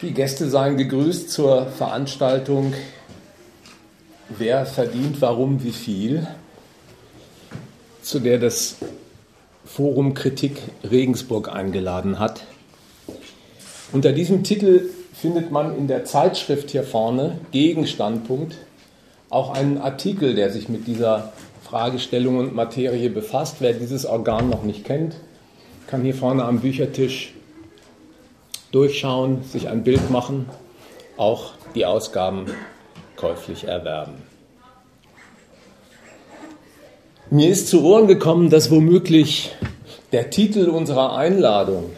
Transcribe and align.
Die 0.00 0.14
Gäste 0.14 0.48
seien 0.48 0.76
gegrüßt 0.76 1.28
zur 1.28 1.66
Veranstaltung 1.66 2.72
Wer 4.28 4.64
verdient 4.64 5.20
warum 5.20 5.64
wie 5.64 5.72
viel, 5.72 6.24
zu 8.02 8.20
der 8.20 8.38
das 8.38 8.76
Forum 9.64 10.14
Kritik 10.14 10.62
Regensburg 10.88 11.52
eingeladen 11.52 12.20
hat. 12.20 12.44
Unter 13.90 14.12
diesem 14.12 14.44
Titel 14.44 14.88
findet 15.14 15.50
man 15.50 15.76
in 15.76 15.88
der 15.88 16.04
Zeitschrift 16.04 16.70
hier 16.70 16.84
vorne 16.84 17.40
Gegenstandpunkt 17.50 18.56
auch 19.30 19.50
einen 19.50 19.78
Artikel, 19.78 20.36
der 20.36 20.52
sich 20.52 20.68
mit 20.68 20.86
dieser 20.86 21.32
Fragestellung 21.64 22.38
und 22.38 22.54
Materie 22.54 23.10
befasst. 23.10 23.56
Wer 23.58 23.72
dieses 23.72 24.06
Organ 24.06 24.48
noch 24.48 24.62
nicht 24.62 24.84
kennt, 24.84 25.16
kann 25.88 26.02
hier 26.02 26.14
vorne 26.14 26.44
am 26.44 26.60
Büchertisch 26.60 27.32
durchschauen, 28.72 29.42
sich 29.44 29.68
ein 29.68 29.84
Bild 29.84 30.10
machen, 30.10 30.48
auch 31.16 31.52
die 31.74 31.86
Ausgaben 31.86 32.46
käuflich 33.16 33.64
erwerben. 33.64 34.14
Mir 37.30 37.50
ist 37.50 37.68
zu 37.68 37.84
Ohren 37.84 38.06
gekommen, 38.06 38.48
dass 38.48 38.70
womöglich 38.70 39.50
der 40.12 40.30
Titel 40.30 40.68
unserer 40.68 41.16
Einladung, 41.16 41.90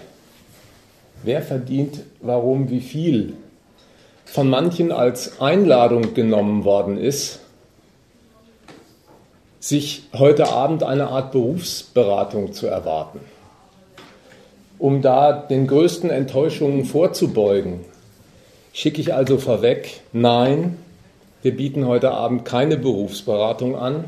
Wer 1.23 1.43
verdient 1.43 2.01
warum 2.21 2.71
wie 2.71 2.81
viel, 2.81 3.35
von 4.25 4.49
manchen 4.49 4.91
als 4.91 5.41
Einladung 5.41 6.15
genommen 6.15 6.65
worden 6.65 6.97
ist, 6.97 7.41
sich 9.59 10.05
heute 10.15 10.49
Abend 10.49 10.83
eine 10.83 11.09
Art 11.09 11.33
Berufsberatung 11.33 12.53
zu 12.53 12.67
erwarten. 12.67 13.21
Um 14.81 15.03
da 15.03 15.33
den 15.33 15.67
größten 15.67 16.09
Enttäuschungen 16.09 16.87
vorzubeugen, 16.87 17.81
schicke 18.73 19.03
ich 19.03 19.13
also 19.13 19.37
vorweg, 19.37 20.01
nein, 20.15 20.79
wir 21.43 21.55
bieten 21.55 21.87
heute 21.87 22.13
Abend 22.13 22.47
keine 22.47 22.79
Berufsberatung 22.79 23.77
an. 23.77 24.07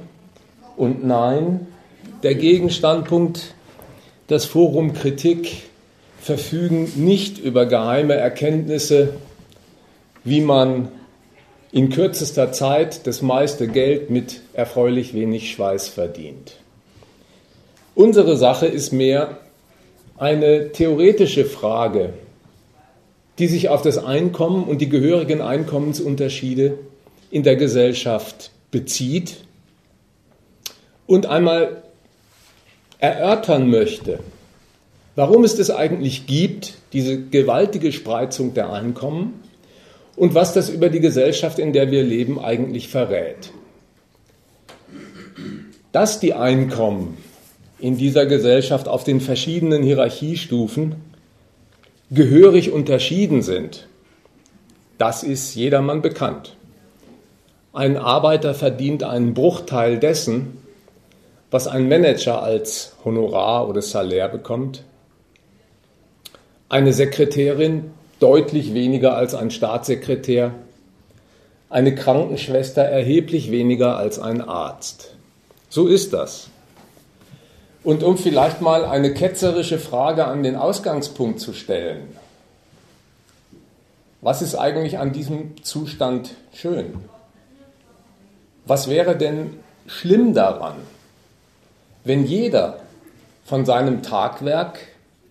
Und 0.78 1.05
nein, 1.06 1.67
der 2.23 2.37
Gegenstandpunkt, 2.37 3.53
das 4.28 4.47
Forum 4.47 4.95
Kritik 4.95 5.65
verfügen 6.19 6.91
nicht 6.97 7.39
über 7.39 7.67
geheime 7.67 8.15
Erkenntnisse, 8.15 9.17
wie 10.25 10.41
man 10.41 10.89
in 11.70 11.91
kürzester 11.91 12.50
Zeit 12.50 13.06
das 13.06 13.20
meiste 13.20 13.69
Geld 13.69 14.09
mit 14.09 14.41
erfreulich 14.55 15.12
wenig 15.12 15.53
Schweiß 15.53 15.89
verdient. 15.89 16.56
Unsere 17.95 18.39
Sache 18.39 18.65
ist 18.65 18.91
mehr, 18.93 19.37
eine 20.17 20.73
theoretische 20.73 21.45
Frage, 21.45 22.13
die 23.39 23.47
sich 23.47 23.69
auf 23.69 23.83
das 23.83 23.99
Einkommen 23.99 24.65
und 24.65 24.81
die 24.81 24.89
gehörigen 24.89 25.41
Einkommensunterschiede 25.41 26.79
in 27.31 27.43
der 27.43 27.57
Gesellschaft 27.57 28.51
bezieht 28.71 29.39
und 31.07 31.27
einmal 31.27 31.83
erörtern 32.99 33.69
möchte, 33.69 34.21
warum 35.17 35.45
es 35.45 35.57
das 35.57 35.71
eigentlich 35.71 36.27
gibt, 36.27 36.75
diese 36.93 37.21
gewaltige 37.21 37.91
Spreizung 37.93 38.55
der 38.55 38.73
Einkommen 38.73 39.43
und 40.15 40.35
was 40.35 40.53
das 40.53 40.69
über 40.69 40.89
die 40.89 41.01
Gesellschaft, 41.01 41.59
in 41.59 41.73
der 41.73 41.91
wir 41.91 42.03
leben, 42.03 42.39
eigentlich 42.39 42.89
verrät. 42.89 43.51
Dass 45.91 46.21
die 46.21 46.35
Einkommen 46.35 47.19
in 47.83 47.97
dieser 47.97 48.27
Gesellschaft 48.27 48.86
auf 48.86 49.02
den 49.02 49.20
verschiedenen 49.20 49.83
Hierarchiestufen 49.83 50.94
gehörig 52.12 52.70
unterschieden 52.70 53.42
sind, 53.42 53.88
das 54.98 55.25
ist 55.25 55.56
jedermann 55.56 56.00
bekannt. 56.00 56.55
Ein 57.72 57.97
Arbeiter 57.97 58.55
verdient 58.55 59.03
einen 59.03 59.34
Bruchteil 59.34 59.98
dessen, 59.98 60.58
was 61.50 61.66
ein 61.66 61.88
Manager 61.88 62.41
als 62.41 62.94
Honorar 63.04 63.69
oder 63.69 63.82
Salär 63.82 64.28
bekommt. 64.28 64.84
Eine 66.69 66.92
Sekretärin 66.92 67.91
deutlich 68.21 68.75
weniger 68.75 69.16
als 69.16 69.34
ein 69.34 69.50
Staatssekretär. 69.50 70.54
Eine 71.69 71.97
Krankenschwester 71.97 72.82
erheblich 72.82 73.50
weniger 73.50 73.97
als 73.97 74.21
ein 74.21 74.41
Arzt. 74.41 75.16
So 75.69 75.88
ist 75.88 76.12
das. 76.12 76.48
Und 77.84 78.04
um 78.04 78.16
vielleicht 78.16 78.60
mal 78.60 78.84
eine 78.84 79.12
ketzerische 79.12 79.78
Frage 79.78 80.26
an 80.26 80.43
den 80.43 80.56
Ausgangspunkt 80.56 81.41
zu 81.41 81.53
stellen, 81.53 82.16
was 84.20 84.41
ist 84.41 84.54
eigentlich 84.54 84.98
an 84.98 85.12
diesem 85.12 85.62
Zustand 85.65 86.31
schön? 86.54 86.94
Was 88.66 88.88
wäre 88.88 89.16
denn 89.16 89.59
schlimm 89.88 90.32
daran, 90.32 90.76
wenn 92.04 92.25
jeder 92.25 92.78
von 93.44 93.66
seinem 93.66 94.03
Tagwerk 94.03 94.78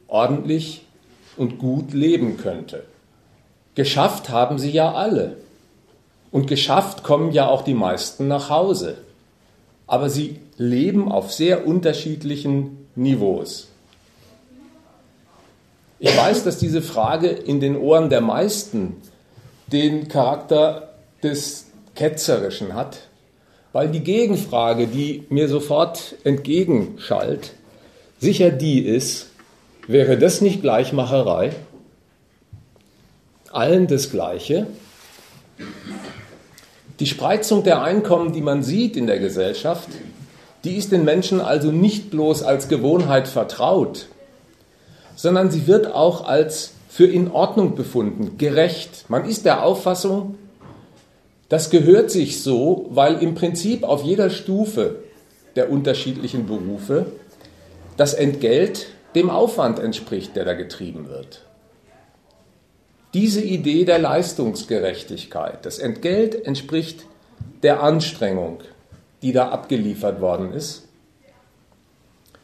ordentlich 0.07 0.85
und 1.37 1.57
gut 1.57 1.93
leben 1.93 2.35
könnte? 2.35 2.83
Geschafft 3.75 4.29
haben 4.29 4.59
sie 4.59 4.71
ja 4.71 4.93
alle. 4.93 5.37
Und 6.31 6.47
geschafft 6.47 7.03
kommen 7.03 7.31
ja 7.31 7.47
auch 7.47 7.61
die 7.61 7.73
meisten 7.73 8.27
nach 8.27 8.49
Hause 8.49 8.97
aber 9.91 10.09
sie 10.09 10.39
leben 10.55 11.11
auf 11.11 11.33
sehr 11.33 11.67
unterschiedlichen 11.67 12.87
Niveaus. 12.95 13.67
Ich 15.99 16.15
weiß, 16.15 16.45
dass 16.45 16.57
diese 16.57 16.81
Frage 16.81 17.27
in 17.27 17.59
den 17.59 17.75
Ohren 17.75 18.09
der 18.09 18.21
meisten 18.21 18.95
den 19.67 20.07
Charakter 20.07 20.93
des 21.21 21.65
Ketzerischen 21.93 22.73
hat, 22.73 23.09
weil 23.73 23.89
die 23.89 23.99
Gegenfrage, 23.99 24.87
die 24.87 25.25
mir 25.27 25.49
sofort 25.49 26.15
entgegenschallt, 26.23 27.51
sicher 28.17 28.49
die 28.49 28.79
ist, 28.79 29.27
wäre 29.87 30.17
das 30.17 30.39
nicht 30.39 30.61
Gleichmacherei? 30.61 31.51
Allen 33.51 33.87
das 33.87 34.09
Gleiche? 34.09 34.67
Die 37.01 37.07
Spreizung 37.07 37.63
der 37.63 37.81
Einkommen, 37.81 38.31
die 38.31 38.41
man 38.41 38.61
sieht 38.61 38.95
in 38.95 39.07
der 39.07 39.17
Gesellschaft, 39.17 39.89
die 40.63 40.75
ist 40.77 40.91
den 40.91 41.03
Menschen 41.03 41.41
also 41.41 41.71
nicht 41.71 42.11
bloß 42.11 42.43
als 42.43 42.67
Gewohnheit 42.67 43.27
vertraut, 43.27 44.05
sondern 45.15 45.49
sie 45.49 45.65
wird 45.65 45.91
auch 45.91 46.27
als 46.27 46.73
für 46.89 47.07
in 47.07 47.31
Ordnung 47.31 47.73
befunden, 47.73 48.37
gerecht. 48.37 49.05
Man 49.07 49.25
ist 49.25 49.45
der 49.45 49.63
Auffassung, 49.63 50.35
das 51.49 51.71
gehört 51.71 52.11
sich 52.11 52.43
so, 52.43 52.85
weil 52.91 53.15
im 53.23 53.33
Prinzip 53.33 53.83
auf 53.83 54.03
jeder 54.03 54.29
Stufe 54.29 54.97
der 55.55 55.71
unterschiedlichen 55.71 56.45
Berufe 56.45 57.07
das 57.97 58.13
Entgelt 58.13 58.85
dem 59.15 59.31
Aufwand 59.31 59.79
entspricht, 59.79 60.35
der 60.35 60.45
da 60.45 60.53
getrieben 60.53 61.09
wird. 61.09 61.41
Diese 63.13 63.41
Idee 63.41 63.83
der 63.83 63.99
Leistungsgerechtigkeit, 63.99 65.65
das 65.65 65.79
Entgelt 65.79 66.45
entspricht 66.45 67.05
der 67.61 67.83
Anstrengung, 67.83 68.61
die 69.21 69.33
da 69.33 69.49
abgeliefert 69.49 70.21
worden 70.21 70.53
ist. 70.53 70.83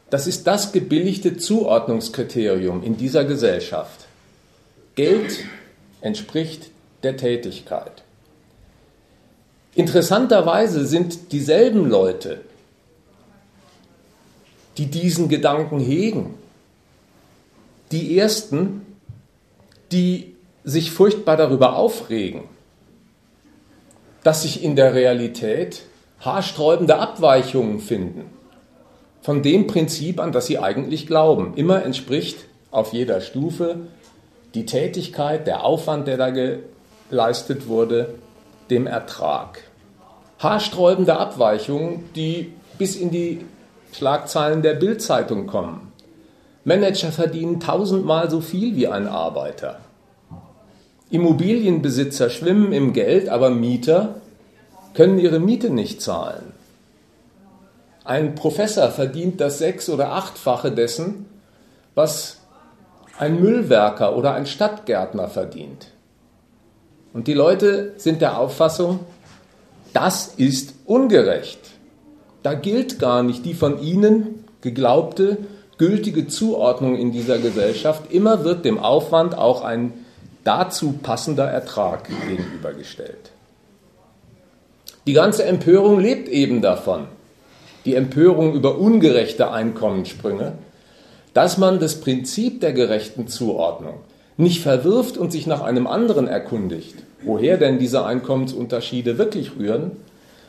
Das 0.10 0.28
ist 0.28 0.48
das 0.48 0.72
gebilligte 0.72 1.38
Zuordnungskriterium 1.38 2.84
in 2.84 2.98
dieser 2.98 3.26
Gesellschaft. 3.26 4.08
Geld 4.96 5.40
entspricht 6.02 6.70
der 7.04 7.18
Tätigkeit. 7.18 8.04
Interessanterweise 9.76 10.86
sind 10.86 11.32
dieselben 11.32 11.88
Leute, 11.90 12.42
die 14.78 14.88
diesen 14.88 15.30
Gedanken 15.30 15.80
hegen, 15.80 16.36
die 17.92 18.18
ersten, 18.18 18.86
die 19.92 20.37
sich 20.68 20.92
furchtbar 20.92 21.38
darüber 21.38 21.78
aufregen, 21.78 22.44
dass 24.24 24.42
sich 24.42 24.62
in 24.62 24.76
der 24.76 24.94
Realität 24.94 25.84
haarsträubende 26.20 26.98
Abweichungen 26.98 27.80
finden 27.80 28.26
von 29.22 29.42
dem 29.44 29.66
Prinzip, 29.68 30.20
an 30.20 30.34
das 30.34 30.48
sie 30.48 30.60
eigentlich 30.60 31.08
glauben. 31.08 31.54
Immer 31.56 31.86
entspricht 31.86 32.40
auf 32.70 32.92
jeder 32.92 33.22
Stufe 33.22 33.78
die 34.56 34.66
Tätigkeit, 34.66 35.48
der 35.48 35.64
Aufwand, 35.64 36.06
der 36.06 36.18
da 36.18 36.32
geleistet 36.32 37.70
wurde, 37.70 38.16
dem 38.70 38.88
Ertrag. 38.88 39.64
Haarsträubende 40.40 41.16
Abweichungen, 41.16 42.10
die 42.14 42.52
bis 42.78 42.98
in 42.98 43.10
die 43.10 43.46
Schlagzeilen 43.94 44.62
der 44.64 44.74
Bildzeitung 44.74 45.48
kommen. 45.48 45.94
Manager 46.66 47.14
verdienen 47.14 47.62
tausendmal 47.62 48.30
so 48.30 48.42
viel 48.42 48.76
wie 48.76 48.90
ein 48.90 49.08
Arbeiter. 49.08 49.80
Immobilienbesitzer 51.10 52.30
schwimmen 52.30 52.74
im 52.74 52.94
Geld, 52.94 53.30
aber 53.30 53.50
Mieter 53.50 54.16
können 54.94 55.20
ihre 55.20 55.40
Miete 55.40 55.70
nicht 55.70 56.02
zahlen. 56.02 56.54
Ein 58.04 58.36
Professor 58.36 58.90
verdient 58.90 59.40
das 59.40 59.60
sechs- 59.60 59.90
oder 59.90 60.14
achtfache 60.14 60.72
dessen, 60.72 61.26
was 61.96 62.40
ein 63.18 63.40
Müllwerker 63.40 64.16
oder 64.16 64.34
ein 64.34 64.46
Stadtgärtner 64.46 65.28
verdient. 65.28 65.88
Und 67.14 67.28
die 67.28 67.34
Leute 67.34 67.94
sind 67.98 68.22
der 68.22 68.38
Auffassung, 68.38 69.00
das 69.94 70.34
ist 70.38 70.74
ungerecht. 70.86 71.60
Da 72.44 72.54
gilt 72.54 73.00
gar 73.00 73.24
nicht 73.24 73.46
die 73.46 73.54
von 73.54 73.82
ihnen 73.82 74.46
geglaubte 74.62 75.38
gültige 75.78 76.28
Zuordnung 76.28 76.96
in 76.96 77.12
dieser 77.12 77.40
Gesellschaft. 77.40 78.12
Immer 78.12 78.44
wird 78.44 78.66
dem 78.66 78.80
Aufwand 78.80 79.38
auch 79.38 79.64
ein 79.64 79.94
dazu 80.48 80.94
passender 81.04 81.46
Ertrag 81.46 82.08
gegenübergestellt. 82.30 83.32
Die 85.06 85.12
ganze 85.12 85.44
Empörung 85.44 86.00
lebt 86.00 86.30
eben 86.30 86.62
davon, 86.62 87.08
die 87.84 87.96
Empörung 87.96 88.54
über 88.54 88.78
ungerechte 88.78 89.52
Einkommenssprünge, 89.52 90.54
dass 91.34 91.58
man 91.58 91.80
das 91.80 92.00
Prinzip 92.00 92.62
der 92.62 92.72
gerechten 92.72 93.28
Zuordnung 93.28 93.96
nicht 94.38 94.62
verwirft 94.62 95.18
und 95.18 95.34
sich 95.34 95.48
nach 95.48 95.62
einem 95.62 95.86
anderen 95.86 96.28
erkundigt, 96.28 96.96
woher 97.24 97.58
denn 97.58 97.78
diese 97.78 98.06
Einkommensunterschiede 98.06 99.18
wirklich 99.18 99.58
rühren, 99.58 99.92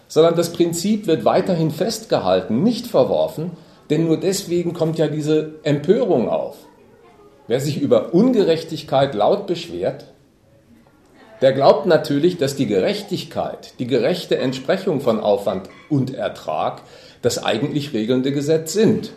sondern 0.07 0.37
das 0.37 0.53
Prinzip 0.53 1.09
wird 1.09 1.25
weiterhin 1.25 1.73
festgehalten, 1.73 2.63
nicht 2.63 2.87
verworfen, 2.87 3.51
denn 3.91 4.07
nur 4.07 4.19
deswegen 4.19 4.75
kommt 4.75 4.97
ja 4.99 5.09
diese 5.09 5.55
Empörung 5.65 6.29
auf. 6.29 6.68
Wer 7.49 7.61
sich 7.61 7.81
über 7.81 8.15
Ungerechtigkeit 8.15 9.15
laut 9.15 9.47
beschwert, 9.47 10.05
der 11.41 11.53
glaubt 11.53 11.87
natürlich, 11.87 12.37
dass 12.37 12.57
die 12.57 12.67
Gerechtigkeit, 12.67 13.75
die 13.79 13.87
gerechte 13.87 14.39
Entsprechung 14.39 15.01
von 15.01 15.19
Aufwand 15.19 15.71
und 15.89 16.15
Ertrag 16.15 16.83
das 17.23 17.43
eigentlich 17.43 17.93
regelnde 17.95 18.33
Gesetz 18.33 18.75
sind. 18.75 19.13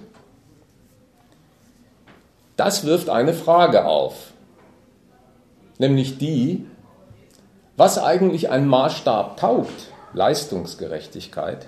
Das 2.56 2.86
wirft 2.86 3.10
eine 3.10 3.34
Frage 3.34 3.86
auf, 3.86 4.32
nämlich 5.78 6.18
die, 6.18 6.66
was 7.76 7.98
eigentlich 7.98 8.50
ein 8.50 8.68
Maßstab 8.68 9.38
taugt, 9.38 9.92
Leistungsgerechtigkeit, 10.14 11.68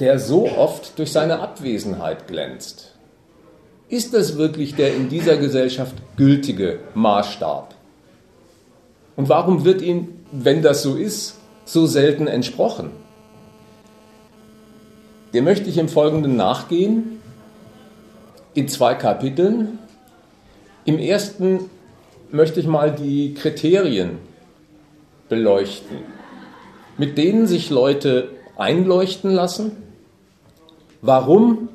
der 0.00 0.18
so 0.20 0.48
oft 0.48 0.98
durch 0.98 1.12
seine 1.12 1.40
Abwesenheit 1.40 2.28
glänzt. 2.28 2.95
Ist 3.88 4.14
das 4.14 4.36
wirklich 4.36 4.74
der 4.74 4.94
in 4.94 5.08
dieser 5.08 5.36
Gesellschaft 5.36 5.94
gültige 6.16 6.80
Maßstab? 6.94 7.74
Und 9.14 9.28
warum 9.28 9.64
wird 9.64 9.80
ihm, 9.80 10.08
wenn 10.32 10.60
das 10.60 10.82
so 10.82 10.96
ist, 10.96 11.36
so 11.64 11.86
selten 11.86 12.26
entsprochen? 12.26 12.90
Dem 15.32 15.44
möchte 15.44 15.70
ich 15.70 15.78
im 15.78 15.88
Folgenden 15.88 16.36
nachgehen, 16.36 17.20
in 18.54 18.68
zwei 18.68 18.94
Kapiteln. 18.94 19.78
Im 20.84 20.98
ersten 20.98 21.70
möchte 22.32 22.58
ich 22.58 22.66
mal 22.66 22.90
die 22.90 23.34
Kriterien 23.34 24.18
beleuchten, 25.28 25.98
mit 26.98 27.18
denen 27.18 27.46
sich 27.46 27.70
Leute 27.70 28.30
einleuchten 28.56 29.30
lassen, 29.30 29.72
warum 31.02 31.68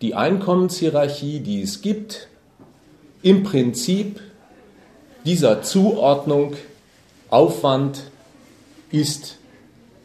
die 0.00 0.14
Einkommenshierarchie, 0.14 1.40
die 1.40 1.62
es 1.62 1.80
gibt, 1.80 2.28
im 3.22 3.42
Prinzip 3.42 4.20
dieser 5.24 5.62
Zuordnung 5.62 6.54
Aufwand 7.30 8.02
ist 8.90 9.38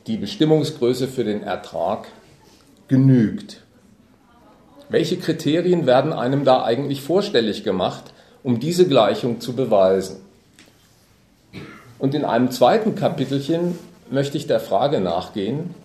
die 0.07 0.17
Bestimmungsgröße 0.17 1.07
für 1.07 1.23
den 1.23 1.43
Ertrag 1.43 2.07
genügt. 2.87 3.61
Welche 4.89 5.17
Kriterien 5.17 5.85
werden 5.85 6.13
einem 6.13 6.45
da 6.45 6.63
eigentlich 6.63 7.01
vorstellig 7.01 7.63
gemacht, 7.63 8.05
um 8.41 8.59
diese 8.59 8.87
Gleichung 8.87 9.39
zu 9.39 9.53
beweisen? 9.53 10.21
Und 11.99 12.15
in 12.15 12.25
einem 12.25 12.49
zweiten 12.49 12.95
Kapitelchen 12.95 13.77
möchte 14.09 14.37
ich 14.37 14.47
der 14.47 14.59
Frage 14.59 15.01
nachgehen, 15.01 15.75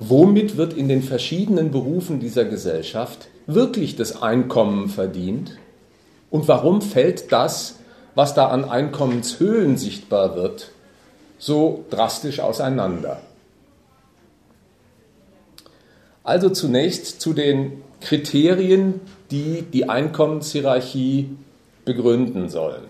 womit 0.00 0.56
wird 0.56 0.72
in 0.72 0.88
den 0.88 1.02
verschiedenen 1.02 1.70
Berufen 1.70 2.20
dieser 2.20 2.44
Gesellschaft 2.44 3.28
wirklich 3.46 3.96
das 3.96 4.22
Einkommen 4.22 4.88
verdient 4.88 5.58
und 6.30 6.48
warum 6.48 6.82
fällt 6.82 7.32
das, 7.32 7.78
was 8.14 8.34
da 8.34 8.48
an 8.48 8.64
Einkommenshöhen 8.64 9.76
sichtbar 9.76 10.36
wird, 10.36 10.70
so 11.38 11.84
drastisch 11.90 12.40
auseinander. 12.40 13.20
Also 16.22 16.48
zunächst 16.48 17.20
zu 17.20 17.34
den 17.34 17.82
Kriterien, 18.00 19.00
die 19.30 19.62
die 19.62 19.88
Einkommenshierarchie 19.88 21.30
begründen 21.84 22.48
sollen. 22.48 22.82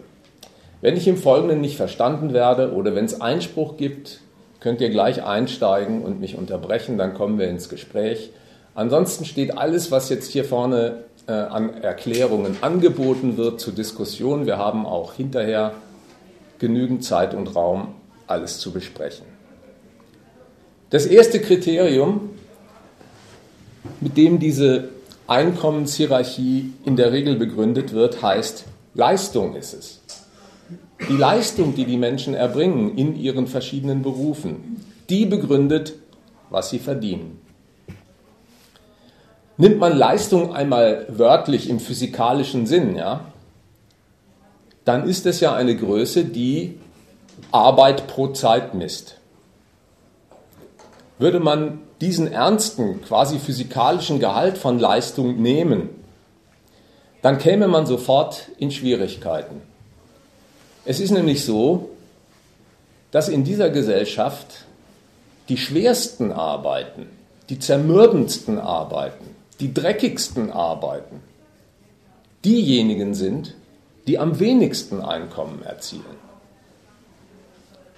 Wenn 0.80 0.96
ich 0.96 1.08
im 1.08 1.16
Folgenden 1.16 1.60
nicht 1.60 1.76
verstanden 1.76 2.32
werde 2.32 2.72
oder 2.72 2.94
wenn 2.94 3.06
es 3.06 3.20
Einspruch 3.20 3.76
gibt, 3.76 4.20
könnt 4.64 4.80
ihr 4.80 4.88
gleich 4.88 5.22
einsteigen 5.22 6.00
und 6.00 6.20
mich 6.20 6.38
unterbrechen, 6.38 6.96
dann 6.96 7.12
kommen 7.12 7.38
wir 7.38 7.48
ins 7.48 7.68
Gespräch. 7.68 8.30
Ansonsten 8.74 9.26
steht 9.26 9.58
alles, 9.58 9.90
was 9.90 10.08
jetzt 10.08 10.32
hier 10.32 10.46
vorne 10.46 11.04
äh, 11.26 11.32
an 11.32 11.82
Erklärungen 11.82 12.56
angeboten 12.62 13.36
wird 13.36 13.60
zur 13.60 13.74
Diskussion. 13.74 14.46
Wir 14.46 14.56
haben 14.56 14.86
auch 14.86 15.12
hinterher 15.12 15.74
genügend 16.58 17.04
Zeit 17.04 17.34
und 17.34 17.54
Raum, 17.54 17.88
alles 18.26 18.58
zu 18.58 18.72
besprechen. 18.72 19.26
Das 20.88 21.04
erste 21.04 21.42
Kriterium, 21.42 22.30
mit 24.00 24.16
dem 24.16 24.38
diese 24.38 24.88
Einkommenshierarchie 25.26 26.72
in 26.86 26.96
der 26.96 27.12
Regel 27.12 27.36
begründet 27.36 27.92
wird, 27.92 28.22
heißt 28.22 28.64
Leistung 28.94 29.56
ist 29.56 29.74
es 29.74 30.03
die 31.08 31.16
Leistung, 31.16 31.74
die 31.74 31.84
die 31.84 31.96
Menschen 31.96 32.34
erbringen 32.34 32.96
in 32.96 33.16
ihren 33.16 33.46
verschiedenen 33.46 34.02
Berufen, 34.02 34.84
die 35.08 35.26
begründet, 35.26 35.94
was 36.50 36.70
sie 36.70 36.78
verdienen. 36.78 37.40
Nimmt 39.56 39.78
man 39.78 39.96
Leistung 39.96 40.54
einmal 40.54 41.06
wörtlich 41.08 41.68
im 41.68 41.78
physikalischen 41.78 42.66
Sinn, 42.66 42.96
ja, 42.96 43.26
dann 44.84 45.08
ist 45.08 45.26
es 45.26 45.40
ja 45.40 45.54
eine 45.54 45.76
Größe, 45.76 46.24
die 46.24 46.78
Arbeit 47.52 48.06
pro 48.06 48.28
Zeit 48.28 48.74
misst. 48.74 49.18
Würde 51.18 51.40
man 51.40 51.80
diesen 52.00 52.30
ernsten, 52.30 53.00
quasi 53.02 53.38
physikalischen 53.38 54.18
Gehalt 54.18 54.58
von 54.58 54.78
Leistung 54.78 55.40
nehmen, 55.40 55.88
dann 57.22 57.38
käme 57.38 57.68
man 57.68 57.86
sofort 57.86 58.50
in 58.58 58.70
Schwierigkeiten. 58.70 59.62
Es 60.84 61.00
ist 61.00 61.10
nämlich 61.10 61.44
so, 61.44 61.90
dass 63.10 63.28
in 63.28 63.44
dieser 63.44 63.70
Gesellschaft 63.70 64.64
die 65.48 65.56
schwersten 65.56 66.32
Arbeiten, 66.32 67.06
die 67.48 67.58
zermürbendsten 67.58 68.58
Arbeiten, 68.58 69.24
die 69.60 69.72
dreckigsten 69.72 70.50
Arbeiten 70.50 71.20
diejenigen 72.44 73.14
sind, 73.14 73.54
die 74.06 74.18
am 74.18 74.38
wenigsten 74.40 75.00
Einkommen 75.00 75.62
erzielen. 75.62 76.02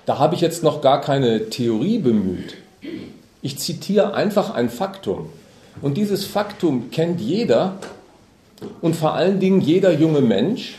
Da 0.05 0.19
habe 0.19 0.37
ich 0.37 0.40
jetzt 0.40 0.62
noch 0.62 0.81
gar 0.81 1.00
keine 1.00 1.50
Theorie 1.50 1.99
bemüht. 1.99 2.57
Ich 3.43 3.59
zitiere 3.59 4.14
einfach 4.14 4.55
ein 4.55 4.71
Faktum. 4.71 5.31
Und 5.83 5.97
dieses 5.97 6.25
Faktum 6.25 6.90
kennt 6.90 7.21
jeder 7.21 7.78
und 8.81 8.95
vor 8.95 9.14
allen 9.14 9.40
Dingen 9.40 9.61
jeder 9.61 9.93
junge 9.93 10.21
Mensch, 10.21 10.78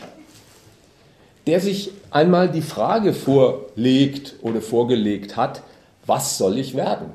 der 1.48 1.60
sich 1.60 1.92
einmal 2.10 2.50
die 2.50 2.60
Frage 2.60 3.14
vorlegt 3.14 4.34
oder 4.42 4.60
vorgelegt 4.60 5.38
hat, 5.38 5.62
was 6.04 6.36
soll 6.36 6.58
ich 6.58 6.76
werden? 6.76 7.08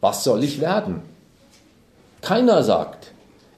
Was 0.00 0.22
soll 0.22 0.44
ich 0.44 0.60
werden? 0.60 1.02
Keiner 2.22 2.62
sagt, 2.62 3.10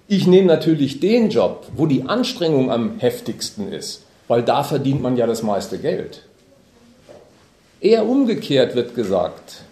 ich 0.07 0.27
nehme 0.27 0.47
natürlich 0.47 1.01
den 1.01 1.29
Job, 1.29 1.67
wo 1.77 1.85
die 1.85 2.05
Anstrengung 2.05 2.71
am 2.71 2.99
heftigsten 2.99 3.71
ist, 3.71 4.05
weil 4.27 4.43
da 4.43 4.65
verdient 4.65 5.03
man 5.03 5.19
ja 5.19 5.27
das 5.27 5.43
meiste 5.43 5.77
Geld. 5.77 6.23
Eher 7.81 8.07
umgekehrt 8.07 8.75
wird 8.75 8.95
gesagt, 8.95 9.65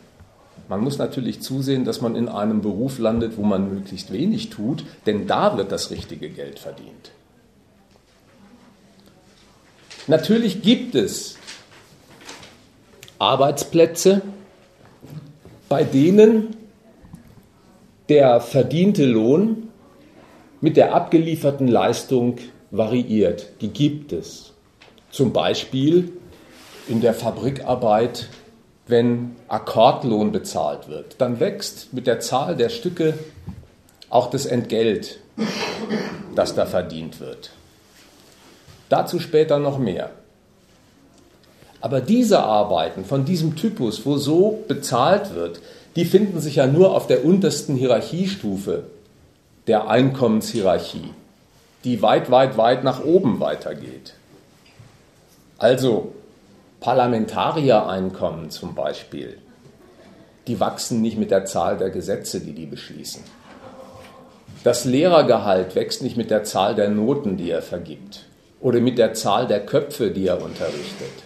man 0.69 0.81
muss 0.81 0.99
natürlich 0.99 1.41
zusehen, 1.41 1.87
dass 1.87 2.03
man 2.03 2.17
in 2.17 2.29
einem 2.29 2.61
Beruf 2.61 2.99
landet, 2.99 3.39
wo 3.39 3.45
man 3.45 3.73
möglichst 3.73 4.13
wenig 4.13 4.51
tut, 4.51 4.85
denn 5.07 5.27
da 5.27 5.57
wird 5.57 5.73
das 5.73 5.91
richtige 5.91 6.29
Geld 6.29 6.59
verdient. 6.59 7.13
Natürlich 10.09 10.63
gibt 10.63 10.95
es 10.95 11.37
Arbeitsplätze, 13.19 14.23
bei 15.69 15.83
denen 15.83 16.57
der 18.09 18.41
verdiente 18.41 19.05
Lohn 19.05 19.69
mit 20.61 20.77
der 20.77 20.95
abgelieferten 20.95 21.67
Leistung 21.67 22.37
variiert. 22.71 23.49
Die 23.61 23.69
gibt 23.69 24.13
es. 24.13 24.53
Zum 25.11 25.33
Beispiel 25.33 26.13
in 26.89 27.01
der 27.01 27.15
Fabrikarbeit, 27.15 28.29
wenn 28.87 29.35
Akkordlohn 29.49 30.31
bezahlt 30.31 30.89
wird. 30.89 31.17
Dann 31.19 31.41
wächst 31.41 31.93
mit 31.93 32.07
der 32.07 32.21
Zahl 32.21 32.57
der 32.57 32.69
Stücke 32.69 33.15
auch 34.09 34.31
das 34.31 34.47
Entgelt, 34.47 35.19
das 36.37 36.55
da 36.55 36.65
verdient 36.65 37.19
wird. 37.19 37.51
Dazu 38.89 39.19
später 39.19 39.59
noch 39.59 39.79
mehr. 39.79 40.11
Aber 41.81 42.01
diese 42.01 42.41
Arbeiten 42.41 43.05
von 43.05 43.25
diesem 43.25 43.57
Typus, 43.57 44.07
wo 44.07 44.17
so 44.17 44.65
bezahlt 44.67 45.35
wird, 45.35 45.61
die 45.95 46.05
finden 46.05 46.41
sich 46.41 46.57
ja 46.57 46.67
nur 46.67 46.95
auf 46.95 47.07
der 47.07 47.25
untersten 47.25 47.77
Hierarchiestufe 47.77 48.85
der 49.67 49.89
Einkommenshierarchie, 49.89 51.11
die 51.85 52.03
weit, 52.03 52.31
weit, 52.31 52.57
weit 52.57 52.85
nach 52.85 53.05
oben 53.05 53.41
weitergeht. 53.41 54.15
Also 55.59 56.13
Parlamentariereinkommen 56.81 58.51
zum 58.51 58.75
Beispiel, 58.75 59.39
die 60.47 60.61
wachsen 60.61 61.03
nicht 61.03 61.19
mit 61.19 61.31
der 61.31 61.45
Zahl 61.45 61.79
der 61.79 61.91
Gesetze, 61.91 62.41
die 62.41 62.53
die 62.53 62.67
beschließen. 62.67 63.23
Das 64.65 64.85
Lehrergehalt 64.85 65.75
wächst 65.75 66.03
nicht 66.03 66.17
mit 66.17 66.31
der 66.31 66.45
Zahl 66.45 66.75
der 66.75 66.89
Noten, 66.89 67.37
die 67.37 67.51
er 67.51 67.63
vergibt 67.63 68.26
oder 68.61 68.81
mit 68.81 68.99
der 68.99 69.15
Zahl 69.15 69.47
der 69.47 69.65
Köpfe, 69.65 70.11
die 70.11 70.27
er 70.27 70.43
unterrichtet. 70.43 71.25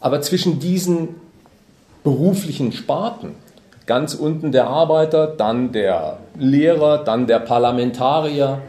Aber 0.00 0.20
zwischen 0.22 0.58
diesen 0.60 1.16
beruflichen 2.02 2.72
Sparten, 2.72 3.34
ganz 3.86 4.14
unten 4.14 4.52
der 4.52 4.66
Arbeiter, 4.66 5.26
dann 5.26 5.72
der 5.72 6.18
Lehrer, 6.38 6.98
dann 7.04 7.26
der 7.26 7.40
Parlamentarier, 7.40 8.62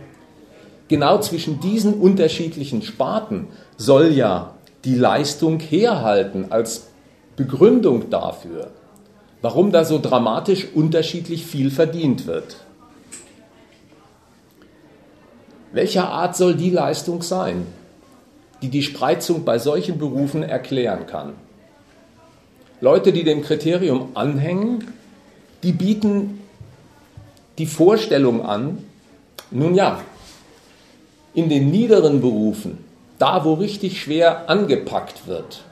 genau 0.87 1.19
zwischen 1.19 1.59
diesen 1.59 1.93
unterschiedlichen 1.95 2.81
Sparten 2.81 3.47
soll 3.77 4.11
ja 4.11 4.53
die 4.83 4.95
Leistung 4.95 5.59
herhalten 5.59 6.47
als 6.49 6.87
Begründung 7.37 8.09
dafür, 8.09 8.71
warum 9.41 9.71
da 9.71 9.85
so 9.85 9.99
dramatisch 9.99 10.67
unterschiedlich 10.73 11.45
viel 11.45 11.71
verdient 11.71 12.27
wird. 12.27 12.57
Welcher 15.73 16.09
Art 16.09 16.35
soll 16.35 16.55
die 16.55 16.69
Leistung 16.69 17.21
sein, 17.21 17.65
die 18.61 18.69
die 18.69 18.83
Spreizung 18.83 19.45
bei 19.45 19.57
solchen 19.57 19.97
Berufen 19.97 20.43
erklären 20.43 21.07
kann? 21.07 21.33
Leute, 22.81 23.13
die 23.13 23.23
dem 23.23 23.41
Kriterium 23.41 24.09
anhängen, 24.15 24.87
die 25.63 25.71
bieten 25.71 26.41
die 27.57 27.67
Vorstellung 27.67 28.45
an, 28.45 28.83
nun 29.51 29.75
ja, 29.75 30.01
in 31.33 31.47
den 31.47 31.69
niederen 31.69 32.21
Berufen, 32.21 32.83
da 33.19 33.45
wo 33.45 33.53
richtig 33.53 34.01
schwer 34.01 34.49
angepackt 34.49 35.27
wird, 35.27 35.63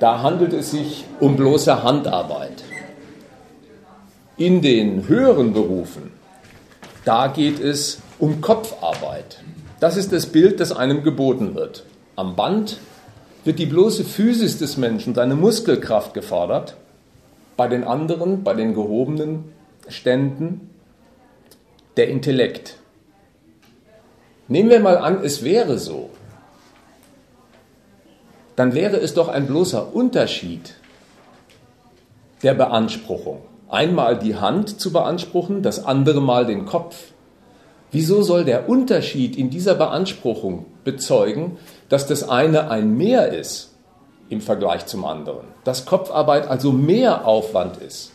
da 0.00 0.22
handelt 0.22 0.52
es 0.52 0.72
sich 0.72 1.04
um 1.20 1.36
bloße 1.36 1.82
Handarbeit. 1.82 2.64
In 4.36 4.60
den 4.60 5.08
höheren 5.08 5.52
Berufen, 5.52 6.10
da 7.04 7.28
geht 7.28 7.60
es 7.60 8.00
um 8.18 8.40
Kopfarbeit. 8.40 9.42
Das 9.80 9.96
ist 9.96 10.12
das 10.12 10.26
Bild, 10.26 10.60
das 10.60 10.72
einem 10.72 11.02
geboten 11.02 11.54
wird. 11.54 11.84
Am 12.16 12.34
Band 12.36 12.78
wird 13.44 13.58
die 13.58 13.66
bloße 13.66 14.04
Physis 14.04 14.58
des 14.58 14.76
Menschen, 14.76 15.14
seine 15.14 15.36
Muskelkraft 15.36 16.14
gefordert. 16.14 16.76
Bei 17.56 17.68
den 17.68 17.84
anderen, 17.84 18.42
bei 18.42 18.54
den 18.54 18.74
gehobenen 18.74 19.44
Ständen, 19.88 20.70
der 21.96 22.08
Intellekt. 22.08 22.76
Nehmen 24.48 24.70
wir 24.70 24.80
mal 24.80 24.98
an, 24.98 25.24
es 25.24 25.42
wäre 25.42 25.78
so. 25.78 26.10
Dann 28.54 28.74
wäre 28.74 28.96
es 28.96 29.14
doch 29.14 29.28
ein 29.28 29.46
bloßer 29.46 29.94
Unterschied 29.94 30.74
der 32.42 32.54
Beanspruchung. 32.54 33.42
Einmal 33.68 34.18
die 34.18 34.36
Hand 34.36 34.80
zu 34.80 34.92
beanspruchen, 34.92 35.62
das 35.62 35.84
andere 35.84 36.20
Mal 36.20 36.46
den 36.46 36.64
Kopf. 36.64 37.12
Wieso 37.96 38.20
soll 38.20 38.44
der 38.44 38.68
Unterschied 38.68 39.38
in 39.38 39.48
dieser 39.48 39.74
Beanspruchung 39.74 40.66
bezeugen, 40.84 41.56
dass 41.88 42.06
das 42.06 42.28
eine 42.28 42.70
ein 42.70 42.94
Mehr 42.94 43.32
ist 43.32 43.70
im 44.28 44.42
Vergleich 44.42 44.84
zum 44.84 45.06
anderen? 45.06 45.46
Dass 45.64 45.86
Kopfarbeit 45.86 46.46
also 46.46 46.72
mehr 46.72 47.26
Aufwand 47.26 47.78
ist 47.78 48.12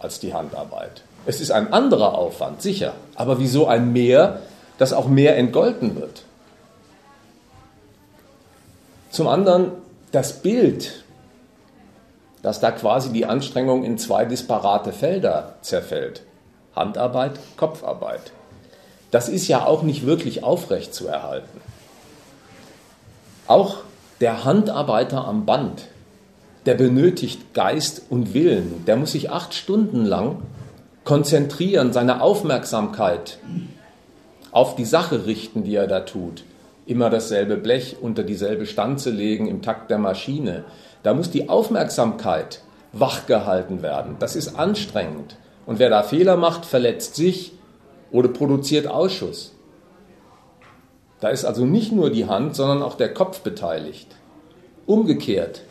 als 0.00 0.18
die 0.18 0.34
Handarbeit. 0.34 1.04
Es 1.26 1.40
ist 1.40 1.52
ein 1.52 1.72
anderer 1.72 2.18
Aufwand, 2.18 2.60
sicher, 2.60 2.94
aber 3.14 3.38
wieso 3.38 3.68
ein 3.68 3.92
Mehr, 3.92 4.40
das 4.78 4.92
auch 4.92 5.06
mehr 5.06 5.36
entgolten 5.36 5.94
wird? 5.94 6.24
Zum 9.12 9.28
anderen 9.28 9.70
das 10.10 10.42
Bild, 10.42 11.04
dass 12.42 12.58
da 12.58 12.72
quasi 12.72 13.12
die 13.12 13.26
Anstrengung 13.26 13.84
in 13.84 13.96
zwei 13.96 14.24
disparate 14.24 14.90
Felder 14.90 15.54
zerfällt. 15.62 16.22
Handarbeit, 16.74 17.38
Kopfarbeit. 17.56 18.32
Das 19.10 19.28
ist 19.28 19.48
ja 19.48 19.66
auch 19.66 19.82
nicht 19.82 20.06
wirklich 20.06 20.44
aufrecht 20.44 20.94
zu 20.94 21.08
erhalten. 21.08 21.60
Auch 23.46 23.78
der 24.20 24.44
Handarbeiter 24.44 25.26
am 25.26 25.46
Band, 25.46 25.88
der 26.66 26.74
benötigt 26.74 27.54
Geist 27.54 28.02
und 28.10 28.34
Willen. 28.34 28.84
Der 28.86 28.96
muss 28.96 29.12
sich 29.12 29.30
acht 29.30 29.54
Stunden 29.54 30.04
lang 30.04 30.42
konzentrieren, 31.04 31.92
seine 31.92 32.22
Aufmerksamkeit 32.22 33.38
auf 34.52 34.76
die 34.76 34.84
Sache 34.84 35.26
richten, 35.26 35.64
die 35.64 35.74
er 35.74 35.86
da 35.86 36.00
tut. 36.00 36.44
Immer 36.86 37.08
dasselbe 37.08 37.56
Blech 37.56 37.96
unter 38.00 38.22
dieselbe 38.22 38.66
Stanze 38.66 39.10
legen 39.10 39.46
im 39.46 39.62
Takt 39.62 39.90
der 39.90 39.98
Maschine. 39.98 40.64
Da 41.02 41.14
muss 41.14 41.30
die 41.30 41.48
Aufmerksamkeit 41.48 42.60
wachgehalten 42.92 43.82
werden. 43.82 44.16
Das 44.18 44.36
ist 44.36 44.58
anstrengend. 44.58 45.36
Und 45.66 45.78
wer 45.78 45.88
da 45.88 46.02
Fehler 46.02 46.36
macht, 46.36 46.66
verletzt 46.66 47.14
sich 47.14 47.52
oder 48.12 48.28
produziert 48.28 48.86
Ausschuss. 48.86 49.52
Da 51.20 51.28
ist 51.28 51.44
also 51.44 51.64
nicht 51.64 51.92
nur 51.92 52.10
die 52.10 52.26
Hand, 52.26 52.56
sondern 52.56 52.82
auch 52.82 52.94
der 52.94 53.12
Kopf 53.12 53.40
beteiligt. 53.40 54.08
Umgekehrt. 54.86 55.62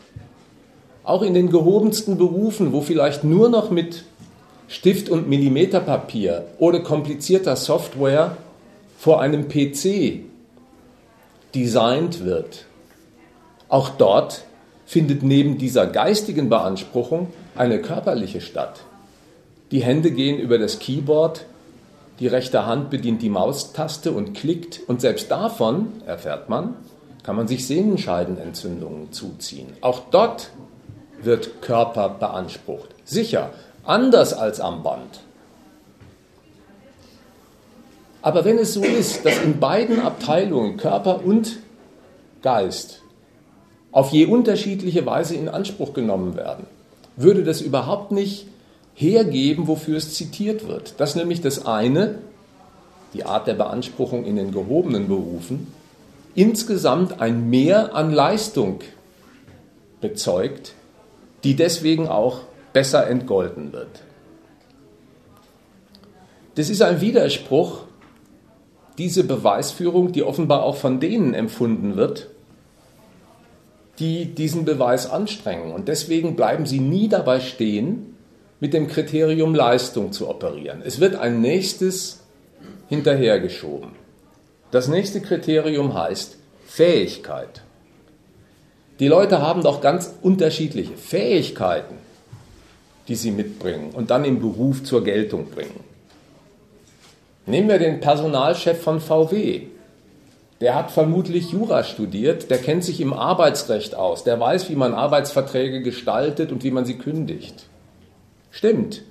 Auch 1.03 1.23
in 1.23 1.33
den 1.33 1.49
gehobensten 1.49 2.17
Berufen, 2.17 2.71
wo 2.71 2.81
vielleicht 2.81 3.23
nur 3.23 3.49
noch 3.49 3.71
mit 3.71 4.03
Stift 4.67 5.09
und 5.09 5.27
Millimeterpapier 5.27 6.45
oder 6.59 6.81
komplizierter 6.81 7.55
Software 7.55 8.37
vor 8.97 9.19
einem 9.19 9.47
PC 9.47 10.21
designt 11.55 12.23
wird, 12.23 12.65
auch 13.67 13.89
dort 13.89 14.43
findet 14.85 15.23
neben 15.23 15.57
dieser 15.57 15.87
geistigen 15.87 16.49
Beanspruchung 16.49 17.27
eine 17.55 17.81
körperliche 17.81 18.41
statt. 18.41 18.81
Die 19.71 19.83
Hände 19.83 20.11
gehen 20.11 20.39
über 20.39 20.57
das 20.57 20.79
Keyboard, 20.79 21.45
die 22.19 22.27
rechte 22.27 22.65
Hand 22.65 22.89
bedient 22.89 23.21
die 23.21 23.29
Maustaste 23.29 24.11
und 24.11 24.33
klickt 24.33 24.81
und 24.87 25.01
selbst 25.01 25.31
davon, 25.31 26.01
erfährt 26.05 26.49
man, 26.49 26.75
kann 27.23 27.35
man 27.35 27.47
sich 27.47 27.65
Sehnenscheidenentzündungen 27.65 29.11
zuziehen. 29.11 29.67
Auch 29.81 30.01
dort 30.11 30.51
wird 31.21 31.61
Körper 31.61 32.09
beansprucht. 32.09 32.89
Sicher, 33.05 33.51
anders 33.83 34.33
als 34.33 34.59
am 34.59 34.83
Band. 34.83 35.21
Aber 38.21 38.43
wenn 38.43 38.57
es 38.57 38.73
so 38.73 38.83
ist, 38.83 39.25
dass 39.25 39.41
in 39.41 39.59
beiden 39.59 40.01
Abteilungen 40.01 40.77
Körper 40.77 41.23
und 41.23 41.57
Geist 42.41 43.01
auf 43.91 44.11
je 44.11 44.25
unterschiedliche 44.25 45.05
Weise 45.05 45.35
in 45.35 45.49
Anspruch 45.49 45.93
genommen 45.93 46.35
werden, 46.35 46.65
würde 47.15 47.43
das 47.43 47.61
überhaupt 47.61 48.11
nicht 48.11 48.47
hergeben, 48.99 49.67
wofür 49.67 49.95
es 49.95 50.13
zitiert 50.13 50.67
wird. 50.67 50.95
Das 50.97 51.15
nämlich 51.15 51.39
das 51.39 51.65
eine, 51.65 52.15
die 53.13 53.23
Art 53.23 53.47
der 53.47 53.53
Beanspruchung 53.53 54.25
in 54.25 54.35
den 54.35 54.51
gehobenen 54.51 55.07
Berufen, 55.07 55.67
insgesamt 56.35 57.21
ein 57.21 57.49
Mehr 57.49 57.95
an 57.95 58.11
Leistung 58.11 58.81
bezeugt, 60.01 60.73
die 61.45 61.55
deswegen 61.55 62.09
auch 62.09 62.41
besser 62.73 63.07
entgolten 63.07 63.71
wird. 63.71 64.01
Das 66.55 66.69
ist 66.69 66.81
ein 66.81 66.99
Widerspruch, 66.99 67.83
diese 68.97 69.23
Beweisführung, 69.23 70.11
die 70.11 70.23
offenbar 70.23 70.63
auch 70.63 70.75
von 70.75 70.99
denen 70.99 71.33
empfunden 71.33 71.95
wird, 71.95 72.27
die 73.97 74.25
diesen 74.25 74.65
Beweis 74.65 75.09
anstrengen. 75.09 75.71
Und 75.71 75.87
deswegen 75.87 76.35
bleiben 76.35 76.65
sie 76.65 76.81
nie 76.81 77.07
dabei 77.07 77.39
stehen, 77.39 78.17
mit 78.59 78.73
dem 78.73 78.87
Kriterium 78.87 79.55
Leistung 79.55 80.11
zu 80.11 80.29
operieren. 80.29 80.81
Es 80.83 80.99
wird 80.99 81.15
ein 81.15 81.41
nächstes 81.41 82.21
hinterhergeschoben. 82.89 83.91
Das 84.71 84.87
nächste 84.87 85.21
Kriterium 85.21 85.93
heißt 85.93 86.37
Fähigkeit. 86.65 87.61
Die 88.99 89.07
Leute 89.07 89.41
haben 89.41 89.63
doch 89.63 89.79
ganz 89.79 90.13
unterschiedliche 90.21 90.97
Fähigkeiten, 90.97 91.95
die 93.07 93.15
sie 93.15 93.31
mitbringen 93.31 93.91
und 93.93 94.11
dann 94.11 94.25
im 94.25 94.39
Beruf 94.39 94.83
zur 94.83 95.03
Geltung 95.03 95.49
bringen. 95.49 95.79
Nehmen 97.45 97.69
wir 97.69 97.79
den 97.79 97.99
Personalchef 97.99 98.81
von 98.81 98.99
VW. 98.99 99.61
Der 100.61 100.75
hat 100.75 100.91
vermutlich 100.91 101.51
Jura 101.51 101.83
studiert, 101.83 102.51
der 102.51 102.57
kennt 102.57 102.83
sich 102.83 102.99
im 102.99 103.13
Arbeitsrecht 103.13 103.95
aus, 103.95 104.25
der 104.25 104.39
weiß, 104.39 104.69
wie 104.69 104.75
man 104.75 104.93
Arbeitsverträge 104.93 105.81
gestaltet 105.81 106.51
und 106.51 106.63
wie 106.65 106.71
man 106.71 106.85
sie 106.85 106.97
kündigt. 106.97 107.65
Stimmt. 108.51 109.03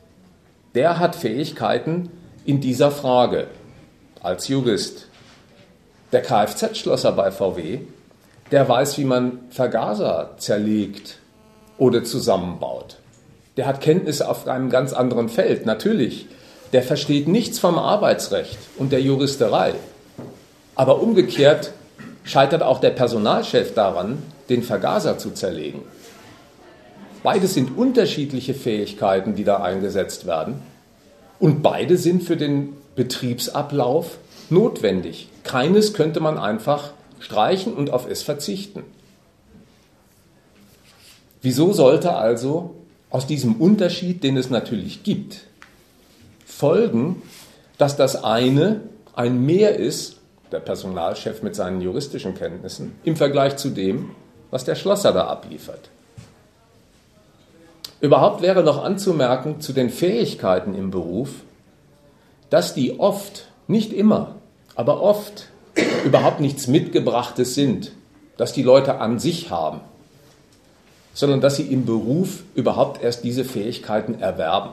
Der 0.74 0.98
hat 0.98 1.16
Fähigkeiten 1.16 2.10
in 2.44 2.60
dieser 2.60 2.90
Frage 2.90 3.46
als 4.20 4.48
Jurist. 4.48 5.06
Der 6.12 6.22
Kfz-Schlosser 6.22 7.12
bei 7.12 7.30
VW, 7.30 7.80
der 8.50 8.68
weiß, 8.68 8.98
wie 8.98 9.04
man 9.04 9.40
Vergaser 9.50 10.34
zerlegt 10.38 11.18
oder 11.76 12.04
zusammenbaut. 12.04 12.96
Der 13.56 13.66
hat 13.66 13.80
Kenntnisse 13.80 14.28
auf 14.28 14.46
einem 14.46 14.70
ganz 14.70 14.92
anderen 14.92 15.28
Feld, 15.28 15.66
natürlich. 15.66 16.26
Der 16.72 16.82
versteht 16.82 17.28
nichts 17.28 17.58
vom 17.58 17.78
Arbeitsrecht 17.78 18.58
und 18.76 18.92
der 18.92 19.00
Juristerei. 19.00 19.74
Aber 20.74 21.02
umgekehrt 21.02 21.72
scheitert 22.24 22.62
auch 22.62 22.80
der 22.80 22.90
Personalchef 22.90 23.74
daran, 23.74 24.22
den 24.48 24.62
Vergaser 24.62 25.18
zu 25.18 25.30
zerlegen. 25.30 25.82
Beides 27.22 27.54
sind 27.54 27.76
unterschiedliche 27.76 28.54
Fähigkeiten, 28.54 29.34
die 29.34 29.44
da 29.44 29.62
eingesetzt 29.62 30.26
werden. 30.26 30.62
Und 31.40 31.62
beide 31.62 31.96
sind 31.96 32.22
für 32.22 32.36
den 32.36 32.76
Betriebsablauf 32.96 34.18
notwendig. 34.50 35.28
Keines 35.44 35.94
könnte 35.94 36.20
man 36.20 36.38
einfach 36.38 36.92
streichen 37.20 37.74
und 37.74 37.90
auf 37.90 38.08
es 38.08 38.22
verzichten. 38.22 38.82
Wieso 41.42 41.72
sollte 41.72 42.14
also 42.14 42.74
aus 43.10 43.26
diesem 43.26 43.56
Unterschied, 43.56 44.24
den 44.24 44.36
es 44.36 44.50
natürlich 44.50 45.02
gibt, 45.02 45.44
folgen, 46.44 47.22
dass 47.78 47.96
das 47.96 48.24
eine 48.24 48.80
ein 49.14 49.44
Mehr 49.44 49.76
ist, 49.76 50.16
der 50.52 50.60
Personalchef 50.60 51.42
mit 51.42 51.54
seinen 51.54 51.80
juristischen 51.80 52.34
Kenntnissen, 52.34 52.92
im 53.04 53.16
Vergleich 53.16 53.56
zu 53.56 53.70
dem, 53.70 54.10
was 54.50 54.64
der 54.64 54.74
Schlosser 54.74 55.12
da 55.12 55.26
abliefert? 55.26 55.90
Überhaupt 58.00 58.42
wäre 58.42 58.62
noch 58.62 58.82
anzumerken 58.84 59.60
zu 59.60 59.72
den 59.72 59.90
Fähigkeiten 59.90 60.74
im 60.74 60.90
Beruf, 60.90 61.30
dass 62.48 62.74
die 62.74 63.00
oft, 63.00 63.46
nicht 63.66 63.92
immer, 63.92 64.36
aber 64.76 65.02
oft 65.02 65.48
überhaupt 66.04 66.40
nichts 66.40 66.68
Mitgebrachtes 66.68 67.54
sind, 67.54 67.92
dass 68.36 68.52
die 68.52 68.62
Leute 68.62 69.00
an 69.00 69.18
sich 69.18 69.50
haben, 69.50 69.80
sondern 71.12 71.40
dass 71.40 71.56
sie 71.56 71.64
im 71.64 71.84
Beruf 71.84 72.44
überhaupt 72.54 73.02
erst 73.02 73.24
diese 73.24 73.44
Fähigkeiten 73.44 74.20
erwerben. 74.20 74.70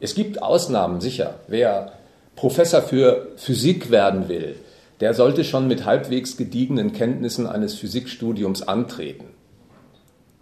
Es 0.00 0.14
gibt 0.14 0.42
Ausnahmen, 0.42 1.00
sicher. 1.00 1.36
Wer 1.46 1.92
Professor 2.34 2.82
für 2.82 3.28
Physik 3.36 3.90
werden 3.90 4.28
will, 4.28 4.56
der 5.00 5.14
sollte 5.14 5.44
schon 5.44 5.68
mit 5.68 5.84
halbwegs 5.84 6.36
gediegenen 6.36 6.92
Kenntnissen 6.92 7.46
eines 7.46 7.74
Physikstudiums 7.74 8.62
antreten. 8.62 9.26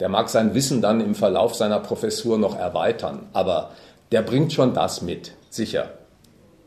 Der 0.00 0.08
mag 0.08 0.28
sein 0.28 0.54
Wissen 0.54 0.80
dann 0.80 1.00
im 1.00 1.14
Verlauf 1.14 1.54
seiner 1.54 1.80
Professur 1.80 2.38
noch 2.38 2.56
erweitern, 2.56 3.26
aber 3.32 3.70
der 4.12 4.22
bringt 4.22 4.52
schon 4.52 4.74
das 4.74 5.02
mit, 5.02 5.32
sicher. 5.50 5.90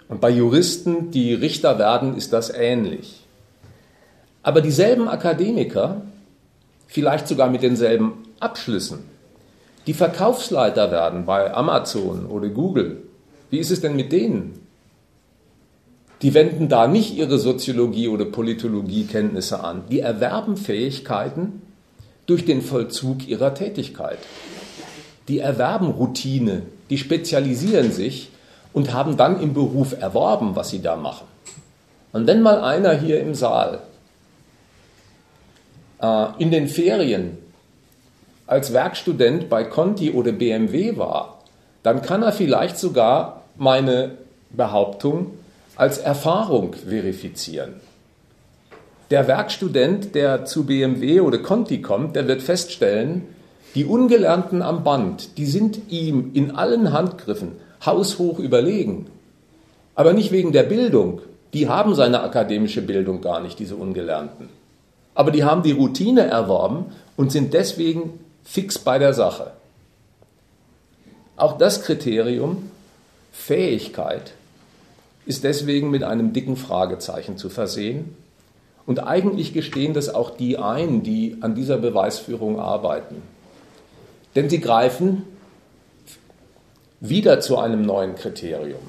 Und 0.09 0.19
bei 0.19 0.29
Juristen, 0.29 1.11
die 1.11 1.33
Richter 1.33 1.79
werden, 1.79 2.17
ist 2.17 2.33
das 2.33 2.49
ähnlich. 2.49 3.25
Aber 4.43 4.59
dieselben 4.59 5.07
Akademiker, 5.07 6.01
vielleicht 6.87 7.27
sogar 7.27 7.49
mit 7.49 7.63
denselben 7.63 8.25
Abschlüssen, 8.39 8.99
die 9.87 9.93
Verkaufsleiter 9.93 10.91
werden 10.91 11.25
bei 11.25 11.53
Amazon 11.53 12.25
oder 12.25 12.49
Google, 12.49 13.03
wie 13.49 13.59
ist 13.59 13.71
es 13.71 13.81
denn 13.81 13.95
mit 13.95 14.11
denen? 14.11 14.59
Die 16.21 16.33
wenden 16.33 16.69
da 16.69 16.87
nicht 16.87 17.15
ihre 17.15 17.39
Soziologie 17.39 18.07
oder 18.07 18.25
Politologiekenntnisse 18.25 19.63
an. 19.63 19.83
Die 19.89 20.01
erwerben 20.01 20.55
Fähigkeiten 20.55 21.60
durch 22.31 22.45
den 22.45 22.61
Vollzug 22.61 23.27
ihrer 23.27 23.53
Tätigkeit. 23.53 24.19
Die 25.27 25.39
erwerben 25.39 25.89
Routine, 25.91 26.61
die 26.89 26.97
spezialisieren 26.97 27.91
sich 27.91 28.29
und 28.71 28.93
haben 28.93 29.17
dann 29.17 29.41
im 29.41 29.53
Beruf 29.53 29.99
erworben, 29.99 30.55
was 30.55 30.69
sie 30.69 30.81
da 30.81 30.95
machen. 30.95 31.27
Und 32.13 32.27
wenn 32.27 32.41
mal 32.41 32.61
einer 32.61 32.93
hier 32.93 33.19
im 33.19 33.35
Saal 33.35 33.81
äh, 36.01 36.27
in 36.39 36.51
den 36.51 36.69
Ferien 36.69 37.37
als 38.47 38.71
Werkstudent 38.71 39.49
bei 39.49 39.65
Conti 39.65 40.11
oder 40.11 40.31
BMW 40.31 40.95
war, 40.95 41.39
dann 41.83 42.01
kann 42.01 42.23
er 42.23 42.31
vielleicht 42.31 42.77
sogar 42.77 43.43
meine 43.57 44.11
Behauptung 44.51 45.37
als 45.75 45.97
Erfahrung 45.97 46.75
verifizieren. 46.75 47.81
Der 49.11 49.27
Werkstudent, 49.27 50.15
der 50.15 50.45
zu 50.45 50.65
BMW 50.65 51.19
oder 51.19 51.37
Conti 51.39 51.81
kommt, 51.81 52.15
der 52.15 52.27
wird 52.27 52.41
feststellen, 52.41 53.23
die 53.75 53.85
Ungelernten 53.85 54.61
am 54.61 54.83
Band, 54.83 55.37
die 55.37 55.45
sind 55.45 55.91
ihm 55.91 56.31
in 56.33 56.51
allen 56.51 56.93
Handgriffen 56.93 57.51
haushoch 57.85 58.39
überlegen. 58.39 59.07
Aber 59.95 60.13
nicht 60.13 60.31
wegen 60.31 60.53
der 60.53 60.63
Bildung. 60.63 61.21
Die 61.53 61.67
haben 61.67 61.95
seine 61.95 62.23
akademische 62.23 62.81
Bildung 62.81 63.19
gar 63.19 63.41
nicht, 63.41 63.59
diese 63.59 63.75
Ungelernten. 63.75 64.47
Aber 65.13 65.31
die 65.31 65.43
haben 65.43 65.63
die 65.63 65.73
Routine 65.73 66.21
erworben 66.21 66.85
und 67.17 67.33
sind 67.33 67.53
deswegen 67.53 68.19
fix 68.45 68.79
bei 68.79 68.97
der 68.97 69.13
Sache. 69.13 69.51
Auch 71.35 71.57
das 71.57 71.83
Kriterium 71.83 72.71
Fähigkeit 73.33 74.31
ist 75.25 75.43
deswegen 75.43 75.91
mit 75.91 76.03
einem 76.03 76.31
dicken 76.31 76.55
Fragezeichen 76.55 77.37
zu 77.37 77.49
versehen. 77.49 78.15
Und 78.85 78.99
eigentlich 78.99 79.53
gestehen 79.53 79.93
das 79.93 80.13
auch 80.13 80.31
die 80.31 80.57
ein, 80.57 81.03
die 81.03 81.37
an 81.41 81.55
dieser 81.55 81.77
Beweisführung 81.77 82.59
arbeiten. 82.59 83.21
Denn 84.35 84.49
sie 84.49 84.59
greifen 84.59 85.23
wieder 86.99 87.39
zu 87.39 87.57
einem 87.57 87.83
neuen 87.83 88.15
Kriterium, 88.15 88.81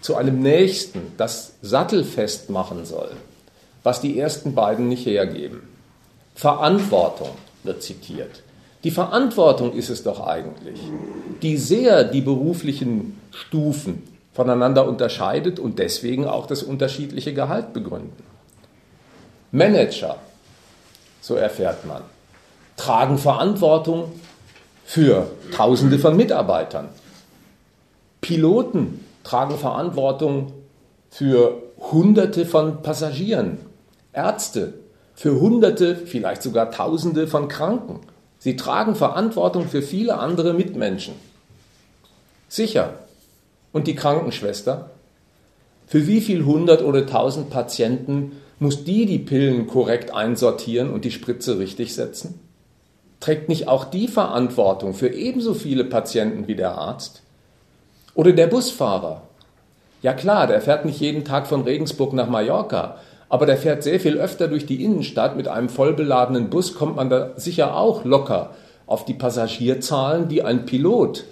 zu 0.00 0.16
einem 0.16 0.40
nächsten, 0.40 1.12
das 1.16 1.54
sattelfest 1.62 2.50
machen 2.50 2.84
soll, 2.84 3.10
was 3.82 4.00
die 4.00 4.18
ersten 4.18 4.54
beiden 4.54 4.88
nicht 4.88 5.06
hergeben. 5.06 5.62
Verantwortung 6.34 7.30
wird 7.62 7.82
zitiert. 7.82 8.42
Die 8.84 8.90
Verantwortung 8.90 9.72
ist 9.72 9.88
es 9.88 10.02
doch 10.02 10.26
eigentlich, 10.26 10.78
die 11.40 11.56
sehr 11.56 12.04
die 12.04 12.20
beruflichen 12.20 13.18
Stufen 13.30 14.02
voneinander 14.34 14.86
unterscheidet 14.86 15.58
und 15.58 15.78
deswegen 15.78 16.26
auch 16.26 16.46
das 16.46 16.62
unterschiedliche 16.62 17.32
Gehalt 17.32 17.72
begründen. 17.72 18.33
Manager, 19.54 20.16
so 21.20 21.36
erfährt 21.36 21.86
man, 21.86 22.02
tragen 22.76 23.18
Verantwortung 23.18 24.10
für 24.84 25.30
Tausende 25.54 26.00
von 26.00 26.16
Mitarbeitern. 26.16 26.88
Piloten 28.20 29.04
tragen 29.22 29.56
Verantwortung 29.56 30.52
für 31.08 31.62
Hunderte 31.78 32.46
von 32.46 32.82
Passagieren, 32.82 33.58
Ärzte 34.12 34.74
für 35.14 35.38
Hunderte, 35.38 35.94
vielleicht 35.94 36.42
sogar 36.42 36.72
Tausende 36.72 37.28
von 37.28 37.46
Kranken. 37.46 38.00
Sie 38.40 38.56
tragen 38.56 38.96
Verantwortung 38.96 39.68
für 39.68 39.82
viele 39.82 40.18
andere 40.18 40.52
Mitmenschen. 40.52 41.14
Sicher. 42.48 42.94
Und 43.72 43.86
die 43.86 43.94
Krankenschwester? 43.94 44.90
Für 45.86 46.08
wie 46.08 46.20
viel 46.20 46.44
hundert 46.44 46.82
oder 46.82 47.06
tausend 47.06 47.50
Patienten 47.50 48.32
muss 48.58 48.84
die 48.84 49.06
die 49.06 49.18
Pillen 49.18 49.66
korrekt 49.66 50.14
einsortieren 50.14 50.90
und 50.90 51.04
die 51.04 51.10
Spritze 51.10 51.58
richtig 51.58 51.94
setzen? 51.94 52.40
Trägt 53.20 53.48
nicht 53.48 53.68
auch 53.68 53.84
die 53.84 54.08
Verantwortung 54.08 54.94
für 54.94 55.08
ebenso 55.08 55.54
viele 55.54 55.84
Patienten 55.84 56.46
wie 56.46 56.54
der 56.54 56.76
Arzt? 56.76 57.22
Oder 58.14 58.32
der 58.32 58.46
Busfahrer. 58.46 59.22
Ja 60.02 60.12
klar, 60.12 60.46
der 60.46 60.60
fährt 60.60 60.84
nicht 60.84 61.00
jeden 61.00 61.24
Tag 61.24 61.46
von 61.46 61.62
Regensburg 61.62 62.12
nach 62.12 62.28
Mallorca, 62.28 62.98
aber 63.28 63.46
der 63.46 63.56
fährt 63.56 63.82
sehr 63.82 63.98
viel 63.98 64.18
öfter 64.18 64.48
durch 64.48 64.66
die 64.66 64.84
Innenstadt. 64.84 65.36
Mit 65.36 65.48
einem 65.48 65.68
vollbeladenen 65.68 66.50
Bus 66.50 66.74
kommt 66.74 66.96
man 66.96 67.10
da 67.10 67.32
sicher 67.36 67.76
auch 67.76 68.04
locker 68.04 68.50
auf 68.86 69.04
die 69.04 69.14
Passagierzahlen, 69.14 70.28
die 70.28 70.42
ein 70.42 70.66
Pilot 70.66 71.24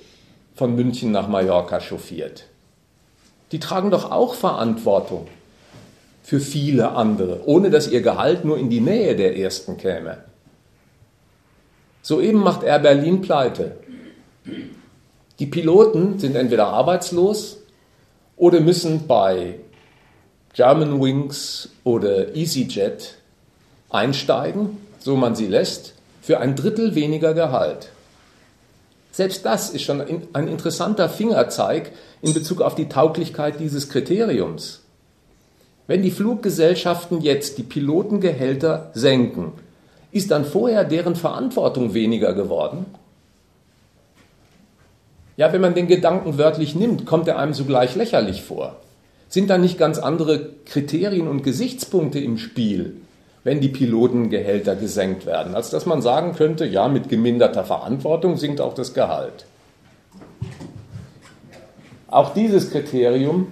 von 0.55 0.75
München 0.75 1.13
nach 1.13 1.29
Mallorca 1.29 1.81
chauffiert. 1.81 2.45
Die 3.53 3.61
tragen 3.61 3.91
doch 3.91 4.11
auch 4.11 4.35
Verantwortung 4.35 5.29
für 6.23 6.41
viele 6.41 6.93
andere, 6.93 7.47
ohne 7.47 7.71
dass 7.71 7.89
ihr 7.89 8.01
Gehalt 8.01 8.45
nur 8.45 8.59
in 8.59 8.71
die 8.71 8.81
Nähe 8.81 9.17
der 9.17 9.37
ersten 9.37 9.77
käme. 9.77 10.19
Soeben 12.03 12.39
macht 12.39 12.63
Air 12.63 12.79
Berlin 12.79 13.21
pleite. 13.21 13.77
Die 15.39 15.47
Piloten 15.47 16.19
sind 16.19 16.37
entweder 16.37 16.69
arbeitslos 16.69 17.59
oder 18.37 18.61
müssen 18.61 19.07
bei 19.07 19.61
Germanwings 20.55 21.71
oder 21.85 22.35
EasyJet 22.35 23.17
einsteigen, 23.91 24.79
so 24.99 25.17
man 25.17 25.35
sie 25.35 25.47
lässt, 25.47 25.95
für 26.21 26.41
ein 26.41 26.57
Drittel 26.57 26.95
weniger 26.95 27.35
Gehalt. 27.35 27.91
Selbst 29.11 29.45
das 29.45 29.71
ist 29.71 29.83
schon 29.83 30.01
ein 30.33 30.49
interessanter 30.49 31.09
Fingerzeig 31.09 31.93
in 32.23 32.33
Bezug 32.33 32.63
auf 32.63 32.75
die 32.75 32.89
Tauglichkeit 32.89 33.61
dieses 33.61 33.89
Kriteriums. 33.89 34.82
Wenn 35.87 36.03
die 36.03 36.11
Fluggesellschaften 36.11 37.21
jetzt 37.21 37.59
die 37.59 37.65
Pilotengehälter 37.65 38.91
senken, 38.95 39.53
ist 40.13 40.31
dann 40.31 40.45
vorher 40.45 40.85
deren 40.85 41.17
Verantwortung 41.17 41.95
weniger 41.95 42.35
geworden? 42.35 42.87
Ja, 45.37 45.53
wenn 45.53 45.63
man 45.63 45.75
den 45.75 45.89
Gedanken 45.89 46.39
wörtlich 46.39 46.75
nimmt, 46.75 47.07
kommt 47.07 47.27
er 47.27 47.39
einem 47.39 47.55
sogleich 47.55 47.97
lächerlich 47.97 48.43
vor. 48.43 48.77
Sind 49.29 49.49
da 49.49 49.57
nicht 49.57 49.79
ganz 49.79 49.99
andere 49.99 50.51
Kriterien 50.67 51.27
und 51.27 51.43
Gesichtspunkte 51.43 52.21
im 52.21 52.37
Spiel, 52.37 52.97
wenn 53.43 53.61
die 53.61 53.71
Pilotengehälter 53.71 54.77
gesenkt 54.77 55.27
werden, 55.27 55.55
als 55.55 55.71
dass 55.71 55.87
man 55.87 56.03
sagen 56.03 56.35
könnte, 56.35 56.67
ja, 56.67 56.87
mit 56.89 57.09
geminderter 57.09 57.65
Verantwortung 57.65 58.37
sinkt 58.37 58.61
auch 58.61 58.75
das 58.75 58.93
Gehalt. 58.93 59.47
Auch 62.09 62.35
dieses 62.35 62.71
Kriterium 62.71 63.49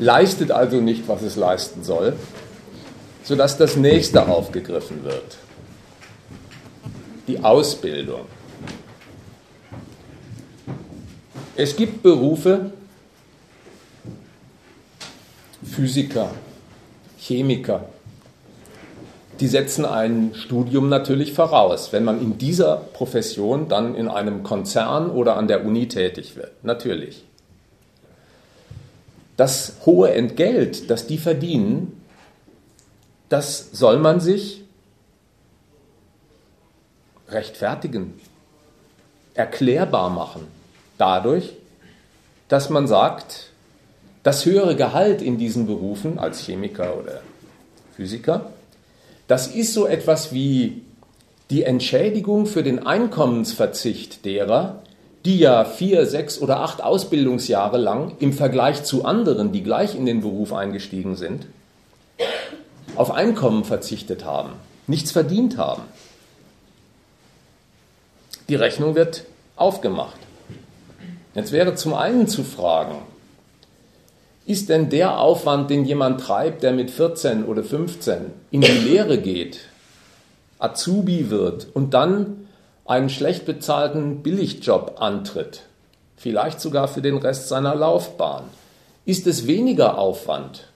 leistet 0.00 0.50
also 0.50 0.80
nicht, 0.80 1.06
was 1.06 1.22
es 1.22 1.36
leisten 1.36 1.84
soll, 1.84 2.14
sodass 3.22 3.56
das 3.56 3.76
nächste 3.76 4.26
aufgegriffen 4.26 5.04
wird. 5.04 5.36
Die 7.28 7.38
Ausbildung. 7.44 8.22
Es 11.54 11.76
gibt 11.76 12.02
Berufe, 12.02 12.72
Physiker, 15.62 16.30
Chemiker, 17.18 17.84
die 19.40 19.48
setzen 19.48 19.84
ein 19.84 20.32
Studium 20.34 20.88
natürlich 20.88 21.32
voraus, 21.32 21.92
wenn 21.92 22.04
man 22.04 22.20
in 22.20 22.36
dieser 22.36 22.76
Profession 22.76 23.68
dann 23.68 23.94
in 23.94 24.08
einem 24.08 24.42
Konzern 24.42 25.10
oder 25.10 25.36
an 25.36 25.48
der 25.48 25.64
Uni 25.64 25.88
tätig 25.88 26.36
wird. 26.36 26.62
Natürlich. 26.62 27.24
Das 29.40 29.72
hohe 29.86 30.12
Entgelt, 30.12 30.90
das 30.90 31.06
die 31.06 31.16
verdienen, 31.16 32.02
das 33.30 33.70
soll 33.72 33.98
man 33.98 34.20
sich 34.20 34.64
rechtfertigen, 37.26 38.20
erklärbar 39.32 40.10
machen, 40.10 40.46
dadurch, 40.98 41.54
dass 42.48 42.68
man 42.68 42.86
sagt, 42.86 43.48
das 44.24 44.44
höhere 44.44 44.76
Gehalt 44.76 45.22
in 45.22 45.38
diesen 45.38 45.66
Berufen 45.66 46.18
als 46.18 46.40
Chemiker 46.40 46.98
oder 46.98 47.22
Physiker, 47.96 48.50
das 49.26 49.46
ist 49.46 49.72
so 49.72 49.86
etwas 49.86 50.34
wie 50.34 50.82
die 51.48 51.62
Entschädigung 51.62 52.44
für 52.44 52.62
den 52.62 52.86
Einkommensverzicht 52.86 54.26
derer, 54.26 54.82
die 55.24 55.38
ja 55.38 55.64
vier, 55.64 56.06
sechs 56.06 56.40
oder 56.40 56.60
acht 56.60 56.82
Ausbildungsjahre 56.82 57.78
lang 57.78 58.12
im 58.20 58.32
Vergleich 58.32 58.84
zu 58.84 59.04
anderen, 59.04 59.52
die 59.52 59.62
gleich 59.62 59.94
in 59.94 60.06
den 60.06 60.20
Beruf 60.20 60.52
eingestiegen 60.52 61.16
sind, 61.16 61.46
auf 62.96 63.10
Einkommen 63.10 63.64
verzichtet 63.64 64.24
haben, 64.24 64.50
nichts 64.86 65.10
verdient 65.10 65.58
haben. 65.58 65.82
Die 68.48 68.54
Rechnung 68.54 68.94
wird 68.94 69.24
aufgemacht. 69.56 70.16
Jetzt 71.34 71.52
wäre 71.52 71.74
zum 71.74 71.94
einen 71.94 72.26
zu 72.26 72.42
fragen, 72.42 72.96
ist 74.46 74.68
denn 74.68 74.90
der 74.90 75.20
Aufwand, 75.20 75.70
den 75.70 75.84
jemand 75.84 76.20
treibt, 76.20 76.62
der 76.62 76.72
mit 76.72 76.90
14 76.90 77.44
oder 77.44 77.62
15 77.62 78.26
in 78.50 78.62
die 78.62 78.72
Lehre 78.72 79.18
geht, 79.18 79.60
Azubi 80.58 81.30
wird 81.30 81.68
und 81.72 81.94
dann 81.94 82.39
einen 82.90 83.08
schlecht 83.08 83.46
bezahlten 83.46 84.24
Billigjob 84.24 84.96
antritt, 85.00 85.62
vielleicht 86.16 86.60
sogar 86.60 86.88
für 86.88 87.00
den 87.00 87.18
Rest 87.18 87.46
seiner 87.46 87.76
Laufbahn, 87.76 88.42
ist 89.04 89.28
es 89.28 89.46
weniger 89.46 89.96
Aufwand 89.96 90.66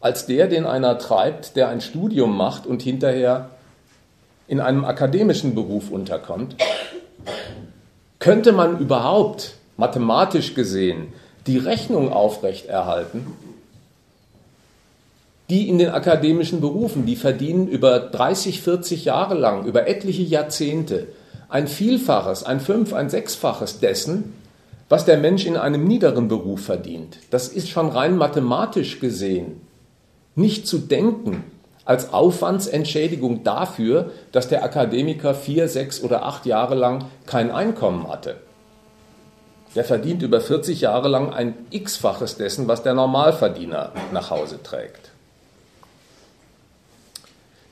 als 0.00 0.26
der, 0.26 0.48
den 0.48 0.66
einer 0.66 0.98
treibt, 0.98 1.56
der 1.56 1.70
ein 1.70 1.80
Studium 1.80 2.36
macht 2.36 2.66
und 2.66 2.82
hinterher 2.82 3.48
in 4.48 4.60
einem 4.60 4.84
akademischen 4.84 5.54
Beruf 5.54 5.90
unterkommt? 5.90 6.56
Könnte 8.18 8.52
man 8.52 8.78
überhaupt 8.78 9.54
mathematisch 9.78 10.52
gesehen 10.52 11.14
die 11.46 11.56
Rechnung 11.56 12.12
aufrechterhalten, 12.12 13.26
die 15.50 15.68
in 15.68 15.78
den 15.78 15.90
akademischen 15.90 16.60
Berufen, 16.60 17.06
die 17.06 17.16
verdienen 17.16 17.68
über 17.68 17.98
30, 18.00 18.60
40 18.60 19.04
Jahre 19.04 19.34
lang, 19.34 19.64
über 19.64 19.88
etliche 19.88 20.22
Jahrzehnte, 20.22 21.08
ein 21.48 21.66
Vielfaches, 21.66 22.44
ein 22.44 22.60
Fünf-, 22.60 22.92
ein 22.92 23.08
Sechsfaches 23.08 23.80
dessen, 23.80 24.34
was 24.88 25.04
der 25.04 25.18
Mensch 25.18 25.46
in 25.46 25.56
einem 25.56 25.84
niederen 25.84 26.28
Beruf 26.28 26.62
verdient. 26.62 27.18
Das 27.30 27.48
ist 27.48 27.68
schon 27.68 27.88
rein 27.88 28.16
mathematisch 28.16 29.00
gesehen 29.00 29.62
nicht 30.34 30.68
zu 30.68 30.78
denken 30.78 31.42
als 31.84 32.12
Aufwandsentschädigung 32.12 33.42
dafür, 33.42 34.12
dass 34.30 34.46
der 34.46 34.62
Akademiker 34.62 35.34
vier, 35.34 35.66
sechs 35.66 36.00
oder 36.00 36.24
acht 36.24 36.46
Jahre 36.46 36.76
lang 36.76 37.06
kein 37.26 37.50
Einkommen 37.50 38.08
hatte 38.08 38.36
der 39.74 39.84
verdient 39.84 40.22
über 40.22 40.40
40 40.40 40.80
Jahre 40.80 41.08
lang 41.08 41.32
ein 41.32 41.54
x-faches 41.70 42.36
dessen, 42.36 42.68
was 42.68 42.82
der 42.82 42.94
Normalverdiener 42.94 43.92
nach 44.12 44.30
Hause 44.30 44.62
trägt. 44.62 45.07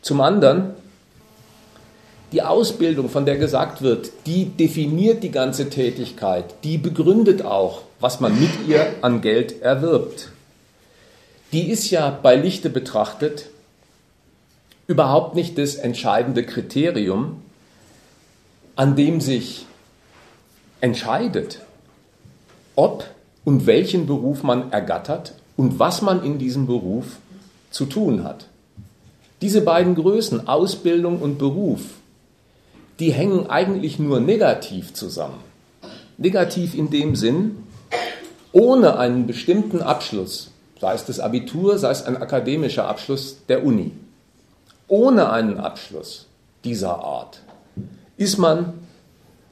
Zum 0.07 0.21
anderen, 0.21 0.75
die 2.31 2.41
Ausbildung, 2.41 3.09
von 3.09 3.27
der 3.27 3.39
gesagt 3.39 3.83
wird, 3.83 4.13
die 4.27 4.45
definiert 4.45 5.25
die 5.25 5.33
ganze 5.33 5.69
Tätigkeit, 5.69 6.45
die 6.63 6.79
begründet 6.79 7.45
auch, 7.45 7.83
was 7.99 8.21
man 8.21 8.39
mit 8.39 8.69
ihr 8.69 8.87
an 9.03 9.21
Geld 9.21 9.63
erwirbt. 9.63 10.29
Die 11.51 11.73
ist 11.73 11.91
ja 11.91 12.09
bei 12.11 12.37
Lichte 12.37 12.71
betrachtet 12.71 13.47
überhaupt 14.87 15.35
nicht 15.35 15.59
das 15.59 15.75
entscheidende 15.75 16.47
Kriterium, 16.47 17.43
an 18.77 18.95
dem 18.95 19.21
sich 19.21 19.67
entscheidet, 20.81 21.63
ob 22.77 23.07
und 23.45 23.67
welchen 23.67 24.07
Beruf 24.07 24.45
man 24.45 24.71
ergattert 24.71 25.35
und 25.57 25.81
was 25.81 26.01
man 26.01 26.23
in 26.25 26.39
diesem 26.39 26.69
Beruf 26.69 27.17
zu 27.73 27.87
tun 27.87 28.23
hat. 28.23 28.47
Diese 29.41 29.61
beiden 29.61 29.95
Größen, 29.95 30.49
Ausbildung 30.49 31.21
und 31.21 31.39
Beruf, 31.39 31.81
die 32.99 33.13
hängen 33.13 33.51
eigentlich 33.51 33.99
nur 33.99 34.21
negativ 34.21 34.95
zusammen. 34.95 35.41
Negativ 36.19 36.75
in 36.75 36.91
dem 36.91 37.15
Sinn, 37.15 37.59
ohne 38.53 38.99
einen 38.99 39.27
bestimmten 39.27 39.83
Abschluss, 39.83 40.51
sei 40.81 40.95
es 40.95 41.05
das 41.05 41.21
Abitur, 41.21 41.79
sei 41.79 41.91
es 41.91 42.03
ein 42.05 42.17
akademischer 42.17 42.89
Abschluss 42.89 43.39
der 43.49 43.65
Uni, 43.65 43.93
ohne 44.89 45.31
einen 45.31 45.59
Abschluss 45.59 46.27
dieser 46.65 46.99
Art 46.99 47.43
ist 48.17 48.39
man 48.39 48.75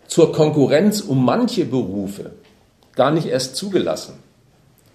zur 0.07 0.33
Konkurrenz 0.33 1.01
um 1.01 1.25
manche 1.25 1.65
Berufe 1.65 2.33
gar 2.95 3.11
nicht 3.11 3.27
erst 3.27 3.57
zugelassen. 3.57 4.15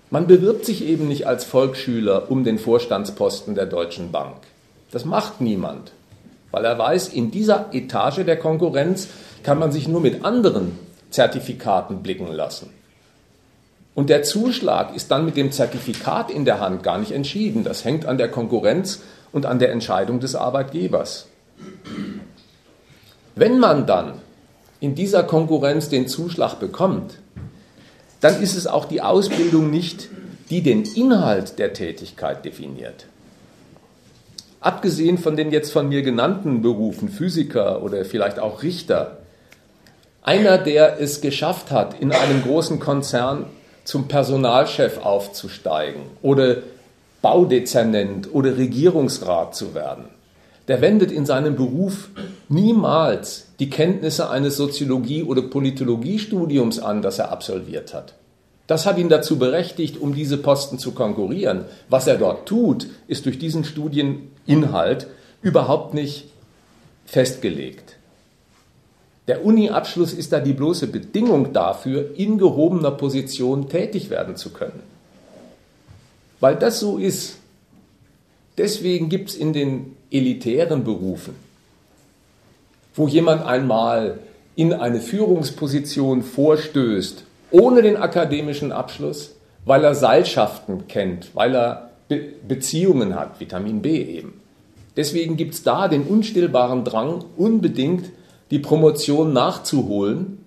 Man 0.10 0.26
bewirbt 0.26 0.66
sich 0.66 0.84
eben 0.84 1.08
nicht 1.08 1.28
als 1.28 1.44
Volksschüler 1.44 2.32
um 2.32 2.44
den 2.44 2.58
Vorstandsposten 2.58 3.54
der 3.54 3.68
Deutschen 3.68 4.12
Bank. 4.12 4.38
Das 4.92 5.06
macht 5.06 5.42
niemand, 5.42 5.92
weil 6.52 6.66
er 6.66 6.78
weiß, 6.78 7.10
in 7.10 7.32
dieser 7.32 7.74
Etage 7.74 8.26
der 8.26 8.38
Konkurrenz 8.38 9.08
kann 9.44 9.60
man 9.60 9.72
sich 9.72 9.88
nur 9.88 10.02
mit 10.02 10.26
anderen 10.26 10.78
Zertifikaten 11.12 12.02
blicken 12.02 12.32
lassen. 12.32 12.70
Und 13.96 14.10
der 14.10 14.24
Zuschlag 14.24 14.96
ist 14.96 15.12
dann 15.12 15.26
mit 15.26 15.36
dem 15.36 15.52
Zertifikat 15.52 16.32
in 16.32 16.46
der 16.46 16.60
Hand 16.60 16.84
gar 16.84 16.98
nicht 16.98 17.12
entschieden. 17.12 17.64
Das 17.64 17.84
hängt 17.84 18.06
an 18.06 18.18
der 18.18 18.30
Konkurrenz 18.30 19.02
und 19.32 19.46
an 19.46 19.60
der 19.60 19.72
Entscheidung 19.72 20.20
des 20.20 20.36
Arbeitgebers. 20.36 21.28
Wenn 23.36 23.60
man 23.60 23.86
dann 23.86 24.14
in 24.80 24.96
dieser 24.96 25.24
Konkurrenz 25.24 25.90
den 25.90 26.08
Zuschlag 26.08 26.56
bekommt, 26.60 27.20
dann 28.22 28.42
ist 28.42 28.56
es 28.56 28.68
auch 28.68 28.86
die 28.86 29.02
Ausbildung 29.02 29.70
nicht, 29.70 30.10
die 30.50 30.62
den 30.62 30.84
Inhalt 30.84 31.60
der 31.60 31.74
Tätigkeit 31.74 32.44
definiert. 32.44 33.06
Abgesehen 34.62 35.18
von 35.18 35.38
den 35.38 35.52
jetzt 35.52 35.72
von 35.72 35.88
mir 35.88 36.02
genannten 36.02 36.62
Berufen, 36.62 37.10
Physiker 37.10 37.82
oder 37.82 38.04
vielleicht 38.04 38.40
auch 38.40 38.62
Richter, 38.62 39.20
einer, 40.22 40.58
der 40.58 41.00
es 41.00 41.22
geschafft 41.22 41.72
hat, 41.72 42.00
in 42.00 42.12
einem 42.12 42.44
großen 42.44 42.80
Konzern 42.80 43.46
zum 43.86 44.08
Personalchef 44.08 44.98
aufzusteigen 45.00 46.02
oder 46.22 46.58
Baudezernent 47.22 48.34
oder 48.34 48.58
Regierungsrat 48.58 49.56
zu 49.56 49.74
werden, 49.74 50.06
der 50.68 50.82
wendet 50.82 51.12
in 51.12 51.26
seinem 51.26 51.56
Beruf 51.56 52.10
niemals 52.48 53.48
die 53.60 53.70
Kenntnisse 53.70 54.30
eines 54.30 54.58
Soziologie- 54.58 55.24
oder 55.24 55.42
Politologiestudiums 55.42 56.80
an, 56.80 57.02
das 57.02 57.20
er 57.20 57.32
absolviert 57.32 57.94
hat. 57.94 58.14
Das 58.68 58.86
hat 58.86 59.00
ihn 59.00 59.10
dazu 59.10 59.40
berechtigt, 59.40 60.00
um 60.00 60.14
diese 60.14 60.38
Posten 60.38 60.78
zu 60.78 60.92
konkurrieren. 60.92 61.66
Was 61.90 62.06
er 62.06 62.18
dort 62.18 62.48
tut, 62.48 62.86
ist 63.08 63.26
durch 63.26 63.40
diesen 63.40 63.64
Studieninhalt 64.50 65.06
überhaupt 65.44 65.94
nicht 65.94 66.26
festgelegt. 67.06 67.98
Der 69.28 69.46
Uni-Abschluss 69.46 70.12
ist 70.12 70.34
da 70.34 70.40
die 70.40 70.54
bloße 70.54 70.88
Bedingung 70.88 71.54
dafür, 71.54 72.18
in 72.18 72.40
gehobener 72.40 72.90
Position 72.90 73.70
tätig 73.70 74.10
werden 74.10 74.36
zu 74.38 74.50
können. 74.50 74.82
Weil 76.40 76.56
das 76.56 76.80
so 76.80 76.98
ist. 76.98 77.38
Deswegen 78.58 79.10
gibt 79.10 79.30
es 79.30 79.36
in 79.36 79.54
den 79.54 79.96
elitären 80.10 80.84
Berufen, 80.84 81.36
wo 82.96 83.08
jemand 83.08 83.46
einmal 83.46 84.18
in 84.56 84.74
eine 84.74 85.00
Führungsposition 85.00 86.24
vorstößt, 86.24 87.24
ohne 87.52 87.84
den 87.84 87.98
akademischen 87.98 88.72
Abschluss, 88.72 89.36
weil 89.64 89.84
er 89.84 89.94
Seilschaften 89.94 90.88
kennt, 90.88 91.36
weil 91.36 91.56
er 91.56 91.90
Be 92.10 92.34
Beziehungen 92.48 93.14
hat, 93.14 93.40
Vitamin 93.40 93.84
B 93.84 94.02
eben. 94.04 94.39
Deswegen 94.96 95.38
gibt 95.38 95.54
es 95.54 95.64
da 95.64 95.88
den 95.88 96.04
unstillbaren 96.04 96.84
Drang, 96.84 97.24
unbedingt 97.38 98.12
die 98.52 98.60
Promotion 98.60 99.34
nachzuholen, 99.34 100.44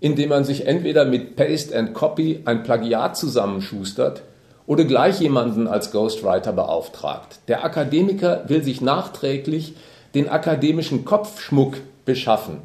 indem 0.00 0.28
man 0.28 0.44
sich 0.44 0.66
entweder 0.66 1.04
mit 1.04 1.36
Paste 1.36 1.76
and 1.76 1.94
Copy 1.94 2.42
ein 2.44 2.62
Plagiat 2.62 3.16
zusammenschustert 3.16 4.22
oder 4.66 4.84
gleich 4.84 5.20
jemanden 5.20 5.66
als 5.66 5.90
Ghostwriter 5.90 6.52
beauftragt. 6.52 7.40
Der 7.48 7.64
Akademiker 7.64 8.44
will 8.48 8.62
sich 8.62 8.80
nachträglich 8.80 9.74
den 10.14 10.28
akademischen 10.28 11.04
Kopfschmuck 11.04 11.78
beschaffen, 12.04 12.58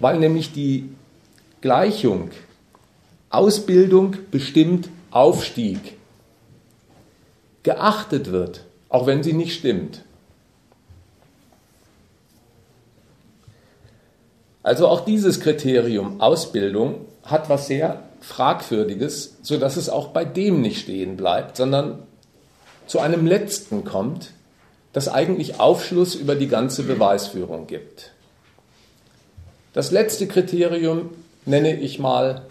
weil 0.00 0.18
nämlich 0.18 0.52
die 0.52 0.88
Gleichung 1.60 2.30
Ausbildung 3.30 4.16
bestimmt 4.30 4.88
Aufstieg 5.10 5.96
geachtet 7.62 8.32
wird, 8.32 8.64
auch 8.88 9.06
wenn 9.06 9.22
sie 9.22 9.32
nicht 9.32 9.54
stimmt. 9.54 10.02
Also 14.62 14.86
auch 14.88 15.04
dieses 15.04 15.40
Kriterium 15.40 16.20
Ausbildung 16.20 17.06
hat 17.24 17.48
was 17.48 17.66
sehr 17.66 18.02
Fragwürdiges, 18.20 19.38
sodass 19.42 19.76
es 19.76 19.88
auch 19.88 20.08
bei 20.08 20.24
dem 20.24 20.60
nicht 20.60 20.80
stehen 20.80 21.16
bleibt, 21.16 21.56
sondern 21.56 22.04
zu 22.86 23.00
einem 23.00 23.26
letzten 23.26 23.84
kommt, 23.84 24.30
das 24.92 25.08
eigentlich 25.08 25.58
Aufschluss 25.58 26.14
über 26.14 26.34
die 26.34 26.48
ganze 26.48 26.84
Beweisführung 26.84 27.66
gibt. 27.66 28.12
Das 29.72 29.90
letzte 29.90 30.26
Kriterium 30.26 31.10
nenne 31.46 31.80
ich 31.80 31.98
mal 31.98 32.42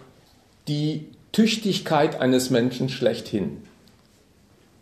die 0.68 1.08
Tüchtigkeit 1.32 2.20
eines 2.20 2.50
Menschen 2.50 2.90
schlechthin. 2.90 3.62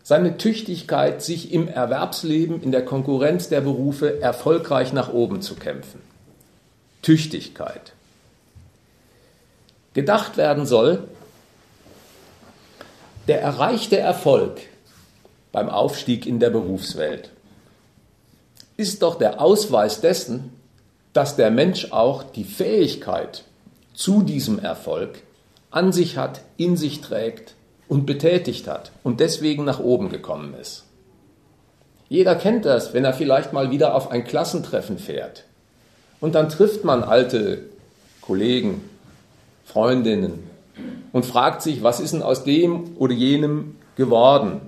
Seine 0.02 0.38
Tüchtigkeit, 0.38 1.22
sich 1.22 1.54
im 1.54 1.68
Erwerbsleben, 1.68 2.64
in 2.64 2.72
der 2.72 2.84
Konkurrenz 2.84 3.50
der 3.50 3.62
Berufe 3.62 4.22
erfolgreich 4.22 4.94
nach 4.94 5.14
oben 5.14 5.42
zu 5.42 5.56
kämpfen. 5.56 6.09
Tüchtigkeit. 7.02 7.94
Gedacht 9.94 10.38
werden 10.38 10.66
soll, 10.66 11.08
der 13.28 13.42
erreichte 13.42 13.98
Erfolg 13.98 14.60
beim 15.52 15.70
Aufstieg 15.70 16.26
in 16.26 16.40
der 16.40 16.50
Berufswelt 16.50 17.32
ist 18.80 19.02
doch 19.02 19.16
der 19.16 19.42
Ausweis 19.42 20.00
dessen, 20.00 20.54
dass 21.12 21.36
der 21.36 21.52
Mensch 21.52 21.92
auch 21.92 22.24
die 22.24 22.46
Fähigkeit 22.46 23.44
zu 23.94 24.24
diesem 24.24 24.58
Erfolg 24.58 25.22
an 25.70 25.92
sich 25.92 26.16
hat, 26.16 26.40
in 26.56 26.78
sich 26.78 27.02
trägt 27.02 27.56
und 27.90 28.06
betätigt 28.06 28.68
hat 28.68 28.94
und 29.04 29.20
deswegen 29.20 29.66
nach 29.66 29.82
oben 29.82 30.08
gekommen 30.08 30.54
ist. 30.54 30.86
Jeder 32.08 32.36
kennt 32.36 32.64
das, 32.64 32.94
wenn 32.94 33.04
er 33.04 33.14
vielleicht 33.14 33.52
mal 33.52 33.70
wieder 33.70 33.96
auf 33.96 34.12
ein 34.12 34.24
Klassentreffen 34.24 34.98
fährt. 34.98 35.44
Und 36.22 36.36
dann 36.36 36.50
trifft 36.50 36.84
man 36.84 37.04
alte 37.04 37.64
Kollegen, 38.22 38.82
Freundinnen 39.66 40.50
und 41.12 41.26
fragt 41.26 41.62
sich, 41.62 41.84
was 41.84 42.00
ist 42.00 42.14
denn 42.14 42.24
aus 42.24 42.44
dem 42.44 42.96
oder 42.98 43.14
jenem 43.14 43.76
geworden? 43.96 44.62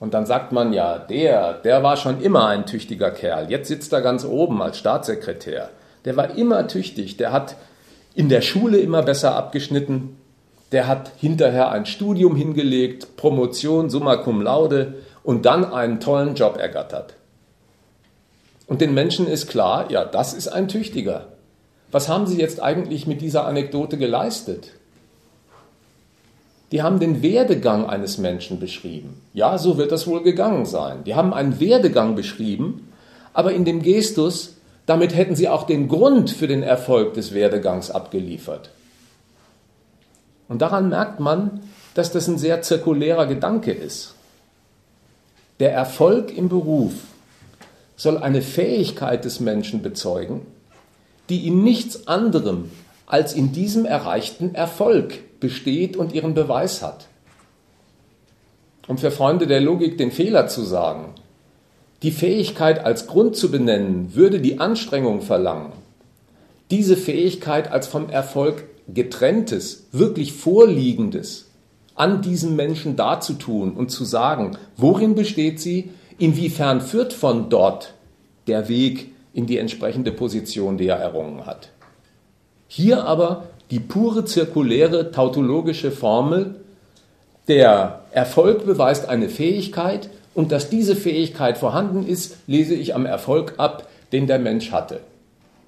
Und 0.00 0.14
dann 0.14 0.26
sagt 0.26 0.52
man 0.52 0.72
ja, 0.72 0.98
der, 0.98 1.54
der 1.54 1.82
war 1.82 1.96
schon 1.96 2.20
immer 2.20 2.46
ein 2.46 2.66
tüchtiger 2.66 3.10
Kerl. 3.10 3.50
Jetzt 3.50 3.68
sitzt 3.68 3.92
er 3.92 4.00
ganz 4.00 4.24
oben 4.24 4.62
als 4.62 4.78
Staatssekretär. 4.78 5.70
Der 6.04 6.16
war 6.16 6.36
immer 6.36 6.68
tüchtig. 6.68 7.16
Der 7.16 7.32
hat 7.32 7.56
in 8.14 8.28
der 8.28 8.40
Schule 8.40 8.78
immer 8.78 9.02
besser 9.02 9.34
abgeschnitten. 9.34 10.16
Der 10.70 10.86
hat 10.86 11.10
hinterher 11.18 11.70
ein 11.72 11.86
Studium 11.86 12.36
hingelegt, 12.36 13.16
Promotion, 13.16 13.90
summa 13.90 14.16
cum 14.16 14.42
laude 14.42 14.94
und 15.24 15.46
dann 15.46 15.64
einen 15.72 15.98
tollen 15.98 16.34
Job 16.34 16.58
ergattert. 16.58 17.14
Und 18.68 18.82
den 18.82 18.94
Menschen 18.94 19.26
ist 19.26 19.48
klar, 19.48 19.90
ja, 19.90 20.04
das 20.04 20.34
ist 20.34 20.48
ein 20.48 20.68
Tüchtiger. 20.68 21.28
Was 21.90 22.08
haben 22.08 22.26
Sie 22.26 22.38
jetzt 22.38 22.62
eigentlich 22.62 23.06
mit 23.06 23.22
dieser 23.22 23.46
Anekdote 23.46 23.96
geleistet? 23.96 24.72
Die 26.70 26.82
haben 26.82 27.00
den 27.00 27.22
Werdegang 27.22 27.88
eines 27.88 28.18
Menschen 28.18 28.60
beschrieben. 28.60 29.22
Ja, 29.32 29.56
so 29.56 29.78
wird 29.78 29.90
das 29.90 30.06
wohl 30.06 30.22
gegangen 30.22 30.66
sein. 30.66 31.02
Die 31.04 31.14
haben 31.14 31.32
einen 31.32 31.60
Werdegang 31.60 32.14
beschrieben, 32.14 32.92
aber 33.32 33.52
in 33.52 33.64
dem 33.64 33.82
Gestus, 33.82 34.56
damit 34.84 35.16
hätten 35.16 35.34
sie 35.34 35.48
auch 35.48 35.64
den 35.64 35.88
Grund 35.88 36.30
für 36.30 36.46
den 36.46 36.62
Erfolg 36.62 37.14
des 37.14 37.32
Werdegangs 37.32 37.90
abgeliefert. 37.90 38.68
Und 40.46 40.60
daran 40.60 40.90
merkt 40.90 41.20
man, 41.20 41.60
dass 41.94 42.12
das 42.12 42.28
ein 42.28 42.36
sehr 42.36 42.60
zirkulärer 42.60 43.26
Gedanke 43.26 43.72
ist. 43.72 44.14
Der 45.58 45.72
Erfolg 45.72 46.36
im 46.36 46.50
Beruf 46.50 46.92
soll 47.98 48.16
eine 48.16 48.40
Fähigkeit 48.40 49.26
des 49.26 49.40
Menschen 49.40 49.82
bezeugen, 49.82 50.46
die 51.28 51.46
in 51.46 51.62
nichts 51.62 52.06
anderem 52.06 52.70
als 53.06 53.34
in 53.34 53.52
diesem 53.52 53.84
erreichten 53.84 54.54
Erfolg 54.54 55.40
besteht 55.40 55.96
und 55.96 56.14
ihren 56.14 56.32
Beweis 56.32 56.80
hat. 56.80 57.08
Um 58.86 58.96
für 58.96 59.10
Freunde 59.10 59.46
der 59.46 59.60
Logik 59.60 59.98
den 59.98 60.12
Fehler 60.12 60.46
zu 60.46 60.62
sagen, 60.62 61.12
die 62.02 62.12
Fähigkeit 62.12 62.84
als 62.84 63.08
Grund 63.08 63.36
zu 63.36 63.50
benennen, 63.50 64.14
würde 64.14 64.40
die 64.40 64.60
Anstrengung 64.60 65.20
verlangen, 65.20 65.72
diese 66.70 66.96
Fähigkeit 66.96 67.70
als 67.72 67.88
vom 67.88 68.08
Erfolg 68.08 68.64
getrenntes, 68.86 69.88
wirklich 69.90 70.32
vorliegendes 70.32 71.50
an 71.96 72.22
diesem 72.22 72.54
Menschen 72.54 72.94
darzutun 72.94 73.72
und 73.72 73.90
zu 73.90 74.04
sagen, 74.04 74.56
worin 74.76 75.16
besteht 75.16 75.60
sie, 75.60 75.90
Inwiefern 76.18 76.80
führt 76.80 77.12
von 77.12 77.48
dort 77.48 77.94
der 78.48 78.68
Weg 78.68 79.12
in 79.32 79.46
die 79.46 79.58
entsprechende 79.58 80.10
Position, 80.10 80.76
die 80.76 80.88
er 80.88 80.96
errungen 80.96 81.46
hat? 81.46 81.70
Hier 82.66 83.04
aber 83.04 83.44
die 83.70 83.80
pure 83.80 84.24
zirkuläre 84.24 85.12
tautologische 85.12 85.90
Formel, 85.92 86.56
der 87.46 88.00
Erfolg 88.10 88.66
beweist 88.66 89.08
eine 89.08 89.28
Fähigkeit 89.28 90.10
und 90.34 90.52
dass 90.52 90.68
diese 90.70 90.96
Fähigkeit 90.96 91.56
vorhanden 91.56 92.06
ist, 92.06 92.36
lese 92.46 92.74
ich 92.74 92.94
am 92.94 93.06
Erfolg 93.06 93.54
ab, 93.56 93.88
den 94.12 94.26
der 94.26 94.38
Mensch 94.38 94.72
hatte. 94.72 95.00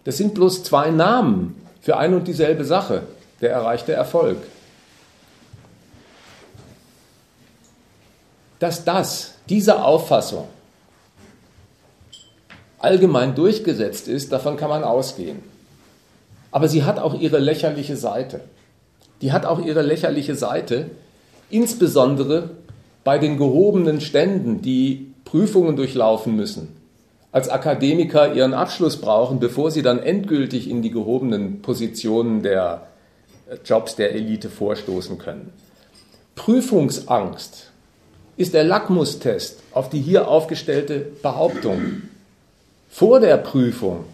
Das 0.05 0.17
sind 0.17 0.35
bloß 0.35 0.65
zwei 0.65 0.91
Namen 0.91 1.55
für 1.81 1.97
ein 1.97 2.15
und 2.15 2.27
dieselbe 2.29 2.65
Sache, 2.65 3.03
der 3.41 3.53
erreichte 3.53 3.93
Erfolg. 3.93 4.39
Dass 8.61 8.85
das 8.85 9.35
diese 9.49 9.83
Auffassung 9.83 10.46
allgemein 12.79 13.35
durchgesetzt 13.35 14.07
ist, 14.07 14.33
davon 14.33 14.57
kann 14.57 14.68
man 14.68 14.85
ausgehen. 14.85 15.40
Aber 16.53 16.68
sie 16.68 16.85
hat 16.85 16.99
auch 16.99 17.18
ihre 17.18 17.38
lächerliche 17.38 17.96
Seite. 17.96 18.42
Die 19.23 19.33
hat 19.33 19.46
auch 19.46 19.64
ihre 19.64 19.83
lächerliche 19.83 20.35
Seite, 20.35 20.90
insbesondere 21.51 22.51
bei 23.03 23.18
den 23.18 23.38
gehobenen 23.38 24.01
Ständen, 24.01 24.61
die 24.62 25.12
Prüfungen 25.25 25.77
durchlaufen 25.77 26.37
müssen, 26.37 26.77
als 27.33 27.49
Akademiker 27.49 28.35
ihren 28.35 28.53
Abschluss 28.53 28.99
brauchen, 28.99 29.40
bevor 29.40 29.70
sie 29.70 29.83
dann 29.83 30.01
endgültig 30.01 30.68
in 30.68 30.83
die 30.83 30.90
gehobenen 30.90 31.62
Positionen 31.62 32.42
der 32.42 32.87
Jobs 33.64 33.96
der 33.96 34.14
Elite 34.14 34.51
vorstoßen 34.51 35.18
können. 35.18 35.53
Prüfungsangst 36.35 37.69
ist 38.37 38.55
der 38.55 38.64
Lackmustest 38.64 39.61
auf 39.73 39.90
die 39.90 40.01
hier 40.01 40.29
aufgestellte 40.29 41.07
Behauptung. 41.23 42.03
Vor 42.88 43.21
der 43.21 43.37
Prüfung, 43.37 44.05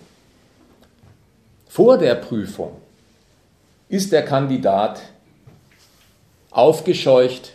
vor 1.68 1.96
der 1.98 2.14
Prüfung 2.14 2.72
ist 3.88 4.12
der 4.12 4.24
Kandidat 4.24 5.00
aufgescheucht, 6.50 7.52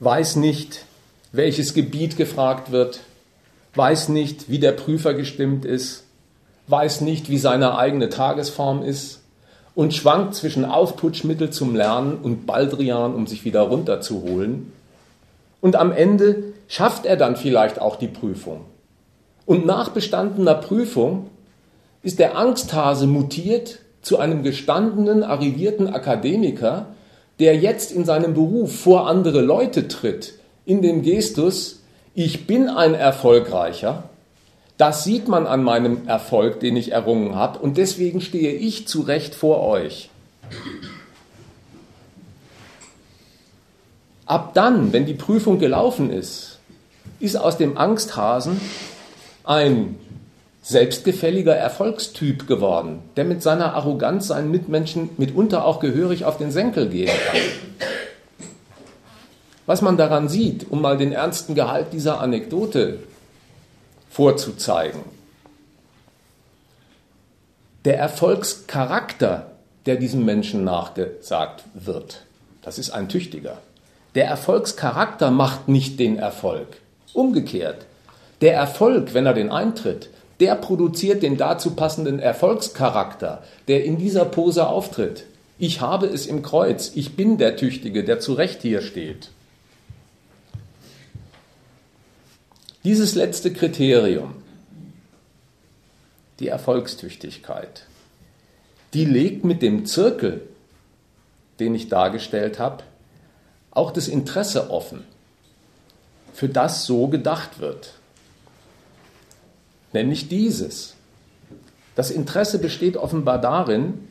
weiß 0.00 0.36
nicht, 0.36 0.84
welches 1.32 1.74
Gebiet 1.74 2.16
gefragt 2.16 2.70
wird, 2.70 3.00
weiß 3.74 4.08
nicht, 4.10 4.48
wie 4.48 4.58
der 4.58 4.72
Prüfer 4.72 5.14
gestimmt 5.14 5.64
ist, 5.64 6.04
weiß 6.68 7.00
nicht, 7.02 7.28
wie 7.28 7.38
seine 7.38 7.76
eigene 7.76 8.08
Tagesform 8.08 8.82
ist 8.82 9.20
und 9.74 9.92
schwankt 9.92 10.34
zwischen 10.34 10.64
Aufputschmittel 10.64 11.50
zum 11.50 11.74
Lernen 11.74 12.16
und 12.16 12.46
Baldrian, 12.46 13.14
um 13.14 13.26
sich 13.26 13.44
wieder 13.44 13.62
runterzuholen 13.62 14.72
und 15.64 15.76
am 15.76 15.92
Ende 15.92 16.52
schafft 16.68 17.06
er 17.06 17.16
dann 17.16 17.36
vielleicht 17.36 17.80
auch 17.80 17.96
die 17.96 18.06
Prüfung. 18.06 18.66
Und 19.46 19.64
nach 19.64 19.88
bestandener 19.88 20.56
Prüfung 20.56 21.30
ist 22.02 22.18
der 22.18 22.36
Angsthase 22.36 23.06
mutiert 23.06 23.78
zu 24.02 24.18
einem 24.18 24.42
gestandenen, 24.42 25.22
arrivierten 25.22 25.88
Akademiker, 25.88 26.88
der 27.40 27.56
jetzt 27.56 27.92
in 27.92 28.04
seinem 28.04 28.34
Beruf 28.34 28.78
vor 28.78 29.08
andere 29.08 29.40
Leute 29.40 29.88
tritt, 29.88 30.34
in 30.66 30.82
dem 30.82 31.00
Gestus, 31.00 31.80
ich 32.14 32.46
bin 32.46 32.68
ein 32.68 32.92
Erfolgreicher, 32.92 34.10
das 34.76 35.02
sieht 35.02 35.28
man 35.28 35.46
an 35.46 35.62
meinem 35.62 36.06
Erfolg, 36.06 36.60
den 36.60 36.76
ich 36.76 36.92
errungen 36.92 37.36
habe, 37.36 37.60
und 37.60 37.78
deswegen 37.78 38.20
stehe 38.20 38.52
ich 38.52 38.86
zu 38.86 39.00
Recht 39.00 39.34
vor 39.34 39.62
euch. 39.62 40.10
Ab 44.26 44.54
dann, 44.54 44.92
wenn 44.92 45.06
die 45.06 45.14
Prüfung 45.14 45.58
gelaufen 45.58 46.10
ist, 46.10 46.58
ist 47.20 47.36
aus 47.36 47.58
dem 47.58 47.76
Angsthasen 47.76 48.60
ein 49.44 49.98
selbstgefälliger 50.62 51.54
Erfolgstyp 51.54 52.46
geworden, 52.46 53.02
der 53.16 53.24
mit 53.24 53.42
seiner 53.42 53.74
Arroganz 53.74 54.28
seinen 54.28 54.50
Mitmenschen 54.50 55.10
mitunter 55.18 55.66
auch 55.66 55.78
gehörig 55.78 56.24
auf 56.24 56.38
den 56.38 56.50
Senkel 56.50 56.88
gehen 56.88 57.14
kann. 57.30 57.40
Was 59.66 59.82
man 59.82 59.98
daran 59.98 60.28
sieht, 60.28 60.70
um 60.70 60.80
mal 60.80 60.96
den 60.96 61.12
ernsten 61.12 61.54
Gehalt 61.54 61.92
dieser 61.92 62.20
Anekdote 62.20 63.00
vorzuzeigen. 64.10 65.00
Der 67.84 67.98
Erfolgscharakter, 67.98 69.52
der 69.84 69.96
diesem 69.96 70.24
Menschen 70.24 70.64
nachgesagt 70.64 71.64
wird, 71.74 72.24
das 72.62 72.78
ist 72.78 72.90
ein 72.90 73.10
tüchtiger. 73.10 73.58
Der 74.14 74.26
Erfolgscharakter 74.26 75.30
macht 75.30 75.68
nicht 75.68 75.98
den 75.98 76.18
Erfolg. 76.18 76.68
Umgekehrt, 77.12 77.86
der 78.40 78.54
Erfolg, 78.54 79.14
wenn 79.14 79.26
er 79.26 79.34
den 79.34 79.50
eintritt, 79.50 80.10
der 80.40 80.54
produziert 80.56 81.22
den 81.22 81.36
dazu 81.36 81.72
passenden 81.72 82.18
Erfolgscharakter, 82.18 83.42
der 83.68 83.84
in 83.84 83.98
dieser 83.98 84.24
Pose 84.24 84.66
auftritt. 84.66 85.24
Ich 85.58 85.80
habe 85.80 86.06
es 86.06 86.26
im 86.26 86.42
Kreuz, 86.42 86.92
ich 86.94 87.16
bin 87.16 87.38
der 87.38 87.56
Tüchtige, 87.56 88.04
der 88.04 88.20
zu 88.20 88.34
Recht 88.34 88.62
hier 88.62 88.82
steht. 88.82 89.30
Dieses 92.82 93.14
letzte 93.14 93.52
Kriterium, 93.52 94.34
die 96.40 96.48
Erfolgstüchtigkeit, 96.48 97.86
die 98.92 99.04
legt 99.04 99.44
mit 99.44 99.62
dem 99.62 99.86
Zirkel, 99.86 100.42
den 101.60 101.74
ich 101.74 101.88
dargestellt 101.88 102.58
habe, 102.58 102.84
auch 103.74 103.90
das 103.90 104.08
Interesse 104.08 104.70
offen, 104.70 105.04
für 106.32 106.48
das 106.48 106.84
so 106.84 107.08
gedacht 107.08 107.60
wird. 107.60 107.94
Nämlich 109.92 110.28
dieses. 110.28 110.94
Das 111.94 112.10
Interesse 112.10 112.58
besteht 112.58 112.96
offenbar 112.96 113.40
darin, 113.40 114.08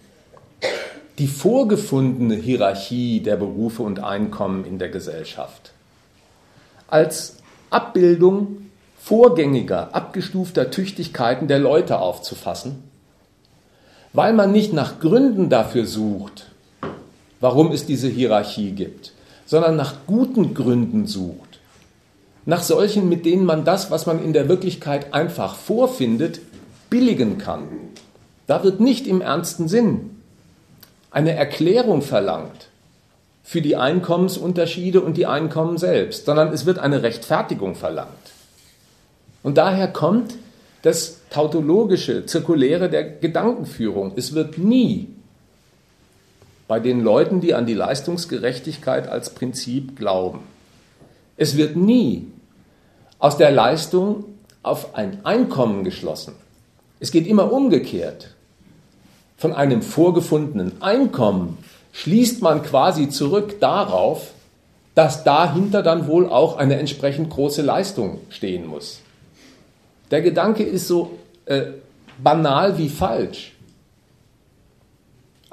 die 1.17 1.27
vorgefundene 1.27 2.35
Hierarchie 2.35 3.19
der 3.19 3.35
Berufe 3.35 3.83
und 3.83 3.99
Einkommen 3.99 4.65
in 4.65 4.79
der 4.79 4.89
Gesellschaft 4.89 5.73
als 6.93 7.37
Abbildung 7.71 8.69
vorgängiger, 8.99 9.95
abgestufter 9.95 10.69
Tüchtigkeiten 10.69 11.47
der 11.47 11.57
Leute 11.57 11.99
aufzufassen, 11.99 12.83
weil 14.13 14.33
man 14.33 14.51
nicht 14.51 14.73
nach 14.73 14.99
Gründen 14.99 15.49
dafür 15.49 15.87
sucht, 15.87 16.51
warum 17.39 17.71
es 17.71 17.87
diese 17.87 18.07
Hierarchie 18.07 18.71
gibt, 18.71 19.13
sondern 19.53 19.75
nach 19.75 20.07
guten 20.07 20.55
Gründen 20.55 21.05
sucht. 21.05 21.59
Nach 22.47 22.63
solchen, 22.63 23.07
mit 23.07 23.23
denen 23.23 23.45
man 23.45 23.65
das, 23.65 23.91
was 23.91 24.07
man 24.07 24.19
in 24.25 24.33
der 24.33 24.49
Wirklichkeit 24.49 25.13
einfach 25.13 25.53
vorfindet, 25.53 26.39
billigen 26.89 27.37
kann. 27.37 27.65
Da 28.47 28.63
wird 28.63 28.79
nicht 28.79 29.05
im 29.05 29.21
ernsten 29.21 29.67
Sinn 29.67 30.09
eine 31.11 31.35
Erklärung 31.35 32.01
verlangt 32.01 32.69
für 33.43 33.61
die 33.61 33.75
Einkommensunterschiede 33.75 35.01
und 35.01 35.17
die 35.17 35.27
Einkommen 35.27 35.77
selbst, 35.77 36.25
sondern 36.25 36.51
es 36.51 36.65
wird 36.65 36.79
eine 36.79 37.03
Rechtfertigung 37.03 37.75
verlangt. 37.75 38.31
Und 39.43 39.59
daher 39.59 39.87
kommt 39.87 40.33
das 40.81 41.19
tautologische, 41.29 42.25
zirkuläre 42.25 42.89
der 42.89 43.03
Gedankenführung. 43.03 44.13
Es 44.15 44.33
wird 44.33 44.57
nie 44.57 45.12
bei 46.67 46.79
den 46.79 47.01
Leuten, 47.01 47.41
die 47.41 47.53
an 47.53 47.65
die 47.65 47.73
Leistungsgerechtigkeit 47.73 49.07
als 49.07 49.33
Prinzip 49.33 49.97
glauben. 49.97 50.39
Es 51.37 51.57
wird 51.57 51.75
nie 51.75 52.27
aus 53.19 53.37
der 53.37 53.51
Leistung 53.51 54.25
auf 54.61 54.95
ein 54.95 55.25
Einkommen 55.25 55.83
geschlossen. 55.83 56.35
Es 56.99 57.11
geht 57.11 57.27
immer 57.27 57.51
umgekehrt. 57.51 58.29
Von 59.37 59.53
einem 59.53 59.81
vorgefundenen 59.81 60.81
Einkommen 60.81 61.57
schließt 61.91 62.41
man 62.41 62.63
quasi 62.63 63.09
zurück 63.09 63.59
darauf, 63.59 64.31
dass 64.95 65.23
dahinter 65.23 65.83
dann 65.83 66.07
wohl 66.07 66.29
auch 66.29 66.57
eine 66.57 66.77
entsprechend 66.77 67.29
große 67.29 67.61
Leistung 67.61 68.19
stehen 68.29 68.67
muss. 68.67 68.99
Der 70.11 70.21
Gedanke 70.21 70.63
ist 70.63 70.87
so 70.87 71.17
äh, 71.45 71.63
banal 72.21 72.77
wie 72.77 72.89
falsch. 72.89 73.52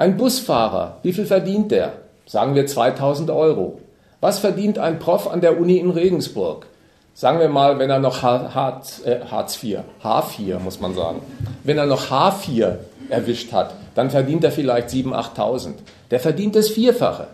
Ein 0.01 0.17
Busfahrer, 0.17 0.97
wie 1.03 1.13
viel 1.13 1.27
verdient 1.27 1.71
der? 1.73 1.93
Sagen 2.25 2.55
wir 2.55 2.67
2000 2.67 3.29
Euro. 3.29 3.83
Was 4.23 4.39
verdient 4.39 4.79
ein 4.79 4.99
Prof 4.99 5.29
an 5.29 5.43
der 5.43 5.61
Uni 5.61 5.77
in 5.77 5.91
Regensburg? 5.91 6.65
Sagen 7.13 7.39
wir 7.39 7.51
mal, 7.51 7.79
wenn 7.79 7.91
er 7.91 7.99
noch 7.99 8.23
Hartz, 8.23 9.03
äh, 9.05 9.21
Hartz 9.31 9.63
IV, 9.63 9.81
H4 10.03 10.59
muss 10.59 10.81
man 10.81 10.95
sagen, 10.95 11.21
wenn 11.65 11.77
er 11.77 11.85
noch 11.85 12.11
H4 12.11 12.79
erwischt 13.11 13.53
hat, 13.53 13.75
dann 13.95 14.09
verdient 14.09 14.43
er 14.43 14.53
vielleicht 14.53 14.89
7.000, 14.89 15.35
8.000. 15.37 15.73
Der 16.11 16.19
verdient 16.19 16.57
das 16.57 16.71
Vierfache. 16.71 17.27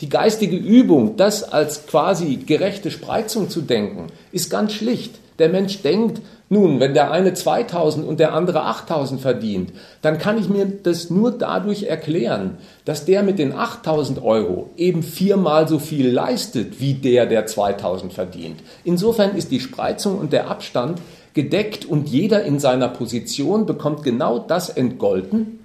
Die 0.00 0.08
geistige 0.08 0.56
Übung, 0.56 1.16
das 1.16 1.44
als 1.44 1.86
quasi 1.86 2.34
gerechte 2.34 2.90
Spreizung 2.90 3.48
zu 3.48 3.60
denken, 3.60 4.08
ist 4.32 4.50
ganz 4.50 4.72
schlicht. 4.72 5.20
Der 5.38 5.50
Mensch 5.50 5.82
denkt, 5.82 6.20
nun, 6.48 6.78
wenn 6.78 6.94
der 6.94 7.10
eine 7.10 7.34
2000 7.34 8.06
und 8.06 8.20
der 8.20 8.32
andere 8.32 8.62
8000 8.62 9.20
verdient, 9.20 9.72
dann 10.00 10.18
kann 10.18 10.38
ich 10.38 10.48
mir 10.48 10.66
das 10.66 11.10
nur 11.10 11.32
dadurch 11.32 11.84
erklären, 11.84 12.58
dass 12.84 13.04
der 13.04 13.24
mit 13.24 13.40
den 13.40 13.52
8000 13.52 14.22
Euro 14.22 14.70
eben 14.76 15.02
viermal 15.02 15.66
so 15.66 15.80
viel 15.80 16.08
leistet 16.08 16.80
wie 16.80 16.94
der, 16.94 17.26
der 17.26 17.46
2000 17.46 18.12
verdient. 18.12 18.60
Insofern 18.84 19.36
ist 19.36 19.50
die 19.50 19.58
Spreizung 19.58 20.18
und 20.18 20.32
der 20.32 20.48
Abstand 20.48 21.00
gedeckt 21.34 21.84
und 21.84 22.08
jeder 22.08 22.44
in 22.44 22.60
seiner 22.60 22.88
Position 22.88 23.66
bekommt 23.66 24.04
genau 24.04 24.38
das 24.38 24.68
entgolten, 24.68 25.58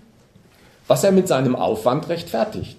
was 0.88 1.04
er 1.04 1.12
mit 1.12 1.28
seinem 1.28 1.56
Aufwand 1.56 2.10
rechtfertigt. 2.10 2.78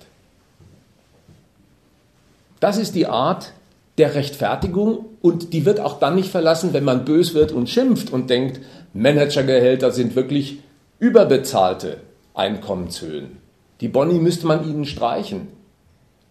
Das 2.59 2.79
ist 2.79 2.97
die 2.97 3.07
Art, 3.07 3.53
der 3.98 4.14
Rechtfertigung 4.14 5.07
und 5.20 5.52
die 5.52 5.64
wird 5.66 5.81
auch 5.81 5.98
dann 5.98 6.14
nicht 6.14 6.31
verlassen, 6.31 6.72
wenn 6.72 6.85
man 6.85 7.05
bös 7.05 7.35
wird 7.35 7.52
und 7.52 7.68
schimpft 7.68 8.12
und 8.12 8.31
denkt, 8.31 8.61
Managergehälter 8.94 9.90
sind 9.90 10.16
wirklich 10.16 10.59
überbezahlte 10.98 11.98
Einkommenshöhen. 12.35 13.38
Die 13.81 13.88
Boni 13.88 14.18
müsste 14.18 14.46
man 14.46 14.68
ihnen 14.68 14.85
streichen. 14.85 15.48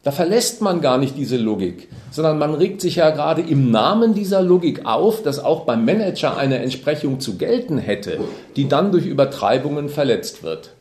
Da 0.03 0.11
verlässt 0.11 0.61
man 0.61 0.81
gar 0.81 0.97
nicht 0.97 1.15
diese 1.15 1.37
Logik, 1.37 1.87
sondern 2.09 2.39
man 2.39 2.55
regt 2.55 2.81
sich 2.81 2.95
ja 2.95 3.11
gerade 3.11 3.43
im 3.43 3.69
Namen 3.69 4.15
dieser 4.15 4.41
Logik 4.41 4.85
auf, 4.85 5.21
dass 5.21 5.37
auch 5.37 5.65
beim 5.65 5.85
Manager 5.85 6.37
eine 6.37 6.57
Entsprechung 6.57 7.19
zu 7.19 7.37
gelten 7.37 7.77
hätte, 7.77 8.19
die 8.55 8.67
dann 8.67 8.91
durch 8.91 9.05
Übertreibungen 9.05 9.89
verletzt 9.89 10.41
wird. 10.41 10.71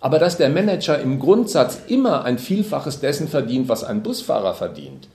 Aber 0.00 0.18
dass 0.18 0.36
der 0.36 0.50
Manager 0.50 1.00
im 1.00 1.18
Grundsatz 1.18 1.78
immer 1.88 2.24
ein 2.24 2.38
Vielfaches 2.38 3.00
dessen 3.00 3.28
verdient, 3.28 3.70
was 3.70 3.82
ein 3.82 4.02
Busfahrer 4.02 4.52
verdient, 4.52 5.08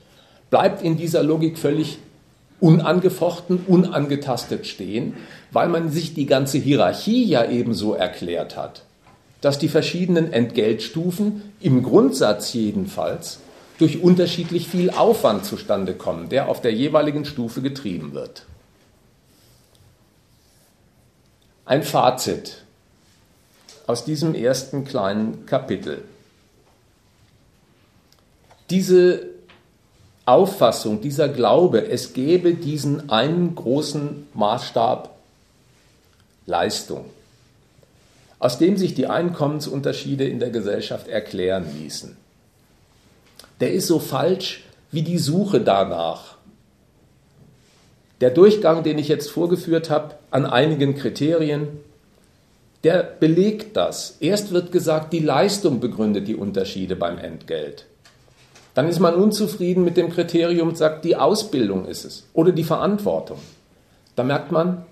bleibt 0.52 0.84
in 0.84 0.98
dieser 0.98 1.24
Logik 1.24 1.58
völlig 1.58 1.98
unangefochten, 2.60 3.64
unangetastet 3.66 4.68
stehen, 4.68 5.16
weil 5.52 5.68
man 5.68 5.90
sich 5.90 6.14
die 6.14 6.28
ganze 6.28 6.60
Hierarchie 6.60 7.26
ja 7.26 7.50
ebenso 7.50 7.96
erklärt 7.96 8.56
hat, 8.56 8.84
dass 9.42 9.58
die 9.58 9.70
verschiedenen 9.70 10.32
Entgeltstufen 10.32 11.42
im 11.60 11.82
Grundsatz 11.82 12.54
jedenfalls 12.54 13.40
durch 13.80 14.04
unterschiedlich 14.04 14.68
viel 14.68 14.92
Aufwand 14.92 15.44
zustande 15.44 15.96
kommen, 15.96 16.30
der 16.30 16.50
auf 16.50 16.62
der 16.62 16.72
jeweiligen 16.72 17.26
Stufe 17.26 17.64
getrieben 17.64 18.14
wird. 18.14 18.46
Ein 21.66 21.82
Fazit 21.82 22.64
aus 23.88 24.06
diesem 24.06 24.36
ersten 24.36 24.86
kleinen 24.86 25.48
Kapitel. 25.48 26.04
Diese 28.70 29.31
Auffassung, 30.26 31.02
dieser 31.02 31.30
Glaube, 31.30 31.88
es 31.88 32.14
gäbe 32.14 32.54
diesen 32.54 33.10
einen 33.10 33.56
großen 33.56 34.28
Maßstab 34.34 35.16
Leistung, 36.46 37.06
aus 38.40 38.58
dem 38.58 38.78
sich 38.78 38.94
die 38.94 39.08
Einkommensunterschiede 39.08 40.26
in 40.26 40.40
der 40.40 40.50
Gesellschaft 40.50 41.08
erklären 41.08 41.66
ließen. 41.78 42.16
Der 43.60 43.74
ist 43.74 43.88
so 43.88 44.00
falsch 44.00 44.64
wie 44.92 45.02
die 45.02 45.18
Suche 45.18 45.62
danach. 45.62 46.36
Der 48.20 48.30
Durchgang, 48.30 48.84
den 48.84 49.00
ich 49.00 49.08
jetzt 49.08 49.32
vorgeführt 49.32 49.90
habe, 49.90 50.16
an 50.30 50.46
einigen 50.46 50.96
Kriterien, 50.96 51.68
der 52.84 53.04
belegt 53.04 53.78
das. 53.78 54.18
Erst 54.20 54.52
wird 54.52 54.72
gesagt, 54.72 55.14
die 55.14 55.20
Leistung 55.20 55.80
begründet 55.80 56.28
die 56.28 56.36
Unterschiede 56.36 56.96
beim 56.96 57.18
Entgelt. 57.18 57.86
Dann 58.74 58.88
ist 58.88 59.00
man 59.00 59.16
unzufrieden 59.16 59.84
mit 59.84 59.98
dem 59.98 60.10
Kriterium 60.10 60.70
und 60.70 60.78
sagt, 60.78 61.04
die 61.04 61.16
Ausbildung 61.16 61.86
ist 61.86 62.06
es 62.06 62.24
oder 62.34 62.52
die 62.52 62.64
Verantwortung. 62.64 63.38
Da 64.16 64.24
merkt 64.24 64.52
man, 64.52 64.86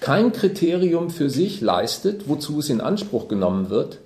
kein 0.00 0.32
Kriterium 0.32 1.10
für 1.10 1.30
sich 1.30 1.60
leistet, 1.60 2.28
wozu 2.28 2.58
es 2.58 2.70
in 2.70 2.80
Anspruch 2.80 3.28
genommen 3.28 3.70
wird. 3.70 3.98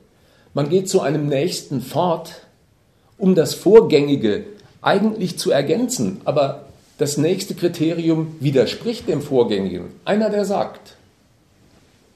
Man 0.53 0.69
geht 0.69 0.89
zu 0.89 1.01
einem 1.01 1.27
nächsten 1.27 1.81
fort 1.81 2.43
um 3.19 3.35
das 3.35 3.55
Vorgängige 3.55 4.45
eigentlich 4.83 5.39
zu 5.39 5.51
ergänzen, 5.51 6.21
aber 6.25 6.67
das 6.99 7.17
nächste 7.17 7.55
Kriterium 7.55 8.37
widerspricht 8.41 9.09
dem 9.09 9.21
Vorgängigen. 9.21 9.87
Einer, 10.05 10.31
der 10.31 10.45
sagt, 10.45 10.97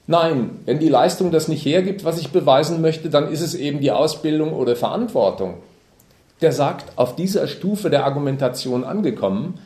nein, 0.07 0.59
wenn 0.65 0.79
die 0.79 0.89
Leistung 0.89 1.31
das 1.31 1.47
nicht 1.47 1.65
hergibt, 1.65 2.03
was 2.03 2.19
ich 2.19 2.29
beweisen 2.29 2.81
möchte, 2.81 3.09
dann 3.09 3.31
ist 3.31 3.41
es 3.41 3.55
eben 3.55 3.79
die 3.79 3.91
Ausbildung 3.91 4.53
oder 4.53 4.75
Verantwortung. 4.75 5.55
Der 6.41 6.51
sagt, 6.51 6.97
auf 6.97 7.15
dieser 7.15 7.47
Stufe 7.47 7.89
der 7.89 8.05
Argumentation 8.05 8.83
angekommen, 8.83 9.59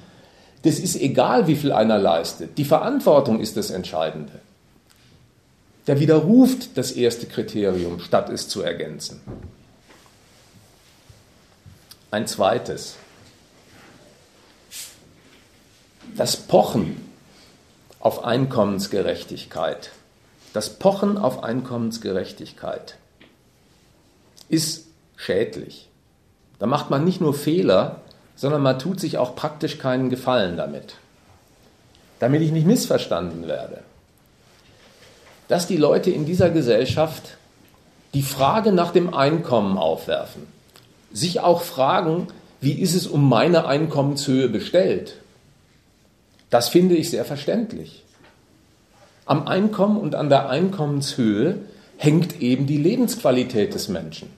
das 0.64 0.80
ist 0.80 0.96
egal, 0.96 1.48
wie 1.48 1.56
viel 1.56 1.72
einer 1.72 1.98
leistet. 1.98 2.58
Die 2.58 2.66
Verantwortung 2.66 3.40
ist 3.40 3.56
das 3.56 3.70
Entscheidende. 3.70 4.34
Der 5.88 6.00
widerruft 6.00 6.78
das 6.78 6.92
erste 6.92 7.28
Kriterium, 7.28 8.00
statt 8.00 8.30
es 8.30 8.50
zu 8.50 8.62
ergänzen. 8.62 9.22
Ein 12.10 12.26
zweites. 12.28 12.96
Das 16.18 16.38
Pochen 16.38 17.10
auf 18.00 18.24
Einkommensgerechtigkeit, 18.24 19.92
das 20.54 20.80
Pochen 20.80 21.18
auf 21.18 21.44
Einkommensgerechtigkeit 21.44 22.98
ist 24.48 24.86
schädlich. 25.16 25.90
Da 26.60 26.66
macht 26.66 26.90
man 26.90 27.04
nicht 27.04 27.22
nur 27.22 27.34
Fehler, 27.34 27.98
sondern 28.36 28.62
man 28.62 28.80
tut 28.80 29.00
sich 29.00 29.18
auch 29.18 29.36
praktisch 29.36 29.78
keinen 29.78 30.10
Gefallen 30.10 30.58
damit. 30.58 30.96
Damit 32.20 32.42
ich 32.42 32.52
nicht 32.52 32.68
missverstanden 32.68 33.48
werde. 33.48 33.82
Dass 35.48 35.68
die 35.68 35.78
Leute 35.78 36.12
in 36.12 36.26
dieser 36.26 36.50
Gesellschaft 36.50 37.38
die 38.14 38.24
Frage 38.24 38.72
nach 38.72 38.92
dem 38.92 39.14
Einkommen 39.14 39.78
aufwerfen, 39.78 40.48
sich 41.12 41.42
auch 41.42 41.62
fragen, 41.62 42.28
wie 42.62 42.74
ist 42.74 42.96
es 42.96 43.08
um 43.08 43.28
meine 43.28 43.68
Einkommenshöhe 43.68 44.50
bestellt, 44.50 45.16
das 46.50 46.70
finde 46.70 46.96
ich 46.96 47.10
sehr 47.10 47.26
verständlich. 47.26 48.04
Am 49.26 49.48
Einkommen 49.48 49.98
und 49.98 50.16
an 50.16 50.30
der 50.30 50.50
Einkommenshöhe 50.50 51.58
hängt 51.98 52.42
eben 52.42 52.68
die 52.68 52.78
Lebensqualität 52.78 53.74
des 53.74 53.88
Menschen. 53.90 54.30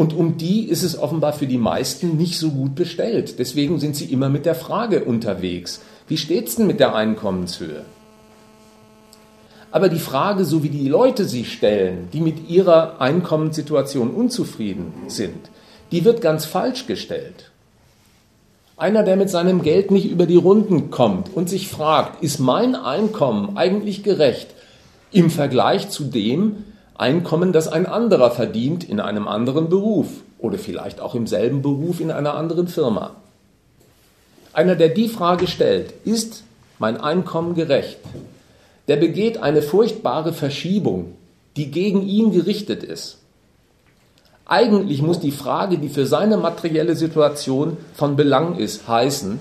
Und 0.00 0.14
um 0.14 0.38
die 0.38 0.66
ist 0.66 0.82
es 0.82 0.98
offenbar 0.98 1.34
für 1.34 1.46
die 1.46 1.58
meisten 1.58 2.16
nicht 2.16 2.38
so 2.38 2.52
gut 2.52 2.74
bestellt. 2.74 3.38
Deswegen 3.38 3.78
sind 3.78 3.94
sie 3.96 4.06
immer 4.06 4.30
mit 4.30 4.46
der 4.46 4.54
Frage 4.54 5.04
unterwegs. 5.04 5.82
Wie 6.08 6.16
steht 6.16 6.48
es 6.48 6.56
denn 6.56 6.66
mit 6.66 6.80
der 6.80 6.94
Einkommenshöhe? 6.94 7.84
Aber 9.70 9.90
die 9.90 9.98
Frage, 9.98 10.46
so 10.46 10.62
wie 10.62 10.70
die 10.70 10.88
Leute 10.88 11.26
sie 11.26 11.44
stellen, 11.44 12.08
die 12.14 12.22
mit 12.22 12.48
ihrer 12.48 12.98
Einkommenssituation 13.02 14.08
unzufrieden 14.08 14.94
sind, 15.08 15.50
die 15.92 16.02
wird 16.06 16.22
ganz 16.22 16.46
falsch 16.46 16.86
gestellt. 16.86 17.50
Einer, 18.78 19.02
der 19.02 19.16
mit 19.16 19.28
seinem 19.28 19.60
Geld 19.60 19.90
nicht 19.90 20.10
über 20.10 20.24
die 20.24 20.36
Runden 20.36 20.90
kommt 20.90 21.28
und 21.36 21.50
sich 21.50 21.68
fragt, 21.68 22.22
ist 22.22 22.38
mein 22.38 22.74
Einkommen 22.74 23.58
eigentlich 23.58 24.02
gerecht 24.02 24.48
im 25.12 25.28
Vergleich 25.28 25.90
zu 25.90 26.04
dem, 26.04 26.64
Einkommen, 27.00 27.54
das 27.54 27.66
ein 27.66 27.86
anderer 27.86 28.30
verdient 28.30 28.84
in 28.84 29.00
einem 29.00 29.26
anderen 29.26 29.70
Beruf 29.70 30.08
oder 30.38 30.58
vielleicht 30.58 31.00
auch 31.00 31.14
im 31.14 31.26
selben 31.26 31.62
Beruf 31.62 31.98
in 31.98 32.10
einer 32.10 32.34
anderen 32.34 32.68
Firma. 32.68 33.16
Einer, 34.52 34.74
der 34.74 34.90
die 34.90 35.08
Frage 35.08 35.46
stellt, 35.46 35.94
ist 36.04 36.44
mein 36.78 37.00
Einkommen 37.00 37.54
gerecht, 37.54 38.00
der 38.86 38.96
begeht 38.96 39.42
eine 39.42 39.62
furchtbare 39.62 40.34
Verschiebung, 40.34 41.14
die 41.56 41.70
gegen 41.70 42.02
ihn 42.02 42.32
gerichtet 42.32 42.82
ist. 42.82 43.16
Eigentlich 44.44 45.00
muss 45.00 45.20
die 45.20 45.32
Frage, 45.32 45.78
die 45.78 45.88
für 45.88 46.04
seine 46.04 46.36
materielle 46.36 46.96
Situation 46.96 47.78
von 47.94 48.14
Belang 48.14 48.58
ist, 48.58 48.86
heißen, 48.86 49.38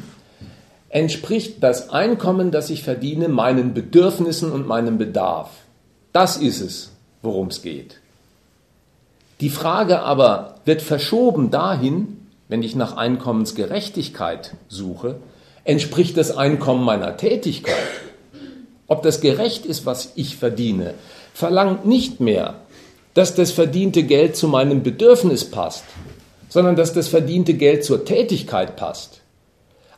entspricht 0.87 1.61
das 1.61 1.89
Einkommen, 1.89 2.51
das 2.51 2.69
ich 2.69 2.83
verdiene, 2.83 3.27
meinen 3.27 3.73
Bedürfnissen 3.73 4.49
und 4.49 4.65
meinem 4.65 4.97
Bedarf? 4.97 5.49
Das 6.13 6.37
ist 6.37 6.61
es, 6.61 6.91
worum 7.21 7.47
es 7.47 7.61
geht. 7.61 7.99
Die 9.41 9.49
Frage 9.49 10.01
aber 10.01 10.55
wird 10.65 10.81
verschoben 10.81 11.49
dahin, 11.49 12.17
wenn 12.49 12.61
ich 12.61 12.75
nach 12.75 12.97
Einkommensgerechtigkeit 12.97 14.55
suche, 14.67 15.15
entspricht 15.63 16.17
das 16.17 16.35
Einkommen 16.35 16.83
meiner 16.83 17.15
Tätigkeit. 17.15 17.75
Ob 18.87 19.03
das 19.03 19.21
gerecht 19.21 19.65
ist, 19.65 19.85
was 19.85 20.13
ich 20.15 20.35
verdiene, 20.35 20.95
verlangt 21.33 21.85
nicht 21.85 22.19
mehr, 22.19 22.55
dass 23.13 23.35
das 23.35 23.51
verdiente 23.51 24.03
Geld 24.03 24.35
zu 24.35 24.47
meinem 24.47 24.83
Bedürfnis 24.83 25.45
passt, 25.45 25.85
sondern 26.49 26.75
dass 26.75 26.93
das 26.93 27.07
verdiente 27.07 27.53
Geld 27.53 27.85
zur 27.85 28.03
Tätigkeit 28.03 28.75
passt. 28.75 29.21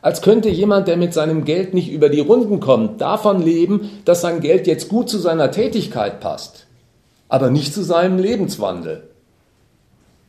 Als 0.02 0.20
könnte 0.20 0.50
jemand, 0.50 0.88
der 0.88 0.96
mit 0.96 1.14
seinem 1.14 1.44
Geld 1.44 1.74
nicht 1.74 1.90
über 1.90 2.08
die 2.10 2.20
Runden 2.20 2.60
kommt, 2.60 3.00
davon 3.00 3.42
leben, 3.42 4.02
dass 4.04 4.20
sein 4.20 4.40
Geld 4.40 4.66
jetzt 4.66 4.88
gut 4.88 5.08
zu 5.08 5.18
seiner 5.18 5.50
Tätigkeit 5.50 6.20
passt 6.20 6.66
aber 7.32 7.48
nicht 7.48 7.72
zu 7.72 7.82
seinem 7.82 8.18
Lebenswandel. 8.18 9.08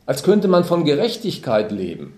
Als 0.06 0.22
könnte 0.22 0.48
man 0.48 0.64
von 0.64 0.86
Gerechtigkeit 0.86 1.70
leben. 1.70 2.14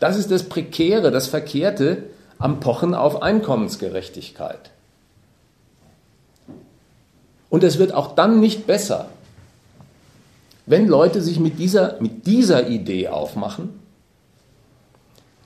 Das 0.00 0.16
ist 0.16 0.30
das 0.30 0.44
Prekäre, 0.44 1.10
das 1.10 1.26
Verkehrte 1.26 2.04
am 2.38 2.60
Pochen 2.60 2.94
auf 2.94 3.20
Einkommensgerechtigkeit. 3.20 4.70
Und 7.50 7.62
es 7.62 7.78
wird 7.78 7.92
auch 7.92 8.14
dann 8.14 8.40
nicht 8.40 8.66
besser, 8.66 9.10
wenn 10.64 10.88
Leute 10.88 11.20
sich 11.20 11.38
mit 11.38 11.58
dieser, 11.58 12.00
mit 12.00 12.26
dieser 12.26 12.68
Idee 12.68 13.08
aufmachen, 13.08 13.80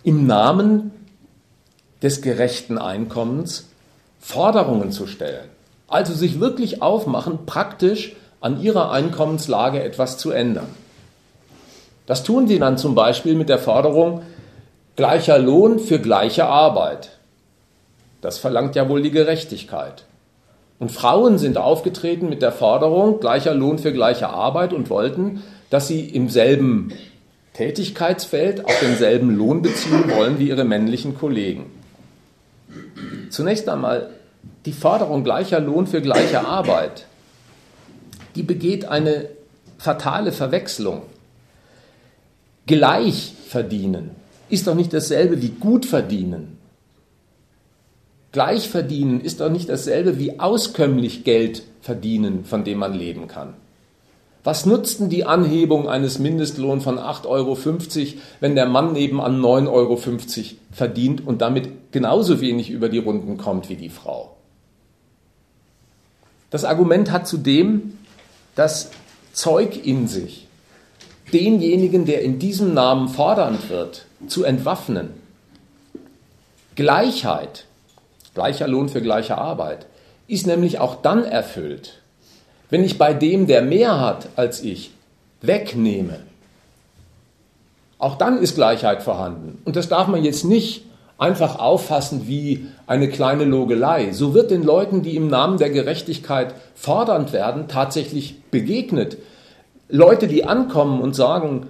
im 0.04 0.28
Namen 0.28 0.92
des 2.02 2.22
gerechten 2.22 2.78
Einkommens 2.78 3.66
Forderungen 4.20 4.92
zu 4.92 5.08
stellen. 5.08 5.48
Also 5.92 6.14
sich 6.14 6.40
wirklich 6.40 6.80
aufmachen, 6.80 7.44
praktisch 7.44 8.16
an 8.40 8.62
ihrer 8.62 8.90
Einkommenslage 8.90 9.82
etwas 9.82 10.16
zu 10.16 10.30
ändern. 10.30 10.68
Das 12.06 12.24
tun 12.24 12.48
sie 12.48 12.58
dann 12.58 12.78
zum 12.78 12.94
Beispiel 12.94 13.34
mit 13.34 13.50
der 13.50 13.58
Forderung 13.58 14.22
gleicher 14.96 15.38
Lohn 15.38 15.78
für 15.78 15.98
gleiche 15.98 16.46
Arbeit. 16.46 17.18
Das 18.22 18.38
verlangt 18.38 18.74
ja 18.74 18.88
wohl 18.88 19.02
die 19.02 19.10
Gerechtigkeit. 19.10 20.04
Und 20.78 20.90
Frauen 20.90 21.36
sind 21.36 21.58
aufgetreten 21.58 22.30
mit 22.30 22.40
der 22.40 22.52
Forderung 22.52 23.20
gleicher 23.20 23.54
Lohn 23.54 23.78
für 23.78 23.92
gleiche 23.92 24.30
Arbeit 24.30 24.72
und 24.72 24.88
wollten, 24.88 25.42
dass 25.68 25.88
sie 25.88 26.00
im 26.00 26.30
selben 26.30 26.92
Tätigkeitsfeld 27.52 28.64
auch 28.64 28.80
denselben 28.80 29.36
Lohn 29.36 29.60
beziehen 29.60 30.10
wollen 30.10 30.38
wie 30.38 30.48
ihre 30.48 30.64
männlichen 30.64 31.14
Kollegen. 31.14 31.66
Zunächst 33.28 33.68
einmal 33.68 34.08
die 34.64 34.72
Forderung 34.72 35.24
gleicher 35.24 35.60
Lohn 35.60 35.86
für 35.86 36.00
gleiche 36.00 36.46
Arbeit, 36.46 37.06
die 38.34 38.42
begeht 38.42 38.84
eine 38.84 39.28
fatale 39.78 40.32
Verwechslung. 40.32 41.02
Gleich 42.66 43.34
verdienen 43.48 44.10
ist 44.48 44.66
doch 44.66 44.74
nicht 44.74 44.92
dasselbe 44.92 45.42
wie 45.42 45.48
gut 45.48 45.84
verdienen. 45.84 46.58
Gleich 48.30 48.68
verdienen 48.68 49.20
ist 49.20 49.40
doch 49.40 49.50
nicht 49.50 49.68
dasselbe 49.68 50.18
wie 50.18 50.38
auskömmlich 50.38 51.24
Geld 51.24 51.62
verdienen, 51.80 52.44
von 52.44 52.64
dem 52.64 52.78
man 52.78 52.94
leben 52.94 53.28
kann. 53.28 53.54
Was 54.44 54.66
nutzt 54.66 54.98
denn 54.98 55.08
die 55.08 55.24
Anhebung 55.24 55.88
eines 55.88 56.18
Mindestlohns 56.18 56.82
von 56.82 56.98
8,50 56.98 57.26
Euro, 57.26 57.56
wenn 58.40 58.56
der 58.56 58.66
Mann 58.66 58.92
nebenan 58.92 59.40
9,50 59.40 59.68
Euro 59.68 59.96
verdient 60.72 61.26
und 61.26 61.40
damit 61.40 61.92
genauso 61.92 62.40
wenig 62.40 62.70
über 62.70 62.88
die 62.88 62.98
Runden 62.98 63.36
kommt 63.38 63.68
wie 63.68 63.76
die 63.76 63.88
Frau? 63.88 64.36
Das 66.50 66.64
Argument 66.64 67.10
hat 67.12 67.28
zudem 67.28 67.98
das 68.56 68.90
Zeug 69.32 69.86
in 69.86 70.08
sich, 70.08 70.48
denjenigen, 71.32 72.04
der 72.04 72.22
in 72.22 72.38
diesem 72.38 72.74
Namen 72.74 73.08
fordernd 73.08 73.70
wird, 73.70 74.06
zu 74.26 74.44
entwaffnen. 74.44 75.10
Gleichheit, 76.74 77.66
gleicher 78.34 78.66
Lohn 78.66 78.88
für 78.88 79.00
gleiche 79.00 79.38
Arbeit, 79.38 79.86
ist 80.26 80.46
nämlich 80.46 80.78
auch 80.78 81.00
dann 81.00 81.24
erfüllt, 81.24 82.01
wenn 82.72 82.84
ich 82.84 82.96
bei 82.96 83.12
dem, 83.12 83.46
der 83.46 83.60
mehr 83.60 84.00
hat 84.00 84.30
als 84.34 84.62
ich, 84.62 84.92
wegnehme. 85.42 86.20
Auch 87.98 88.16
dann 88.16 88.38
ist 88.38 88.54
Gleichheit 88.54 89.02
vorhanden. 89.02 89.58
Und 89.66 89.76
das 89.76 89.90
darf 89.90 90.08
man 90.08 90.24
jetzt 90.24 90.46
nicht 90.46 90.86
einfach 91.18 91.58
auffassen 91.58 92.26
wie 92.26 92.68
eine 92.86 93.10
kleine 93.10 93.44
Logelei. 93.44 94.12
So 94.12 94.32
wird 94.32 94.50
den 94.50 94.62
Leuten, 94.62 95.02
die 95.02 95.16
im 95.16 95.28
Namen 95.28 95.58
der 95.58 95.68
Gerechtigkeit 95.68 96.54
fordernd 96.74 97.34
werden, 97.34 97.68
tatsächlich 97.68 98.40
begegnet. 98.50 99.18
Leute, 99.90 100.26
die 100.26 100.46
ankommen 100.46 101.02
und 101.02 101.14
sagen, 101.14 101.66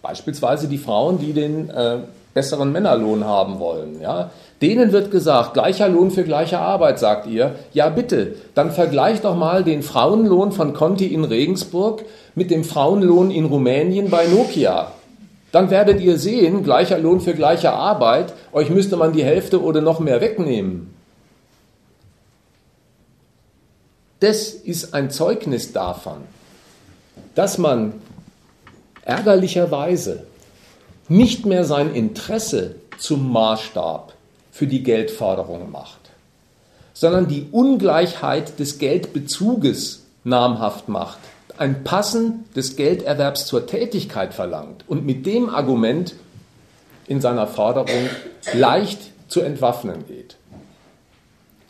beispielsweise 0.00 0.66
die 0.66 0.78
Frauen, 0.78 1.18
die 1.18 1.34
den 1.34 1.68
äh, 1.68 1.98
besseren 2.38 2.70
Männerlohn 2.70 3.24
haben 3.24 3.58
wollen. 3.58 4.00
Ja? 4.00 4.30
Denen 4.62 4.92
wird 4.92 5.10
gesagt, 5.10 5.54
gleicher 5.54 5.88
Lohn 5.88 6.12
für 6.12 6.22
gleiche 6.22 6.60
Arbeit, 6.60 7.00
sagt 7.00 7.26
ihr. 7.26 7.56
Ja, 7.72 7.88
bitte, 7.88 8.36
dann 8.54 8.70
vergleicht 8.70 9.24
doch 9.24 9.34
mal 9.34 9.64
den 9.64 9.82
Frauenlohn 9.82 10.52
von 10.52 10.72
Conti 10.72 11.06
in 11.06 11.24
Regensburg 11.24 12.04
mit 12.36 12.52
dem 12.52 12.62
Frauenlohn 12.62 13.32
in 13.32 13.46
Rumänien 13.46 14.08
bei 14.08 14.28
Nokia. 14.28 14.92
Dann 15.50 15.70
werdet 15.70 16.00
ihr 16.00 16.16
sehen, 16.16 16.62
gleicher 16.62 16.98
Lohn 16.98 17.20
für 17.20 17.34
gleiche 17.34 17.72
Arbeit, 17.72 18.32
euch 18.52 18.70
müsste 18.70 18.96
man 18.96 19.12
die 19.12 19.24
Hälfte 19.24 19.60
oder 19.60 19.80
noch 19.80 19.98
mehr 19.98 20.20
wegnehmen. 20.20 20.94
Das 24.20 24.50
ist 24.50 24.94
ein 24.94 25.10
Zeugnis 25.10 25.72
davon, 25.72 26.18
dass 27.34 27.58
man 27.58 27.94
ärgerlicherweise 29.04 30.24
nicht 31.08 31.46
mehr 31.46 31.64
sein 31.64 31.94
Interesse 31.94 32.76
zum 32.98 33.32
Maßstab 33.32 34.12
für 34.52 34.66
die 34.66 34.82
Geldforderung 34.82 35.70
macht, 35.70 36.00
sondern 36.92 37.28
die 37.28 37.46
Ungleichheit 37.50 38.58
des 38.58 38.78
Geldbezuges 38.78 40.04
namhaft 40.24 40.88
macht, 40.88 41.18
ein 41.56 41.82
Passen 41.82 42.44
des 42.54 42.76
Gelderwerbs 42.76 43.46
zur 43.46 43.66
Tätigkeit 43.66 44.34
verlangt 44.34 44.84
und 44.86 45.04
mit 45.06 45.26
dem 45.26 45.48
Argument 45.48 46.14
in 47.06 47.20
seiner 47.20 47.46
Forderung 47.46 48.08
leicht 48.52 49.00
zu 49.28 49.40
entwaffnen 49.40 50.06
geht. 50.06 50.36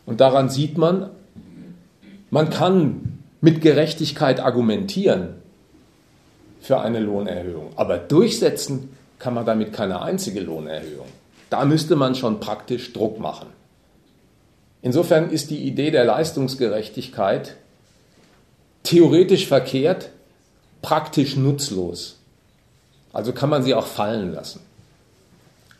Und 0.05 0.21
daran 0.21 0.49
sieht 0.51 0.77
man, 0.77 1.11
man 2.31 2.51
kann 2.51 3.21
mit 3.41 3.61
Gerechtigkeit 3.61 4.41
argumentieren 4.41 5.35
für 6.61 6.81
eine 6.81 7.01
Lohnerhöhung, 7.01 7.71
aber 7.77 7.99
durchsetzen 7.99 8.91
kann 9.19 9.35
man 9.35 9.45
damit 9.45 9.73
keine 9.73 10.03
einzige 10.03 10.41
Lohnerhöhung. 10.41 11.09
Da 11.51 11.65
müsste 11.65 11.97
man 11.97 12.15
schon 12.15 12.41
praktisch 12.41 12.93
Druck 12.93 13.19
machen. 13.19 13.49
Insofern 14.83 15.31
ist 15.31 15.51
die 15.51 15.65
Idee 15.65 15.91
der 15.91 16.05
Leistungsgerechtigkeit 16.05 17.57
theoretisch 18.83 19.47
verkehrt, 19.47 20.11
praktisch 20.83 21.37
nutzlos. 21.37 22.17
Also 23.13 23.33
kann 23.33 23.51
man 23.51 23.63
sie 23.63 23.75
auch 23.75 23.87
fallen 23.87 24.33
lassen. 24.33 24.61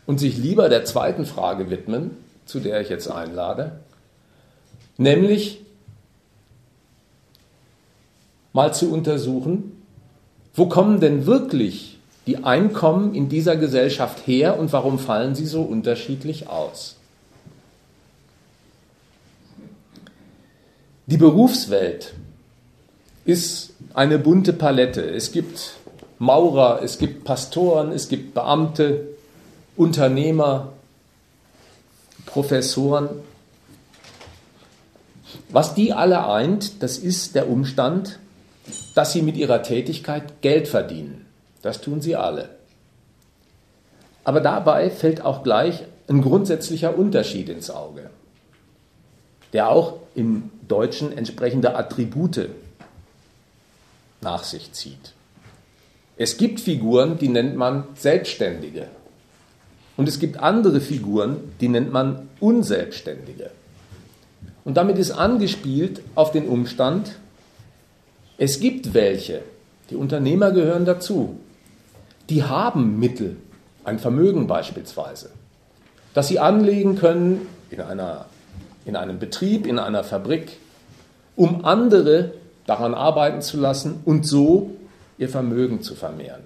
Und 0.05 0.19
sich 0.19 0.37
lieber 0.37 0.69
der 0.69 0.85
zweiten 0.85 1.25
Frage 1.25 1.69
widmen, 1.69 2.17
zu 2.45 2.59
der 2.59 2.81
ich 2.81 2.89
jetzt 2.89 3.07
einlade, 3.07 3.79
nämlich 4.97 5.61
mal 8.53 8.73
zu 8.73 8.91
untersuchen, 8.91 9.83
wo 10.55 10.65
kommen 10.65 10.99
denn 10.99 11.25
wirklich 11.27 11.98
die 12.27 12.43
Einkommen 12.43 13.15
in 13.15 13.29
dieser 13.29 13.55
Gesellschaft 13.55 14.27
her 14.27 14.59
und 14.59 14.71
warum 14.73 14.99
fallen 14.99 15.35
sie 15.35 15.45
so 15.45 15.61
unterschiedlich 15.61 16.47
aus? 16.47 16.95
Die 21.07 21.17
Berufswelt 21.17 22.13
ist 23.25 23.71
eine 23.95 24.19
bunte 24.19 24.53
Palette. 24.53 25.01
Es 25.01 25.31
gibt 25.31 25.73
Maurer, 26.19 26.81
es 26.83 26.99
gibt 26.99 27.23
Pastoren, 27.23 27.91
es 27.91 28.09
gibt 28.09 28.33
Beamte, 28.33 29.07
Unternehmer, 29.75 30.73
Professoren. 32.25 33.09
Was 35.49 35.73
die 35.73 35.93
alle 35.93 36.27
eint, 36.27 36.83
das 36.83 36.97
ist 36.97 37.33
der 37.33 37.49
Umstand, 37.49 38.19
dass 38.93 39.13
sie 39.13 39.21
mit 39.21 39.37
ihrer 39.37 39.63
Tätigkeit 39.63 40.41
Geld 40.41 40.67
verdienen. 40.67 41.25
Das 41.61 41.81
tun 41.81 42.01
sie 42.01 42.15
alle. 42.15 42.49
Aber 44.23 44.41
dabei 44.41 44.89
fällt 44.89 45.21
auch 45.21 45.43
gleich 45.43 45.83
ein 46.07 46.21
grundsätzlicher 46.21 46.97
Unterschied 46.97 47.49
ins 47.49 47.69
Auge, 47.69 48.09
der 49.53 49.69
auch 49.69 49.97
im 50.15 50.51
Deutschen 50.67 51.15
entsprechende 51.17 51.75
Attribute 51.75 52.49
nach 54.21 54.43
sich 54.43 54.71
zieht. 54.73 55.13
Es 56.17 56.37
gibt 56.37 56.59
Figuren, 56.59 57.17
die 57.17 57.29
nennt 57.29 57.55
man 57.55 57.85
Selbstständige. 57.95 58.87
Und 59.95 60.07
es 60.07 60.19
gibt 60.19 60.37
andere 60.37 60.81
Figuren, 60.81 61.37
die 61.61 61.69
nennt 61.69 61.91
man 61.91 62.29
Unselbstständige. 62.39 63.51
Und 64.63 64.77
damit 64.77 64.97
ist 64.97 65.11
angespielt 65.11 66.01
auf 66.15 66.31
den 66.31 66.47
Umstand, 66.47 67.17
es 68.37 68.59
gibt 68.59 68.93
welche, 68.93 69.41
die 69.89 69.95
Unternehmer 69.95 70.51
gehören 70.51 70.85
dazu, 70.85 71.37
die 72.29 72.43
haben 72.43 72.99
Mittel, 72.99 73.37
ein 73.83 73.99
Vermögen 73.99 74.47
beispielsweise, 74.47 75.31
das 76.13 76.27
sie 76.27 76.39
anlegen 76.39 76.95
können 76.95 77.47
in, 77.69 77.81
einer, 77.81 78.25
in 78.85 78.95
einem 78.95 79.19
Betrieb, 79.19 79.65
in 79.65 79.79
einer 79.79 80.03
Fabrik, 80.03 80.57
um 81.35 81.65
andere 81.65 82.33
daran 82.65 82.93
arbeiten 82.93 83.41
zu 83.41 83.57
lassen 83.57 84.01
und 84.05 84.25
so 84.27 84.71
ihr 85.17 85.29
Vermögen 85.29 85.81
zu 85.81 85.95
vermehren. 85.95 86.43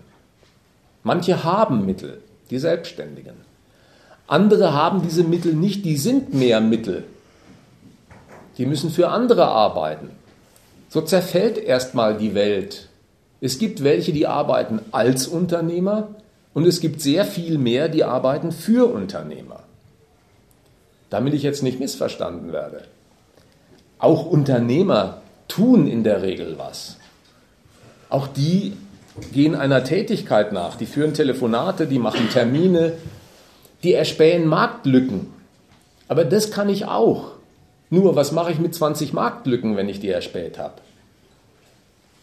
Manche 1.03 1.43
haben 1.43 1.85
Mittel, 1.85 2.21
die 2.49 2.59
Selbstständigen. 2.59 3.35
Andere 4.27 4.73
haben 4.73 5.01
diese 5.01 5.23
Mittel 5.23 5.53
nicht, 5.53 5.83
die 5.83 5.97
sind 5.97 6.33
mehr 6.33 6.61
Mittel. 6.61 7.03
Die 8.57 8.65
müssen 8.65 8.89
für 8.89 9.09
andere 9.09 9.47
arbeiten. 9.47 10.11
So 10.87 11.01
zerfällt 11.01 11.57
erstmal 11.57 12.17
die 12.17 12.35
Welt 12.35 12.87
es 13.43 13.59
gibt 13.59 13.83
welche, 13.83 14.13
die 14.13 14.25
arbeiten 14.25 14.79
als 14.93 15.27
Unternehmer 15.27 16.07
und 16.53 16.65
es 16.65 16.79
gibt 16.79 17.01
sehr 17.01 17.25
viel 17.25 17.57
mehr, 17.57 17.89
die 17.89 18.05
arbeiten 18.05 18.53
für 18.53 18.89
Unternehmer. 18.89 19.63
Damit 21.09 21.33
ich 21.33 21.43
jetzt 21.43 21.61
nicht 21.61 21.77
missverstanden 21.77 22.53
werde. 22.53 22.85
Auch 23.99 24.25
Unternehmer 24.25 25.21
tun 25.49 25.87
in 25.87 26.05
der 26.05 26.21
Regel 26.21 26.57
was. 26.57 26.95
Auch 28.07 28.27
die 28.27 28.77
gehen 29.33 29.55
einer 29.55 29.83
Tätigkeit 29.83 30.53
nach, 30.53 30.77
die 30.77 30.85
führen 30.85 31.13
Telefonate, 31.13 31.85
die 31.85 31.99
machen 31.99 32.29
Termine, 32.29 32.93
die 33.83 33.91
erspähen 33.91 34.47
Marktlücken. 34.47 35.33
Aber 36.07 36.23
das 36.23 36.49
kann 36.49 36.69
ich 36.69 36.85
auch. 36.85 37.31
Nur, 37.89 38.15
was 38.15 38.31
mache 38.31 38.53
ich 38.53 38.59
mit 38.59 38.73
20 38.73 39.11
Marktlücken, 39.11 39.75
wenn 39.75 39.89
ich 39.89 39.99
die 39.99 40.07
erspäht 40.07 40.57
habe? 40.57 40.75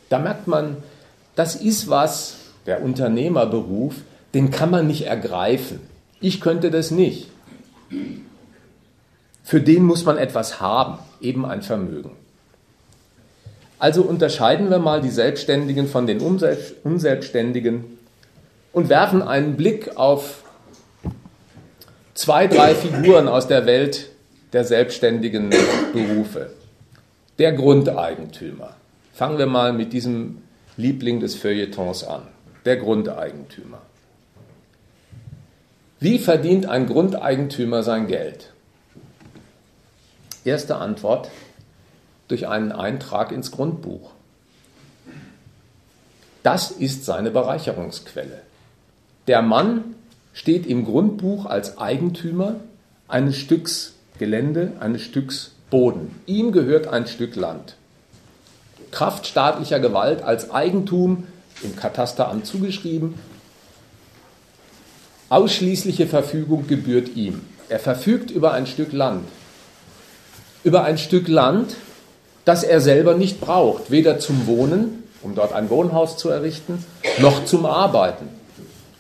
Da 0.09 0.19
merkt 0.19 0.49
man, 0.49 0.79
das 1.35 1.57
ist 1.57 1.89
was, 1.89 2.37
der 2.67 2.83
Unternehmerberuf, 2.83 3.95
den 4.35 4.51
kann 4.51 4.71
man 4.71 4.87
nicht 4.87 5.07
ergreifen. 5.07 5.81
Ich 6.21 6.41
könnte 6.41 6.71
das 6.71 6.91
nicht. 6.91 7.29
Für 9.43 9.61
den 9.61 9.85
muss 9.85 10.05
man 10.05 10.19
etwas 10.19 10.61
haben, 10.61 10.99
eben 11.21 11.45
ein 11.45 11.63
Vermögen. 11.63 12.13
Also 13.79 14.03
unterscheiden 14.03 14.71
wir 14.71 14.79
mal 14.79 15.01
die 15.01 15.11
Selbstständigen 15.11 15.89
von 15.89 16.07
den 16.07 16.21
Unselbstständigen 16.21 17.85
und 18.73 18.89
werfen 18.89 19.23
einen 19.23 19.57
Blick 19.57 19.97
auf 19.97 20.45
zwei, 22.15 22.47
drei 22.47 22.75
Figuren 22.75 23.27
aus 23.27 23.49
der 23.49 23.65
Welt 23.65 24.11
der 24.53 24.65
selbstständigen 24.65 25.51
Berufe. 25.93 26.51
Der 27.39 27.53
Grundeigentümer. 27.53 28.77
Fangen 29.15 29.39
wir 29.39 29.47
mal 29.47 29.73
mit 29.73 29.93
diesem 29.95 30.43
Liebling 30.77 31.21
des 31.21 31.35
Feuilletons 31.35 32.05
an, 32.05 32.23
der 32.65 32.77
Grundeigentümer. 32.77 33.81
Wie 35.99 36.19
verdient 36.19 36.67
ein 36.67 36.87
Grundeigentümer 36.87 37.83
sein 37.83 38.07
Geld? 38.07 38.53
Erste 40.45 40.77
Antwort, 40.77 41.31
durch 42.29 42.49
einen 42.49 42.73
Eintrag 42.73 43.33
ins 43.33 43.51
Grundbuch. 43.51 44.13
Das 46.43 46.71
ist 46.71 47.05
seine 47.05 47.31
Bereicherungsquelle. 47.31 48.41
Der 49.27 49.43
Mann 49.43 49.97
steht 50.33 50.67
im 50.67 50.85
Grundbuch 50.85 51.45
als 51.45 51.77
Eigentümer 51.77 52.57
eines 53.09 53.37
Stücks 53.37 53.95
Gelände, 54.19 54.73
eines 54.81 55.03
Stücks 55.03 55.53
Boden. 55.71 56.15
Ihm 56.27 56.53
gehört 56.53 56.87
ein 56.87 57.07
Stück 57.07 57.37
Land. 57.37 57.77
Kraft 58.91 59.27
staatlicher 59.27 59.81
Gewalt 59.81 60.23
als 60.23 60.51
Eigentum 60.51 61.27
im 61.63 61.77
Katasteramt 61.77 62.47
zugeschrieben. 62.47 63.15
Ausschließliche 65.29 66.07
Verfügung 66.07 66.67
gebührt 66.67 67.15
ihm. 67.17 67.43
Er 67.69 67.79
verfügt 67.79 68.31
über 68.31 68.53
ein 68.53 68.67
Stück 68.67 68.93
Land. 68.93 69.29
Über 70.65 70.83
ein 70.85 70.99
Stück 70.99 71.29
Land, 71.29 71.77
das 72.45 72.65
er 72.65 72.81
selber 72.81 73.15
nicht 73.15 73.41
braucht, 73.41 73.91
weder 73.91 74.19
zum 74.19 74.47
Wohnen, 74.47 75.05
um 75.23 75.35
dort 75.35 75.53
ein 75.53 75.71
Wohnhaus 75.71 76.17
zu 76.17 76.31
errichten, 76.31 76.85
noch 77.19 77.45
zum 77.45 77.67
Arbeiten, 77.67 78.29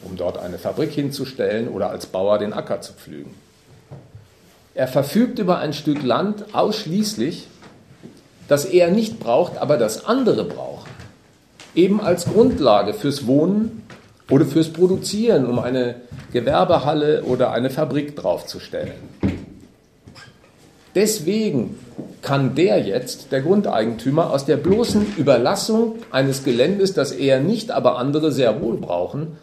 um 0.02 0.16
dort 0.16 0.38
eine 0.38 0.58
Fabrik 0.58 0.92
hinzustellen 0.92 1.68
oder 1.68 1.90
als 1.90 2.06
Bauer 2.06 2.38
den 2.38 2.52
Acker 2.52 2.80
zu 2.80 2.92
pflügen. 2.92 3.34
Er 4.74 4.86
verfügt 4.86 5.38
über 5.38 5.58
ein 5.58 5.72
Stück 5.72 6.02
Land 6.02 6.54
ausschließlich 6.54 7.48
das 8.50 8.64
er 8.64 8.90
nicht 8.90 9.20
braucht, 9.20 9.58
aber 9.58 9.76
das 9.76 10.04
andere 10.04 10.44
brauchen. 10.44 10.90
Eben 11.74 12.00
als 12.00 12.24
Grundlage 12.24 12.94
fürs 12.94 13.26
Wohnen, 13.26 13.80
oder 14.30 14.46
fürs 14.46 14.68
Produzieren, 14.68 15.46
um 15.46 15.58
eine 15.58 15.96
Gewerbehalle 16.32 17.24
oder 17.24 17.50
eine 17.52 17.68
Fabrik 17.68 18.16
draufzustellen. 18.16 18.92
Deswegen 20.94 21.78
kann 22.22 22.54
der 22.54 22.80
jetzt, 22.80 23.32
der 23.32 23.42
Grundeigentümer, 23.42 24.30
aus 24.30 24.44
der 24.44 24.56
bloßen 24.56 25.16
Überlassung 25.16 25.96
eines 26.10 26.44
Geländes, 26.44 26.94
das 26.94 27.12
er 27.12 27.40
nicht, 27.40 27.70
aber 27.70 27.98
andere 27.98 28.32
sehr 28.32 28.60
wohl 28.60 28.76
brauchen, 28.76 29.38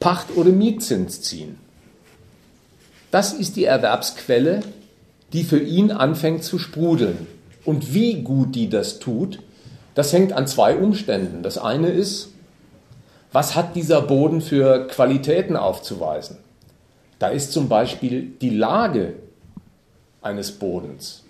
Pacht- 0.00 0.36
oder 0.36 0.50
Mietzins 0.50 1.22
ziehen. 1.22 1.58
Das 3.10 3.32
ist 3.32 3.56
die 3.56 3.64
Erwerbsquelle, 3.64 4.60
die 5.32 5.44
für 5.44 5.58
ihn 5.58 5.90
anfängt 5.90 6.44
zu 6.44 6.58
sprudeln. 6.58 7.26
Und 7.64 7.94
wie 7.94 8.22
gut 8.22 8.54
die 8.54 8.68
das 8.68 8.98
tut, 8.98 9.40
das 9.94 10.12
hängt 10.12 10.32
an 10.32 10.46
zwei 10.46 10.76
Umständen. 10.76 11.42
Das 11.42 11.58
eine 11.58 11.88
ist, 11.88 12.30
was 13.32 13.56
hat 13.56 13.74
dieser 13.74 14.02
Boden 14.02 14.40
für 14.40 14.86
Qualitäten 14.86 15.56
aufzuweisen? 15.56 16.38
Da 17.18 17.28
ist 17.28 17.52
zum 17.52 17.68
Beispiel 17.68 18.32
die 18.40 18.50
Lage 18.50 19.14
eines 20.20 20.52
Bodens 20.52 21.24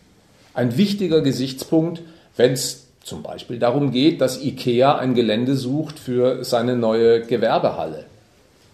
ein 0.55 0.77
wichtiger 0.77 1.21
Gesichtspunkt, 1.21 2.03
wenn 2.37 2.53
es 2.53 2.87
zum 3.03 3.23
Beispiel 3.23 3.59
darum 3.59 3.91
geht, 3.91 4.21
dass 4.21 4.43
IKEA 4.43 4.97
ein 4.97 5.15
Gelände 5.15 5.57
sucht 5.57 5.99
für 5.99 6.45
seine 6.45 6.77
neue 6.77 7.23
Gewerbehalle. 7.23 8.07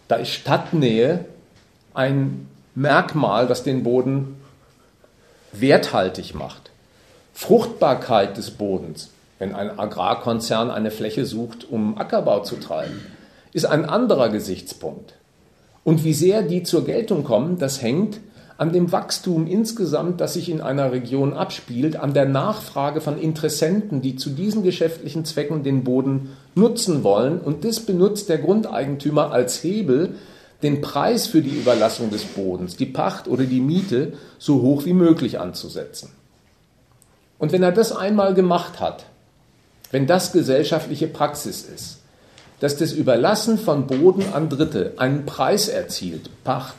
Da 0.07 0.17
ist 0.17 0.31
Stadtnähe 0.31 1.25
ein 1.95 2.47
Merkmal, 2.75 3.49
das 3.49 3.65
den 3.65 3.83
Boden 3.83 4.37
werthaltig 5.53 6.35
macht. 6.35 6.70
Fruchtbarkeit 7.41 8.37
des 8.37 8.51
Bodens, 8.51 9.09
wenn 9.39 9.55
ein 9.55 9.79
Agrarkonzern 9.79 10.71
eine 10.71 10.91
Fläche 10.91 11.25
sucht, 11.25 11.67
um 11.71 11.97
Ackerbau 11.97 12.41
zu 12.41 12.57
treiben, 12.57 13.01
ist 13.55 13.65
ein 13.65 13.87
anderer 13.87 14.29
Gesichtspunkt. 14.29 15.15
Und 15.83 16.05
wie 16.05 16.13
sehr 16.13 16.43
die 16.43 16.65
zur 16.65 16.85
Geltung 16.85 17.25
kommen, 17.25 17.59
das 17.59 17.81
hängt 17.81 18.21
an 18.59 18.75
dem 18.75 18.93
Wachstum 18.93 19.47
insgesamt, 19.47 20.21
das 20.21 20.35
sich 20.35 20.51
in 20.51 20.61
einer 20.61 20.93
Region 20.93 21.33
abspielt, 21.33 21.97
an 21.97 22.13
der 22.13 22.27
Nachfrage 22.27 23.01
von 23.01 23.19
Interessenten, 23.19 24.03
die 24.03 24.17
zu 24.17 24.29
diesen 24.29 24.63
geschäftlichen 24.63 25.25
Zwecken 25.25 25.63
den 25.63 25.83
Boden 25.83 26.37
nutzen 26.55 27.05
wollen. 27.05 27.41
Und 27.41 27.65
das 27.65 27.81
benutzt 27.81 28.29
der 28.29 28.37
Grundeigentümer 28.37 29.33
als 29.33 29.65
Hebel, 29.65 30.17
den 30.63 30.83
Preis 30.83 31.27
für 31.27 31.41
die 31.41 31.59
Überlassung 31.59 32.11
des 32.11 32.23
Bodens, 32.23 32.77
die 32.77 32.85
Pacht 32.85 33.29
oder 33.29 33.45
die 33.45 33.61
Miete, 33.61 34.13
so 34.39 34.61
hoch 34.61 34.85
wie 34.85 34.93
möglich 34.93 35.41
anzusetzen. 35.41 36.20
Und 37.41 37.53
wenn 37.53 37.63
er 37.63 37.73
das 37.73 37.91
einmal 37.91 38.35
gemacht 38.35 38.81
hat, 38.81 39.07
wenn 39.91 40.07
das 40.07 40.31
gesellschaftliche 40.31 41.09
Praxis 41.09 41.63
ist, 41.63 41.99
dass 42.61 42.77
das 42.77 42.93
Überlassen 42.93 43.59
von 43.59 43.87
Boden 43.87 44.25
an 44.35 44.51
Dritte 44.51 44.93
einen 44.99 45.25
Preis 45.25 45.69
erzielt, 45.69 46.31
Pacht, 46.45 46.77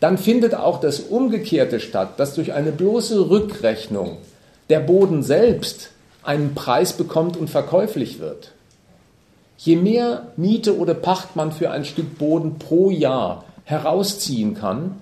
dann 0.00 0.18
findet 0.18 0.54
auch 0.54 0.80
das 0.80 1.00
Umgekehrte 1.00 1.80
statt, 1.80 2.20
dass 2.20 2.34
durch 2.34 2.52
eine 2.52 2.72
bloße 2.72 3.30
Rückrechnung 3.30 4.18
der 4.68 4.80
Boden 4.80 5.22
selbst 5.22 5.90
einen 6.22 6.54
Preis 6.54 6.92
bekommt 6.92 7.38
und 7.38 7.48
verkäuflich 7.48 8.20
wird. 8.20 8.52
Je 9.56 9.76
mehr 9.76 10.28
Miete 10.36 10.78
oder 10.78 10.92
Pacht 10.92 11.36
man 11.36 11.52
für 11.52 11.70
ein 11.70 11.86
Stück 11.86 12.18
Boden 12.18 12.58
pro 12.58 12.90
Jahr 12.90 13.44
herausziehen 13.64 14.54
kann, 14.54 15.00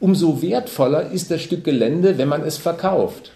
umso 0.00 0.42
wertvoller 0.42 1.10
ist 1.10 1.30
das 1.30 1.40
Stück 1.40 1.64
Gelände, 1.64 2.18
wenn 2.18 2.28
man 2.28 2.42
es 2.42 2.58
verkauft. 2.58 3.32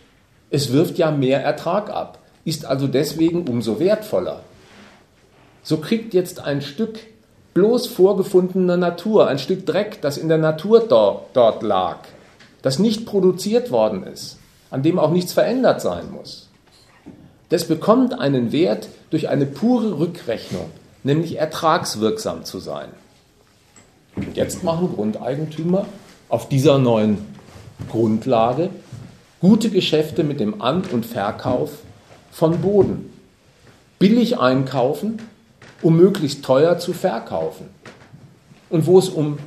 Es 0.53 0.71
wirft 0.71 0.99
ja 0.99 1.11
mehr 1.11 1.43
Ertrag 1.43 1.89
ab, 1.89 2.19
ist 2.45 2.67
also 2.67 2.87
deswegen 2.87 3.49
umso 3.49 3.81
wertvoller. 3.81 4.41
So 5.63 5.79
kriegt 5.79 6.13
jetzt 6.13 6.41
ein 6.41 6.61
Stück 6.61 6.99
bloß 7.55 7.87
vorgefundener 7.87 8.77
Natur, 8.77 9.29
ein 9.29 9.39
Stück 9.39 9.65
Dreck, 9.65 10.03
das 10.03 10.19
in 10.19 10.29
der 10.29 10.37
Natur 10.37 10.81
dort, 10.87 11.29
dort 11.33 11.63
lag, 11.63 12.01
das 12.61 12.79
nicht 12.79 13.07
produziert 13.07 13.71
worden 13.71 14.07
ist, 14.07 14.37
an 14.71 14.83
dem 14.83 14.99
auch 14.99 15.11
nichts 15.11 15.33
verändert 15.33 15.81
sein 15.81 16.13
muss. 16.13 16.51
Das 17.49 17.65
bekommt 17.65 18.19
einen 18.19 18.53
Wert 18.53 18.89
durch 19.09 19.31
eine 19.31 19.47
pure 19.47 19.99
Rückrechnung, 19.99 20.67
nämlich 21.03 21.39
ertragswirksam 21.39 22.45
zu 22.45 22.59
sein. 22.59 22.89
Jetzt 24.35 24.65
machen 24.65 24.95
Grundeigentümer 24.95 25.87
auf 26.29 26.51
dieser 26.51 26.77
neuen 26.77 27.19
Grundlage 27.91 28.69
gute 29.43 29.69
Geschäfte 29.69 30.25
mit 30.25 30.41
dem 30.41 30.63
An- 30.63 30.85
und 30.91 31.05
Verkauf 31.05 31.73
von 32.31 32.63
Boden. 32.63 33.13
Billig 33.99 34.39
einkaufen 34.39 35.19
um 35.83 35.97
möglichst 35.97 36.45
teuer 36.45 36.79
zu 36.79 36.93
verkaufen. 36.93 37.67
Und 38.71 38.87
wo 38.87 38.99
es 38.99 39.09
um 39.09 39.39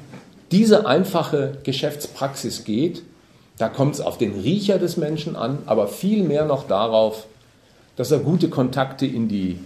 diese 0.52 0.86
einfache 0.86 1.58
Geschäftspraxis 1.64 2.64
geht, 2.64 3.02
da 3.58 3.70
kommt 3.70 3.96
es 3.96 4.02
auf 4.02 4.18
den 4.18 4.40
Riecher 4.40 4.78
des 4.78 4.98
Menschen 4.98 5.36
an, 5.36 5.60
aber 5.66 5.88
viel 5.88 6.24
mehr 6.24 6.46
noch 6.46 6.68
darauf, 6.68 7.26
dass 7.96 8.12
er 8.12 8.20
gute 8.20 8.50
Kontakte 8.50 9.06
in 9.06 9.30
die 9.30 9.60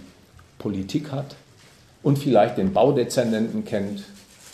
Politik 0.58 1.10
hat 1.10 1.34
und 2.02 2.18
vielleicht 2.18 2.56
den 2.56 2.72
Baudezernenten 2.72 3.64
kennt 3.64 4.04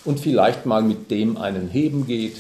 und 0.05 0.19
vielleicht 0.19 0.65
mal 0.65 0.83
mit 0.83 1.11
dem 1.11 1.37
einen 1.37 1.69
Heben 1.69 2.07
geht 2.07 2.37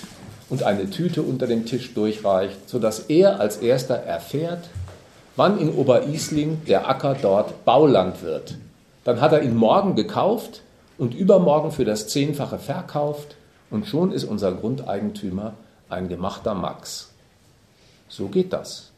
und 0.48 0.62
eine 0.62 0.90
Tüte 0.90 1.22
unter 1.22 1.46
dem 1.46 1.66
Tisch 1.66 1.94
durchreicht, 1.94 2.68
sodass 2.68 3.00
er 3.00 3.40
als 3.40 3.58
erster 3.58 3.96
erfährt, 3.96 4.68
wann 5.34 5.58
in 5.58 5.74
Oberisling 5.74 6.62
der 6.66 6.88
Acker 6.88 7.16
dort 7.20 7.64
Bauland 7.64 8.22
wird 8.22 8.54
dann 9.06 9.20
hat 9.20 9.32
er 9.32 9.42
ihn 9.42 9.54
morgen 9.54 9.94
gekauft 9.94 10.62
und 10.98 11.14
übermorgen 11.14 11.70
für 11.70 11.84
das 11.84 12.08
Zehnfache 12.08 12.58
verkauft 12.58 13.36
und 13.70 13.86
schon 13.86 14.10
ist 14.10 14.24
unser 14.24 14.50
Grundeigentümer 14.50 15.54
ein 15.88 16.08
gemachter 16.08 16.54
Max. 16.54 17.10
So 18.08 18.26
geht 18.26 18.52
das. 18.52 18.90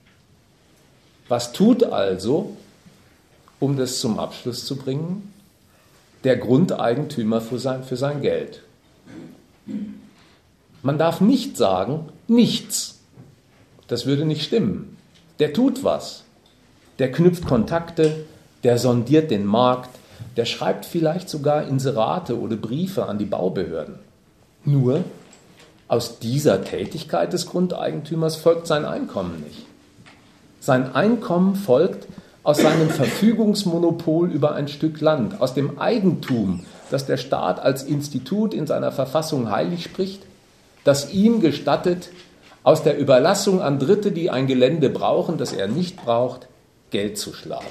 Was 1.29 1.53
tut 1.53 1.85
also, 1.85 2.57
um 3.61 3.77
das 3.77 4.01
zum 4.01 4.19
Abschluss 4.19 4.65
zu 4.65 4.77
bringen, 4.77 5.35
der 6.25 6.39
Grundeigentümer 6.39 7.43
für 7.43 7.59
sein, 7.59 7.85
für 7.85 7.99
sein 7.99 8.23
Geld? 8.23 8.63
Man 10.89 10.97
darf 10.97 11.20
nicht 11.20 11.59
sagen, 11.59 12.09
nichts. 12.28 13.01
Das 13.89 14.07
würde 14.07 14.24
nicht 14.24 14.43
stimmen. 14.43 14.97
Der 15.39 15.53
tut 15.53 15.84
was. 15.84 16.24
Der 16.99 17.12
knüpft 17.12 17.45
Kontakte, 17.45 18.24
der 18.64 18.78
sondiert 18.78 19.30
den 19.30 19.45
Markt, 19.45 19.91
der 20.39 20.47
schreibt 20.47 20.86
vielleicht 20.86 21.28
sogar 21.28 21.68
Inserate 21.68 22.41
oder 22.41 22.57
Briefe 22.57 23.05
an 23.05 23.18
die 23.18 23.26
Baubehörden. 23.26 23.97
Nur 24.64 25.05
aus 25.89 26.20
dieser 26.20 26.64
Tätigkeit 26.64 27.34
des 27.34 27.45
Grundeigentümers 27.45 28.36
folgt 28.36 28.66
sein 28.66 28.86
Einkommen 28.86 29.45
nicht. 29.45 29.66
Sein 30.59 30.95
Einkommen 30.95 31.55
folgt 31.55 32.09
aus 32.45 32.62
seinem 32.62 32.89
Verfügungsmonopol 32.89 34.30
über 34.30 34.55
ein 34.55 34.68
Stück 34.68 35.03
Land, 35.03 35.43
aus 35.43 35.53
dem 35.53 35.78
Eigentum, 35.78 36.64
das 36.91 37.05
der 37.05 37.18
Staat 37.18 37.61
als 37.61 37.82
Institut 37.82 38.55
in 38.55 38.66
seiner 38.66 38.91
Verfassung 38.91 39.51
heilig 39.51 39.84
spricht, 39.84 40.22
das 40.89 41.12
ihm 41.12 41.41
gestattet, 41.41 42.09
aus 42.62 42.82
der 42.82 42.97
Überlassung 42.97 43.61
an 43.61 43.78
Dritte, 43.78 44.11
die 44.11 44.30
ein 44.30 44.47
Gelände 44.47 44.89
brauchen, 44.89 45.36
das 45.36 45.53
er 45.53 45.68
nicht 45.68 45.97
braucht, 45.97 46.49
Geld 46.91 47.18
zu 47.18 47.34
schlagen. 47.34 47.66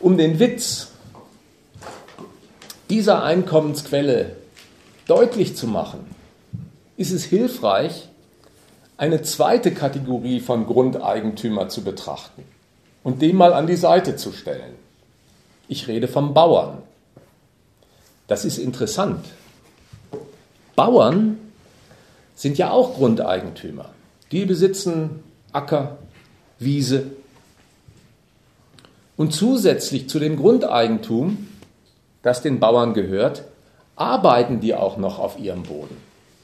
Um 0.00 0.18
den 0.18 0.40
Witz 0.40 0.88
dieser 2.90 3.22
Einkommensquelle 3.22 4.34
deutlich 5.06 5.56
zu 5.56 5.68
machen, 5.68 6.00
ist 6.96 7.12
es 7.12 7.22
hilfreich, 7.22 8.08
eine 8.96 9.22
zweite 9.22 9.72
Kategorie 9.72 10.40
von 10.40 10.66
Grundeigentümer 10.66 11.68
zu 11.68 11.84
betrachten 11.84 12.42
und 13.04 13.22
den 13.22 13.36
mal 13.36 13.52
an 13.52 13.68
die 13.68 13.76
Seite 13.76 14.16
zu 14.16 14.32
stellen. 14.32 14.74
Ich 15.68 15.86
rede 15.86 16.08
vom 16.08 16.34
Bauern. 16.34 16.82
Das 18.26 18.44
ist 18.44 18.58
interessant. 18.58 19.24
Bauern 20.78 21.38
sind 22.36 22.56
ja 22.56 22.70
auch 22.70 22.94
Grundeigentümer. 22.94 23.86
Die 24.30 24.44
besitzen 24.44 25.24
Acker, 25.50 25.98
Wiese, 26.60 27.06
und 29.16 29.34
zusätzlich 29.34 30.08
zu 30.08 30.20
dem 30.20 30.36
Grundeigentum, 30.36 31.48
das 32.22 32.42
den 32.42 32.60
Bauern 32.60 32.94
gehört, 32.94 33.42
arbeiten 33.96 34.60
die 34.60 34.72
auch 34.76 34.98
noch 34.98 35.18
auf 35.18 35.36
ihrem 35.40 35.64
Boden. 35.64 35.96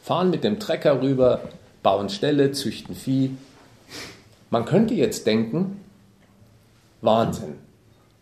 Fahren 0.02 0.30
mit 0.30 0.42
dem 0.42 0.58
Trecker 0.58 1.00
rüber, 1.00 1.42
bauen 1.84 2.08
Ställe, 2.08 2.50
züchten 2.50 2.96
Vieh. 2.96 3.30
Man 4.50 4.64
könnte 4.64 4.94
jetzt 4.94 5.28
denken, 5.28 5.80
Wahnsinn. 7.02 7.54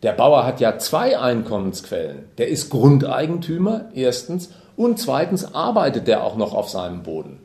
Der 0.03 0.13
Bauer 0.13 0.45
hat 0.45 0.61
ja 0.61 0.77
zwei 0.77 1.19
Einkommensquellen. 1.19 2.27
Der 2.37 2.49
ist 2.49 2.69
Grundeigentümer, 2.69 3.87
erstens, 3.95 4.51
und 4.77 4.99
zweitens 4.99 5.55
arbeitet 5.55 6.07
der 6.07 6.25
auch 6.25 6.37
noch 6.37 6.55
auf 6.55 6.69
seinem 6.69 7.03
Boden. 7.03 7.39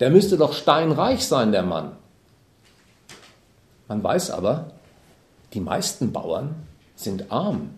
Der 0.00 0.10
müsste 0.10 0.36
doch 0.36 0.52
steinreich 0.52 1.26
sein, 1.26 1.52
der 1.52 1.62
Mann. 1.62 1.92
Man 3.88 4.02
weiß 4.02 4.30
aber, 4.30 4.70
die 5.52 5.60
meisten 5.60 6.12
Bauern 6.12 6.54
sind 6.96 7.30
arm. 7.30 7.70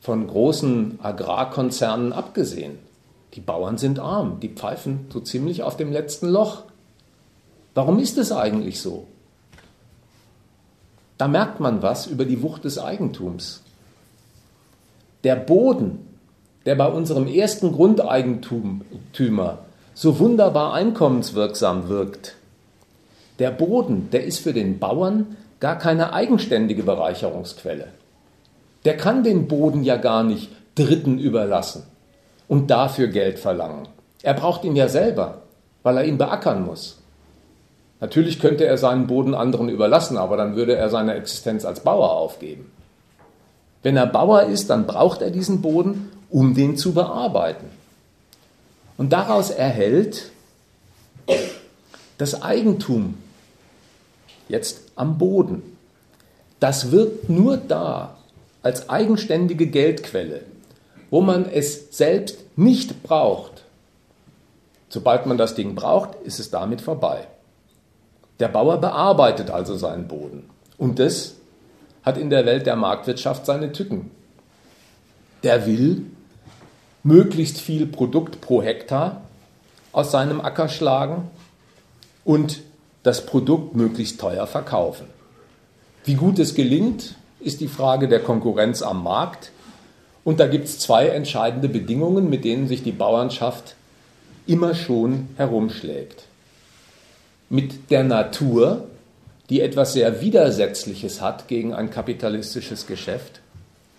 von 0.00 0.26
großen 0.26 0.98
Agrarkonzernen 1.00 2.12
abgesehen. 2.12 2.80
Die 3.34 3.40
Bauern 3.40 3.78
sind 3.78 4.00
arm, 4.00 4.40
die 4.40 4.48
pfeifen 4.48 5.06
so 5.12 5.20
ziemlich 5.20 5.62
auf 5.62 5.76
dem 5.76 5.92
letzten 5.92 6.26
Loch. 6.28 6.64
Warum 7.74 8.00
ist 8.00 8.18
es 8.18 8.32
eigentlich 8.32 8.80
so? 8.82 9.06
Da 11.18 11.28
merkt 11.28 11.60
man 11.60 11.82
was 11.82 12.08
über 12.08 12.24
die 12.24 12.42
Wucht 12.42 12.64
des 12.64 12.78
Eigentums. 12.78 13.62
Der 15.22 15.36
Boden, 15.36 16.04
der 16.66 16.74
bei 16.74 16.86
unserem 16.86 17.26
ersten 17.26 17.72
Grundeigentümer 17.72 19.58
so 19.94 20.18
wunderbar 20.18 20.74
einkommenswirksam 20.74 21.88
wirkt, 21.88 22.36
der 23.38 23.50
Boden, 23.50 24.08
der 24.12 24.24
ist 24.24 24.38
für 24.38 24.52
den 24.52 24.78
Bauern 24.78 25.36
gar 25.60 25.78
keine 25.78 26.12
eigenständige 26.12 26.82
Bereicherungsquelle. 26.82 27.88
Der 28.84 28.96
kann 28.96 29.24
den 29.24 29.48
Boden 29.48 29.84
ja 29.84 29.96
gar 29.96 30.22
nicht 30.22 30.50
Dritten 30.74 31.18
überlassen 31.18 31.84
und 32.48 32.70
dafür 32.70 33.08
Geld 33.08 33.38
verlangen. 33.38 33.88
Er 34.22 34.34
braucht 34.34 34.64
ihn 34.64 34.76
ja 34.76 34.88
selber, 34.88 35.42
weil 35.82 35.96
er 35.96 36.04
ihn 36.04 36.18
beackern 36.18 36.64
muss. 36.64 36.98
Natürlich 38.00 38.40
könnte 38.40 38.64
er 38.64 38.78
seinen 38.78 39.06
Boden 39.06 39.34
anderen 39.34 39.68
überlassen, 39.68 40.16
aber 40.16 40.36
dann 40.36 40.56
würde 40.56 40.76
er 40.76 40.88
seine 40.88 41.14
Existenz 41.14 41.64
als 41.64 41.80
Bauer 41.80 42.12
aufgeben. 42.12 42.70
Wenn 43.82 43.96
er 43.96 44.06
Bauer 44.06 44.44
ist, 44.44 44.70
dann 44.70 44.86
braucht 44.86 45.22
er 45.22 45.30
diesen 45.30 45.62
Boden, 45.62 46.11
um 46.32 46.54
den 46.54 46.76
zu 46.76 46.94
bearbeiten. 46.94 47.70
Und 48.96 49.12
daraus 49.12 49.50
erhält 49.50 50.30
das 52.18 52.42
Eigentum 52.42 53.14
jetzt 54.48 54.80
am 54.96 55.18
Boden. 55.18 55.62
Das 56.58 56.90
wird 56.90 57.28
nur 57.28 57.56
da 57.56 58.16
als 58.62 58.88
eigenständige 58.88 59.66
Geldquelle, 59.66 60.42
wo 61.10 61.20
man 61.20 61.48
es 61.48 61.96
selbst 61.96 62.38
nicht 62.56 63.02
braucht. 63.02 63.64
Sobald 64.88 65.26
man 65.26 65.38
das 65.38 65.54
Ding 65.54 65.74
braucht, 65.74 66.14
ist 66.24 66.38
es 66.38 66.50
damit 66.50 66.80
vorbei. 66.80 67.26
Der 68.40 68.48
Bauer 68.48 68.78
bearbeitet 68.78 69.50
also 69.50 69.76
seinen 69.76 70.08
Boden. 70.08 70.48
Und 70.78 70.98
das 70.98 71.34
hat 72.02 72.16
in 72.16 72.30
der 72.30 72.46
Welt 72.46 72.66
der 72.66 72.76
Marktwirtschaft 72.76 73.46
seine 73.46 73.72
Tücken. 73.72 74.10
Der 75.42 75.66
will 75.66 76.06
möglichst 77.02 77.60
viel 77.60 77.86
Produkt 77.86 78.40
pro 78.40 78.62
Hektar 78.62 79.22
aus 79.92 80.10
seinem 80.10 80.40
Acker 80.40 80.68
schlagen 80.68 81.30
und 82.24 82.60
das 83.02 83.26
Produkt 83.26 83.74
möglichst 83.74 84.20
teuer 84.20 84.46
verkaufen. 84.46 85.06
Wie 86.04 86.14
gut 86.14 86.38
es 86.38 86.54
gelingt, 86.54 87.16
ist 87.40 87.60
die 87.60 87.68
Frage 87.68 88.08
der 88.08 88.20
Konkurrenz 88.20 88.82
am 88.82 89.02
Markt. 89.02 89.50
Und 90.24 90.38
da 90.38 90.46
gibt 90.46 90.66
es 90.66 90.78
zwei 90.78 91.08
entscheidende 91.08 91.68
Bedingungen, 91.68 92.30
mit 92.30 92.44
denen 92.44 92.68
sich 92.68 92.82
die 92.82 92.92
Bauernschaft 92.92 93.74
immer 94.46 94.74
schon 94.74 95.28
herumschlägt. 95.36 96.24
Mit 97.48 97.90
der 97.90 98.04
Natur, 98.04 98.86
die 99.50 99.60
etwas 99.60 99.92
sehr 99.92 100.20
Widersetzliches 100.20 101.20
hat 101.20 101.48
gegen 101.48 101.74
ein 101.74 101.90
kapitalistisches 101.90 102.86
Geschäft, 102.86 103.40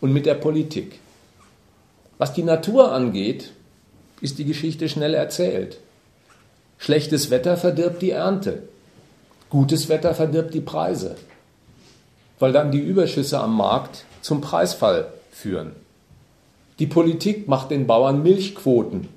und 0.02 0.12
mit 0.12 0.26
der 0.26 0.34
Politik. 0.34 1.00
Was 2.18 2.34
die 2.34 2.44
Natur 2.44 2.92
angeht, 2.92 3.52
ist 4.22 4.40
die 4.40 4.46
Geschichte 4.46 4.88
schnell 4.88 5.14
erzählt. 5.14 5.80
Schlechtes 6.78 7.30
Wetter 7.30 7.58
verdirbt 7.58 8.02
die 8.02 8.12
Ernte. 8.12 8.64
Gutes 9.50 9.90
Wetter 9.90 10.14
verdirbt 10.16 10.54
die 10.54 10.62
Preise, 10.62 11.16
weil 12.40 12.52
dann 12.52 12.72
die 12.72 12.80
Überschüsse 12.80 13.40
am 13.40 13.56
Markt 13.56 14.06
zum 14.22 14.42
Preisfall 14.42 15.08
führen. 15.32 15.74
Die 16.80 16.88
Politik 16.88 17.48
macht 17.48 17.70
den 17.70 17.86
Bauern 17.86 18.24
Milchquoten, 18.24 19.08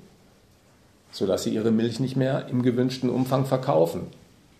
sodass 1.11 1.43
sie 1.43 1.49
ihre 1.49 1.71
Milch 1.71 1.99
nicht 1.99 2.15
mehr 2.15 2.47
im 2.49 2.61
gewünschten 2.61 3.09
Umfang 3.09 3.45
verkaufen. 3.45 4.07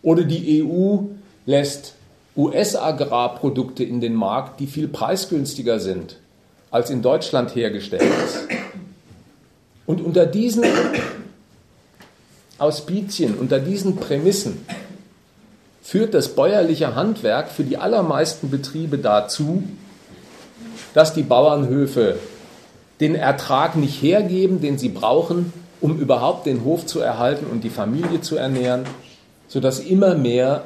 Oder 0.02 0.24
die 0.24 0.64
EU 0.64 1.00
lässt 1.46 1.94
US-Agrarprodukte 2.36 3.84
in 3.84 4.02
den 4.02 4.16
Markt, 4.16 4.60
die 4.60 4.68
viel 4.68 4.88
preisgünstiger 4.88 5.80
sind, 5.80 6.18
als 6.72 6.90
in 6.90 7.02
Deutschland 7.02 7.56
hergestellt 7.56 8.12
ist. 8.26 8.48
Und 9.86 10.02
unter 10.02 10.26
diesen 10.26 10.66
Auspizien, 12.58 13.36
unter 13.36 13.60
diesen 13.60 13.96
Prämissen 13.96 14.66
führt 15.82 16.14
das 16.14 16.30
bäuerliche 16.30 16.96
Handwerk 16.96 17.50
für 17.50 17.64
die 17.64 17.78
allermeisten 17.78 18.50
Betriebe 18.50 18.98
dazu, 18.98 19.64
dass 20.94 21.14
die 21.14 21.24
Bauernhöfe 21.24 22.18
den 23.00 23.16
Ertrag 23.16 23.76
nicht 23.76 24.02
hergeben, 24.02 24.60
den 24.60 24.78
sie 24.78 24.90
brauchen, 24.90 25.54
um 25.80 25.98
überhaupt 26.00 26.48
den 26.48 26.66
Hof 26.66 26.86
zu 26.86 27.00
erhalten 27.00 27.46
und 27.46 27.64
die 27.64 27.70
Familie 27.70 28.20
zu 28.22 28.36
ernähren, 28.36 28.84
sodass 29.48 29.80
immer 29.80 30.16
mehr 30.16 30.64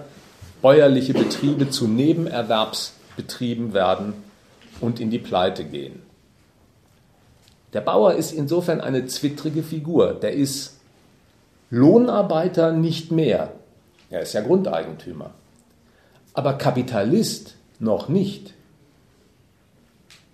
bäuerliche 0.61 1.13
Betriebe 1.13 1.69
zu 1.69 1.87
Nebenerwerbsbetrieben 1.87 3.73
werden 3.73 4.30
und 4.82 4.99
in 4.99 5.09
die 5.09 5.19
Pleite 5.19 5.63
gehen. 5.63 6.01
Der 7.73 7.82
Bauer 7.82 8.15
ist 8.15 8.34
insofern 8.34 8.82
eine 8.82 9.05
zwittrige 9.05 9.63
Figur. 9.63 10.13
Der 10.13 10.34
ist 10.34 10.77
Lohnarbeiter 11.69 12.73
nicht 12.73 13.11
mehr. 13.11 13.53
Er 14.09 14.21
ist 14.21 14.34
ja 14.34 14.41
Grundeigentümer. 14.41 15.32
Aber 16.34 16.53
Kapitalist 16.53 17.55
noch 17.79 18.09
nicht. 18.09 18.53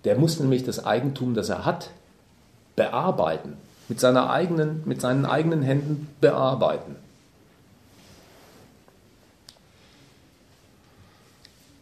Der 0.04 0.16
muss 0.16 0.40
nämlich 0.40 0.64
das 0.64 0.84
Eigentum, 0.84 1.34
das 1.34 1.48
er 1.48 1.64
hat, 1.64 1.90
bearbeiten. 2.74 3.56
Mit, 3.88 4.00
seiner 4.00 4.30
eigenen, 4.30 4.82
mit 4.84 5.00
seinen 5.00 5.24
eigenen 5.24 5.62
Händen 5.62 6.08
bearbeiten. 6.20 6.96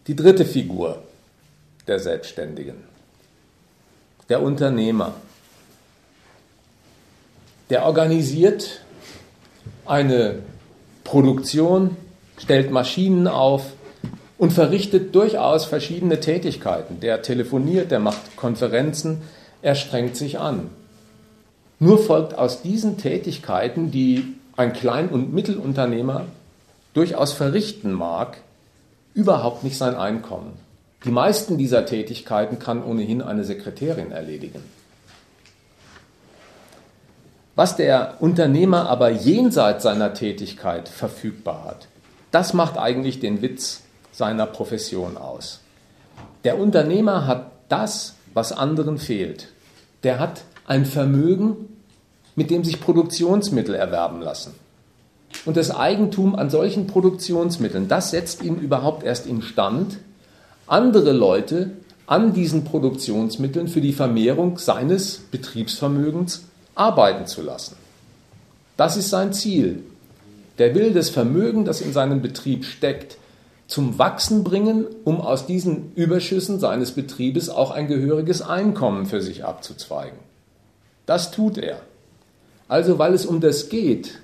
Die 0.06 0.14
dritte 0.14 0.44
Figur 0.44 1.02
der 1.86 2.00
Selbstständigen, 2.00 2.76
der 4.28 4.42
Unternehmer, 4.42 5.14
der 7.70 7.84
organisiert 7.84 8.80
eine 9.84 10.40
Produktion, 11.04 11.96
stellt 12.38 12.70
Maschinen 12.70 13.28
auf 13.28 13.72
und 14.38 14.52
verrichtet 14.52 15.14
durchaus 15.14 15.64
verschiedene 15.64 16.20
Tätigkeiten. 16.20 17.00
Der 17.00 17.22
telefoniert, 17.22 17.90
der 17.90 18.00
macht 18.00 18.36
Konferenzen, 18.36 19.22
er 19.62 19.74
strengt 19.74 20.16
sich 20.16 20.38
an. 20.38 20.70
Nur 21.78 21.98
folgt 21.98 22.36
aus 22.36 22.62
diesen 22.62 22.98
Tätigkeiten, 22.98 23.90
die 23.90 24.34
ein 24.56 24.72
Klein- 24.72 25.08
und 25.08 25.32
Mittelunternehmer 25.32 26.26
durchaus 26.94 27.32
verrichten 27.32 27.92
mag, 27.92 28.38
überhaupt 29.14 29.64
nicht 29.64 29.76
sein 29.76 29.94
Einkommen. 29.94 30.65
Die 31.04 31.10
meisten 31.10 31.58
dieser 31.58 31.86
Tätigkeiten 31.86 32.58
kann 32.58 32.82
ohnehin 32.82 33.22
eine 33.22 33.44
Sekretärin 33.44 34.12
erledigen. 34.12 34.62
Was 37.54 37.76
der 37.76 38.16
Unternehmer 38.20 38.88
aber 38.88 39.10
jenseits 39.10 39.82
seiner 39.82 40.12
Tätigkeit 40.14 40.88
verfügbar 40.88 41.64
hat, 41.64 41.88
das 42.30 42.52
macht 42.52 42.76
eigentlich 42.76 43.18
den 43.18 43.40
Witz 43.40 43.82
seiner 44.12 44.46
Profession 44.46 45.16
aus. 45.16 45.60
Der 46.44 46.58
Unternehmer 46.58 47.26
hat 47.26 47.50
das, 47.68 48.14
was 48.34 48.52
anderen 48.52 48.98
fehlt. 48.98 49.48
Der 50.02 50.18
hat 50.18 50.42
ein 50.66 50.84
Vermögen, 50.84 51.76
mit 52.34 52.50
dem 52.50 52.62
sich 52.62 52.80
Produktionsmittel 52.80 53.74
erwerben 53.74 54.20
lassen. 54.20 54.54
Und 55.44 55.56
das 55.56 55.74
Eigentum 55.74 56.34
an 56.34 56.50
solchen 56.50 56.86
Produktionsmitteln, 56.86 57.88
das 57.88 58.10
setzt 58.10 58.42
ihn 58.42 58.56
überhaupt 58.56 59.02
erst 59.02 59.26
instand, 59.26 59.98
andere 60.66 61.12
Leute 61.12 61.70
an 62.06 62.32
diesen 62.32 62.64
Produktionsmitteln 62.64 63.68
für 63.68 63.80
die 63.80 63.92
Vermehrung 63.92 64.58
seines 64.58 65.18
Betriebsvermögens 65.30 66.42
arbeiten 66.74 67.26
zu 67.26 67.42
lassen. 67.42 67.76
Das 68.76 68.96
ist 68.96 69.10
sein 69.10 69.32
Ziel. 69.32 69.82
Der 70.58 70.74
will 70.74 70.92
das 70.92 71.10
Vermögen, 71.10 71.64
das 71.64 71.80
in 71.80 71.92
seinem 71.92 72.22
Betrieb 72.22 72.64
steckt, 72.64 73.18
zum 73.66 73.98
Wachsen 73.98 74.44
bringen, 74.44 74.86
um 75.04 75.20
aus 75.20 75.46
diesen 75.46 75.92
Überschüssen 75.96 76.60
seines 76.60 76.92
Betriebes 76.92 77.48
auch 77.48 77.72
ein 77.72 77.88
gehöriges 77.88 78.42
Einkommen 78.42 79.06
für 79.06 79.20
sich 79.20 79.44
abzuzweigen. 79.44 80.18
Das 81.04 81.30
tut 81.30 81.58
er. 81.58 81.80
Also 82.68 82.98
weil 82.98 83.14
es 83.14 83.26
um 83.26 83.40
das 83.40 83.68
geht, 83.68 84.18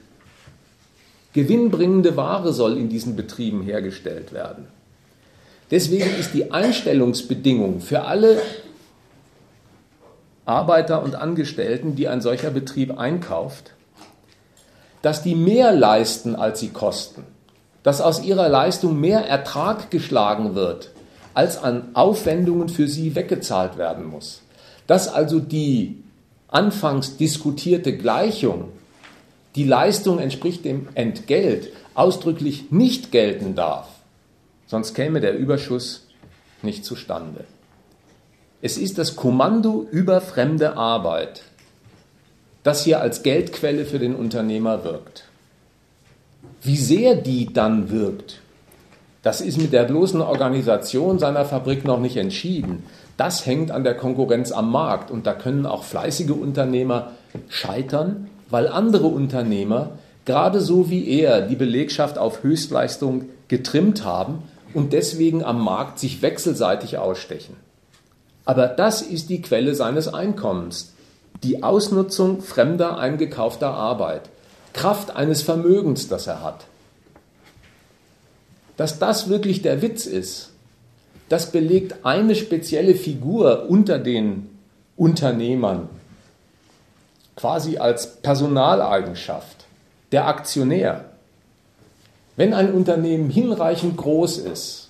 gewinnbringende 1.32 2.16
Ware 2.16 2.52
soll 2.52 2.76
in 2.76 2.88
diesen 2.88 3.16
Betrieben 3.16 3.62
hergestellt 3.62 4.32
werden. 4.32 4.66
Deswegen 5.72 6.10
ist 6.20 6.34
die 6.34 6.52
Einstellungsbedingung 6.52 7.80
für 7.80 8.02
alle 8.02 8.42
Arbeiter 10.44 11.02
und 11.02 11.14
Angestellten, 11.14 11.96
die 11.96 12.08
ein 12.08 12.20
solcher 12.20 12.50
Betrieb 12.50 12.98
einkauft, 12.98 13.72
dass 15.00 15.22
die 15.22 15.34
mehr 15.34 15.72
leisten, 15.72 16.36
als 16.36 16.60
sie 16.60 16.68
kosten, 16.68 17.24
dass 17.82 18.02
aus 18.02 18.22
ihrer 18.22 18.50
Leistung 18.50 19.00
mehr 19.00 19.26
Ertrag 19.26 19.90
geschlagen 19.90 20.54
wird, 20.54 20.90
als 21.32 21.56
an 21.56 21.88
Aufwendungen 21.94 22.68
für 22.68 22.86
sie 22.86 23.14
weggezahlt 23.14 23.78
werden 23.78 24.04
muss, 24.04 24.42
Dass 24.86 25.08
also 25.08 25.40
die 25.40 26.02
anfangs 26.48 27.16
diskutierte 27.16 27.96
Gleichung, 27.96 28.68
die 29.54 29.64
Leistung 29.64 30.18
entspricht 30.18 30.66
dem 30.66 30.88
Entgelt, 30.94 31.72
ausdrücklich 31.94 32.70
nicht 32.70 33.10
gelten 33.10 33.54
darf, 33.54 33.91
sonst 34.72 34.94
käme 34.94 35.20
der 35.20 35.36
Überschuss 35.36 36.06
nicht 36.62 36.82
zustande. 36.82 37.44
Es 38.62 38.78
ist 38.78 38.96
das 38.96 39.16
Kommando 39.16 39.86
über 39.90 40.22
fremde 40.22 40.78
Arbeit, 40.78 41.42
das 42.62 42.82
hier 42.82 43.02
als 43.02 43.22
Geldquelle 43.22 43.84
für 43.84 43.98
den 43.98 44.14
Unternehmer 44.14 44.82
wirkt. 44.82 45.24
Wie 46.62 46.78
sehr 46.78 47.16
die 47.16 47.52
dann 47.52 47.90
wirkt, 47.90 48.40
das 49.22 49.42
ist 49.42 49.60
mit 49.60 49.74
der 49.74 49.84
bloßen 49.84 50.22
Organisation 50.22 51.18
seiner 51.18 51.44
Fabrik 51.44 51.84
noch 51.84 52.00
nicht 52.00 52.16
entschieden. 52.16 52.84
Das 53.18 53.44
hängt 53.44 53.72
an 53.72 53.84
der 53.84 53.94
Konkurrenz 53.94 54.52
am 54.52 54.72
Markt 54.72 55.10
und 55.10 55.26
da 55.26 55.34
können 55.34 55.66
auch 55.66 55.84
fleißige 55.84 56.30
Unternehmer 56.30 57.10
scheitern, 57.50 58.30
weil 58.48 58.68
andere 58.68 59.08
Unternehmer 59.08 59.98
gerade 60.24 60.62
so 60.62 60.88
wie 60.88 61.10
er 61.10 61.42
die 61.42 61.56
Belegschaft 61.56 62.16
auf 62.16 62.42
Höchstleistung 62.42 63.26
getrimmt 63.48 64.06
haben 64.06 64.44
und 64.74 64.92
deswegen 64.92 65.44
am 65.44 65.62
Markt 65.62 65.98
sich 65.98 66.22
wechselseitig 66.22 66.98
ausstechen. 66.98 67.56
Aber 68.44 68.66
das 68.66 69.02
ist 69.02 69.30
die 69.30 69.42
Quelle 69.42 69.74
seines 69.74 70.08
Einkommens, 70.08 70.92
die 71.42 71.62
Ausnutzung 71.62 72.42
fremder 72.42 72.98
eingekaufter 72.98 73.70
Arbeit, 73.70 74.22
Kraft 74.72 75.14
eines 75.14 75.42
Vermögens, 75.42 76.08
das 76.08 76.26
er 76.26 76.42
hat. 76.42 76.66
Dass 78.76 78.98
das 78.98 79.28
wirklich 79.28 79.62
der 79.62 79.82
Witz 79.82 80.06
ist, 80.06 80.50
das 81.28 81.50
belegt 81.50 82.04
eine 82.04 82.34
spezielle 82.34 82.94
Figur 82.94 83.66
unter 83.68 83.98
den 83.98 84.50
Unternehmern, 84.96 85.88
quasi 87.36 87.78
als 87.78 88.16
Personaleigenschaft, 88.16 89.64
der 90.10 90.26
Aktionär. 90.26 91.11
Wenn 92.36 92.54
ein 92.54 92.72
Unternehmen 92.72 93.28
hinreichend 93.28 93.96
groß 93.96 94.38
ist, 94.38 94.88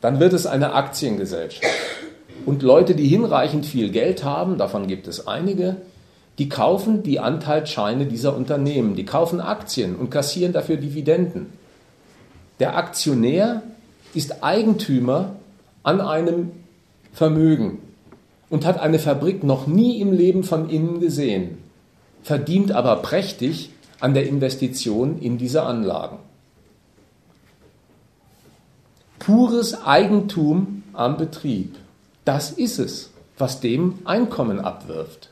dann 0.00 0.20
wird 0.20 0.32
es 0.32 0.46
eine 0.46 0.74
Aktiengesellschaft. 0.74 1.66
Und 2.46 2.62
Leute, 2.62 2.94
die 2.94 3.08
hinreichend 3.08 3.66
viel 3.66 3.90
Geld 3.90 4.22
haben, 4.22 4.58
davon 4.58 4.86
gibt 4.86 5.08
es 5.08 5.26
einige, 5.26 5.76
die 6.38 6.48
kaufen 6.48 7.02
die 7.02 7.18
Anteilsscheine 7.18 8.06
dieser 8.06 8.36
Unternehmen, 8.36 8.94
die 8.94 9.04
kaufen 9.04 9.40
Aktien 9.40 9.96
und 9.96 10.10
kassieren 10.10 10.52
dafür 10.52 10.76
Dividenden. 10.76 11.46
Der 12.60 12.76
Aktionär 12.76 13.62
ist 14.14 14.44
Eigentümer 14.44 15.36
an 15.82 16.00
einem 16.00 16.52
Vermögen 17.12 17.78
und 18.50 18.64
hat 18.64 18.80
eine 18.80 19.00
Fabrik 19.00 19.42
noch 19.42 19.66
nie 19.66 20.00
im 20.00 20.12
Leben 20.12 20.44
von 20.44 20.70
innen 20.70 21.00
gesehen, 21.00 21.58
verdient 22.22 22.70
aber 22.70 22.96
prächtig 22.96 23.70
an 23.98 24.14
der 24.14 24.28
Investition 24.28 25.18
in 25.20 25.38
diese 25.38 25.64
Anlagen. 25.64 26.18
Pures 29.28 29.84
Eigentum 29.84 30.84
am 30.94 31.18
Betrieb, 31.18 31.76
das 32.24 32.50
ist 32.50 32.78
es, 32.78 33.10
was 33.36 33.60
dem 33.60 33.98
Einkommen 34.06 34.58
abwirft. 34.58 35.28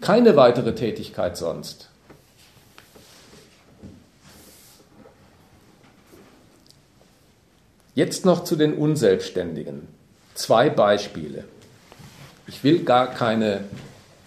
Keine 0.00 0.34
weitere 0.34 0.74
Tätigkeit 0.74 1.36
sonst. 1.36 1.88
Jetzt 7.94 8.24
noch 8.24 8.42
zu 8.42 8.56
den 8.56 8.74
Unselbstständigen. 8.74 9.86
Zwei 10.34 10.68
Beispiele. 10.68 11.44
Ich 12.48 12.64
will 12.64 12.82
gar 12.82 13.06
keine 13.06 13.60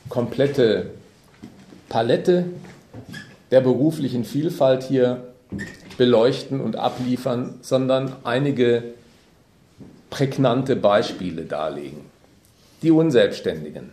komplette 0.07 0.91
Palette 1.89 2.45
der 3.51 3.59
beruflichen 3.59 4.23
Vielfalt 4.23 4.83
hier 4.83 5.33
beleuchten 5.97 6.61
und 6.61 6.75
abliefern, 6.75 7.59
sondern 7.61 8.15
einige 8.23 8.83
prägnante 10.09 10.75
Beispiele 10.75 11.45
darlegen. 11.45 12.05
Die 12.81 12.91
Unselbstständigen. 12.91 13.91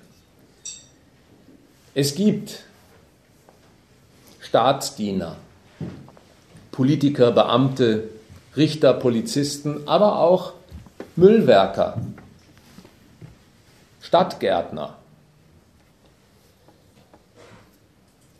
Es 1.94 2.14
gibt 2.14 2.64
Staatsdiener, 4.40 5.36
Politiker, 6.70 7.32
Beamte, 7.32 8.08
Richter, 8.56 8.94
Polizisten, 8.94 9.86
aber 9.86 10.18
auch 10.18 10.52
Müllwerker, 11.16 12.00
Stadtgärtner. 14.00 14.96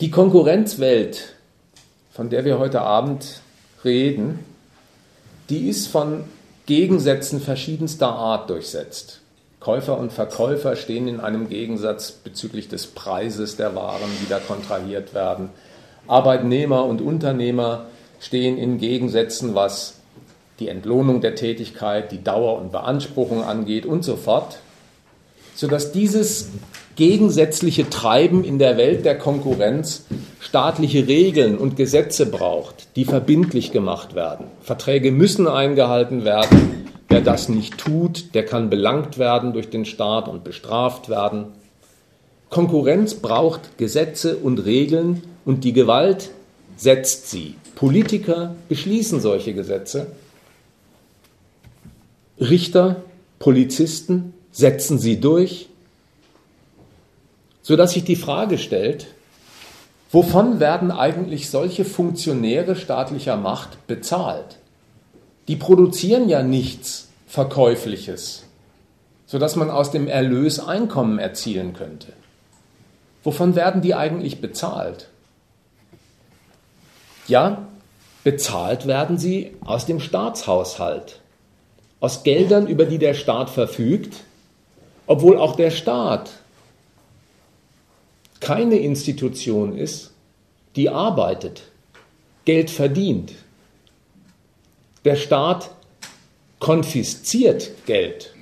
Die 0.01 0.11
Konkurrenzwelt, 0.11 1.35
von 2.11 2.29
der 2.29 2.45
wir 2.45 2.59
heute 2.59 2.83
Abend 2.83 3.41
reden, 3.85 4.41
die 5.51 5.69
ist 5.69 5.89
von 5.89 6.25
Gegensätzen 6.67 7.41
verschiedenster 7.41 8.09
Art 8.09 8.49
durchsetzt. 8.49 9.21
Käufer 9.61 9.99
und 9.99 10.13
Verkäufer 10.13 10.75
stehen 10.77 11.07
in 11.07 11.21
einem 11.21 11.49
Gegensatz 11.49 12.11
bezüglich 12.13 12.69
des 12.69 12.89
Preises 12.89 13.57
der 13.57 13.75
Waren, 13.75 14.11
die 14.21 14.29
da 14.29 14.39
kontrahiert 14.39 15.15
werden. 15.15 15.51
Arbeitnehmer 16.09 16.85
und 16.85 17.01
Unternehmer 17.01 17.87
stehen 18.21 18.59
in 18.59 18.79
Gegensätzen, 18.79 19.55
was 19.55 20.01
die 20.59 20.69
Entlohnung 20.69 21.21
der 21.21 21.35
Tätigkeit, 21.35 22.11
die 22.13 22.23
Dauer 22.23 22.61
und 22.61 22.73
Beanspruchung 22.73 23.45
angeht 23.45 23.87
und 23.87 24.05
so 24.05 24.17
fort, 24.17 24.59
sodass 25.55 25.93
dieses 25.93 26.49
gegensätzliche 26.97 27.89
Treiben 27.89 28.45
in 28.45 28.59
der 28.59 28.77
Welt 28.77 29.05
der 29.05 29.19
Konkurrenz 29.19 30.05
staatliche 30.41 31.07
Regeln 31.07 31.57
und 31.57 31.77
Gesetze 31.77 32.27
braucht, 32.27 32.89
die 32.97 33.05
verbindlich 33.05 33.73
gemacht 33.73 34.15
werden. 34.15 34.47
Verträge 34.61 35.13
müssen 35.13 35.49
eingehalten 35.49 36.25
werden. 36.25 36.91
Wer 37.09 37.21
das 37.21 37.49
nicht 37.49 37.79
tut, 37.79 38.35
der 38.35 38.45
kann 38.45 38.71
belangt 38.71 39.19
werden 39.19 39.53
durch 39.53 39.71
den 39.71 39.85
Staat 39.85 40.29
und 40.29 40.45
bestraft 40.45 41.09
werden. 41.09 41.47
Konkurrenz 42.51 43.15
braucht 43.15 43.79
Gesetze 43.79 44.37
und 44.37 44.65
Regeln 44.65 45.23
und 45.45 45.65
die 45.65 45.73
Gewalt 45.73 46.31
setzt 46.77 47.31
sie. 47.31 47.55
Politiker 47.75 48.55
beschließen 48.69 49.21
solche 49.21 49.55
Gesetze 49.55 50.09
Richter, 52.39 53.03
Polizisten 53.39 54.35
setzen 54.53 54.99
sie 54.99 55.19
durch, 55.19 55.69
sodass 57.63 57.93
sich 57.93 58.05
die 58.05 58.17
Frage 58.17 58.59
stellt, 58.59 59.07
wovon 60.11 60.61
werden 60.61 60.91
eigentlich 60.91 61.51
solche 61.51 61.85
Funktionäre 61.85 62.77
staatlicher 62.77 63.37
Macht 63.37 63.87
bezahlt? 63.87 64.59
Die 65.49 65.57
produzieren 65.57 66.29
ja 66.29 66.43
nichts 66.43 67.09
Verkäufliches, 67.27 68.45
sodass 69.27 69.57
man 69.57 69.71
aus 69.71 69.91
dem 69.91 70.07
Erlös 70.07 70.61
Einkommen 70.61 71.19
erzielen 71.19 71.73
könnte. 71.73 72.13
Wovon 73.25 73.55
werden 73.55 73.81
die 73.81 73.95
eigentlich 73.95 74.41
bezahlt? 74.41 75.09
Ja, 77.27 77.67
bezahlt 78.25 78.87
werden 78.87 79.17
sie 79.17 79.53
aus 79.65 79.87
dem 79.87 80.01
Staatshaushalt 80.01 81.23
aus 82.03 82.25
Geldern, 82.25 82.67
über 82.67 82.85
die 82.85 82.99
der 82.99 83.15
Staat 83.15 83.49
verfügt, 83.49 84.25
obwohl 85.13 85.37
auch 85.37 85.57
der 85.57 85.71
Staat 85.71 86.31
keine 88.41 88.77
Institution 88.77 89.77
ist, 89.77 90.13
die 90.75 90.89
arbeitet, 90.89 91.65
Geld 92.47 92.71
verdient. 92.71 93.35
Der 95.05 95.17
Staat 95.17 95.71
konfisziert 96.61 97.73
Geld. 97.85 98.33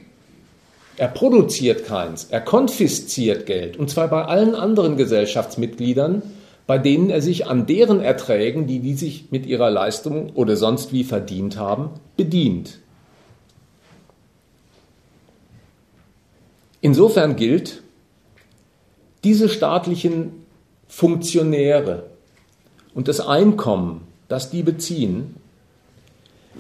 Er 0.96 1.08
produziert 1.08 1.86
keins, 1.86 2.26
er 2.30 2.40
konfisziert 2.40 3.46
Geld, 3.46 3.76
und 3.76 3.90
zwar 3.90 4.06
bei 4.06 4.26
allen 4.26 4.54
anderen 4.54 4.96
Gesellschaftsmitgliedern, 4.96 6.22
bei 6.68 6.78
denen 6.78 7.10
er 7.10 7.20
sich 7.20 7.48
an 7.48 7.66
deren 7.66 8.00
Erträgen, 8.00 8.68
die 8.68 8.78
die 8.78 8.94
sich 8.94 9.32
mit 9.32 9.44
ihrer 9.44 9.70
Leistung 9.70 10.30
oder 10.36 10.54
sonst 10.54 10.92
wie 10.92 11.02
verdient 11.02 11.56
haben, 11.56 11.90
bedient. 12.16 12.78
Insofern 16.80 17.36
gilt, 17.36 17.82
diese 19.24 19.48
staatlichen 19.48 20.46
Funktionäre 20.88 22.04
und 22.94 23.08
das 23.08 23.20
Einkommen, 23.20 24.06
das 24.28 24.50
die 24.50 24.62
beziehen, 24.62 25.36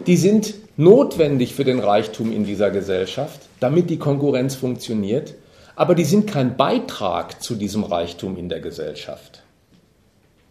die 0.06 0.16
sind 0.16 0.54
notwendig 0.76 1.54
für 1.54 1.64
den 1.64 1.80
Reichtum 1.80 2.32
in 2.32 2.44
dieser 2.44 2.70
Gesellschaft, 2.70 3.40
damit 3.60 3.90
die 3.90 3.98
Konkurrenz 3.98 4.54
funktioniert, 4.54 5.34
aber 5.74 5.94
die 5.94 6.04
sind 6.04 6.26
kein 6.26 6.56
Beitrag 6.56 7.42
zu 7.42 7.54
diesem 7.54 7.84
Reichtum 7.84 8.36
in 8.36 8.48
der 8.48 8.60
Gesellschaft. 8.60 9.42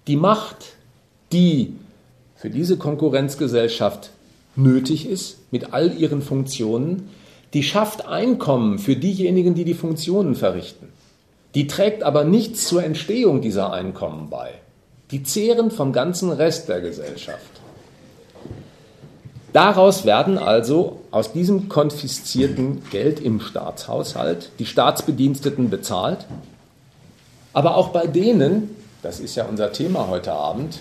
Die 0.07 0.15
Macht, 0.15 0.74
die 1.32 1.74
für 2.36 2.49
diese 2.49 2.78
Konkurrenzgesellschaft 2.78 4.11
nötig 4.55 5.07
ist, 5.07 5.38
mit 5.51 5.74
all 5.74 5.95
ihren 5.97 6.22
Funktionen, 6.22 7.09
die 7.54 7.64
schafft 7.64 8.08
Einkommen 8.08 8.80
für 8.80 8.95
diejenigen, 8.95 9.56
die 9.56 9.66
die 9.66 9.74
Funktionen 9.74 10.36
verrichten. 10.36 10.89
Die 11.56 11.68
trägt 11.68 12.04
aber 12.04 12.24
nichts 12.24 12.68
zur 12.68 12.84
Entstehung 12.84 13.41
dieser 13.41 13.74
Einkommen 13.74 14.30
bei. 14.30 14.52
Die 15.12 15.24
zehren 15.24 15.72
vom 15.72 15.91
ganzen 15.91 16.32
Rest 16.32 16.70
der 16.70 16.82
Gesellschaft. 16.82 17.60
Daraus 19.52 20.06
werden 20.06 20.38
also 20.38 21.02
aus 21.10 21.34
diesem 21.34 21.70
konfiszierten 21.70 22.84
Geld 22.91 23.20
im 23.20 23.39
Staatshaushalt 23.39 24.52
die 24.60 24.68
Staatsbediensteten 24.68 25.72
bezahlt. 25.72 26.28
Aber 27.52 27.76
auch 27.76 27.89
bei 27.89 28.06
denen, 28.06 28.76
das 29.02 29.20
ist 29.20 29.36
ja 29.36 29.45
unser 29.45 29.72
Thema 29.72 30.08
heute 30.08 30.34
Abend, 30.34 30.80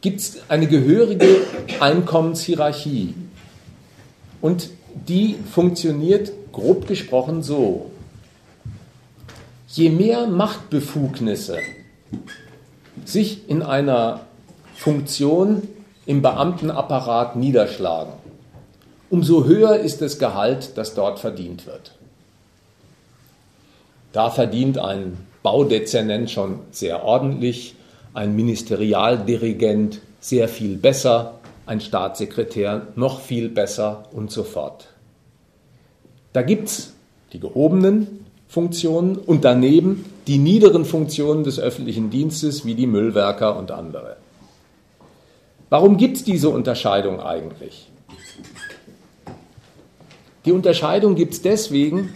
gibt 0.00 0.18
es 0.18 0.38
eine 0.48 0.66
gehörige 0.66 1.42
Einkommenshierarchie. 1.78 3.14
Und 4.40 4.70
die 5.08 5.36
funktioniert 5.52 6.32
grob 6.52 6.86
gesprochen 6.86 7.42
so. 7.42 7.90
Je 9.68 9.90
mehr 9.90 10.26
Machtbefugnisse 10.26 11.58
sich 13.04 13.48
in 13.48 13.62
einer 13.62 14.20
Funktion 14.74 15.62
im 16.06 16.22
Beamtenapparat 16.22 17.36
niederschlagen, 17.36 18.12
umso 19.10 19.44
höher 19.44 19.76
ist 19.76 20.00
das 20.00 20.18
Gehalt, 20.18 20.72
das 20.76 20.94
dort 20.94 21.18
verdient 21.18 21.66
wird. 21.66 21.92
Da 24.12 24.30
verdient 24.30 24.78
ein 24.78 25.18
Baudezernent 25.42 26.30
schon 26.30 26.60
sehr 26.70 27.04
ordentlich, 27.04 27.74
ein 28.14 28.34
Ministerialdirigent 28.34 30.00
sehr 30.20 30.48
viel 30.48 30.76
besser, 30.76 31.34
ein 31.66 31.80
Staatssekretär 31.80 32.88
noch 32.94 33.20
viel 33.20 33.48
besser 33.48 34.04
und 34.12 34.30
so 34.30 34.44
fort. 34.44 34.88
Da 36.32 36.42
gibt 36.42 36.68
es 36.68 36.94
die 37.32 37.40
gehobenen 37.40 38.24
Funktionen 38.48 39.16
und 39.16 39.44
daneben 39.44 40.04
die 40.26 40.38
niederen 40.38 40.84
Funktionen 40.84 41.44
des 41.44 41.58
öffentlichen 41.58 42.10
Dienstes 42.10 42.64
wie 42.64 42.74
die 42.74 42.86
Müllwerker 42.86 43.56
und 43.56 43.72
andere. 43.72 44.16
Warum 45.68 45.96
gibt 45.96 46.18
es 46.18 46.24
diese 46.24 46.48
Unterscheidung 46.48 47.20
eigentlich? 47.20 47.88
Die 50.44 50.52
Unterscheidung 50.52 51.16
gibt 51.16 51.34
es 51.34 51.42
deswegen, 51.42 52.14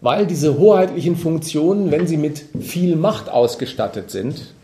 weil 0.00 0.26
diese 0.26 0.58
hoheitlichen 0.58 1.16
Funktionen, 1.16 1.92
wenn 1.92 2.08
sie 2.08 2.16
mit 2.16 2.44
viel 2.60 2.96
Macht 2.96 3.28
ausgestattet 3.28 4.10
sind, 4.10 4.54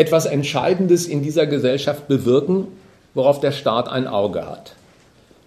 etwas 0.00 0.24
Entscheidendes 0.24 1.06
in 1.06 1.22
dieser 1.22 1.46
Gesellschaft 1.46 2.08
bewirken, 2.08 2.68
worauf 3.12 3.38
der 3.38 3.52
Staat 3.52 3.86
ein 3.86 4.06
Auge 4.06 4.46
hat. 4.46 4.74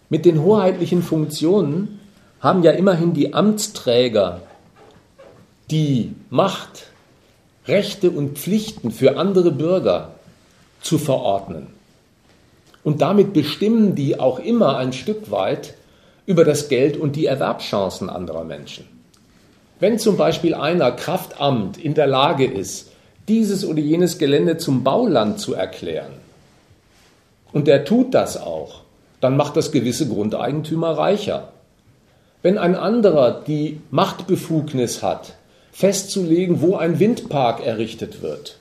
Mit 0.10 0.26
den 0.26 0.44
hoheitlichen 0.44 1.02
Funktionen 1.02 2.00
haben 2.40 2.62
ja 2.62 2.70
immerhin 2.70 3.16
die 3.16 3.34
Amtsträger 3.34 4.42
die 5.72 6.14
Macht, 6.30 6.86
Rechte 7.68 8.12
und 8.12 8.38
Pflichten 8.38 8.92
für 8.92 9.18
andere 9.18 9.52
Bürger 9.52 10.12
zu 10.82 11.00
verordnen. 11.00 11.66
Und 12.84 13.02
damit 13.02 13.34
bestimmen 13.34 13.96
die 13.96 14.20
auch 14.20 14.38
immer 14.38 14.78
ein 14.78 14.94
Stück 14.94 15.32
weit 15.32 15.74
über 16.28 16.46
das 16.46 16.70
Geld 16.70 16.96
und 16.96 17.16
die 17.16 17.26
Erwerbschancen 17.26 18.08
anderer 18.08 18.44
Menschen. 18.44 18.86
Wenn 19.80 19.98
zum 19.98 20.16
Beispiel 20.16 20.54
einer 20.54 20.92
Kraftamt 20.92 21.78
in 21.78 21.96
der 21.96 22.06
Lage 22.06 22.46
ist, 22.46 22.93
dieses 23.28 23.66
oder 23.66 23.80
jenes 23.80 24.18
Gelände 24.18 24.58
zum 24.58 24.84
Bauland 24.84 25.40
zu 25.40 25.54
erklären, 25.54 26.12
und 27.54 27.68
der 27.68 27.86
tut 27.86 28.14
das 28.14 28.42
auch, 28.42 28.82
dann 29.22 29.38
macht 29.38 29.56
das 29.56 29.72
gewisse 29.72 30.08
Grundeigentümer 30.10 30.98
reicher. 30.98 31.50
Wenn 32.42 32.58
ein 32.58 32.76
anderer 32.76 33.44
die 33.48 33.80
Machtbefugnis 33.92 35.02
hat, 35.02 35.36
festzulegen, 35.72 36.62
wo 36.62 36.76
ein 36.76 37.00
Windpark 37.00 37.66
errichtet 37.66 38.22
wird, 38.22 38.58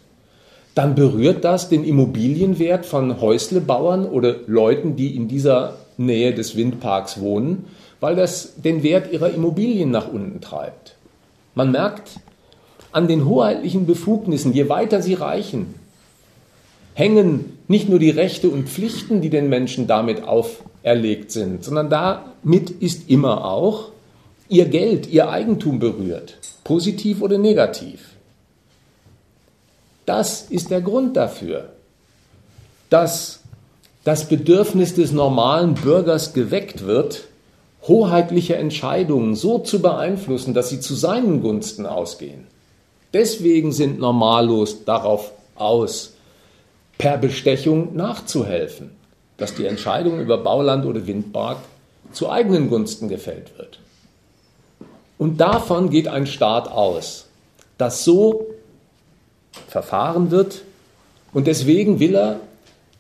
dann 0.75 0.95
berührt 0.95 1.45
das 1.45 1.69
den 1.69 1.85
Immobilienwert 1.85 2.87
von 2.87 3.21
Häuslebauern 3.21 4.07
oder 4.07 4.37
Leuten, 4.47 4.95
die 4.95 5.17
in 5.17 5.27
dieser 5.27 5.75
Nähe 5.97 6.33
des 6.33 6.57
Windparks 6.57 7.21
wohnen, 7.21 7.67
weil 8.01 8.17
das 8.17 8.55
den 8.57 8.83
Wert 8.83 9.13
ihrer 9.13 9.31
Immobilien 9.31 9.91
nach 9.91 10.09
unten 10.09 10.41
treibt. 10.41 10.95
Man 11.55 11.71
merkt 11.71 12.21
an 12.93 13.09
den 13.09 13.27
hoheitlichen 13.27 13.87
Befugnissen, 13.87 14.53
je 14.53 14.69
weiter 14.69 15.03
sie 15.03 15.15
reichen, 15.15 15.75
hängen 16.95 17.59
nicht 17.69 17.89
nur 17.89 17.99
die 17.99 18.11
Rechte 18.11 18.51
und 18.51 18.69
Pflichten, 18.69 19.21
die 19.21 19.31
den 19.31 19.49
Menschen 19.49 19.87
damit 19.87 20.25
auferlegt 20.25 21.33
sind, 21.33 21.65
sondern 21.65 21.91
damit 21.91 22.71
ist 22.71 23.09
immer 23.09 23.45
auch 23.45 23.91
ihr 24.49 24.67
Geld, 24.67 25.09
ihr 25.11 25.31
Eigentum 25.31 25.79
berührt 25.79 26.37
positiv 26.65 27.23
oder 27.23 27.39
negativ. 27.39 28.11
Das 30.07 30.43
ist 30.51 30.71
der 30.71 30.81
Grund 30.81 31.17
dafür, 31.17 31.71
dass 32.91 33.41
das 34.05 34.29
Bedürfnis 34.29 34.95
des 34.95 35.13
normalen 35.13 35.75
Bürgers 35.75 36.35
geweckt 36.35 36.85
wird, 36.85 37.25
hoheitliche 37.83 38.57
Entscheidungen 38.57 39.37
so 39.37 39.59
zu 39.59 39.81
beeinflussen, 39.81 40.55
dass 40.55 40.71
sie 40.71 40.81
zu 40.81 40.95
seinen 40.95 41.41
Gunsten 41.41 41.87
ausgehen. 41.87 42.47
Deswegen 43.13 43.73
sind 43.73 43.99
Normalos 43.99 44.85
darauf 44.85 45.33
aus, 45.55 46.15
per 46.99 47.19
Bestechung 47.19 47.95
nachzuhelfen, 47.97 48.91
dass 49.37 49.55
die 49.55 49.67
Entscheidung 49.67 50.21
über 50.21 50.39
Bauland 50.39 50.87
oder 50.87 51.07
Windpark 51.07 51.59
zu 52.13 52.31
eigenen 52.31 52.69
Gunsten 52.69 53.09
gefällt 53.09 53.59
wird. 53.59 53.81
Und 55.19 55.41
davon 55.41 55.91
geht 55.91 56.09
ein 56.09 56.27
Staat 56.27 56.69
aus, 56.69 57.27
dass 57.79 58.05
so 58.05 58.47
verfahren 59.69 60.31
wird. 60.31 60.63
Und 61.33 61.47
deswegen 61.47 62.01
will 62.01 62.15
er, 62.15 62.41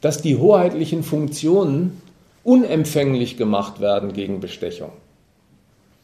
dass 0.00 0.22
die 0.22 0.36
hoheitlichen 0.36 1.02
Funktionen 1.02 2.00
unempfänglich 2.44 3.36
gemacht 3.36 3.80
werden 3.80 4.12
gegen 4.12 4.40
Bestechung. 4.40 4.92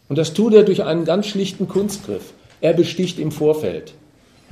Und 0.09 0.19
das 0.19 0.35
tut 0.35 0.55
er 0.55 0.63
durch 0.63 0.85
einen 0.85 1.05
ganz 1.05 1.27
schlichten 1.27 1.69
Kunstgriff. 1.69 2.33
Er 2.61 2.73
besticht 2.73 3.19
im 3.19 3.31
Vorfeld. 3.31 3.95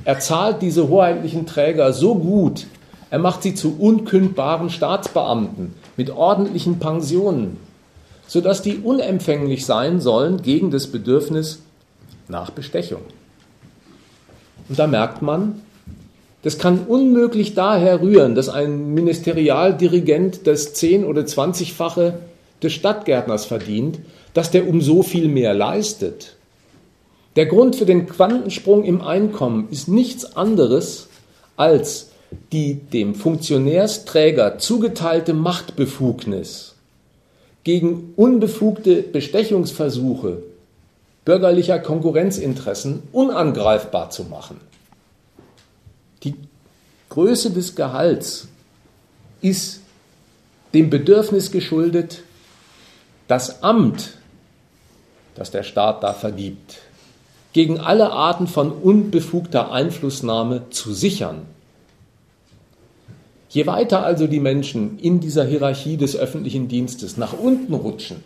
Er 0.05 0.19
zahlt 0.19 0.61
diese 0.61 0.87
hoheitlichen 0.87 1.45
Träger 1.45 1.91
so 1.91 2.15
gut, 2.15 2.67
er 3.09 3.19
macht 3.19 3.43
sie 3.43 3.55
zu 3.55 3.77
unkündbaren 3.79 4.69
Staatsbeamten 4.69 5.73
mit 5.95 6.09
ordentlichen 6.09 6.79
Pensionen, 6.79 7.57
sodass 8.27 8.61
die 8.61 8.77
unempfänglich 8.77 9.65
sein 9.65 10.01
sollen 10.01 10.41
gegen 10.41 10.71
das 10.71 10.87
Bedürfnis 10.87 11.61
nach 12.27 12.51
Bestechung. 12.51 13.01
Und 14.69 14.77
da 14.77 14.87
merkt 14.87 15.21
man, 15.21 15.61
das 16.43 16.57
kann 16.57 16.85
unmöglich 16.87 17.55
daher 17.55 18.01
rühren, 18.01 18.35
dass 18.35 18.47
ein 18.47 18.93
Ministerialdirigent 18.93 20.47
das 20.47 20.73
zehn- 20.73 21.03
oder 21.03 21.25
zwanzigfache 21.25 22.19
des 22.63 22.73
Stadtgärtners 22.73 23.45
verdient, 23.45 23.99
dass 24.33 24.51
der 24.51 24.67
um 24.67 24.81
so 24.81 25.03
viel 25.03 25.27
mehr 25.27 25.53
leistet. 25.53 26.36
Der 27.37 27.45
Grund 27.45 27.75
für 27.75 27.85
den 27.85 28.07
Quantensprung 28.07 28.83
im 28.83 28.99
Einkommen 28.99 29.69
ist 29.69 29.87
nichts 29.87 30.35
anderes 30.35 31.07
als 31.55 32.09
die 32.51 32.73
dem 32.73 33.13
Funktionärsträger 33.13 34.57
zugeteilte 34.57 35.35
Machtbefugnis 35.35 36.73
gegen 37.63 38.13
unbefugte 38.15 39.03
Bestechungsversuche 39.03 40.41
bürgerlicher 41.25 41.77
Konkurrenzinteressen 41.77 43.03
unangreifbar 43.11 44.09
zu 44.09 44.23
machen. 44.23 44.59
Die 46.23 46.33
Größe 47.09 47.51
des 47.51 47.75
Gehalts 47.75 48.47
ist 49.41 49.81
dem 50.73 50.89
Bedürfnis 50.89 51.51
geschuldet, 51.51 52.23
das 53.27 53.61
Amt, 53.61 54.13
das 55.35 55.51
der 55.51 55.61
Staat 55.61 56.01
da 56.01 56.13
vergibt, 56.13 56.79
gegen 57.57 57.79
alle 57.79 58.11
Arten 58.11 58.45
von 58.45 58.71
unbefugter 58.71 59.71
Einflussnahme 59.71 60.69
zu 60.69 60.93
sichern 60.93 61.41
Je 63.49 63.65
weiter 63.65 64.03
also 64.03 64.27
die 64.27 64.39
Menschen 64.39 64.99
in 64.99 65.19
dieser 65.19 65.43
Hierarchie 65.43 65.97
des 65.97 66.15
öffentlichen 66.15 66.67
Dienstes 66.67 67.17
nach 67.17 67.33
unten 67.33 67.73
rutschen, 67.73 68.17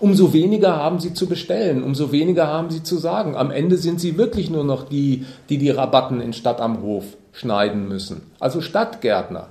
umso 0.00 0.32
weniger 0.32 0.74
haben 0.74 0.98
sie 0.98 1.14
zu 1.14 1.28
bestellen, 1.28 1.84
umso 1.84 2.10
weniger 2.10 2.48
haben 2.48 2.70
sie 2.70 2.82
zu 2.82 2.96
sagen. 2.96 3.36
Am 3.36 3.52
Ende 3.52 3.76
sind 3.76 4.00
sie 4.00 4.18
wirklich 4.18 4.50
nur 4.50 4.64
noch 4.64 4.88
die, 4.88 5.24
die 5.48 5.58
die 5.58 5.70
Rabatten 5.70 6.20
in 6.20 6.32
Stadt 6.32 6.60
am 6.60 6.82
Hof 6.82 7.04
schneiden 7.30 7.86
müssen. 7.86 8.22
Also 8.40 8.60
Stadtgärtner. 8.60 9.50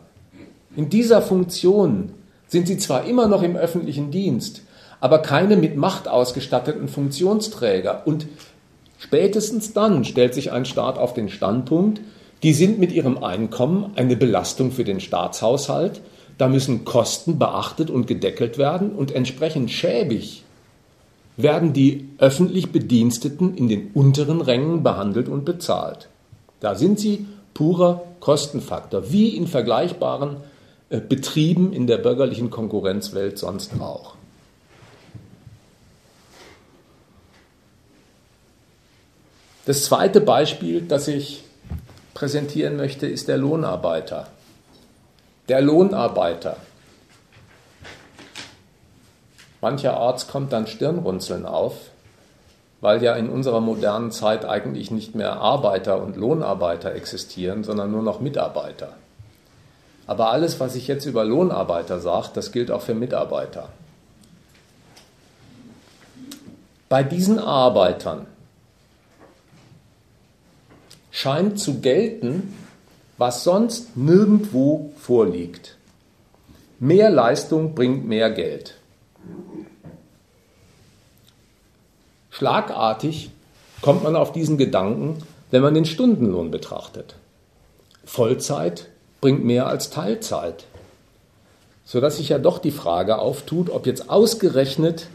In 0.76 0.90
dieser 0.90 1.22
Funktion 1.22 2.10
sind 2.48 2.68
sie 2.68 2.78
zwar 2.78 3.06
immer 3.06 3.30
noch 3.30 3.44
im 3.44 3.56
öffentlichen 3.56 4.12
Dienst, 4.12 4.64
aber 5.00 5.20
keine 5.20 5.56
mit 5.56 5.78
Macht 5.78 6.10
ausgestatteten 6.10 6.90
Funktionsträger. 6.90 8.02
Und 8.06 8.26
spätestens 8.98 9.74
dann 9.74 10.04
stellt 10.04 10.34
sich 10.34 10.52
ein 10.52 10.66
Staat 10.66 10.98
auf 10.98 11.14
den 11.14 11.30
Standpunkt, 11.30 12.02
die 12.44 12.54
sind 12.54 12.80
mit 12.80 12.92
ihrem 12.92 13.24
Einkommen 13.24 13.92
eine 13.96 14.16
Belastung 14.16 14.72
für 14.72 14.84
den 14.84 15.00
Staatshaushalt. 15.00 16.02
Da 16.38 16.48
müssen 16.48 16.86
Kosten 16.86 17.40
beachtet 17.40 17.90
und 17.90 18.06
gedeckelt 18.06 18.58
werden 18.58 18.92
und 18.92 19.12
entsprechend 19.12 19.72
schäbig 19.72 20.44
werden 21.36 21.72
die 21.72 22.10
öffentlich 22.18 22.72
Bediensteten 22.72 23.56
in 23.56 23.70
den 23.70 23.92
unteren 23.94 24.42
Rängen 24.42 24.84
behandelt 24.84 25.30
und 25.30 25.46
bezahlt. 25.46 26.10
Da 26.60 26.76
sind 26.76 27.00
sie 27.00 27.28
purer 27.54 28.04
Kostenfaktor, 28.20 29.12
wie 29.12 29.30
in 29.30 29.48
vergleichbaren 29.48 30.38
äh, 30.90 31.00
Betrieben 31.00 31.74
in 31.74 31.88
der 31.88 31.98
bürgerlichen 31.98 32.50
Konkurrenzwelt 32.50 33.38
sonst 33.38 33.80
auch. 33.80 34.17
Das 39.68 39.84
zweite 39.84 40.22
Beispiel, 40.22 40.84
das 40.84 41.10
ich 41.10 41.44
präsentieren 42.14 42.78
möchte, 42.78 43.06
ist 43.06 43.28
der 43.28 43.36
Lohnarbeiter. 43.36 44.28
Der 45.50 45.60
Lohnarbeiter. 45.60 46.56
Mancherorts 49.60 50.30
kommt 50.30 50.54
dann 50.54 50.68
Stirnrunzeln 50.68 51.46
auf, 51.46 51.74
weil 52.80 53.04
ja 53.04 53.18
in 53.18 53.28
unserer 53.28 53.60
modernen 53.60 54.12
Zeit 54.12 54.46
eigentlich 54.46 54.90
nicht 54.90 55.16
mehr 55.16 55.34
Arbeiter 55.34 56.02
und 56.02 56.16
Lohnarbeiter 56.16 56.94
existieren, 56.94 57.66
sondern 57.66 57.92
nur 57.92 58.04
noch 58.04 58.22
Mitarbeiter. 58.22 58.94
Aber 60.06 60.32
alles, 60.32 60.62
was 60.62 60.76
ich 60.76 60.88
jetzt 60.88 61.06
über 61.06 61.26
Lohnarbeiter 61.26 62.00
sage, 62.00 62.30
das 62.34 62.54
gilt 62.54 62.72
auch 62.72 62.84
für 62.84 62.96
Mitarbeiter. 62.96 63.68
Bei 66.88 67.04
diesen 67.04 67.38
Arbeitern 67.38 68.28
scheint 71.18 71.60
zu 71.60 71.80
gelten, 71.80 72.54
was 73.18 73.44
sonst 73.44 73.98
nirgendwo 73.98 74.92
vorliegt. 75.00 75.76
Mehr 76.80 77.10
Leistung 77.10 77.74
bringt 77.74 78.08
mehr 78.08 78.30
Geld. 78.30 78.76
Schlagartig 82.30 83.32
kommt 83.82 84.04
man 84.04 84.16
auf 84.16 84.32
diesen 84.32 84.60
Gedanken, 84.60 85.18
wenn 85.50 85.64
man 85.64 85.74
den 85.74 85.86
Stundenlohn 85.86 86.52
betrachtet. 86.52 87.16
Vollzeit 88.06 88.88
bringt 89.20 89.44
mehr 89.44 89.66
als 89.66 89.90
Teilzeit, 89.90 90.66
sodass 91.84 92.18
sich 92.18 92.30
ja 92.30 92.38
doch 92.38 92.60
die 92.60 92.70
Frage 92.70 93.18
auftut, 93.18 93.72
ob 93.72 93.88
jetzt 93.88 94.12
ausgerechnet 94.12 95.08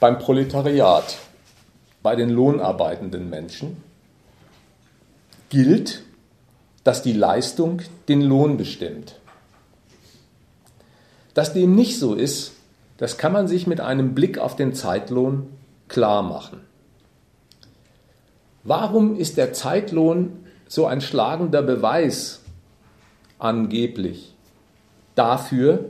beim 0.00 0.18
Proletariat, 0.18 1.18
bei 2.02 2.16
den 2.16 2.30
lohnarbeitenden 2.30 3.28
Menschen, 3.28 3.84
gilt, 5.48 6.02
dass 6.84 7.02
die 7.02 7.12
Leistung 7.12 7.82
den 8.08 8.22
Lohn 8.22 8.56
bestimmt. 8.56 9.20
Dass 11.34 11.52
dem 11.52 11.74
nicht 11.74 11.98
so 11.98 12.14
ist, 12.14 12.52
das 12.96 13.16
kann 13.16 13.32
man 13.32 13.46
sich 13.46 13.66
mit 13.66 13.80
einem 13.80 14.14
Blick 14.14 14.38
auf 14.38 14.56
den 14.56 14.74
Zeitlohn 14.74 15.48
klar 15.88 16.22
machen. 16.22 16.60
Warum 18.64 19.16
ist 19.16 19.36
der 19.36 19.52
Zeitlohn 19.52 20.44
so 20.66 20.86
ein 20.86 21.00
schlagender 21.00 21.62
Beweis 21.62 22.40
angeblich 23.38 24.34
dafür, 25.14 25.86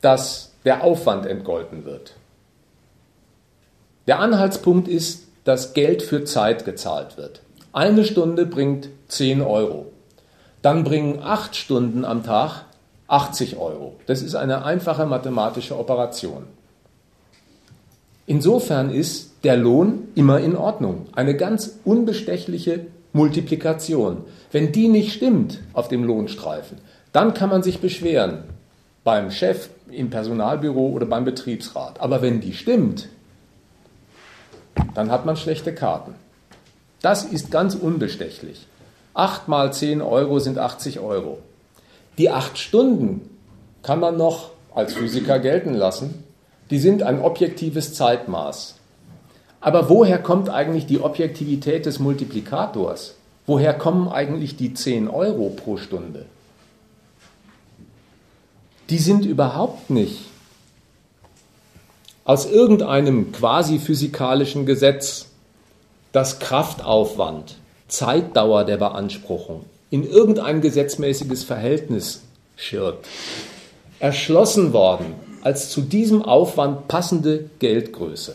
dass 0.00 0.52
der 0.64 0.84
Aufwand 0.84 1.26
entgolten 1.26 1.84
wird? 1.84 2.14
Der 4.06 4.20
Anhaltspunkt 4.20 4.88
ist, 4.88 5.26
dass 5.44 5.74
Geld 5.74 6.02
für 6.02 6.24
Zeit 6.24 6.64
gezahlt 6.64 7.16
wird. 7.16 7.40
Eine 7.76 8.04
Stunde 8.04 8.46
bringt 8.46 8.88
10 9.08 9.42
Euro. 9.42 9.92
Dann 10.62 10.82
bringen 10.82 11.18
acht 11.22 11.54
Stunden 11.56 12.06
am 12.06 12.24
Tag 12.24 12.64
80 13.06 13.58
Euro. 13.58 13.96
Das 14.06 14.22
ist 14.22 14.34
eine 14.34 14.64
einfache 14.64 15.04
mathematische 15.04 15.78
Operation. 15.78 16.44
Insofern 18.26 18.90
ist 18.90 19.32
der 19.44 19.58
Lohn 19.58 20.08
immer 20.14 20.40
in 20.40 20.56
Ordnung. 20.56 21.08
Eine 21.14 21.36
ganz 21.36 21.78
unbestechliche 21.84 22.86
Multiplikation. 23.12 24.24
Wenn 24.52 24.72
die 24.72 24.88
nicht 24.88 25.12
stimmt 25.12 25.58
auf 25.74 25.88
dem 25.88 26.02
Lohnstreifen, 26.04 26.78
dann 27.12 27.34
kann 27.34 27.50
man 27.50 27.62
sich 27.62 27.80
beschweren 27.80 28.44
beim 29.04 29.30
Chef, 29.30 29.68
im 29.90 30.08
Personalbüro 30.08 30.88
oder 30.88 31.04
beim 31.04 31.26
Betriebsrat. 31.26 32.00
Aber 32.00 32.22
wenn 32.22 32.40
die 32.40 32.54
stimmt, 32.54 33.10
dann 34.94 35.10
hat 35.10 35.26
man 35.26 35.36
schlechte 35.36 35.74
Karten. 35.74 36.14
Das 37.02 37.24
ist 37.24 37.50
ganz 37.50 37.74
unbestechlich. 37.74 38.66
8 39.14 39.48
mal 39.48 39.72
10 39.72 40.02
Euro 40.02 40.38
sind 40.38 40.58
80 40.58 41.00
Euro. 41.00 41.38
Die 42.18 42.30
8 42.30 42.58
Stunden 42.58 43.30
kann 43.82 44.00
man 44.00 44.16
noch 44.16 44.50
als 44.74 44.94
Physiker 44.94 45.38
gelten 45.38 45.74
lassen. 45.74 46.24
Die 46.70 46.78
sind 46.78 47.02
ein 47.02 47.20
objektives 47.20 47.94
Zeitmaß. 47.94 48.74
Aber 49.60 49.88
woher 49.88 50.18
kommt 50.18 50.50
eigentlich 50.50 50.86
die 50.86 51.00
Objektivität 51.00 51.86
des 51.86 51.98
Multiplikators? 51.98 53.14
Woher 53.46 53.74
kommen 53.74 54.08
eigentlich 54.08 54.56
die 54.56 54.74
10 54.74 55.08
Euro 55.08 55.50
pro 55.50 55.76
Stunde? 55.76 56.26
Die 58.90 58.98
sind 58.98 59.24
überhaupt 59.24 59.90
nicht 59.90 60.26
aus 62.24 62.44
irgendeinem 62.44 63.30
quasi 63.30 63.78
physikalischen 63.78 64.66
Gesetz 64.66 65.26
dass 66.16 66.38
Kraftaufwand, 66.38 67.56
Zeitdauer 67.88 68.64
der 68.64 68.78
Beanspruchung 68.78 69.66
in 69.90 70.02
irgendein 70.02 70.62
gesetzmäßiges 70.62 71.44
Verhältnis 71.44 72.22
schirrt, 72.56 73.04
erschlossen 73.98 74.72
worden 74.72 75.12
als 75.42 75.68
zu 75.68 75.82
diesem 75.82 76.22
Aufwand 76.22 76.88
passende 76.88 77.50
Geldgröße. 77.58 78.34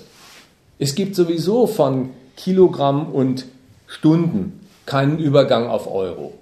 Es 0.78 0.94
gibt 0.94 1.16
sowieso 1.16 1.66
von 1.66 2.12
Kilogramm 2.38 3.12
und 3.12 3.46
Stunden 3.88 4.60
keinen 4.86 5.18
Übergang 5.18 5.68
auf 5.68 5.92
Euro. 5.92 6.34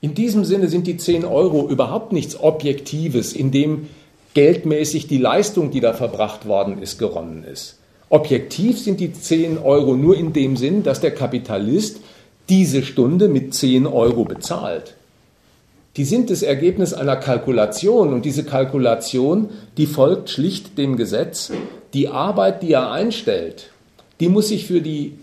In 0.00 0.14
diesem 0.14 0.46
Sinne 0.46 0.68
sind 0.68 0.86
die 0.86 0.96
10 0.96 1.26
Euro 1.26 1.68
überhaupt 1.68 2.12
nichts 2.12 2.40
Objektives, 2.40 3.34
in 3.34 3.50
dem 3.50 3.90
geldmäßig 4.32 5.08
die 5.08 5.18
Leistung, 5.18 5.70
die 5.70 5.80
da 5.80 5.92
verbracht 5.92 6.48
worden 6.48 6.80
ist, 6.80 6.98
geronnen 6.98 7.44
ist. 7.44 7.79
Objektiv 8.10 8.78
sind 8.78 8.98
die 8.98 9.12
10 9.12 9.56
Euro 9.58 9.94
nur 9.94 10.16
in 10.16 10.32
dem 10.32 10.56
Sinn, 10.56 10.82
dass 10.82 11.00
der 11.00 11.12
Kapitalist 11.12 12.00
diese 12.48 12.82
Stunde 12.82 13.28
mit 13.28 13.54
10 13.54 13.86
Euro 13.86 14.24
bezahlt. 14.24 14.96
Die 15.96 16.04
sind 16.04 16.28
das 16.28 16.42
Ergebnis 16.42 16.92
einer 16.92 17.16
Kalkulation 17.16 18.12
und 18.12 18.24
diese 18.24 18.44
Kalkulation, 18.44 19.50
die 19.76 19.86
folgt 19.86 20.30
schlicht 20.30 20.76
dem 20.76 20.96
Gesetz. 20.96 21.52
Die 21.94 22.08
Arbeit, 22.08 22.62
die 22.62 22.72
er 22.72 22.90
einstellt, 22.90 23.70
die 24.18 24.28
muss 24.28 24.48
sich 24.48 24.66
für 24.66 24.80
die 24.80 25.16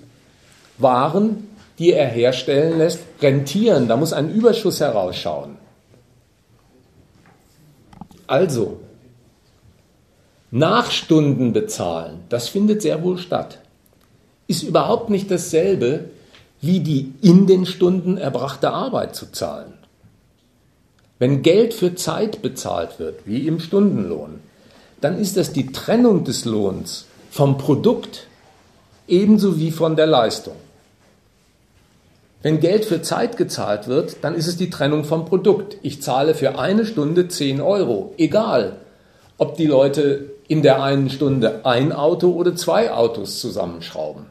Waren, 0.77 1.49
die 1.79 1.91
er 1.91 2.07
herstellen 2.07 2.77
lässt, 2.77 2.99
rentieren. 3.21 3.87
Da 3.87 3.97
muss 3.97 4.13
ein 4.13 4.33
Überschuss 4.33 4.79
herausschauen. 4.79 5.57
Also, 8.27 8.79
Nachstunden 10.51 11.51
bezahlen, 11.51 12.19
das 12.29 12.47
findet 12.47 12.81
sehr 12.81 13.03
wohl 13.03 13.17
statt. 13.17 13.59
Ist 14.47 14.63
überhaupt 14.63 15.09
nicht 15.09 15.29
dasselbe, 15.29 16.05
wie 16.61 16.79
die 16.79 17.13
in 17.21 17.47
den 17.47 17.65
Stunden 17.65 18.17
erbrachte 18.17 18.71
Arbeit 18.71 19.15
zu 19.15 19.31
zahlen. 19.31 19.73
Wenn 21.19 21.41
Geld 21.41 21.73
für 21.73 21.95
Zeit 21.95 22.41
bezahlt 22.41 22.99
wird, 22.99 23.25
wie 23.25 23.47
im 23.47 23.59
Stundenlohn, 23.59 24.39
dann 25.01 25.19
ist 25.19 25.35
das 25.35 25.51
die 25.51 25.71
Trennung 25.71 26.23
des 26.23 26.45
Lohns 26.45 27.05
vom 27.29 27.57
Produkt 27.57 28.27
ebenso 29.07 29.59
wie 29.59 29.71
von 29.71 29.95
der 29.95 30.07
Leistung. 30.07 30.55
Wenn 32.41 32.59
Geld 32.59 32.85
für 32.85 33.01
Zeit 33.01 33.35
gezahlt 33.35 33.87
wird, 33.87 34.17
dann 34.21 34.35
ist 34.35 34.47
es 34.47 34.57
die 34.57 34.69
Trennung 34.69 35.03
vom 35.03 35.25
Produkt. 35.25 35.77
Ich 35.81 36.01
zahle 36.01 36.35
für 36.35 36.59
eine 36.59 36.85
Stunde 36.85 37.27
10 37.27 37.61
Euro, 37.61 38.13
egal 38.17 38.77
ob 39.37 39.57
die 39.57 39.65
Leute 39.65 40.36
in 40.47 40.61
der 40.61 40.81
einen 40.81 41.09
Stunde 41.09 41.61
ein 41.65 41.91
Auto 41.91 42.31
oder 42.31 42.55
zwei 42.55 42.91
Autos 42.91 43.39
zusammenschrauben. 43.39 44.25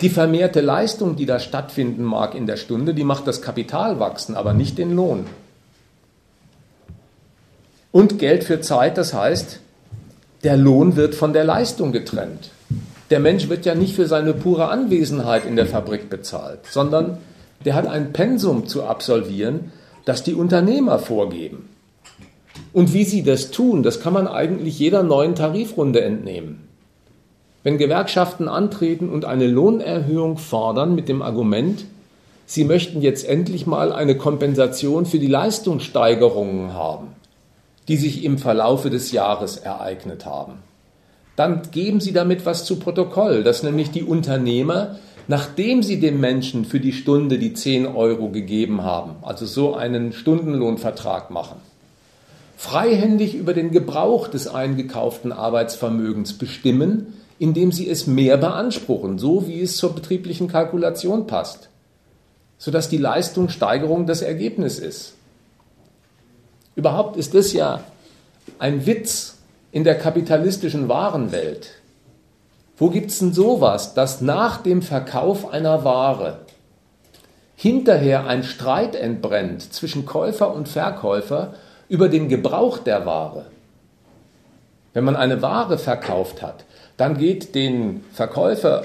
Die 0.00 0.08
vermehrte 0.08 0.60
Leistung, 0.60 1.16
die 1.16 1.26
da 1.26 1.38
stattfinden 1.38 2.02
mag 2.02 2.34
in 2.34 2.46
der 2.46 2.56
Stunde, 2.56 2.94
die 2.94 3.04
macht 3.04 3.26
das 3.26 3.42
Kapital 3.42 4.00
wachsen, 4.00 4.34
aber 4.34 4.52
nicht 4.52 4.78
den 4.78 4.94
Lohn. 4.94 5.26
Und 7.92 8.18
Geld 8.18 8.44
für 8.44 8.60
Zeit, 8.60 8.98
das 8.98 9.14
heißt, 9.14 9.60
der 10.42 10.56
Lohn 10.56 10.96
wird 10.96 11.14
von 11.14 11.32
der 11.32 11.44
Leistung 11.44 11.92
getrennt. 11.92 12.50
Der 13.10 13.20
Mensch 13.20 13.48
wird 13.48 13.64
ja 13.64 13.74
nicht 13.74 13.94
für 13.94 14.06
seine 14.06 14.34
pure 14.34 14.68
Anwesenheit 14.68 15.46
in 15.46 15.56
der 15.56 15.66
Fabrik 15.66 16.10
bezahlt, 16.10 16.60
sondern 16.68 17.18
der 17.64 17.74
hat 17.74 17.86
ein 17.86 18.12
Pensum 18.12 18.66
zu 18.66 18.84
absolvieren, 18.84 19.72
das 20.04 20.22
die 20.22 20.34
Unternehmer 20.34 20.98
vorgeben. 20.98 21.68
Und 22.76 22.92
wie 22.92 23.04
sie 23.04 23.22
das 23.22 23.52
tun, 23.52 23.82
das 23.82 24.00
kann 24.00 24.12
man 24.12 24.28
eigentlich 24.28 24.78
jeder 24.78 25.02
neuen 25.02 25.34
Tarifrunde 25.34 26.02
entnehmen. 26.02 26.68
Wenn 27.62 27.78
Gewerkschaften 27.78 28.48
antreten 28.48 29.08
und 29.08 29.24
eine 29.24 29.46
Lohnerhöhung 29.46 30.36
fordern 30.36 30.94
mit 30.94 31.08
dem 31.08 31.22
Argument, 31.22 31.86
sie 32.44 32.64
möchten 32.64 33.00
jetzt 33.00 33.26
endlich 33.26 33.66
mal 33.66 33.92
eine 33.92 34.18
Kompensation 34.18 35.06
für 35.06 35.18
die 35.18 35.26
Leistungssteigerungen 35.26 36.74
haben, 36.74 37.06
die 37.88 37.96
sich 37.96 38.22
im 38.24 38.36
Verlaufe 38.36 38.90
des 38.90 39.10
Jahres 39.10 39.56
ereignet 39.56 40.26
haben, 40.26 40.58
dann 41.34 41.62
geben 41.70 42.00
Sie 42.00 42.12
damit 42.12 42.44
was 42.44 42.66
zu 42.66 42.78
Protokoll, 42.78 43.42
dass 43.42 43.62
nämlich 43.62 43.90
die 43.90 44.04
Unternehmer, 44.04 44.96
nachdem 45.28 45.82
sie 45.82 45.98
dem 45.98 46.20
Menschen 46.20 46.66
für 46.66 46.80
die 46.80 46.92
Stunde 46.92 47.38
die 47.38 47.54
10 47.54 47.86
Euro 47.86 48.28
gegeben 48.28 48.82
haben, 48.82 49.12
also 49.22 49.46
so 49.46 49.74
einen 49.74 50.12
Stundenlohnvertrag 50.12 51.30
machen, 51.30 51.56
freihändig 52.56 53.34
über 53.34 53.54
den 53.54 53.70
Gebrauch 53.70 54.28
des 54.28 54.48
eingekauften 54.48 55.30
Arbeitsvermögens 55.30 56.32
bestimmen, 56.32 57.14
indem 57.38 57.70
sie 57.70 57.88
es 57.88 58.06
mehr 58.06 58.38
beanspruchen, 58.38 59.18
so 59.18 59.46
wie 59.46 59.60
es 59.60 59.76
zur 59.76 59.94
betrieblichen 59.94 60.48
Kalkulation 60.48 61.26
passt, 61.26 61.68
sodass 62.56 62.88
die 62.88 62.96
Leistungssteigerung 62.96 64.06
das 64.06 64.22
Ergebnis 64.22 64.78
ist. 64.78 65.14
Überhaupt 66.74 67.16
ist 67.16 67.34
das 67.34 67.52
ja 67.52 67.82
ein 68.58 68.86
Witz 68.86 69.36
in 69.70 69.84
der 69.84 69.98
kapitalistischen 69.98 70.88
Warenwelt. 70.88 71.72
Wo 72.78 72.88
gibt 72.88 73.10
es 73.10 73.18
denn 73.18 73.32
sowas, 73.32 73.94
dass 73.94 74.20
nach 74.22 74.62
dem 74.62 74.80
Verkauf 74.80 75.50
einer 75.52 75.84
Ware 75.84 76.40
hinterher 77.54 78.26
ein 78.26 78.42
Streit 78.42 78.94
entbrennt 78.94 79.72
zwischen 79.72 80.04
Käufer 80.06 80.54
und 80.54 80.68
Verkäufer 80.68 81.54
über 81.88 82.08
den 82.08 82.28
Gebrauch 82.28 82.78
der 82.78 83.06
Ware? 83.06 83.46
Wenn 84.92 85.04
man 85.04 85.16
eine 85.16 85.42
Ware 85.42 85.78
verkauft 85.78 86.42
hat, 86.42 86.64
dann 86.96 87.18
geht 87.18 87.54
den 87.54 88.02
Verkäufer 88.12 88.82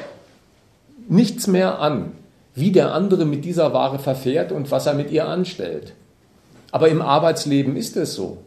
nichts 1.08 1.48
mehr 1.48 1.80
an, 1.80 2.12
wie 2.54 2.72
der 2.72 2.94
andere 2.94 3.26
mit 3.26 3.44
dieser 3.46 3.74
Ware 3.74 3.98
verfährt 3.98 4.52
und 4.52 4.70
was 4.72 4.86
er 4.86 4.94
mit 4.94 5.10
ihr 5.12 5.28
anstellt. 5.28 5.94
Aber 6.72 6.90
im 6.90 7.02
Arbeitsleben 7.02 7.78
ist 7.78 7.98
es 7.98 8.14
so. 8.14 8.38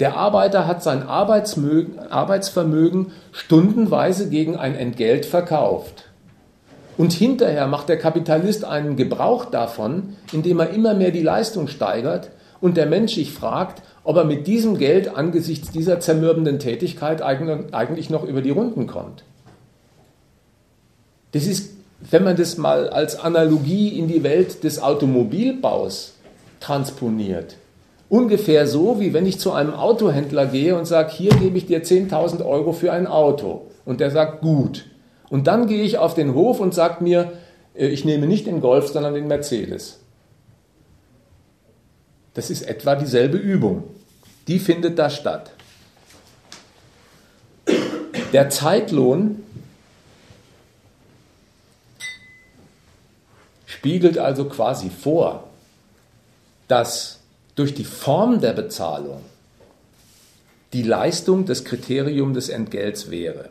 Der 0.00 0.16
Arbeiter 0.16 0.66
hat 0.66 0.82
sein 0.82 1.02
Arbeitsvermögen 1.02 3.12
stundenweise 3.32 4.28
gegen 4.28 4.56
ein 4.56 4.74
Entgelt 4.76 5.24
verkauft. 5.26 6.04
Und 6.96 7.12
hinterher 7.12 7.68
macht 7.68 7.88
der 7.88 7.98
Kapitalist 7.98 8.64
einen 8.64 8.96
Gebrauch 8.96 9.44
davon, 9.44 10.16
indem 10.32 10.60
er 10.60 10.70
immer 10.70 10.94
mehr 10.94 11.10
die 11.10 11.22
Leistung 11.22 11.68
steigert 11.68 12.30
und 12.60 12.76
der 12.76 12.86
Mensch 12.86 13.14
sich 13.14 13.32
fragt, 13.32 13.82
ob 14.04 14.16
er 14.16 14.24
mit 14.24 14.46
diesem 14.46 14.78
Geld 14.78 15.14
angesichts 15.14 15.70
dieser 15.70 16.00
zermürbenden 16.00 16.58
Tätigkeit 16.58 17.22
eigentlich 17.22 18.10
noch 18.10 18.24
über 18.24 18.42
die 18.42 18.50
Runden 18.50 18.86
kommt. 18.86 19.24
Das 21.32 21.46
ist, 21.46 21.74
wenn 22.10 22.24
man 22.24 22.36
das 22.36 22.56
mal 22.56 22.88
als 22.88 23.18
Analogie 23.18 23.98
in 23.98 24.08
die 24.08 24.22
Welt 24.22 24.64
des 24.64 24.82
Automobilbaus 24.82 26.14
transponiert, 26.60 27.56
ungefähr 28.08 28.66
so, 28.66 28.98
wie 28.98 29.12
wenn 29.12 29.26
ich 29.26 29.38
zu 29.38 29.52
einem 29.52 29.74
Autohändler 29.74 30.46
gehe 30.46 30.76
und 30.76 30.86
sage, 30.86 31.12
hier 31.12 31.30
gebe 31.30 31.58
ich 31.58 31.66
dir 31.66 31.84
10.000 31.84 32.44
Euro 32.44 32.72
für 32.72 32.92
ein 32.92 33.06
Auto. 33.06 33.66
Und 33.84 34.00
der 34.00 34.10
sagt, 34.10 34.40
gut. 34.40 34.86
Und 35.28 35.46
dann 35.46 35.66
gehe 35.66 35.82
ich 35.82 35.98
auf 35.98 36.14
den 36.14 36.34
Hof 36.34 36.60
und 36.60 36.74
sage 36.74 37.04
mir, 37.04 37.32
äh, 37.74 37.86
ich 37.88 38.04
nehme 38.04 38.26
nicht 38.26 38.46
den 38.46 38.60
Golf, 38.60 38.88
sondern 38.88 39.14
den 39.14 39.28
Mercedes. 39.28 40.00
Das 42.38 42.50
ist 42.50 42.62
etwa 42.62 42.94
dieselbe 42.94 43.36
Übung. 43.36 43.82
Die 44.46 44.60
findet 44.60 44.96
da 44.96 45.10
statt. 45.10 45.50
Der 48.32 48.48
Zeitlohn 48.48 49.42
spiegelt 53.66 54.18
also 54.18 54.44
quasi 54.44 54.88
vor, 54.88 55.50
dass 56.68 57.18
durch 57.56 57.74
die 57.74 57.82
Form 57.82 58.40
der 58.40 58.52
Bezahlung 58.52 59.24
die 60.72 60.84
Leistung 60.84 61.44
das 61.44 61.64
Kriterium 61.64 62.34
des 62.34 62.50
Entgelts 62.50 63.10
wäre. 63.10 63.50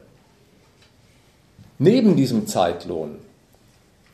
Neben 1.78 2.16
diesem 2.16 2.48
Zeitlohn 2.48 3.18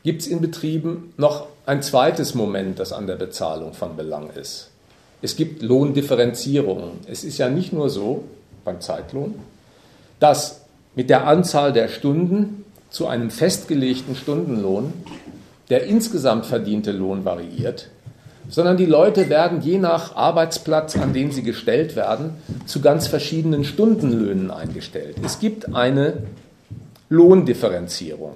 gibt 0.02 0.22
es 0.22 0.26
in 0.26 0.40
Betrieben 0.40 1.14
noch 1.16 1.53
ein 1.66 1.82
zweites 1.82 2.34
Moment, 2.34 2.78
das 2.78 2.92
an 2.92 3.06
der 3.06 3.16
Bezahlung 3.16 3.72
von 3.72 3.96
Belang 3.96 4.30
ist. 4.30 4.70
Es 5.22 5.36
gibt 5.36 5.62
Lohndifferenzierungen. 5.62 6.90
Es 7.10 7.24
ist 7.24 7.38
ja 7.38 7.48
nicht 7.48 7.72
nur 7.72 7.88
so 7.88 8.24
beim 8.64 8.80
Zeitlohn, 8.80 9.36
dass 10.20 10.60
mit 10.94 11.10
der 11.10 11.26
Anzahl 11.26 11.72
der 11.72 11.88
Stunden 11.88 12.64
zu 12.90 13.06
einem 13.06 13.30
festgelegten 13.30 14.14
Stundenlohn 14.14 14.92
der 15.70 15.84
insgesamt 15.84 16.44
verdiente 16.46 16.92
Lohn 16.92 17.24
variiert, 17.24 17.88
sondern 18.50 18.76
die 18.76 18.86
Leute 18.86 19.30
werden 19.30 19.62
je 19.62 19.78
nach 19.78 20.14
Arbeitsplatz, 20.14 20.96
an 20.96 21.14
den 21.14 21.32
sie 21.32 21.42
gestellt 21.42 21.96
werden, 21.96 22.34
zu 22.66 22.82
ganz 22.82 23.06
verschiedenen 23.06 23.64
Stundenlöhnen 23.64 24.50
eingestellt. 24.50 25.16
Es 25.24 25.38
gibt 25.38 25.74
eine 25.74 26.18
Lohndifferenzierung. 27.08 28.34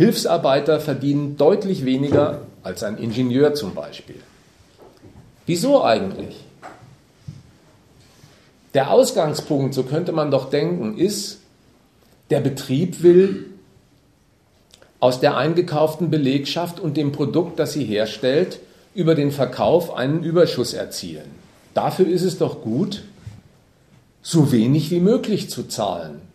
Hilfsarbeiter 0.00 0.80
verdienen 0.80 1.36
deutlich 1.36 1.84
weniger 1.84 2.40
als 2.62 2.82
ein 2.82 2.96
Ingenieur 2.96 3.52
zum 3.52 3.74
Beispiel. 3.74 4.16
Wieso 5.44 5.84
eigentlich? 5.84 6.36
Der 8.72 8.92
Ausgangspunkt, 8.92 9.74
so 9.74 9.82
könnte 9.82 10.12
man 10.12 10.30
doch 10.30 10.48
denken, 10.48 10.96
ist, 10.96 11.40
der 12.30 12.40
Betrieb 12.40 13.02
will 13.02 13.50
aus 15.00 15.20
der 15.20 15.36
eingekauften 15.36 16.08
Belegschaft 16.08 16.80
und 16.80 16.96
dem 16.96 17.12
Produkt, 17.12 17.58
das 17.58 17.74
sie 17.74 17.84
herstellt, 17.84 18.58
über 18.94 19.14
den 19.14 19.30
Verkauf 19.30 19.92
einen 19.92 20.22
Überschuss 20.22 20.72
erzielen. 20.72 21.30
Dafür 21.74 22.06
ist 22.06 22.22
es 22.22 22.38
doch 22.38 22.62
gut, 22.62 23.02
so 24.22 24.50
wenig 24.50 24.90
wie 24.90 25.00
möglich 25.00 25.50
zu 25.50 25.64
zahlen. 25.64 26.29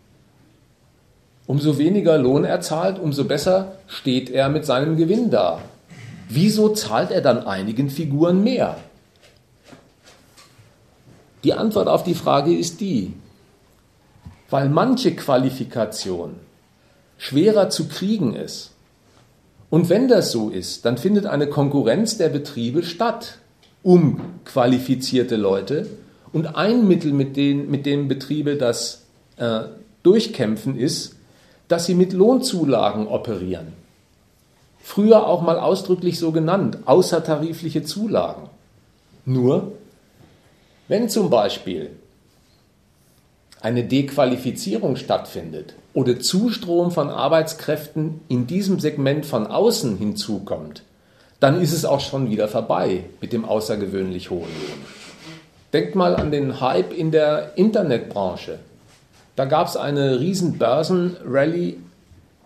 Umso 1.48 1.78
weniger 1.78 2.18
Lohn 2.18 2.44
er 2.44 2.62
zahlt, 2.62 3.00
umso 3.00 3.26
besser 3.26 3.74
steht 3.88 4.30
er 4.30 4.50
mit 4.50 4.66
seinem 4.66 4.98
Gewinn 4.98 5.30
da. 5.30 5.62
Wieso 6.28 6.70
zahlt 6.70 7.12
er 7.12 7.22
dann 7.22 7.46
einigen 7.46 7.90
Figuren 7.90 8.44
mehr? 8.44 8.78
Die 11.44 11.54
Antwort 11.54 11.88
auf 11.88 12.04
die 12.04 12.16
Frage 12.16 12.58
ist 12.58 12.82
die, 12.82 13.14
weil 14.50 14.70
manche 14.70 15.16
Qualifikation 15.16 16.36
schwerer 17.18 17.70
zu 17.70 17.88
kriegen 17.88 18.36
ist. 18.36 18.72
Und 19.70 19.90
wenn 19.90 20.08
das 20.08 20.32
so 20.32 20.50
ist, 20.50 20.86
dann 20.86 20.98
findet 20.98 21.26
eine 21.28 21.48
Konkurrenz 21.48 22.18
der 22.18 22.30
Betriebe 22.30 22.84
statt 22.84 23.38
um 23.84 24.20
qualifizierte 24.46 25.36
Leute. 25.36 25.88
Und 26.34 26.56
ein 26.56 26.88
Mittel, 26.88 27.14
mit, 27.14 27.38
den, 27.38 27.70
mit 27.70 27.86
dem 27.86 28.08
Betriebe 28.08 28.56
das 28.56 29.04
äh, 29.38 29.62
durchkämpfen, 30.02 30.76
ist, 30.76 31.15
dass 31.68 31.86
sie 31.86 31.96
mit 31.96 32.14
Lohnzulagen 32.14 33.08
operieren. 33.08 33.74
Früher 34.80 35.28
auch 35.28 35.42
mal 35.42 35.60
ausdrücklich 35.60 36.20
so 36.20 36.32
genannt, 36.32 36.80
außertarifliche 36.86 37.84
Zulagen. 37.84 38.50
Nur, 39.26 39.72
wenn 40.88 41.10
zum 41.10 41.32
Beispiel 41.32 41.90
eine 43.62 43.84
Dequalifizierung 43.84 44.96
stattfindet 44.96 45.74
oder 45.96 46.20
Zustrom 46.20 46.92
von 46.92 47.10
Arbeitskräften 47.10 48.22
in 48.28 48.46
diesem 48.46 48.80
Segment 48.80 49.26
von 49.26 49.48
außen 49.48 49.98
hinzukommt, 49.98 50.84
dann 51.40 51.60
ist 51.60 51.74
es 51.74 51.84
auch 51.84 52.00
schon 52.00 52.30
wieder 52.30 52.48
vorbei 52.48 53.06
mit 53.22 53.34
dem 53.34 53.44
außergewöhnlich 53.44 54.30
hohen 54.30 54.42
Lohn. 54.42 54.86
Denkt 55.74 55.96
mal 55.96 56.16
an 56.16 56.32
den 56.32 56.62
Hype 56.62 56.94
in 56.94 57.12
der 57.12 57.58
Internetbranche. 57.58 58.60
Da 59.36 59.46
gab 59.46 59.68
es 59.68 59.76
eine 59.76 60.20
riesen 60.20 60.58
Börsenrallye 60.58 61.78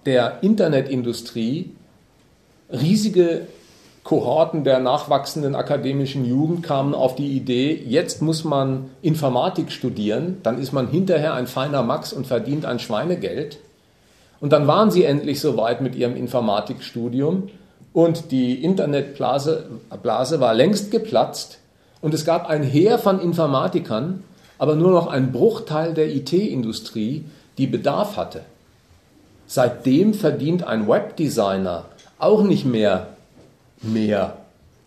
der 0.05 0.39
Internetindustrie. 0.41 1.71
Riesige 2.71 3.47
Kohorten 4.03 4.63
der 4.63 4.79
nachwachsenden 4.79 5.53
akademischen 5.53 6.25
Jugend 6.25 6.63
kamen 6.63 6.95
auf 6.95 7.15
die 7.15 7.37
Idee, 7.37 7.83
jetzt 7.85 8.23
muss 8.23 8.43
man 8.43 8.89
Informatik 9.03 9.71
studieren, 9.71 10.37
dann 10.41 10.59
ist 10.59 10.71
man 10.71 10.87
hinterher 10.87 11.35
ein 11.35 11.45
feiner 11.45 11.83
Max 11.83 12.11
und 12.11 12.25
verdient 12.25 12.65
ein 12.65 12.79
Schweinegeld. 12.79 13.59
Und 14.39 14.51
dann 14.51 14.65
waren 14.65 14.89
sie 14.89 15.03
endlich 15.03 15.41
soweit 15.41 15.81
mit 15.81 15.95
ihrem 15.95 16.15
Informatikstudium 16.15 17.49
und 17.93 18.31
die 18.31 18.63
Internetblase 18.63 19.65
Blase 20.01 20.39
war 20.39 20.55
längst 20.55 20.89
geplatzt 20.89 21.59
und 22.01 22.13
es 22.13 22.25
gab 22.25 22.47
ein 22.47 22.63
Heer 22.63 22.97
von 22.97 23.19
Informatikern, 23.19 24.23
aber 24.59 24.75
nur 24.75 24.91
noch 24.91 25.07
ein 25.07 25.31
Bruchteil 25.31 25.93
der 25.93 26.13
IT-Industrie, 26.13 27.25
die 27.57 27.65
Bedarf 27.65 28.17
hatte. 28.17 28.41
Seitdem 29.47 30.13
verdient 30.13 30.63
ein 30.63 30.87
Webdesigner 30.87 31.85
auch 32.19 32.43
nicht 32.43 32.65
mehr 32.65 33.07
mehr 33.81 34.37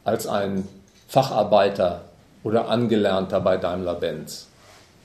als 0.05 0.27
ein 0.27 0.69
Facharbeiter 1.09 2.03
oder 2.45 2.69
Angelernter 2.69 3.41
bei 3.41 3.57
Daimler-Benz. 3.57 4.47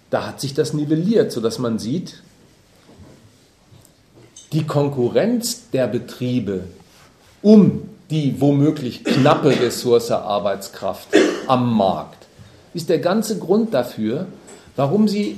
Da 0.09 0.27
hat 0.27 0.41
sich 0.41 0.53
das 0.53 0.73
nivelliert, 0.73 1.31
sodass 1.31 1.59
man 1.59 1.79
sieht, 1.79 2.21
die 4.51 4.65
Konkurrenz 4.65 5.69
der 5.71 5.87
Betriebe 5.87 6.65
um 7.41 7.89
die 8.09 8.39
womöglich 8.39 9.03
knappe 9.03 9.49
Ressource 9.49 10.11
Arbeitskraft 10.11 11.09
am 11.47 11.75
Markt 11.75 12.17
ist 12.77 12.89
der 12.89 12.99
ganze 12.99 13.39
Grund 13.39 13.73
dafür, 13.73 14.27
warum 14.77 15.09
sie 15.09 15.37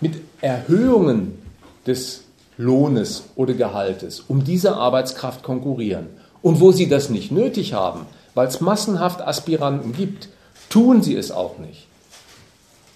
mit 0.00 0.20
Erhöhungen 0.42 1.38
des 1.86 2.24
Lohnes 2.58 3.24
oder 3.36 3.54
Gehaltes 3.54 4.20
um 4.20 4.44
diese 4.44 4.76
Arbeitskraft 4.76 5.42
konkurrieren. 5.42 6.08
Und 6.42 6.60
wo 6.60 6.70
sie 6.70 6.88
das 6.88 7.08
nicht 7.08 7.32
nötig 7.32 7.72
haben, 7.72 8.06
weil 8.34 8.46
es 8.46 8.60
massenhaft 8.60 9.22
Aspiranten 9.22 9.92
gibt, 9.92 10.28
tun 10.68 11.02
sie 11.02 11.16
es 11.16 11.30
auch 11.30 11.58
nicht. 11.58 11.86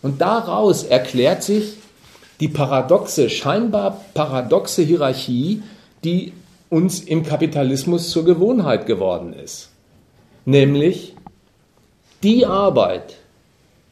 Und 0.02 0.20
daraus 0.20 0.84
erklärt 0.84 1.42
sich 1.42 1.74
die 2.40 2.48
paradoxe, 2.48 3.30
scheinbar 3.30 4.00
paradoxe 4.14 4.82
Hierarchie, 4.82 5.62
die 6.04 6.32
uns 6.70 7.00
im 7.00 7.24
Kapitalismus 7.24 8.10
zur 8.10 8.24
Gewohnheit 8.24 8.86
geworden 8.86 9.32
ist. 9.32 9.70
Nämlich 10.44 11.14
die 12.22 12.46
Arbeit, 12.46 13.14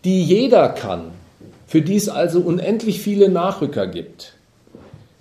die 0.04 0.22
jeder 0.24 0.68
kann, 0.70 1.12
für 1.70 1.82
die 1.82 1.94
es 1.94 2.08
also 2.08 2.40
unendlich 2.40 3.00
viele 3.00 3.28
Nachrücker 3.28 3.86
gibt. 3.86 4.32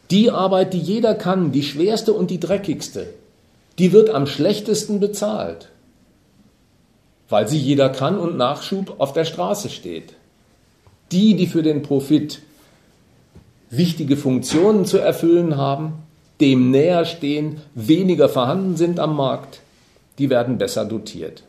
Die 0.10 0.32
Arbeit, 0.32 0.74
die 0.74 0.80
jeder 0.80 1.14
kann, 1.14 1.52
die 1.52 1.62
schwerste 1.62 2.12
und 2.12 2.32
die 2.32 2.40
dreckigste, 2.40 3.06
die 3.78 3.92
wird 3.92 4.10
am 4.10 4.26
schlechtesten 4.26 5.00
bezahlt, 5.00 5.70
weil 7.30 7.48
sie 7.48 7.60
jeder 7.60 7.90
kann 7.90 8.18
und 8.18 8.36
Nachschub 8.36 8.96
auf 8.98 9.14
der 9.14 9.26
Straße 9.26 9.70
steht. 9.70 10.16
Die, 11.12 11.36
die 11.36 11.46
für 11.46 11.62
den 11.62 11.84
Profit 11.84 12.40
wichtige 13.70 14.18
Funktionen 14.18 14.86
zu 14.86 14.98
erfüllen 14.98 15.56
haben, 15.56 16.00
dem 16.42 16.72
näher 16.72 17.06
stehen, 17.06 17.62
weniger 17.76 18.28
vorhanden 18.28 18.76
sind 18.76 19.00
am 19.00 19.16
Markt, 19.16 19.60
die 20.18 20.32
werden 20.32 20.58
besser 20.58 20.86
dotiert. 20.86 21.44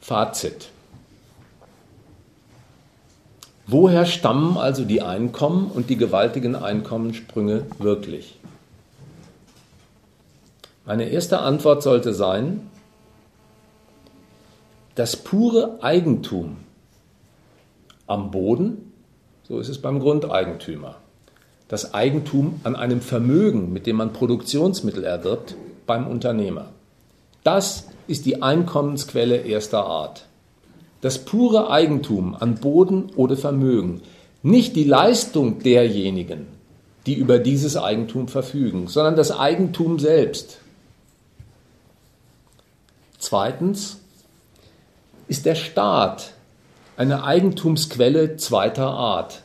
Fazit. 0.00 0.68
Woher 3.68 4.06
stammen 4.06 4.56
also 4.56 4.84
die 4.84 5.02
Einkommen 5.02 5.70
und 5.72 5.90
die 5.90 5.96
gewaltigen 5.96 6.54
Einkommenssprünge 6.54 7.66
wirklich? 7.78 8.38
Meine 10.84 11.08
erste 11.08 11.40
Antwort 11.40 11.82
sollte 11.82 12.14
sein, 12.14 12.70
das 14.94 15.16
pure 15.16 15.78
Eigentum 15.82 16.58
am 18.06 18.30
Boden, 18.30 18.92
so 19.42 19.58
ist 19.58 19.68
es 19.68 19.82
beim 19.82 19.98
Grundeigentümer, 19.98 20.94
das 21.66 21.92
Eigentum 21.92 22.60
an 22.62 22.76
einem 22.76 23.00
Vermögen, 23.00 23.72
mit 23.72 23.88
dem 23.88 23.96
man 23.96 24.12
Produktionsmittel 24.12 25.02
erwirbt, 25.02 25.56
beim 25.86 26.06
Unternehmer. 26.06 26.68
Das 27.42 27.88
ist 28.06 28.26
die 28.26 28.42
Einkommensquelle 28.42 29.38
erster 29.38 29.84
Art. 29.84 30.26
Das 31.00 31.24
pure 31.24 31.70
Eigentum 31.70 32.34
an 32.34 32.56
Boden 32.56 33.10
oder 33.16 33.36
Vermögen, 33.36 34.02
nicht 34.42 34.76
die 34.76 34.84
Leistung 34.84 35.58
derjenigen, 35.60 36.46
die 37.06 37.14
über 37.14 37.38
dieses 37.38 37.76
Eigentum 37.76 38.28
verfügen, 38.28 38.88
sondern 38.88 39.16
das 39.16 39.30
Eigentum 39.30 39.98
selbst. 39.98 40.58
Zweitens 43.18 43.98
ist 45.28 45.46
der 45.46 45.54
Staat 45.54 46.32
eine 46.96 47.24
Eigentumsquelle 47.24 48.36
zweiter 48.36 48.88
Art. 48.88 49.42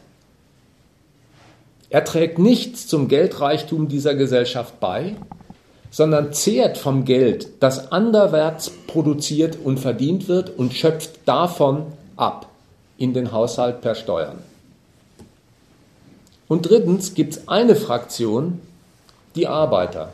Er 1.89 2.05
trägt 2.05 2.39
nichts 2.39 2.87
zum 2.87 3.07
Geldreichtum 3.07 3.89
dieser 3.89 4.15
Gesellschaft 4.15 4.79
bei, 4.79 5.15
sondern 5.91 6.33
zehrt 6.33 6.77
vom 6.79 7.05
Geld, 7.05 7.49
das 7.59 7.91
anderwärts 7.91 8.71
produziert 8.87 9.57
und 9.63 9.79
verdient 9.79 10.27
wird 10.27 10.57
und 10.57 10.73
schöpft 10.73 11.19
davon 11.25 11.85
ab 12.15 12.47
in 12.97 13.13
den 13.13 13.31
Haushalt 13.31 13.81
per 13.81 13.93
Steuern. 13.93 14.39
Und 16.47 16.69
drittens 16.69 17.13
gibt 17.13 17.33
es 17.33 17.47
eine 17.47 17.75
Fraktion, 17.75 18.59
die 19.35 19.47
Arbeiter. 19.47 20.13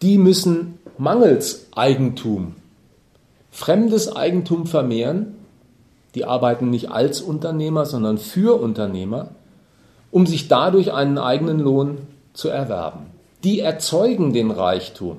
Die 0.00 0.16
müssen 0.16 0.78
mangels 0.96 1.66
Eigentum 1.74 2.54
fremdes 3.56 4.14
Eigentum 4.14 4.66
vermehren. 4.66 5.34
Die 6.14 6.26
arbeiten 6.26 6.68
nicht 6.68 6.90
als 6.90 7.22
Unternehmer, 7.22 7.86
sondern 7.86 8.18
für 8.18 8.60
Unternehmer, 8.60 9.30
um 10.10 10.26
sich 10.26 10.48
dadurch 10.48 10.92
einen 10.92 11.16
eigenen 11.16 11.58
Lohn 11.58 11.98
zu 12.34 12.48
erwerben 12.48 13.15
die 13.46 13.60
erzeugen 13.60 14.32
den 14.32 14.50
Reichtum, 14.50 15.18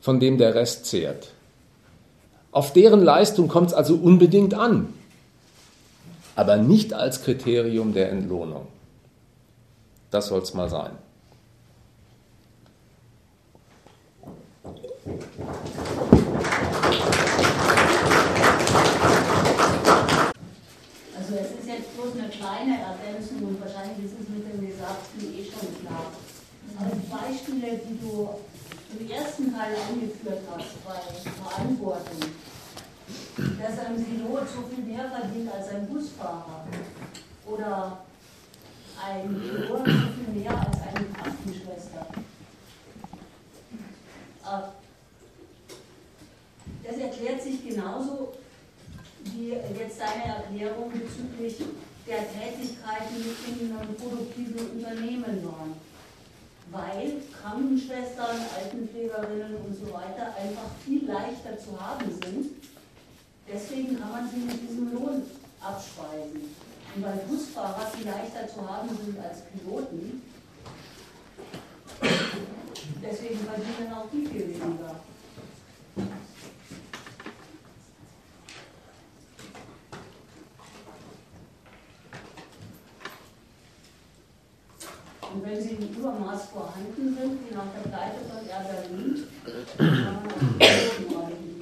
von 0.00 0.18
dem 0.18 0.38
der 0.38 0.56
Rest 0.56 0.86
zehrt. 0.86 1.28
Auf 2.50 2.72
deren 2.72 3.00
Leistung 3.00 3.46
kommt 3.46 3.68
es 3.68 3.74
also 3.74 3.94
unbedingt 3.94 4.54
an, 4.54 4.92
aber 6.34 6.56
nicht 6.56 6.94
als 6.94 7.22
Kriterium 7.22 7.94
der 7.94 8.10
Entlohnung. 8.10 8.66
Das 10.10 10.26
soll 10.26 10.42
es 10.42 10.52
mal 10.52 10.68
sein. 10.68 10.90
Also 21.16 21.34
es 21.36 21.50
ist 21.52 21.68
jetzt 21.68 21.94
bloß 21.94 22.14
eine 22.18 22.30
kleine 22.30 22.80
Ergänzung 22.80 23.46
und 23.46 23.60
wahrscheinlich 23.60 24.06
ist 24.06 24.14
es 24.20 24.28
mit 24.28 24.44
dem 24.44 24.60
Gesagten 24.60 25.20
eh 25.20 25.44
schon 25.44 25.86
klar 25.86 26.10
Beispiele, 26.78 27.78
die 27.78 27.98
du 28.00 28.28
im 28.98 29.10
ersten 29.10 29.54
Teil 29.54 29.74
angeführt 29.88 30.40
hast 30.50 30.84
bei 30.84 31.30
Verantwortung, 31.30 32.30
dass 33.60 33.78
ein 33.78 34.04
Pilot 34.04 34.48
so 34.48 34.62
viel 34.68 34.84
mehr 34.84 35.08
verdient 35.08 35.52
als 35.52 35.68
ein 35.68 35.86
Busfahrer 35.86 36.64
oder 37.46 37.98
ein 39.04 39.40
Pilot 39.40 39.78
so 39.78 39.84
viel 39.84 40.42
mehr 40.42 40.50
als 40.50 40.80
eine 40.82 41.06
Krankenschwester. 41.06 42.06
Äh, 44.44 44.62
das 46.86 46.96
erklärt 46.96 47.42
sich 47.42 47.66
genauso 47.66 48.34
wie 49.24 49.50
jetzt 49.50 50.00
deine 50.00 50.36
Erklärung 50.36 50.90
bezüglich 50.90 51.56
der 52.06 52.18
Tätigkeiten 52.18 53.24
in 53.60 53.76
einem 53.76 53.94
produktiven 53.94 54.70
Unternehmen 54.72 55.42
waren 55.44 55.83
weil 56.74 57.22
Krankenschwestern, 57.40 58.36
Altenpflegerinnen 58.58 59.56
und 59.64 59.74
so 59.74 59.92
weiter 59.94 60.34
einfach 60.36 60.74
viel 60.84 61.06
leichter 61.06 61.56
zu 61.56 61.80
haben 61.80 62.04
sind. 62.10 62.50
Deswegen 63.50 63.98
kann 63.98 64.10
man 64.10 64.28
sie 64.28 64.38
mit 64.38 64.60
diesem 64.68 64.92
Lohn 64.92 65.22
abspeisen. 65.60 66.50
Und 66.96 67.02
weil 67.02 67.18
Busfahrer 67.28 67.86
viel 67.86 68.06
leichter 68.06 68.48
zu 68.48 68.68
haben 68.68 68.88
sind 68.88 69.18
als 69.18 69.42
Piloten, 69.42 70.22
deswegen 73.02 73.38
verdienen 73.40 73.92
auch 73.92 74.06
die 74.12 74.26
viel 74.26 74.48
weniger. 74.48 75.00
Und 85.34 85.44
wenn 85.44 85.60
sie 85.60 85.70
im 85.70 85.88
Übermaß 85.98 86.44
vorhanden 86.44 87.16
sind, 87.18 87.40
wie 87.40 87.54
nach 87.54 87.66
der 87.74 87.90
Pleite 87.90 88.18
von 88.30 88.46
Air 88.46 88.64
Berlin, 88.70 89.24
kann 89.76 90.04
man 90.04 90.16
auch 90.16 91.28
die 91.36 91.54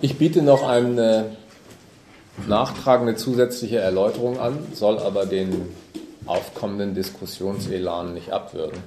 Ich 0.00 0.18
biete 0.18 0.42
noch 0.42 0.66
eine 0.66 1.36
nachtragende 2.46 3.16
zusätzliche 3.16 3.78
Erläuterung 3.78 4.38
an, 4.38 4.58
soll 4.72 4.98
aber 4.98 5.26
den 5.26 5.74
aufkommenden 6.26 6.94
Diskussionselan 6.94 8.14
nicht 8.14 8.32
abwürgen. 8.32 8.82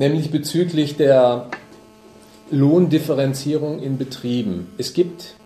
nämlich 0.00 0.30
bezüglich 0.30 0.96
der 0.96 1.50
Lohndifferenzierung 2.50 3.80
in 3.80 3.98
Betrieben. 3.98 4.72
Es 4.78 4.94
gibt 4.94 5.36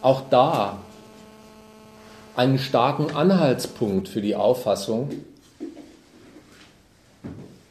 auch 0.00 0.22
da 0.30 0.78
einen 2.36 2.58
starken 2.58 3.10
Anhaltspunkt 3.10 4.08
für 4.08 4.22
die 4.22 4.36
Auffassung, 4.36 5.10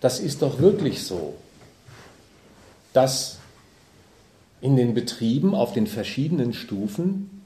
das 0.01 0.19
ist 0.19 0.41
doch 0.41 0.59
wirklich 0.59 1.03
so, 1.03 1.35
dass 2.93 3.37
in 4.61 4.75
den 4.75 4.93
Betrieben 4.93 5.55
auf 5.55 5.73
den 5.73 5.87
verschiedenen 5.87 6.53
Stufen, 6.53 7.43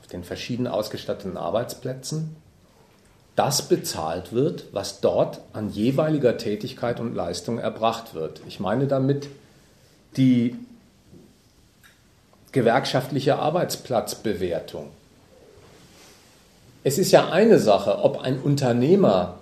auf 0.00 0.06
den 0.06 0.24
verschieden 0.24 0.66
ausgestatteten 0.66 1.36
Arbeitsplätzen, 1.36 2.36
das 3.36 3.68
bezahlt 3.68 4.32
wird, 4.32 4.66
was 4.72 5.00
dort 5.00 5.40
an 5.54 5.70
jeweiliger 5.70 6.36
Tätigkeit 6.36 7.00
und 7.00 7.14
Leistung 7.14 7.58
erbracht 7.58 8.14
wird. 8.14 8.42
Ich 8.46 8.60
meine 8.60 8.86
damit 8.86 9.28
die 10.16 10.56
gewerkschaftliche 12.52 13.38
Arbeitsplatzbewertung. 13.38 14.90
Es 16.84 16.98
ist 16.98 17.10
ja 17.12 17.30
eine 17.30 17.58
Sache, 17.58 18.00
ob 18.00 18.20
ein 18.20 18.38
Unternehmer 18.38 19.38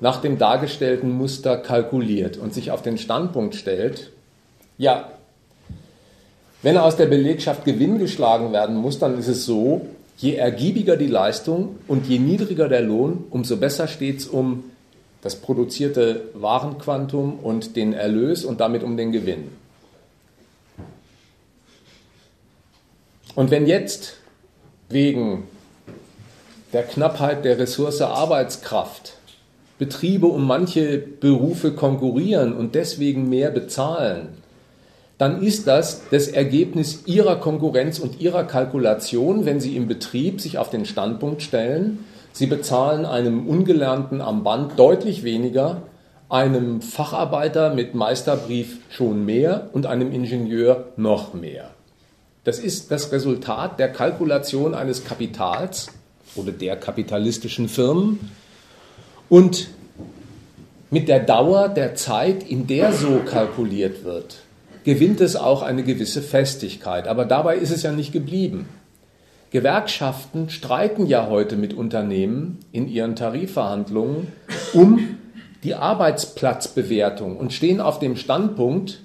nach 0.00 0.20
dem 0.20 0.38
dargestellten 0.38 1.10
Muster 1.10 1.56
kalkuliert 1.56 2.36
und 2.36 2.52
sich 2.52 2.70
auf 2.70 2.82
den 2.82 2.98
Standpunkt 2.98 3.54
stellt, 3.54 4.10
ja, 4.78 5.10
wenn 6.62 6.76
aus 6.76 6.96
der 6.96 7.06
Belegschaft 7.06 7.64
Gewinn 7.64 7.98
geschlagen 7.98 8.52
werden 8.52 8.76
muss, 8.76 8.98
dann 8.98 9.18
ist 9.18 9.28
es 9.28 9.44
so, 9.44 9.86
je 10.18 10.34
ergiebiger 10.34 10.96
die 10.96 11.06
Leistung 11.06 11.78
und 11.86 12.06
je 12.06 12.18
niedriger 12.18 12.68
der 12.68 12.82
Lohn, 12.82 13.24
umso 13.30 13.56
besser 13.56 13.88
steht 13.88 14.20
es 14.20 14.26
um 14.26 14.64
das 15.22 15.36
produzierte 15.36 16.28
Warenquantum 16.34 17.38
und 17.40 17.76
den 17.76 17.92
Erlös 17.92 18.44
und 18.44 18.60
damit 18.60 18.82
um 18.82 18.96
den 18.96 19.12
Gewinn. 19.12 19.50
Und 23.34 23.50
wenn 23.50 23.66
jetzt 23.66 24.14
wegen 24.88 25.44
der 26.72 26.84
Knappheit 26.84 27.44
der 27.44 27.58
Ressource 27.58 28.00
Arbeitskraft 28.00 29.15
Betriebe 29.78 30.26
um 30.26 30.46
manche 30.46 30.98
Berufe 30.98 31.72
konkurrieren 31.72 32.54
und 32.54 32.74
deswegen 32.74 33.28
mehr 33.28 33.50
bezahlen, 33.50 34.28
dann 35.18 35.42
ist 35.42 35.66
das 35.66 36.02
das 36.10 36.28
Ergebnis 36.28 37.04
ihrer 37.06 37.36
Konkurrenz 37.36 37.98
und 37.98 38.20
ihrer 38.20 38.44
Kalkulation, 38.44 39.46
wenn 39.46 39.60
sie 39.60 39.76
im 39.76 39.88
Betrieb 39.88 40.40
sich 40.40 40.58
auf 40.58 40.70
den 40.70 40.84
Standpunkt 40.84 41.42
stellen, 41.42 42.04
sie 42.32 42.46
bezahlen 42.46 43.06
einem 43.06 43.46
Ungelernten 43.48 44.20
am 44.20 44.44
Band 44.44 44.78
deutlich 44.78 45.24
weniger, 45.24 45.82
einem 46.28 46.82
Facharbeiter 46.82 47.72
mit 47.72 47.94
Meisterbrief 47.94 48.78
schon 48.90 49.24
mehr 49.24 49.70
und 49.72 49.86
einem 49.86 50.12
Ingenieur 50.12 50.88
noch 50.96 51.34
mehr. 51.34 51.70
Das 52.44 52.58
ist 52.58 52.90
das 52.90 53.12
Resultat 53.12 53.78
der 53.78 53.88
Kalkulation 53.88 54.74
eines 54.74 55.04
Kapitals 55.04 55.88
oder 56.34 56.52
der 56.52 56.76
kapitalistischen 56.76 57.68
Firmen. 57.68 58.30
Und 59.28 59.68
mit 60.90 61.08
der 61.08 61.20
Dauer 61.20 61.68
der 61.68 61.94
Zeit, 61.94 62.48
in 62.48 62.66
der 62.66 62.92
so 62.92 63.20
kalkuliert 63.24 64.04
wird, 64.04 64.38
gewinnt 64.84 65.20
es 65.20 65.34
auch 65.34 65.62
eine 65.62 65.82
gewisse 65.82 66.22
Festigkeit. 66.22 67.08
Aber 67.08 67.24
dabei 67.24 67.56
ist 67.56 67.70
es 67.70 67.82
ja 67.82 67.92
nicht 67.92 68.12
geblieben. 68.12 68.68
Gewerkschaften 69.50 70.48
streiten 70.48 71.06
ja 71.06 71.28
heute 71.28 71.56
mit 71.56 71.74
Unternehmen 71.74 72.58
in 72.72 72.88
ihren 72.88 73.16
Tarifverhandlungen 73.16 74.28
um 74.72 75.18
die 75.64 75.74
Arbeitsplatzbewertung 75.74 77.36
und 77.36 77.52
stehen 77.52 77.80
auf 77.80 77.98
dem 77.98 78.16
Standpunkt, 78.16 79.00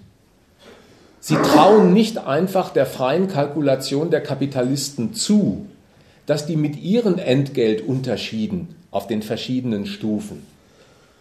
Sie 1.23 1.35
trauen 1.35 1.93
nicht 1.93 2.18
einfach 2.18 2.72
der 2.73 2.88
freien 2.88 3.27
Kalkulation 3.27 4.10
der 4.10 4.22
Kapitalisten 4.22 5.14
zu, 5.14 5.68
dass 6.26 6.48
die 6.48 6.56
mit 6.56 6.81
ihren 6.81 7.19
Entgeltunterschieden 7.19 8.69
auf 8.91 9.07
den 9.07 9.22
verschiedenen 9.22 9.85
Stufen 9.85 10.45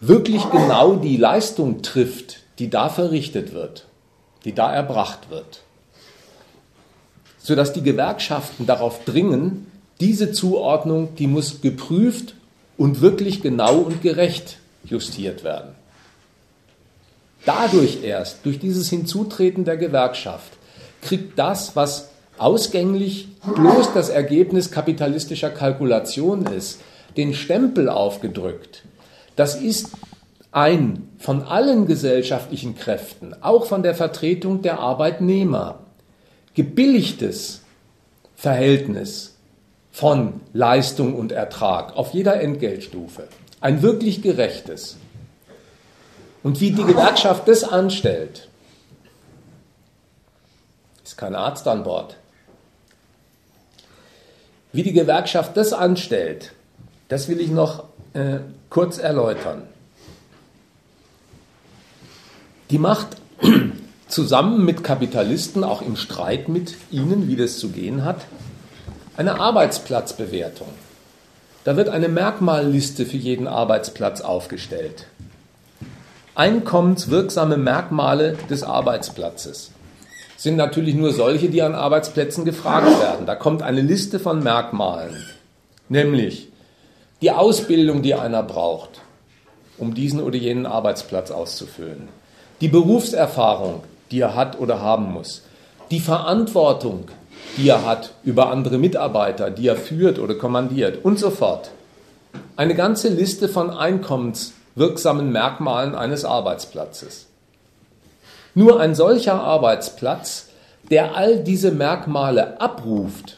wirklich 0.01 0.49
genau 0.49 0.95
die 0.95 1.15
Leistung 1.15 1.83
trifft, 1.83 2.39
die 2.59 2.69
da 2.69 2.89
verrichtet 2.89 3.53
wird, 3.53 3.85
die 4.43 4.53
da 4.53 4.73
erbracht 4.73 5.29
wird. 5.29 5.61
Sodass 7.37 7.71
die 7.71 7.83
Gewerkschaften 7.83 8.65
darauf 8.65 9.05
dringen, 9.05 9.71
diese 9.99 10.31
Zuordnung, 10.31 11.15
die 11.15 11.27
muss 11.27 11.61
geprüft 11.61 12.35
und 12.77 13.01
wirklich 13.01 13.41
genau 13.41 13.77
und 13.77 14.01
gerecht 14.01 14.57
justiert 14.83 15.43
werden. 15.43 15.75
Dadurch 17.45 18.03
erst, 18.03 18.45
durch 18.45 18.59
dieses 18.59 18.89
Hinzutreten 18.89 19.65
der 19.65 19.77
Gewerkschaft, 19.77 20.51
kriegt 21.01 21.37
das, 21.37 21.75
was 21.75 22.09
ausgänglich 22.37 23.27
bloß 23.55 23.93
das 23.93 24.09
Ergebnis 24.09 24.71
kapitalistischer 24.71 25.49
Kalkulation 25.49 26.45
ist, 26.47 26.79
den 27.17 27.33
Stempel 27.33 27.89
aufgedrückt. 27.89 28.83
Das 29.35 29.55
ist 29.55 29.91
ein 30.51 31.09
von 31.17 31.43
allen 31.43 31.85
gesellschaftlichen 31.85 32.75
Kräften, 32.75 33.35
auch 33.41 33.65
von 33.65 33.83
der 33.83 33.95
Vertretung 33.95 34.61
der 34.61 34.79
Arbeitnehmer, 34.79 35.79
gebilligtes 36.53 37.61
Verhältnis 38.35 39.35
von 39.91 40.41
Leistung 40.53 41.15
und 41.15 41.31
Ertrag 41.31 41.95
auf 41.95 42.13
jeder 42.13 42.41
Entgeltstufe. 42.41 43.27
Ein 43.59 43.81
wirklich 43.81 44.21
gerechtes. 44.21 44.97
Und 46.43 46.59
wie 46.59 46.71
die 46.71 46.83
Gewerkschaft 46.83 47.47
das 47.47 47.63
anstellt, 47.63 48.49
ist 51.03 51.17
kein 51.17 51.35
Arzt 51.35 51.67
an 51.67 51.83
Bord. 51.83 52.17
Wie 54.73 54.83
die 54.83 54.93
Gewerkschaft 54.93 55.55
das 55.55 55.73
anstellt, 55.73 56.53
das 57.11 57.27
will 57.27 57.39
ich 57.39 57.51
noch 57.51 57.83
äh, 58.13 58.39
kurz 58.69 58.97
erläutern. 58.97 59.63
Die 62.69 62.79
macht 62.79 63.17
zusammen 64.07 64.65
mit 64.65 64.83
Kapitalisten, 64.83 65.63
auch 65.63 65.81
im 65.81 65.97
Streit 65.97 66.49
mit 66.49 66.75
ihnen, 66.89 67.27
wie 67.27 67.35
das 67.35 67.59
zu 67.59 67.69
gehen 67.69 68.05
hat, 68.05 68.21
eine 69.17 69.39
Arbeitsplatzbewertung. 69.39 70.69
Da 71.65 71.77
wird 71.77 71.89
eine 71.89 72.07
Merkmalliste 72.07 73.05
für 73.05 73.17
jeden 73.17 73.47
Arbeitsplatz 73.47 74.21
aufgestellt 74.21 75.05
einkommenswirksame 76.35 77.57
Merkmale 77.57 78.37
des 78.49 78.63
Arbeitsplatzes 78.63 79.71
sind 80.37 80.55
natürlich 80.55 80.95
nur 80.95 81.13
solche, 81.13 81.49
die 81.49 81.61
an 81.61 81.75
Arbeitsplätzen 81.75 82.45
gefragt 82.45 82.99
werden. 82.99 83.27
Da 83.27 83.35
kommt 83.35 83.61
eine 83.61 83.81
Liste 83.81 84.19
von 84.19 84.41
Merkmalen, 84.41 85.23
nämlich 85.87 86.50
die 87.21 87.31
Ausbildung, 87.31 88.01
die 88.01 88.15
einer 88.15 88.43
braucht, 88.43 89.01
um 89.77 89.93
diesen 89.93 90.21
oder 90.21 90.37
jenen 90.37 90.65
Arbeitsplatz 90.65 91.31
auszufüllen, 91.31 92.07
die 92.61 92.67
Berufserfahrung, 92.67 93.83
die 94.09 94.21
er 94.21 94.35
hat 94.35 94.59
oder 94.59 94.81
haben 94.81 95.13
muss, 95.13 95.43
die 95.91 95.99
Verantwortung, 95.99 97.09
die 97.57 97.69
er 97.69 97.85
hat 97.85 98.13
über 98.23 98.49
andere 98.49 98.77
Mitarbeiter, 98.77 99.51
die 99.51 99.67
er 99.67 99.75
führt 99.75 100.19
oder 100.19 100.35
kommandiert 100.35 101.03
und 101.03 101.19
so 101.19 101.29
fort. 101.29 101.71
Eine 102.55 102.75
ganze 102.75 103.09
Liste 103.09 103.49
von 103.49 103.69
Einkommens 103.69 104.53
wirksamen 104.75 105.31
Merkmalen 105.31 105.95
eines 105.95 106.23
Arbeitsplatzes. 106.23 107.27
Nur 108.55 108.79
ein 108.79 108.95
solcher 108.95 109.41
Arbeitsplatz, 109.41 110.47
der 110.89 111.15
all 111.15 111.43
diese 111.43 111.71
Merkmale 111.71 112.59
abruft, 112.59 113.37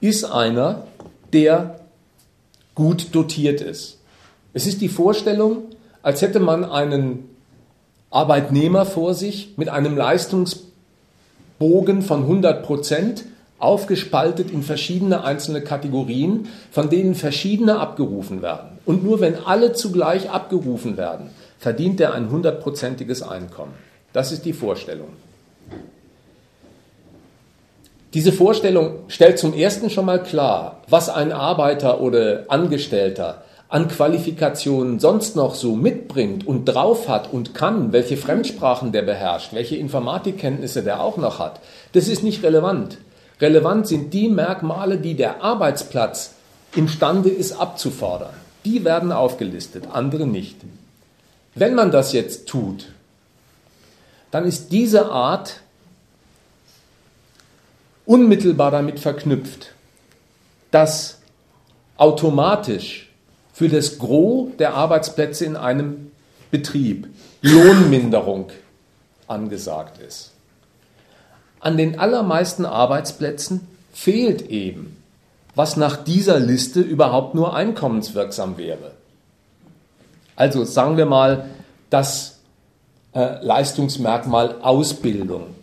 ist 0.00 0.24
einer, 0.24 0.84
der 1.32 1.77
gut 2.78 3.08
dotiert 3.12 3.60
ist. 3.60 3.98
Es 4.54 4.68
ist 4.68 4.80
die 4.80 4.88
Vorstellung, 4.88 5.64
als 6.00 6.22
hätte 6.22 6.38
man 6.38 6.64
einen 6.64 7.28
Arbeitnehmer 8.08 8.86
vor 8.86 9.14
sich 9.14 9.54
mit 9.56 9.68
einem 9.68 9.96
Leistungsbogen 9.96 12.02
von 12.02 12.22
100 12.22 12.62
Prozent, 12.62 13.24
aufgespaltet 13.58 14.52
in 14.52 14.62
verschiedene 14.62 15.24
einzelne 15.24 15.60
Kategorien, 15.60 16.46
von 16.70 16.88
denen 16.88 17.16
verschiedene 17.16 17.80
abgerufen 17.80 18.42
werden. 18.42 18.78
Und 18.86 19.02
nur 19.02 19.18
wenn 19.18 19.34
alle 19.34 19.72
zugleich 19.72 20.30
abgerufen 20.30 20.96
werden, 20.96 21.30
verdient 21.58 22.00
er 22.00 22.14
ein 22.14 22.30
hundertprozentiges 22.30 23.22
Einkommen. 23.22 23.72
Das 24.12 24.30
ist 24.30 24.44
die 24.44 24.52
Vorstellung. 24.52 25.08
Diese 28.14 28.32
Vorstellung 28.32 29.00
stellt 29.08 29.38
zum 29.38 29.52
ersten 29.52 29.90
schon 29.90 30.06
mal 30.06 30.22
klar, 30.22 30.80
was 30.88 31.10
ein 31.10 31.30
Arbeiter 31.30 32.00
oder 32.00 32.44
Angestellter 32.48 33.42
an 33.68 33.88
Qualifikationen 33.88 34.98
sonst 34.98 35.36
noch 35.36 35.54
so 35.54 35.76
mitbringt 35.76 36.46
und 36.46 36.64
drauf 36.64 37.06
hat 37.06 37.30
und 37.30 37.54
kann, 37.54 37.92
welche 37.92 38.16
Fremdsprachen 38.16 38.92
der 38.92 39.02
beherrscht, 39.02 39.52
welche 39.52 39.76
Informatikkenntnisse 39.76 40.82
der 40.82 41.02
auch 41.02 41.18
noch 41.18 41.38
hat. 41.38 41.60
Das 41.92 42.08
ist 42.08 42.22
nicht 42.22 42.42
relevant. 42.42 42.96
Relevant 43.42 43.86
sind 43.86 44.14
die 44.14 44.30
Merkmale, 44.30 44.96
die 44.96 45.14
der 45.14 45.42
Arbeitsplatz 45.42 46.32
imstande 46.74 47.28
ist 47.28 47.52
abzufordern. 47.52 48.32
Die 48.64 48.86
werden 48.86 49.12
aufgelistet, 49.12 49.84
andere 49.92 50.26
nicht. 50.26 50.56
Wenn 51.54 51.74
man 51.74 51.90
das 51.90 52.14
jetzt 52.14 52.48
tut, 52.48 52.86
dann 54.30 54.46
ist 54.46 54.72
diese 54.72 55.10
Art 55.10 55.60
unmittelbar 58.08 58.70
damit 58.70 58.98
verknüpft, 58.98 59.74
dass 60.70 61.18
automatisch 61.98 63.10
für 63.52 63.68
das 63.68 63.98
Gros 63.98 64.48
der 64.58 64.74
Arbeitsplätze 64.74 65.44
in 65.44 65.56
einem 65.56 66.10
Betrieb 66.50 67.08
Lohnminderung 67.42 68.48
angesagt 69.26 70.00
ist. 70.00 70.32
An 71.60 71.76
den 71.76 71.98
allermeisten 71.98 72.64
Arbeitsplätzen 72.64 73.68
fehlt 73.92 74.48
eben, 74.48 74.96
was 75.54 75.76
nach 75.76 75.96
dieser 75.96 76.38
Liste 76.38 76.80
überhaupt 76.80 77.34
nur 77.34 77.54
einkommenswirksam 77.54 78.56
wäre. 78.56 78.92
Also 80.34 80.64
sagen 80.64 80.96
wir 80.96 81.06
mal 81.06 81.50
das 81.90 82.38
äh, 83.12 83.44
Leistungsmerkmal 83.44 84.62
Ausbildung. 84.62 85.54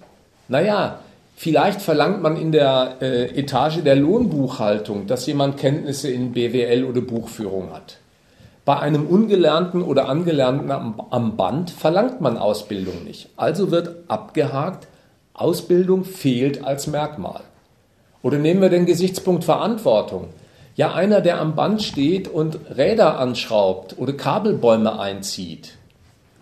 Naja, 0.47 0.99
vielleicht 1.35 1.81
verlangt 1.81 2.21
man 2.21 2.37
in 2.37 2.51
der 2.51 2.97
äh, 3.01 3.39
Etage 3.39 3.83
der 3.83 3.95
Lohnbuchhaltung, 3.95 5.07
dass 5.07 5.25
jemand 5.25 5.57
Kenntnisse 5.57 6.09
in 6.09 6.31
BWL 6.31 6.85
oder 6.85 7.01
Buchführung 7.01 7.73
hat. 7.73 7.97
Bei 8.65 8.79
einem 8.79 9.05
Ungelernten 9.05 9.83
oder 9.83 10.09
Angelernten 10.09 10.71
am, 10.71 10.99
am 11.11 11.37
Band 11.37 11.69
verlangt 11.69 12.19
man 12.19 12.37
Ausbildung 12.37 13.03
nicht. 13.03 13.29
Also 13.37 13.69
wird 13.69 13.95
abgehakt, 14.07 14.87
Ausbildung 15.35 16.03
fehlt 16.03 16.63
als 16.63 16.87
Merkmal. 16.87 17.41
Oder 18.23 18.39
nehmen 18.39 18.61
wir 18.61 18.69
den 18.69 18.87
Gesichtspunkt 18.87 19.43
Verantwortung. 19.43 20.29
Ja, 20.75 20.95
einer, 20.95 21.21
der 21.21 21.39
am 21.39 21.55
Band 21.55 21.83
steht 21.83 22.27
und 22.27 22.57
Räder 22.75 23.19
anschraubt 23.19 23.95
oder 23.99 24.13
Kabelbäume 24.13 24.99
einzieht, 24.99 25.75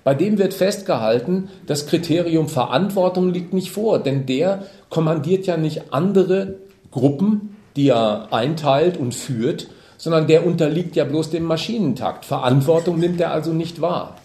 bei 0.03 0.13
dem 0.13 0.37
wird 0.37 0.53
festgehalten, 0.53 1.49
das 1.65 1.87
Kriterium 1.87 2.49
Verantwortung 2.49 3.29
liegt 3.29 3.53
nicht 3.53 3.71
vor, 3.71 3.99
denn 3.99 4.25
der 4.25 4.63
kommandiert 4.89 5.45
ja 5.45 5.57
nicht 5.57 5.93
andere 5.93 6.55
Gruppen, 6.91 7.55
die 7.75 7.89
er 7.89 8.27
einteilt 8.31 8.97
und 8.97 9.15
führt, 9.15 9.67
sondern 9.97 10.27
der 10.27 10.45
unterliegt 10.45 10.95
ja 10.95 11.05
bloß 11.05 11.29
dem 11.29 11.43
Maschinentakt. 11.43 12.25
Verantwortung 12.25 12.99
nimmt 12.99 13.21
er 13.21 13.31
also 13.31 13.53
nicht 13.53 13.79
wahr. 13.79 14.17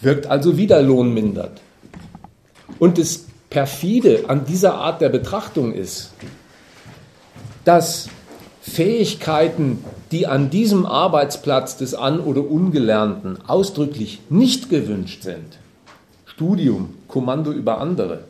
Wirkt 0.00 0.26
also 0.28 0.56
wieder 0.56 0.80
lohnmindert. 0.82 1.60
Und 2.78 2.98
das 2.98 3.26
perfide 3.50 4.24
an 4.28 4.44
dieser 4.44 4.74
Art 4.74 5.00
der 5.00 5.08
Betrachtung 5.08 5.72
ist, 5.72 6.12
dass 7.64 8.08
Fähigkeiten, 8.68 9.84
die 10.10 10.26
an 10.26 10.50
diesem 10.50 10.86
Arbeitsplatz 10.86 11.76
des 11.76 11.94
An- 11.94 12.20
oder 12.20 12.50
Ungelernten 12.50 13.38
ausdrücklich 13.46 14.20
nicht 14.28 14.68
gewünscht 14.68 15.22
sind, 15.22 15.58
Studium, 16.26 16.94
Kommando 17.06 17.52
über 17.52 17.80
andere, 17.80 18.24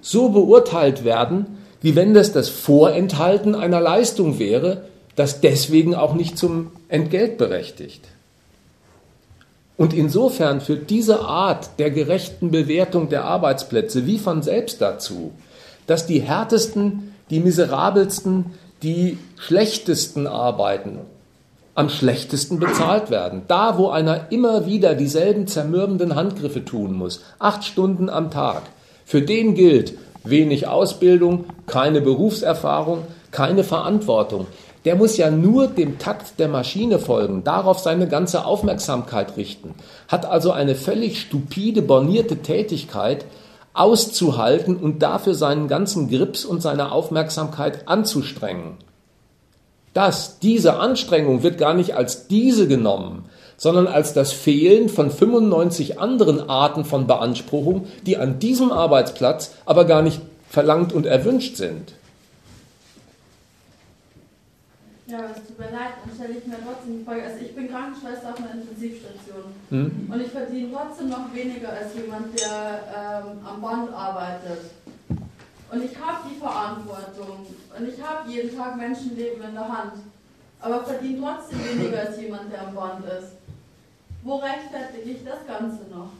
so 0.00 0.30
beurteilt 0.30 1.04
werden, 1.04 1.58
wie 1.82 1.94
wenn 1.94 2.14
das 2.14 2.32
das 2.32 2.48
Vorenthalten 2.48 3.54
einer 3.54 3.80
Leistung 3.80 4.38
wäre, 4.38 4.84
das 5.14 5.40
deswegen 5.40 5.94
auch 5.94 6.14
nicht 6.14 6.38
zum 6.38 6.72
Entgelt 6.88 7.36
berechtigt. 7.36 8.08
Und 9.76 9.94
insofern 9.94 10.60
führt 10.60 10.90
diese 10.90 11.20
Art 11.20 11.78
der 11.78 11.90
gerechten 11.90 12.50
Bewertung 12.50 13.08
der 13.08 13.24
Arbeitsplätze 13.24 14.06
wie 14.06 14.18
von 14.18 14.42
selbst 14.42 14.80
dazu, 14.80 15.32
dass 15.86 16.06
die 16.06 16.20
härtesten, 16.20 17.14
die 17.30 17.40
miserabelsten, 17.40 18.46
die 18.82 19.18
schlechtesten 19.36 20.26
Arbeiten 20.26 21.00
am 21.74 21.88
schlechtesten 21.88 22.58
bezahlt 22.58 23.10
werden. 23.10 23.42
Da, 23.48 23.78
wo 23.78 23.88
einer 23.88 24.30
immer 24.30 24.66
wieder 24.66 24.94
dieselben 24.94 25.46
zermürbenden 25.46 26.14
Handgriffe 26.14 26.64
tun 26.64 26.94
muss, 26.94 27.22
acht 27.38 27.64
Stunden 27.64 28.10
am 28.10 28.30
Tag, 28.30 28.62
für 29.04 29.22
den 29.22 29.54
gilt 29.54 29.94
wenig 30.24 30.66
Ausbildung, 30.66 31.46
keine 31.66 32.00
Berufserfahrung, 32.00 33.04
keine 33.30 33.64
Verantwortung. 33.64 34.46
Der 34.84 34.96
muss 34.96 35.16
ja 35.16 35.30
nur 35.30 35.66
dem 35.68 35.98
Takt 35.98 36.38
der 36.38 36.48
Maschine 36.48 36.98
folgen, 36.98 37.44
darauf 37.44 37.78
seine 37.78 38.08
ganze 38.08 38.44
Aufmerksamkeit 38.44 39.36
richten, 39.36 39.74
hat 40.08 40.26
also 40.26 40.52
eine 40.52 40.74
völlig 40.74 41.20
stupide, 41.20 41.82
bornierte 41.82 42.38
Tätigkeit 42.38 43.24
auszuhalten 43.72 44.76
und 44.76 45.00
dafür 45.00 45.34
seinen 45.34 45.68
ganzen 45.68 46.08
Grips 46.08 46.44
und 46.44 46.60
seine 46.60 46.92
Aufmerksamkeit 46.92 47.88
anzustrengen. 47.88 48.78
Das, 49.92 50.38
diese 50.38 50.78
Anstrengung 50.78 51.42
wird 51.42 51.58
gar 51.58 51.74
nicht 51.74 51.96
als 51.96 52.28
diese 52.28 52.68
genommen, 52.68 53.24
sondern 53.56 53.86
als 53.86 54.12
das 54.12 54.32
Fehlen 54.32 54.88
von 54.88 55.10
95 55.10 55.98
anderen 55.98 56.48
Arten 56.48 56.84
von 56.84 57.06
Beanspruchung, 57.06 57.86
die 58.06 58.16
an 58.16 58.38
diesem 58.38 58.70
Arbeitsplatz 58.70 59.52
aber 59.66 59.84
gar 59.84 60.02
nicht 60.02 60.20
verlangt 60.48 60.92
und 60.92 61.06
erwünscht 61.06 61.56
sind. 61.56 61.92
Ja, 65.10 65.26
es 65.34 65.44
tut 65.44 65.58
mir 65.58 65.72
leid, 65.72 65.98
dann 66.04 66.14
stelle 66.14 66.38
ich 66.38 66.46
mir 66.46 66.58
trotzdem 66.62 66.98
die 67.00 67.04
Frage. 67.04 67.24
Also 67.24 67.44
ich 67.44 67.52
bin 67.52 67.68
Krankenschwester 67.68 68.30
auf 68.30 68.38
einer 68.38 68.54
Intensivstation 68.54 69.50
mhm. 69.70 70.12
und 70.12 70.20
ich 70.20 70.30
verdiene 70.30 70.68
trotzdem 70.72 71.08
noch 71.08 71.34
weniger 71.34 71.70
als 71.70 71.94
jemand, 71.96 72.38
der 72.38 72.78
ähm, 72.94 73.44
am 73.44 73.60
Band 73.60 73.92
arbeitet. 73.92 74.70
Und 75.72 75.84
ich 75.84 75.98
habe 75.98 76.28
die 76.30 76.38
Verantwortung 76.38 77.46
und 77.76 77.88
ich 77.88 78.00
habe 78.00 78.30
jeden 78.30 78.56
Tag 78.56 78.76
Menschenleben 78.76 79.42
in 79.42 79.54
der 79.54 79.68
Hand, 79.68 79.92
aber 80.60 80.84
verdiene 80.84 81.18
trotzdem 81.20 81.58
weniger 81.58 82.00
als 82.00 82.20
jemand, 82.20 82.52
der 82.52 82.68
am 82.68 82.74
Band 82.74 83.04
ist. 83.06 83.32
Wo 84.22 84.36
rechtfertige 84.36 85.10
ich 85.10 85.24
das 85.24 85.44
Ganze 85.46 85.90
noch? 85.90 86.10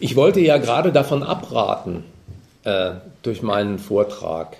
Ich 0.00 0.16
wollte 0.16 0.40
ja 0.40 0.58
gerade 0.58 0.92
davon 0.92 1.22
abraten, 1.22 2.04
äh, 2.64 2.94
durch 3.22 3.40
meinen 3.40 3.78
Vortrag, 3.78 4.56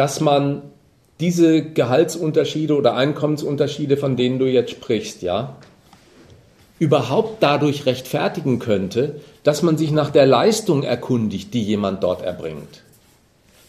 dass 0.00 0.22
man 0.22 0.62
diese 1.20 1.62
Gehaltsunterschiede 1.62 2.74
oder 2.74 2.94
Einkommensunterschiede, 2.96 3.98
von 3.98 4.16
denen 4.16 4.38
du 4.38 4.46
jetzt 4.46 4.70
sprichst, 4.70 5.20
ja, 5.20 5.58
überhaupt 6.78 7.42
dadurch 7.42 7.84
rechtfertigen 7.84 8.60
könnte, 8.60 9.20
dass 9.42 9.60
man 9.60 9.76
sich 9.76 9.90
nach 9.90 10.08
der 10.08 10.24
Leistung 10.24 10.84
erkundigt, 10.84 11.52
die 11.52 11.62
jemand 11.62 12.02
dort 12.02 12.22
erbringt. 12.22 12.82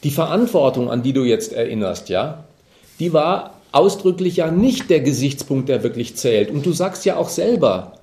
Die 0.06 0.10
Verantwortung, 0.10 0.90
an 0.90 1.03
die 1.03 1.12
du 1.12 1.26
jetzt 1.26 1.52
erinnerst, 1.52 2.08
ja, 2.08 2.45
die 3.02 3.12
war 3.12 3.56
ausdrücklich 3.74 4.38
ja 4.38 4.52
nicht 4.52 4.90
der 4.90 5.02
Gesichtspunkt, 5.02 5.68
der 5.68 5.84
wirklich 5.84 6.16
zählt. 6.16 6.49
Und 6.49 6.66
du 6.66 6.72
sagst 6.72 7.03
ja 7.03 7.18
auch 7.18 7.28
selber, 7.28 7.98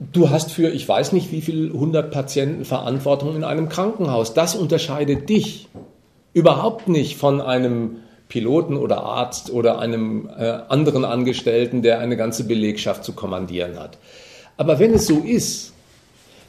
du 0.00 0.30
hast 0.30 0.50
für, 0.50 0.68
ich 0.70 0.88
weiß 0.88 1.12
nicht, 1.12 1.30
wie 1.30 1.42
viele 1.42 1.72
hundert 1.72 2.10
Patienten 2.10 2.64
Verantwortung 2.64 3.36
in 3.36 3.44
einem 3.44 3.68
Krankenhaus. 3.68 4.34
Das 4.34 4.56
unterscheidet 4.56 5.28
dich 5.28 5.68
überhaupt 6.34 6.88
nicht 6.88 7.16
von 7.16 7.40
einem 7.40 7.96
Piloten 8.28 8.76
oder 8.76 9.02
Arzt 9.04 9.50
oder 9.50 9.78
einem 9.78 10.28
äh, 10.36 10.58
anderen 10.68 11.04
Angestellten, 11.04 11.82
der 11.82 12.00
eine 12.00 12.16
ganze 12.16 12.44
Belegschaft 12.44 13.04
zu 13.04 13.12
kommandieren 13.12 13.78
hat. 13.78 13.96
Aber 14.56 14.78
wenn 14.78 14.92
es 14.92 15.06
so 15.06 15.18
ist, 15.20 15.72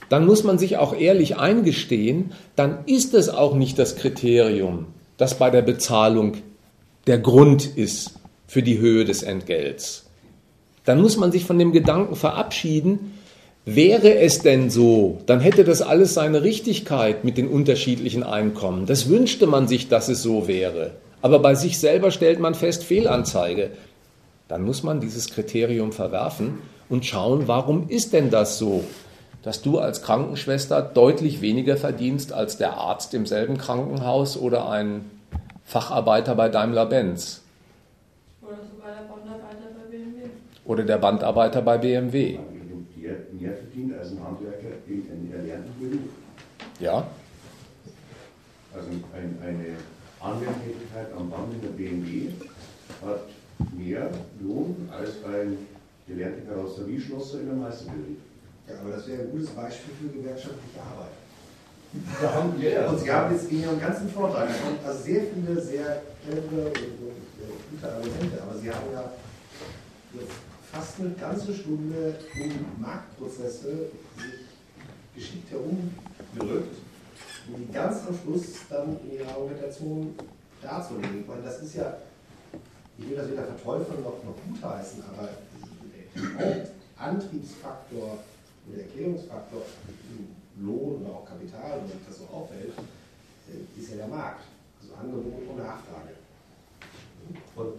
dann 0.09 0.25
muss 0.25 0.43
man 0.43 0.57
sich 0.57 0.77
auch 0.77 0.95
ehrlich 0.95 1.37
eingestehen, 1.37 2.33
dann 2.55 2.79
ist 2.85 3.13
es 3.13 3.29
auch 3.29 3.55
nicht 3.55 3.79
das 3.79 3.95
Kriterium, 3.95 4.87
das 5.17 5.37
bei 5.37 5.49
der 5.49 5.61
Bezahlung 5.61 6.37
der 7.07 7.19
Grund 7.19 7.77
ist 7.77 8.19
für 8.47 8.63
die 8.63 8.79
Höhe 8.79 9.05
des 9.05 9.23
Entgelts. 9.23 10.05
Dann 10.85 11.01
muss 11.01 11.17
man 11.17 11.31
sich 11.31 11.45
von 11.45 11.57
dem 11.57 11.71
Gedanken 11.71 12.15
verabschieden, 12.15 13.17
Wäre 13.67 14.19
es 14.19 14.43
denn 14.43 14.69
so, 14.69 15.17
dann 15.25 15.39
hätte 15.39 15.63
das 15.63 15.81
alles 15.81 16.13
seine 16.13 16.43
Richtigkeit 16.43 17.23
mit 17.23 17.35
den 17.35 17.47
unterschiedlichen 17.47 18.21
Einkommen. 18.21 18.85
Das 18.85 19.09
wünschte 19.09 19.47
man 19.47 19.67
sich, 19.67 19.87
dass 19.87 20.07
es 20.07 20.21
so 20.21 20.47
wäre. 20.47 20.91
Aber 21.23 21.39
bei 21.39 21.55
sich 21.55 21.79
selber 21.79 22.11
stellt 22.11 22.39
man 22.39 22.53
fest, 22.53 22.83
Fehlanzeige. 22.83 23.71
Dann 24.47 24.61
muss 24.61 24.83
man 24.83 25.01
dieses 25.01 25.31
Kriterium 25.31 25.93
verwerfen 25.93 26.59
und 26.89 27.07
schauen, 27.07 27.47
warum 27.47 27.89
ist 27.89 28.13
denn 28.13 28.29
das 28.29 28.59
so, 28.59 28.83
dass 29.41 29.63
du 29.63 29.79
als 29.79 30.03
Krankenschwester 30.03 30.83
deutlich 30.83 31.41
weniger 31.41 31.75
verdienst 31.75 32.33
als 32.33 32.57
der 32.57 32.77
Arzt 32.77 33.15
im 33.15 33.25
selben 33.25 33.57
Krankenhaus 33.57 34.37
oder 34.37 34.69
ein 34.69 35.09
Facharbeiter 35.63 36.35
bei 36.35 36.49
Daimler-Benz. 36.49 37.41
Oder 38.43 38.57
sogar 38.71 38.91
der 38.91 39.07
Bandarbeiter 39.11 39.69
bei 39.75 39.89
BMW. 39.89 40.29
Oder 40.65 40.83
der 40.83 40.97
Bandarbeiter 40.99 41.61
bei 41.63 41.77
BMW 41.79 42.37
mehr, 43.05 43.15
mehr 43.31 43.53
verdient 43.53 43.97
als 43.97 44.11
ein 44.11 44.23
Handwerker 44.23 44.73
in 44.87 45.05
einem 45.11 45.33
erlernten 45.33 45.73
Beruf. 45.79 46.09
Ja. 46.79 47.07
Also 48.73 48.89
ein, 48.89 49.37
eine 49.41 49.75
Anwendtätigkeit 50.19 51.13
am 51.15 51.29
Band 51.29 51.53
in 51.53 51.61
der 51.61 51.69
BMW 51.69 52.29
hat 53.01 53.21
mehr 53.77 54.09
Lohn 54.41 54.89
als 54.91 55.23
ein 55.23 55.57
gelernter 56.07 56.41
Karosserieschlosser 56.51 57.41
in 57.41 57.49
einem 57.51 57.61
Meisterbetrieb. 57.61 58.19
Ja, 58.67 58.79
aber 58.81 58.91
das 58.91 59.07
wäre 59.07 59.21
ein 59.21 59.31
gutes 59.31 59.49
Beispiel 59.49 59.93
für 60.01 60.17
gewerkschaftliche 60.17 60.81
Arbeit. 60.81 61.13
Da 62.21 62.33
haben, 62.33 62.61
ja, 62.61 62.89
und 62.89 62.99
Sie 62.99 63.09
haben 63.09 63.33
jetzt 63.33 63.49
in 63.49 63.61
Ihrem 63.61 63.79
ganzen 63.79 64.09
Vortrag 64.09 64.49
also 64.85 65.03
sehr 65.03 65.21
viele 65.33 65.61
sehr 65.61 66.01
clevere 66.25 66.67
und 66.67 67.71
gute 67.71 67.93
Argumente, 67.93 68.41
aber 68.41 68.59
Sie 68.59 68.69
haben 68.69 68.91
ja 68.91 69.11
jetzt 70.13 70.54
fast 70.75 70.99
eine 70.99 71.11
ganze 71.11 71.53
Stunde 71.53 72.15
um 72.41 72.81
Marktprozesse 72.81 73.87
sich 74.17 75.15
geschickt 75.15 75.49
herumgerückt, 75.49 76.75
um 77.47 77.55
die 77.55 77.71
ganz 77.71 78.05
am 78.07 78.17
Schluss 78.17 78.67
dann 78.69 78.97
in 79.03 79.19
ihrer 79.19 79.29
Argumentation 79.31 80.15
darzulegen. 80.61 81.21
Ich 81.21 81.27
meine, 81.27 81.43
das 81.43 81.61
ist 81.61 81.75
ja, 81.75 81.95
ich 82.97 83.09
will 83.09 83.15
das 83.15 83.31
weder 83.31 83.43
verteufeln 83.43 84.03
noch, 84.03 84.21
noch 84.23 84.35
gutheißen, 84.49 85.03
aber 85.13 85.29
der 86.13 86.57
Hauptantriebsfaktor 86.99 88.19
oder 88.67 88.81
Erklärungsfaktor 88.81 89.61
Lohn 90.57 91.03
oder 91.03 91.15
auch 91.15 91.25
Kapital, 91.25 91.79
wenn 91.81 91.87
sich 91.87 92.07
das 92.07 92.17
so 92.17 92.25
auffällt, 92.33 92.73
äh, 93.47 93.79
ist 93.79 93.89
ja 93.91 93.97
der 93.97 94.07
Markt. 94.07 94.43
Also 94.81 94.95
Angebot 94.95 95.49
und 95.49 95.57
Nachfrage. 95.57 96.15
Und 97.55 97.73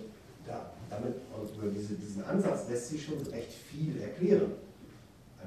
da, 0.46 0.72
damit, 0.96 1.16
also 1.32 1.54
über 1.54 1.70
diese, 1.70 1.94
diesen 1.94 2.24
Ansatz 2.24 2.68
lässt 2.68 2.88
sich 2.88 3.04
schon 3.04 3.18
recht 3.32 3.52
viel 3.52 4.00
erklären. 4.00 4.52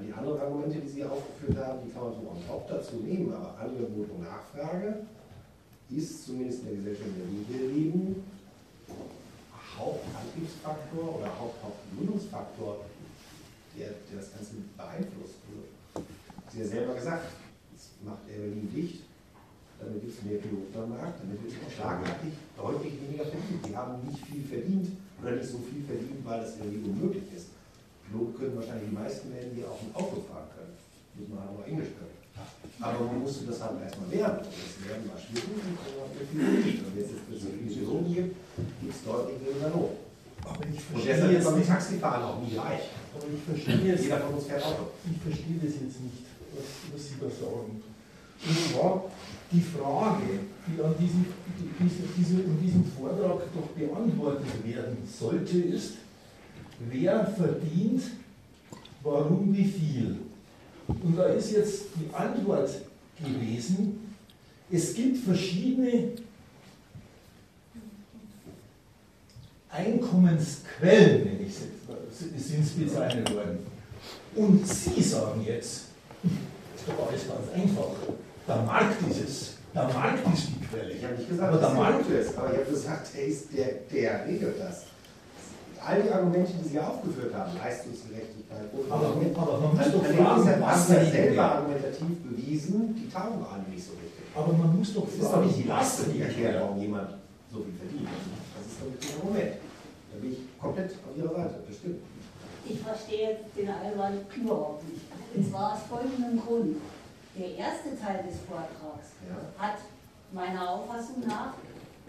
Die 0.00 0.12
anderen 0.14 0.40
Argumente, 0.40 0.78
die 0.78 0.88
Sie 0.88 1.04
aufgeführt 1.04 1.58
haben, 1.58 1.80
die 1.84 1.92
kann 1.92 2.04
man 2.04 2.14
so 2.14 2.52
auch 2.52 2.66
dazu 2.66 2.96
nehmen, 2.96 3.34
aber 3.34 3.58
Angebot 3.58 4.08
und 4.10 4.22
Nachfrage 4.22 5.00
ist 5.90 6.24
zumindest 6.24 6.60
in 6.60 6.66
der 6.66 6.76
Gesellschaft, 6.76 7.08
in 7.08 7.46
der 7.46 7.60
wir 7.60 7.68
leben, 7.68 8.24
Hauptantriebsfaktor 9.76 11.18
oder 11.18 11.28
Hauptgründungsfaktor, 11.38 12.84
der, 13.76 13.88
der 13.88 14.18
das 14.18 14.32
Ganze 14.32 14.54
beeinflusst. 14.76 15.36
Also, 15.94 16.06
Sie 16.50 16.60
haben 16.60 16.68
selber 16.68 16.94
gesagt, 16.94 17.26
es 17.76 17.90
macht 18.02 18.24
er 18.32 18.38
Berlin 18.38 18.72
dicht, 18.74 19.02
damit 19.78 20.00
gibt 20.00 20.18
es 20.18 20.24
mehr 20.24 20.38
Piloten 20.38 20.80
am 20.80 20.90
Markt, 20.90 21.20
damit 21.20 21.42
wird 21.42 21.52
es 21.52 21.74
schlagartig 21.74 22.32
deutlich 22.56 22.94
weniger 23.02 23.24
verdient. 23.24 23.66
Die 23.68 23.76
haben 23.76 24.06
nicht 24.06 24.24
viel 24.26 24.44
verdient 24.44 24.88
nicht 25.20 25.50
so 25.52 25.58
viel 25.60 25.84
verdient, 25.84 26.24
weil 26.24 26.40
das 26.40 26.56
irgendwie 26.56 26.88
unmöglich 26.88 27.28
ist. 27.36 27.52
Piloten 28.04 28.34
können 28.34 28.56
wahrscheinlich 28.56 28.88
die 28.90 28.96
meisten 28.96 29.26
werden, 29.32 29.52
die 29.54 29.64
auch 29.64 29.78
ein 29.78 29.92
Auto 29.94 30.24
fahren 30.24 30.48
können. 30.56 30.74
Muss 31.14 31.28
man 31.28 31.46
aber 31.46 31.66
Englisch 31.66 31.92
können. 31.94 32.16
Aber 32.80 33.04
man 33.04 33.20
musste 33.20 33.44
das 33.44 33.60
halt 33.60 33.76
erstmal 33.84 34.08
lernen. 34.08 34.40
Und 34.40 34.56
das 34.56 34.74
Lernen 34.80 35.04
war 35.12 35.20
schwierig 35.20 35.44
und 35.44 35.76
viel 36.24 36.80
Und 36.80 36.96
wenn 36.96 37.04
es 37.04 37.12
jetzt 37.12 37.28
so 37.28 37.48
viele 37.52 37.68
Piloten 37.68 38.08
gibt, 38.08 38.32
gibt 38.80 38.94
es 38.94 39.04
deutlich 39.04 39.36
weniger 39.44 39.68
Not. 39.68 40.00
Aber 40.40 40.64
ich 40.64 40.80
verstehe 40.80 41.12
und 41.12 41.20
deshalb 41.20 41.36
ist 41.36 41.44
man 41.44 41.58
mit 41.60 41.68
Taxifahren 41.68 42.22
auch 42.24 42.40
nie 42.40 42.56
reich. 42.56 42.88
Aber 43.12 43.26
ich 43.28 43.42
verstehe 43.44 43.92
jetzt, 43.92 44.04
Jeder 44.04 44.20
von 44.24 44.34
uns 44.34 44.46
fährt 44.48 44.64
Auto. 44.64 44.96
Ich 45.04 45.20
verstehe 45.20 45.60
das 45.60 45.74
jetzt 45.76 46.00
nicht, 46.00 46.24
was, 46.56 46.68
was 46.88 47.02
Sie 47.04 47.16
da 47.20 47.28
sagen. 47.28 47.82
Und 48.40 48.58
zwar, 48.72 49.04
die 49.52 49.60
Frage, 49.60 50.40
die 50.66 50.82
an 50.82 50.94
diesem, 50.98 51.26
diese, 52.16 52.42
in 52.42 52.60
diesem 52.60 52.84
Vortrag 52.84 53.40
doch 53.54 53.68
beantwortet 53.76 54.64
werden 54.64 54.98
sollte, 55.06 55.58
ist, 55.58 55.94
wer 56.78 57.26
verdient, 57.26 58.02
warum 59.02 59.54
wie 59.56 59.64
viel? 59.64 60.16
Und 60.86 61.16
da 61.16 61.24
ist 61.24 61.52
jetzt 61.52 61.82
die 61.96 62.14
Antwort 62.14 62.70
gewesen, 63.18 64.14
es 64.70 64.94
gibt 64.94 65.18
verschiedene 65.18 66.10
Einkommensquellen, 69.68 71.24
nenne 71.24 71.40
ich 71.42 71.52
es, 71.52 72.48
sind 72.48 72.64
es 72.64 72.70
bezeichnet 72.70 73.32
worden. 73.34 73.58
Und 74.34 74.66
Sie 74.66 75.02
sagen 75.02 75.44
jetzt, 75.44 75.86
das 76.22 76.32
ist 76.82 76.88
doch 76.88 77.08
alles 77.08 77.28
ganz 77.28 77.50
einfach 77.52 77.90
der 78.50 78.62
Markt 78.62 79.08
ist 79.08 79.22
es. 79.22 79.54
Der 79.74 79.84
Markt 79.84 80.26
ist 80.34 80.48
die 80.48 80.66
Quelle. 80.66 80.92
Ich 80.92 81.04
habe 81.04 81.14
nicht 81.14 81.28
gesagt, 81.28 81.48
aber 81.48 81.60
dass 81.60 81.70
der 81.70 81.80
Markt 81.80 82.10
ist, 82.10 82.38
aber 82.38 82.52
ich 82.52 82.58
habe 82.58 82.70
gesagt, 82.70 83.14
der, 83.14 83.24
ist, 83.24 83.42
der, 83.56 83.68
der 83.92 84.26
regelt 84.26 84.60
das. 84.60 84.84
All 85.82 86.02
die 86.02 86.10
Argumente, 86.10 86.52
die 86.62 86.68
Sie 86.68 86.78
aufgeführt 86.78 87.32
haben, 87.32 87.56
Leistungsgerechtigkeit, 87.56 88.68
aber, 88.90 89.06
aber 89.40 89.60
man 89.60 89.76
muss 89.76 89.92
doch 89.92 90.04
fragen, 90.04 90.60
was 90.60 90.88
ja 90.90 91.04
selber 91.06 91.42
argumentativ 91.42 92.20
bewiesen, 92.20 92.94
die 92.96 93.08
taugen 93.08 93.40
alle 93.40 93.64
nicht 93.70 93.86
so 93.86 93.92
richtig. 93.92 94.28
Aber 94.34 94.52
man 94.52 94.76
muss 94.76 94.92
doch 94.92 95.08
fragen, 95.08 95.18
das 95.20 95.26
ist 95.26 95.32
doch 95.32 95.44
nicht 95.44 95.58
die 95.58 95.68
Leistung, 95.68 96.12
die 96.12 96.20
erklärt, 96.20 96.60
warum 96.60 96.78
jemand 96.82 97.08
so 97.50 97.64
viel 97.64 97.74
verdient. 97.80 98.08
Das 98.12 98.66
ist 98.66 98.76
doch 98.76 98.90
nicht 98.92 99.08
der 99.08 99.24
Moment. 99.24 99.54
Da 100.12 100.18
bin 100.20 100.32
ich 100.32 100.60
komplett 100.60 100.90
auf 100.90 101.16
Ihrer 101.16 101.34
Seite, 101.34 101.54
bestimmt. 101.66 102.02
Ich 102.66 102.80
verstehe 102.80 103.36
den 103.56 103.68
Einwand 103.70 104.20
überhaupt 104.36 104.84
nicht. 104.84 105.06
Und 105.34 105.48
zwar 105.48 105.72
aus 105.72 105.80
folgendem 105.88 106.42
Grund 106.44 106.76
der 107.40 107.56
erste 107.56 107.98
Teil 107.98 108.22
des 108.22 108.40
Vortrags 108.40 109.16
ja. 109.26 109.64
hat 109.64 109.78
meiner 110.30 110.70
Auffassung 110.70 111.26
nach 111.26 111.54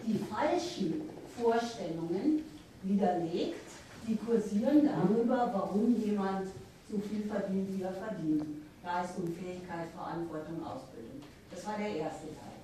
die 0.06 0.18
falschen 0.18 1.08
Vorstellungen 1.40 2.44
widerlegt, 2.82 3.64
die 4.06 4.16
kursieren 4.16 4.84
darüber, 4.84 5.50
warum 5.54 5.96
jemand 5.96 6.48
so 6.90 6.98
viel 6.98 7.22
verdient, 7.22 7.68
wie 7.78 7.82
er 7.82 7.92
verdient. 7.92 8.44
Leistung, 8.84 9.32
Fähigkeit, 9.32 9.88
Verantwortung, 9.96 10.60
Ausbildung. 10.66 11.22
Das 11.50 11.66
war 11.66 11.78
der 11.78 11.96
erste 11.96 12.26
Teil. 12.26 12.58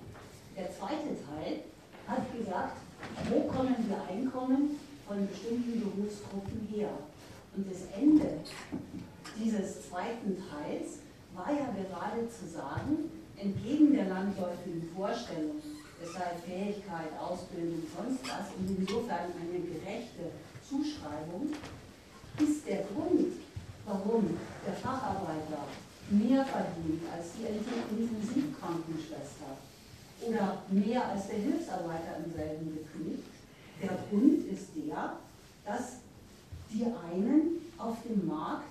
Der 0.55 0.69
zweite 0.69 1.15
Teil 1.25 1.63
hat 2.05 2.37
gesagt, 2.37 2.77
wo 3.29 3.47
kommen 3.47 3.75
die 3.79 4.13
Einkommen 4.13 4.77
von 5.07 5.27
bestimmten 5.27 5.79
Berufsgruppen 5.79 6.67
her? 6.71 6.89
Und 7.55 7.65
das 7.71 7.97
Ende 7.97 8.41
dieses 9.41 9.89
zweiten 9.89 10.37
Teils 10.37 10.99
war 11.39 11.51
ja 11.51 11.67
gerade 11.71 12.27
zu 12.27 12.47
sagen, 12.47 13.11
entgegen 13.37 13.93
der 13.93 14.05
landläufigen 14.05 14.89
Vorstellung, 14.95 15.61
es 16.03 16.13
sei 16.13 16.35
Fähigkeit, 16.45 17.11
Ausbildung, 17.19 17.83
sonst 17.95 18.23
was, 18.23 18.47
und 18.57 18.69
insofern 18.77 19.31
eine 19.39 19.59
gerechte 19.63 20.31
Zuschreibung, 20.67 21.53
ist 22.39 22.67
der 22.67 22.83
Grund, 22.91 23.33
warum 23.85 24.37
der 24.65 24.73
Facharbeiter 24.73 25.67
mehr 26.09 26.43
verdient 26.43 27.03
als 27.13 27.27
die 27.37 27.45
Intensivkrankenschwester 27.47 29.55
oder 30.21 30.63
mehr 30.69 31.07
als 31.07 31.27
der 31.27 31.39
Hilfsarbeiter 31.39 32.17
im 32.25 32.33
selben 32.33 32.75
Betrieb. 32.75 33.23
Der 33.81 33.97
Grund 34.09 34.45
ist 34.47 34.75
der, 34.75 35.15
dass 35.65 35.99
die 36.71 36.85
einen 36.85 37.61
auf 37.77 37.97
dem 38.03 38.27
Markt 38.27 38.68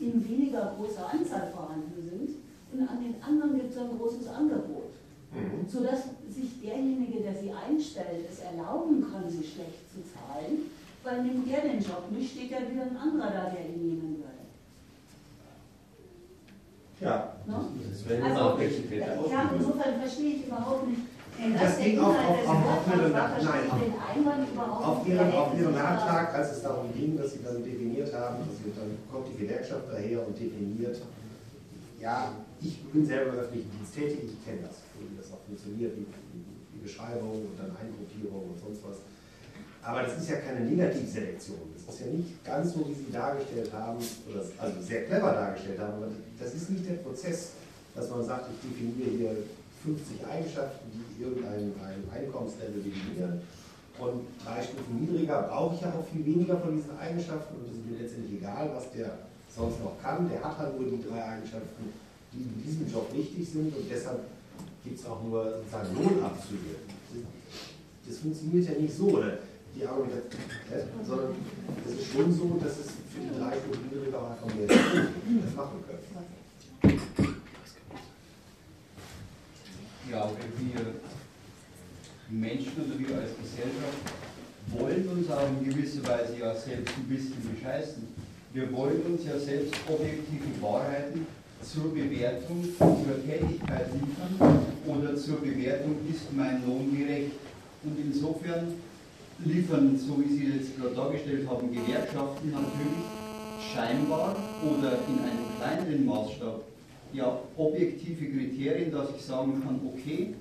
in 0.00 0.28
weniger 0.28 0.74
großer 0.76 1.12
Anzahl 1.12 1.52
vorhanden 1.54 2.00
sind 2.02 2.30
und 2.72 2.88
an 2.88 3.02
den 3.02 3.22
anderen 3.22 3.54
gibt 3.56 3.72
es 3.72 3.78
ein 3.78 3.98
großes 3.98 4.28
Angebot. 4.28 4.90
Mhm. 5.32 5.68
Sodass 5.68 6.04
sich 6.28 6.60
derjenige, 6.62 7.20
der 7.20 7.34
sie 7.34 7.52
einstellt, 7.52 8.26
es 8.30 8.40
erlauben 8.40 9.02
kann, 9.02 9.28
sie 9.28 9.44
schlecht 9.44 9.86
zu 9.92 10.02
zahlen, 10.02 10.70
weil 11.04 11.22
nimmt 11.22 11.48
der 11.50 11.60
den 11.60 11.78
Job 11.78 12.10
nicht, 12.10 12.32
steht 12.32 12.50
ja 12.50 12.58
wieder 12.58 12.82
ein 12.82 12.96
anderer 12.96 13.30
da, 13.30 13.50
der 13.50 13.68
ihn 13.68 13.86
nehmen 13.86 14.16
würde. 14.18 14.30
Ja, 17.00 17.36
no? 17.46 17.64
das 17.90 18.08
wäre 18.08 18.22
also, 18.24 18.60
ja, 19.30 19.50
insofern 19.56 20.00
verstehe 20.00 20.36
ich 20.36 20.46
überhaupt 20.46 20.88
nicht, 20.88 21.00
das, 21.58 21.78
ging 21.78 21.98
auch 21.98 22.08
auf, 22.08 22.48
auf, 22.48 22.66
auf, 22.66 22.94
Ihren, 22.94 23.12
nein, 23.12 23.46
auf, 24.58 25.06
Ihren, 25.06 25.32
auf 25.32 25.58
Ihren 25.58 25.76
Antrag, 25.76 26.34
als 26.34 26.52
es 26.52 26.62
darum 26.62 26.92
ging, 26.92 27.16
dass 27.16 27.32
Sie 27.32 27.40
dann 27.42 27.64
definiert 27.64 28.12
haben, 28.12 28.36
Sie, 28.62 28.70
dann 28.78 28.98
kommt 29.10 29.28
die 29.32 29.42
Gewerkschaft 29.42 29.84
daher 29.90 30.26
und 30.26 30.38
definiert, 30.38 31.00
ja, 32.00 32.32
ich 32.60 32.82
bin 32.84 33.06
selber 33.06 33.32
öffentlich 33.32 33.66
Dienst 33.70 33.94
tätig, 33.94 34.20
ich 34.24 34.44
kenne 34.44 34.62
das, 34.62 34.76
wie 34.98 35.16
das 35.16 35.32
auch 35.32 35.40
funktioniert, 35.46 35.92
die, 35.96 36.06
die 36.74 36.80
Beschreibung 36.82 37.30
und 37.30 37.58
dann 37.58 37.72
Eingruppierung 37.76 38.50
und 38.50 38.60
sonst 38.60 38.82
was. 38.84 38.98
Aber 39.82 40.02
das 40.02 40.18
ist 40.18 40.28
ja 40.28 40.36
keine 40.36 40.60
Negativselektion. 40.60 41.72
Das 41.74 41.94
ist 41.94 42.00
ja 42.02 42.06
nicht 42.12 42.44
ganz 42.44 42.74
so, 42.74 42.86
wie 42.86 42.92
Sie 42.92 43.10
dargestellt 43.10 43.72
haben, 43.72 43.98
oder 44.28 44.44
also 44.58 44.80
sehr 44.82 45.06
clever 45.06 45.32
dargestellt 45.32 45.78
haben, 45.78 45.94
aber 45.94 46.08
das 46.38 46.54
ist 46.54 46.70
nicht 46.70 46.88
der 46.88 46.96
Prozess, 46.96 47.52
dass 47.94 48.10
man 48.10 48.24
sagt, 48.24 48.46
ich 48.52 48.70
definiere 48.70 49.10
hier 49.16 49.36
50 49.84 50.26
Eigenschaften, 50.26 50.90
die 50.92 51.22
irgendein 51.22 51.72
ein 51.80 52.04
Einkommenslevel 52.12 52.82
definieren. 52.82 53.40
Und 53.98 54.24
drei 54.44 54.62
Stufen 54.62 55.00
niedriger 55.00 55.42
brauche 55.42 55.74
ich 55.74 55.80
ja 55.82 55.92
auch 55.92 56.06
viel 56.08 56.24
weniger 56.24 56.56
von 56.56 56.76
diesen 56.76 56.96
Eigenschaften 56.98 57.56
und 57.56 57.68
es 57.68 57.76
ist 57.76 57.84
mir 57.84 57.98
letztendlich 57.98 58.40
egal, 58.40 58.70
was 58.74 58.90
der 58.92 59.28
sonst 59.54 59.80
noch 59.82 60.00
kann. 60.00 60.28
Der 60.28 60.42
hat 60.42 60.56
halt 60.56 60.80
nur 60.80 60.88
die 60.88 61.02
drei 61.04 61.22
Eigenschaften, 61.22 61.92
die 62.32 62.42
in 62.42 62.62
diesem 62.64 62.90
Job 62.90 63.12
wichtig 63.12 63.48
sind 63.48 63.74
und 63.76 63.84
deshalb 63.90 64.24
gibt 64.84 64.98
es 64.98 65.04
auch 65.06 65.22
nur 65.22 65.58
sozusagen 65.58 65.94
Lohnabzüge. 65.96 66.80
Das 68.06 68.18
funktioniert 68.18 68.68
ja 68.68 68.74
nicht 68.80 68.96
so, 68.96 69.08
oder? 69.08 69.38
Die 69.76 69.86
Argumentation, 69.86 71.04
sondern 71.06 71.34
es 71.86 71.92
ist 71.92 72.12
schon 72.12 72.32
so, 72.32 72.58
dass 72.60 72.72
es 72.80 72.86
für 73.12 73.20
die 73.20 73.38
drei 73.38 73.52
Stufen 73.54 73.86
niedriger 73.92 74.18
auch 74.18 74.30
einfach 74.30 74.54
mehr 74.54 74.66
das 74.66 75.54
machen 75.54 75.84
können. 75.86 75.89
Ja, 80.10 80.28
wir 80.58 80.94
Menschen 82.30 82.72
oder 82.76 82.98
wir 82.98 83.16
als 83.16 83.30
Gesellschaft 83.38 84.02
wollen 84.72 85.08
uns 85.08 85.30
auch 85.30 85.46
in 85.48 85.70
gewisser 85.70 86.02
Weise 86.02 86.36
ja 86.40 86.52
selbst 86.54 86.96
ein 86.96 87.08
bisschen 87.08 87.36
bescheißen. 87.54 88.08
Wir 88.52 88.72
wollen 88.72 89.02
uns 89.02 89.24
ja 89.24 89.38
selbst 89.38 89.74
objektive 89.88 90.50
Wahrheiten 90.60 91.26
zur 91.62 91.94
Bewertung 91.94 92.64
zur 92.76 93.24
Tätigkeit 93.24 93.86
liefern 93.92 94.64
oder 94.86 95.14
zur 95.14 95.40
Bewertung, 95.40 95.96
ist 96.10 96.32
mein 96.32 96.66
Lohn 96.66 96.96
gerecht. 96.96 97.32
Und 97.84 97.96
insofern 98.02 98.74
liefern, 99.44 99.96
so 99.96 100.20
wie 100.20 100.34
Sie 100.34 100.46
jetzt 100.56 100.76
gerade 100.76 100.94
dargestellt 100.94 101.48
haben, 101.48 101.72
Gewerkschaften 101.72 102.50
natürlich 102.50 103.06
scheinbar 103.72 104.34
oder 104.64 104.98
in 105.06 105.18
einem 105.22 105.46
kleineren 105.56 106.04
Maßstab 106.04 106.69
ja 107.12 107.38
objektive 107.56 108.26
Kriterien, 108.26 108.90
dass 108.90 109.08
ich 109.16 109.22
sagen 109.22 109.62
kann, 109.62 109.80
okay, 109.86 110.34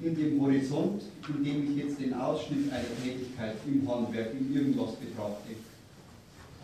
in 0.00 0.14
dem 0.14 0.40
Horizont, 0.40 1.02
in 1.28 1.44
dem 1.44 1.70
ich 1.70 1.84
jetzt 1.84 2.00
den 2.00 2.14
Ausschnitt 2.14 2.72
einer 2.72 2.84
Tätigkeit 3.02 3.54
im 3.66 3.88
Handwerk, 3.88 4.32
in 4.32 4.54
irgendwas 4.54 4.92
betrachte, 4.96 5.54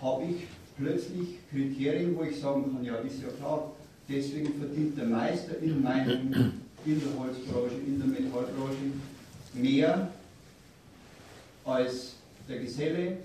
habe 0.01 0.25
ich 0.25 0.47
plötzlich 0.77 1.39
Kriterien, 1.51 2.17
wo 2.17 2.23
ich 2.23 2.39
sagen 2.41 2.73
kann, 2.73 2.85
ja, 2.85 2.97
ist 2.97 3.23
ja 3.23 3.29
klar, 3.39 3.73
deswegen 4.09 4.55
verdient 4.55 4.99
der 4.99 5.07
Meister 5.07 5.59
in 5.61 5.83
meinem, 5.83 6.53
in 6.87 7.01
der 7.01 7.19
Holzbranche, 7.19 7.77
in 7.87 7.99
der 7.99 8.09
Metallbranche 8.09 8.93
mehr 9.55 10.11
als 11.65 12.17
der 12.49 12.59
Geselle 12.59 13.19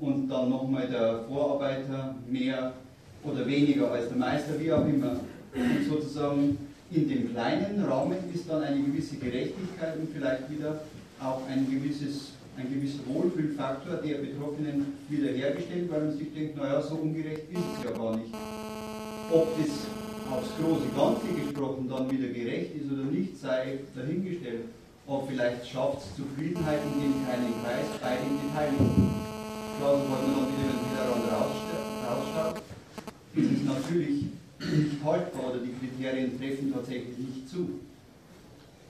und 0.00 0.28
dann 0.28 0.50
nochmal 0.50 0.88
der 0.88 1.24
Vorarbeiter 1.28 2.16
mehr 2.28 2.74
oder 3.22 3.46
weniger 3.46 3.90
als 3.92 4.08
der 4.08 4.16
Meister, 4.16 4.60
wie 4.60 4.72
auch 4.72 4.86
immer. 4.86 5.20
Und 5.54 5.88
sozusagen 5.88 6.58
in 6.90 7.08
dem 7.08 7.32
kleinen 7.32 7.84
Rahmen 7.84 8.18
ist 8.32 8.48
dann 8.48 8.62
eine 8.62 8.82
gewisse 8.82 9.16
Gerechtigkeit 9.16 9.96
und 9.98 10.10
vielleicht 10.12 10.50
wieder 10.50 10.80
auch 11.20 11.40
ein, 11.48 11.66
gewisses, 11.70 12.32
ein 12.56 12.72
gewisser 12.72 13.00
Wohlfühlfaktor 13.06 13.96
der 13.96 14.18
Betroffenen 14.18 14.94
wiederhergestellt, 15.08 15.90
weil 15.90 16.00
man 16.02 16.16
sich 16.16 16.32
denkt, 16.34 16.56
naja, 16.56 16.82
so 16.82 16.96
ungerecht 16.96 17.44
ist 17.50 17.62
es 17.78 17.84
ja 17.84 17.90
gar 17.90 18.16
nicht. 18.16 18.34
Ob 19.32 19.56
das 19.56 19.72
aufs 20.30 20.50
große 20.58 20.88
Ganze 20.96 21.26
gesprochen 21.40 21.88
dann 21.88 22.10
wieder 22.10 22.28
gerecht 22.28 22.74
ist 22.74 22.90
oder 22.90 23.04
nicht, 23.04 23.38
sei 23.38 23.78
dahingestellt. 23.94 24.64
Aber 25.06 25.26
vielleicht 25.28 25.68
schafft 25.68 25.98
es 25.98 26.16
Zufriedenheit 26.16 26.80
in 26.94 27.00
dem 27.00 27.14
kleinen 27.24 27.54
Kreis 27.62 27.88
bei 28.00 28.16
den 28.16 28.40
Beteiligten. 28.40 29.10
Klar, 29.78 30.00
sobald 30.00 30.22
man 30.24 30.34
dann 30.34 30.48
wieder 30.48 30.72
den 30.72 30.82
Tellerrand 30.90 31.26
rausschaut, 31.30 32.62
ist 33.34 33.50
es 33.52 33.62
natürlich 33.64 34.24
nicht 34.60 35.04
haltbar 35.04 35.50
oder 35.50 35.60
die 35.60 35.74
Kriterien 35.74 36.38
treffen 36.38 36.72
tatsächlich 36.72 37.18
nicht 37.18 37.48
zu. 37.48 37.80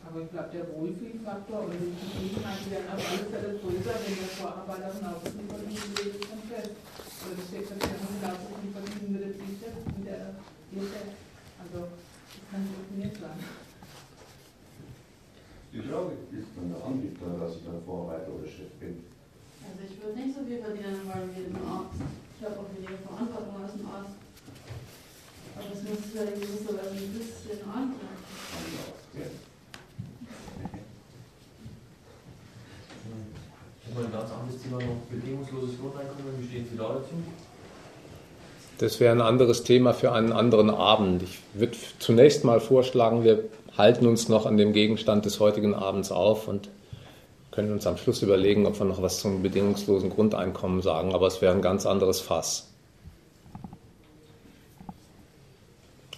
Aber 0.04 0.20
ich 0.20 0.30
glaube, 0.30 0.50
der 0.52 0.68
Wohlfühlfaktor 0.68 1.64
oder 1.64 1.80
die 1.80 1.96
Zufriedenheit 1.96 2.60
werden 2.70 2.88
auf 2.92 3.00
alle 3.00 3.24
Fälle 3.24 3.50
größer, 3.56 3.94
wenn 4.04 4.16
der 4.20 4.32
Vorarbeiter 4.36 4.90
von 4.92 5.08
außen 5.16 5.32
würde, 5.32 5.64
das 6.12 6.28
dann 6.28 6.44
fällt. 6.44 6.76
Oder 6.76 7.34
das 7.40 7.46
steht 7.48 7.66
natürlich 7.72 8.04
von 8.04 8.20
außen 8.20 8.68
verdienen 8.68 9.10
würde, 9.16 9.32
sicher, 9.32 9.72
in 9.80 10.04
der 10.04 10.36
Kirche. 10.68 11.02
Also, 11.56 11.88
das 11.88 12.44
kann 12.52 12.68
nicht 12.68 13.16
sein. 13.16 13.40
Die 15.72 15.82
Frage 15.82 16.14
ist 16.30 16.52
dann 16.54 16.70
der 16.70 16.84
Anbieter, 16.84 17.34
dass 17.40 17.56
ich 17.56 17.64
dann 17.64 17.82
Vorarbeiter 17.82 18.30
oder 18.30 18.46
Chef 18.46 18.70
bin. 18.78 19.02
Also 19.64 19.80
ich 19.82 19.96
würde 19.98 20.20
nicht 20.20 20.36
so 20.36 20.44
viel 20.44 20.60
verdienen 20.62 21.02
wollen 21.08 21.32
wie 21.34 21.48
ein 21.48 21.58
Arzt. 21.64 21.98
Ich 21.98 22.40
habe 22.44 22.60
auch 22.60 22.70
weniger 22.70 23.00
Verantwortung 23.02 23.56
als 23.58 23.74
ein 23.74 23.88
Arzt. 23.88 24.23
Aber 25.56 25.66
es 25.72 25.82
muss 25.82 25.98
ja 26.14 26.22
so 26.22 26.28
ein 26.28 27.12
bisschen. 27.12 27.58
Mal 33.94 34.06
ein 34.06 34.12
ganz 34.12 34.30
anderes 34.32 34.60
Thema 34.60 34.78
noch, 34.78 34.96
bedingungsloses 35.08 35.78
Grundeinkommen, 35.78 36.34
wie 36.40 36.48
stehen 36.48 36.66
Sie 36.68 36.76
da 36.76 36.88
dazu? 36.88 37.14
Das 38.78 38.98
wäre 38.98 39.12
ein 39.14 39.20
anderes 39.20 39.62
Thema 39.62 39.94
für 39.94 40.10
einen 40.10 40.32
anderen 40.32 40.68
Abend. 40.68 41.22
Ich 41.22 41.38
würde 41.54 41.76
zunächst 42.00 42.44
mal 42.44 42.58
vorschlagen, 42.58 43.22
wir 43.22 43.44
halten 43.78 44.08
uns 44.08 44.28
noch 44.28 44.46
an 44.46 44.56
dem 44.56 44.72
Gegenstand 44.72 45.24
des 45.26 45.38
heutigen 45.38 45.74
Abends 45.74 46.10
auf 46.10 46.48
und 46.48 46.68
können 47.52 47.70
uns 47.70 47.86
am 47.86 47.96
Schluss 47.96 48.22
überlegen, 48.22 48.66
ob 48.66 48.80
wir 48.80 48.84
noch 48.84 49.00
was 49.00 49.20
zum 49.20 49.42
bedingungslosen 49.42 50.10
Grundeinkommen 50.10 50.82
sagen, 50.82 51.14
aber 51.14 51.28
es 51.28 51.40
wäre 51.40 51.54
ein 51.54 51.62
ganz 51.62 51.86
anderes 51.86 52.20
Fass. 52.20 52.73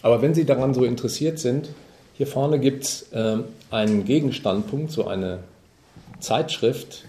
Aber 0.06 0.22
wenn 0.22 0.34
Sie 0.34 0.44
daran 0.44 0.72
so 0.72 0.84
interessiert 0.84 1.40
sind, 1.40 1.68
hier 2.14 2.28
vorne 2.28 2.60
gibt 2.60 2.84
es 2.84 3.10
äh, 3.10 3.38
einen 3.72 4.04
Gegenstandpunkt, 4.04 4.92
so 4.92 5.08
eine 5.08 5.40
Zeitschrift, 6.20 7.06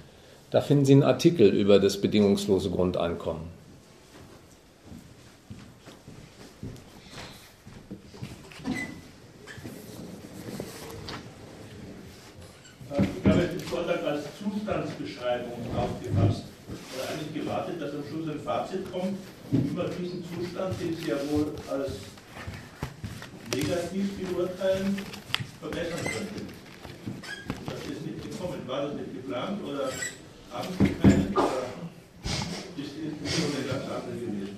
da 0.49 0.61
finden 0.61 0.83
Sie 0.83 0.93
einen 0.93 1.03
Artikel 1.03 1.47
über 1.47 1.77
das 1.77 2.01
bedingungslose 2.01 2.71
Grundeinkommen. 2.71 3.43
Ich 12.97 13.29
habe 13.29 13.41
den 13.41 13.59
Vortrag 13.59 14.03
als 14.07 14.23
Zustandsbeschreibung 14.39 15.59
aufgefasst. 15.77 16.45
Ich 16.67 16.99
habe 16.99 17.13
eigentlich 17.13 17.43
gewartet, 17.43 17.79
dass 17.79 17.91
am 17.91 18.03
Schluss 18.09 18.27
ein 18.27 18.39
Fazit 18.39 18.91
kommt 18.91 19.19
über 19.51 19.83
diesen 19.83 20.23
Zustand, 20.23 20.73
den 20.81 20.97
Sie 20.97 21.11
ja 21.11 21.17
wohl 21.31 21.53
als 21.69 21.91
negativ 23.57 24.05
beurteilen, 24.19 24.97
verbessern 25.59 25.99
könnten. 26.03 26.47
Das 27.65 27.79
ist 27.91 28.05
nicht 28.05 28.21
gekommen. 28.21 28.59
War 28.67 28.83
das 28.83 28.93
nicht 28.93 29.13
geplant 29.13 29.59
oder 29.63 29.89
haben 30.51 30.67
Sie 30.79 30.89
keinen? 31.01 31.35
Oder 31.35 31.65
ist 32.77 32.91
es 33.25 33.67
ganz 33.67 33.83
andere 33.83 34.25
gewesen? 34.25 34.57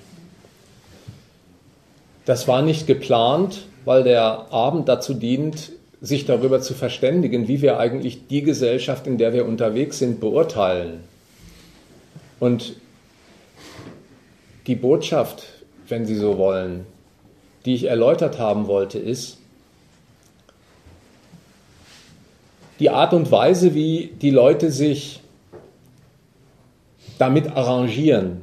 Das 2.26 2.48
war 2.48 2.62
nicht 2.62 2.88
geplant, 2.88 3.66
weil 3.86 4.04
der 4.04 4.52
Abend 4.52 4.90
dazu 4.90 5.14
dient, 5.14 5.72
sich 6.02 6.26
darüber 6.26 6.62
zu 6.62 6.74
verständigen, 6.74 7.48
wie 7.48 7.62
wir 7.62 7.80
eigentlich 7.80 8.28
die 8.28 8.42
Gesellschaft, 8.42 9.08
in 9.08 9.18
der 9.18 9.34
wir 9.34 9.46
unterwegs 9.46 10.00
sind, 10.00 10.20
beurteilen. 10.20 11.02
Und 12.40 12.76
die 14.68 14.76
Botschaft, 14.76 15.44
wenn 15.88 16.06
Sie 16.06 16.16
so 16.16 16.38
wollen, 16.38 16.86
die 17.70 17.76
ich 17.76 17.84
erläutert 17.84 18.40
haben 18.40 18.66
wollte, 18.66 18.98
ist, 18.98 19.38
die 22.80 22.90
Art 22.90 23.14
und 23.14 23.32
Weise, 23.32 23.76
wie 23.76 24.12
die 24.20 24.32
Leute 24.32 24.72
sich 24.72 25.20
damit 27.20 27.56
arrangieren, 27.56 28.42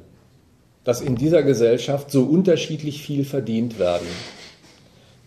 dass 0.85 1.01
in 1.01 1.17
dieser 1.17 1.43
Gesellschaft 1.43 2.13
so 2.13 2.23
unterschiedlich 2.23 3.03
viel 3.03 3.25
verdient 3.25 3.81
werden, 3.81 4.07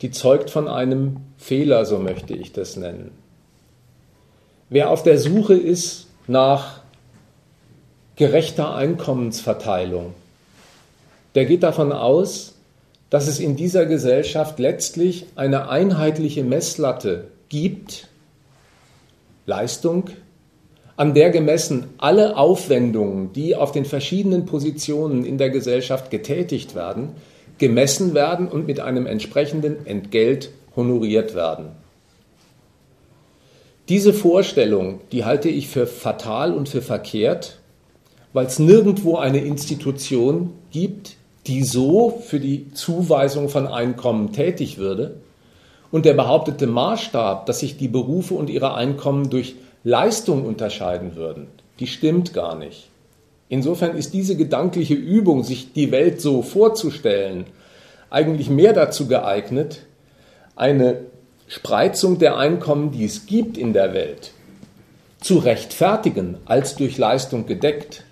die 0.01 0.11
zeugt 0.11 0.49
von 0.49 0.69
einem 0.69 1.17
Fehler, 1.37 1.83
so 1.83 1.99
möchte 1.99 2.33
ich 2.33 2.53
das 2.53 2.77
nennen. 2.77 3.11
Wer 4.69 4.91
auf 4.91 5.03
der 5.03 5.19
Suche 5.19 5.55
ist 5.55 6.07
nach 6.25 6.79
gerechter 8.15 8.75
Einkommensverteilung, 8.75 10.13
der 11.35 11.43
geht 11.43 11.63
davon 11.63 11.91
aus, 11.91 12.55
dass 13.09 13.27
es 13.27 13.39
in 13.39 13.55
dieser 13.55 13.85
Gesellschaft 13.85 14.59
letztlich 14.59 15.25
eine 15.35 15.69
einheitliche 15.69 16.43
Messlatte 16.43 17.25
gibt, 17.49 18.07
Leistung, 19.45 20.09
an 20.95 21.13
der 21.13 21.29
gemessen 21.29 21.85
alle 21.97 22.37
Aufwendungen, 22.37 23.33
die 23.33 23.55
auf 23.55 23.71
den 23.71 23.85
verschiedenen 23.85 24.45
Positionen 24.45 25.25
in 25.25 25.37
der 25.37 25.49
Gesellschaft 25.49 26.11
getätigt 26.11 26.75
werden, 26.75 27.11
gemessen 27.57 28.13
werden 28.13 28.47
und 28.47 28.67
mit 28.67 28.79
einem 28.79 29.07
entsprechenden 29.07 29.85
Entgelt 29.85 30.51
honoriert 30.75 31.35
werden. 31.35 31.67
Diese 33.87 34.13
Vorstellung, 34.13 35.01
die 35.11 35.25
halte 35.25 35.49
ich 35.49 35.67
für 35.67 35.87
fatal 35.87 36.53
und 36.53 36.69
für 36.69 36.81
verkehrt, 36.81 37.59
weil 38.33 38.45
es 38.45 38.59
nirgendwo 38.59 39.15
eine 39.15 39.39
Institution 39.39 40.53
gibt, 40.69 41.15
die 41.49 41.63
so 41.63 42.21
für 42.23 42.39
die 42.39 42.71
Zuweisung 42.73 43.49
von 43.49 43.65
Einkommen 43.65 44.31
tätig 44.31 44.77
würde. 44.77 45.15
Und 45.91 46.05
der 46.05 46.13
behauptete 46.13 46.67
Maßstab, 46.67 47.47
dass 47.47 47.59
sich 47.59 47.75
die 47.75 47.87
Berufe 47.87 48.35
und 48.35 48.51
ihre 48.51 48.75
Einkommen 48.75 49.31
durch 49.31 49.55
Leistung 49.83 50.45
unterscheiden 50.45 51.15
würden, 51.15 51.47
die 51.79 51.87
stimmt 51.87 52.33
gar 52.33 52.55
nicht. 52.55 52.89
Insofern 53.47 53.97
ist 53.97 54.13
diese 54.13 54.37
gedankliche 54.37 54.93
Übung, 54.93 55.43
sich 55.43 55.73
die 55.73 55.91
Welt 55.91 56.21
so 56.21 56.43
vorzustellen, 56.43 57.45
eigentlich 58.11 58.51
mehr 58.51 58.73
dazu 58.73 59.07
geeignet, 59.07 59.87
eine 60.55 61.01
Spreizung 61.47 62.19
der 62.19 62.37
Einkommen, 62.37 62.91
die 62.91 63.05
es 63.05 63.25
gibt 63.25 63.57
in 63.57 63.73
der 63.73 63.95
Welt, 63.95 64.33
zu 65.19 65.39
rechtfertigen, 65.39 66.37
als 66.45 66.75
durch 66.75 66.99
Leistung 66.99 67.47
gedeckt 67.47 68.03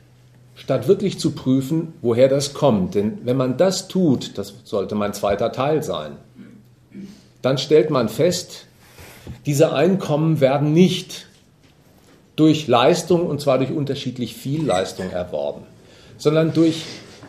statt 0.58 0.88
wirklich 0.88 1.20
zu 1.20 1.32
prüfen, 1.32 1.94
woher 2.02 2.28
das 2.28 2.54
kommt. 2.54 2.96
Denn 2.96 3.20
wenn 3.24 3.38
man 3.38 3.58
das 3.58 3.88
tut, 3.88 4.38
das 4.38 4.54
sollte 4.66 4.96
mein 4.96 5.14
zweiter 5.14 5.52
Teil 5.52 5.84
sein, 5.84 6.18
dann 7.42 7.58
stellt 7.58 7.92
man 7.92 8.10
fest, 8.10 8.66
diese 9.46 9.74
Einkommen 9.74 10.42
werden 10.42 10.74
nicht 10.74 11.28
durch 12.36 12.68
Leistung, 12.68 13.28
und 13.28 13.40
zwar 13.40 13.60
durch 13.60 13.72
unterschiedlich 13.72 14.36
viel 14.36 14.66
Leistung 14.66 15.10
erworben, 15.12 15.62
sondern 16.18 16.54
durch 16.54 16.84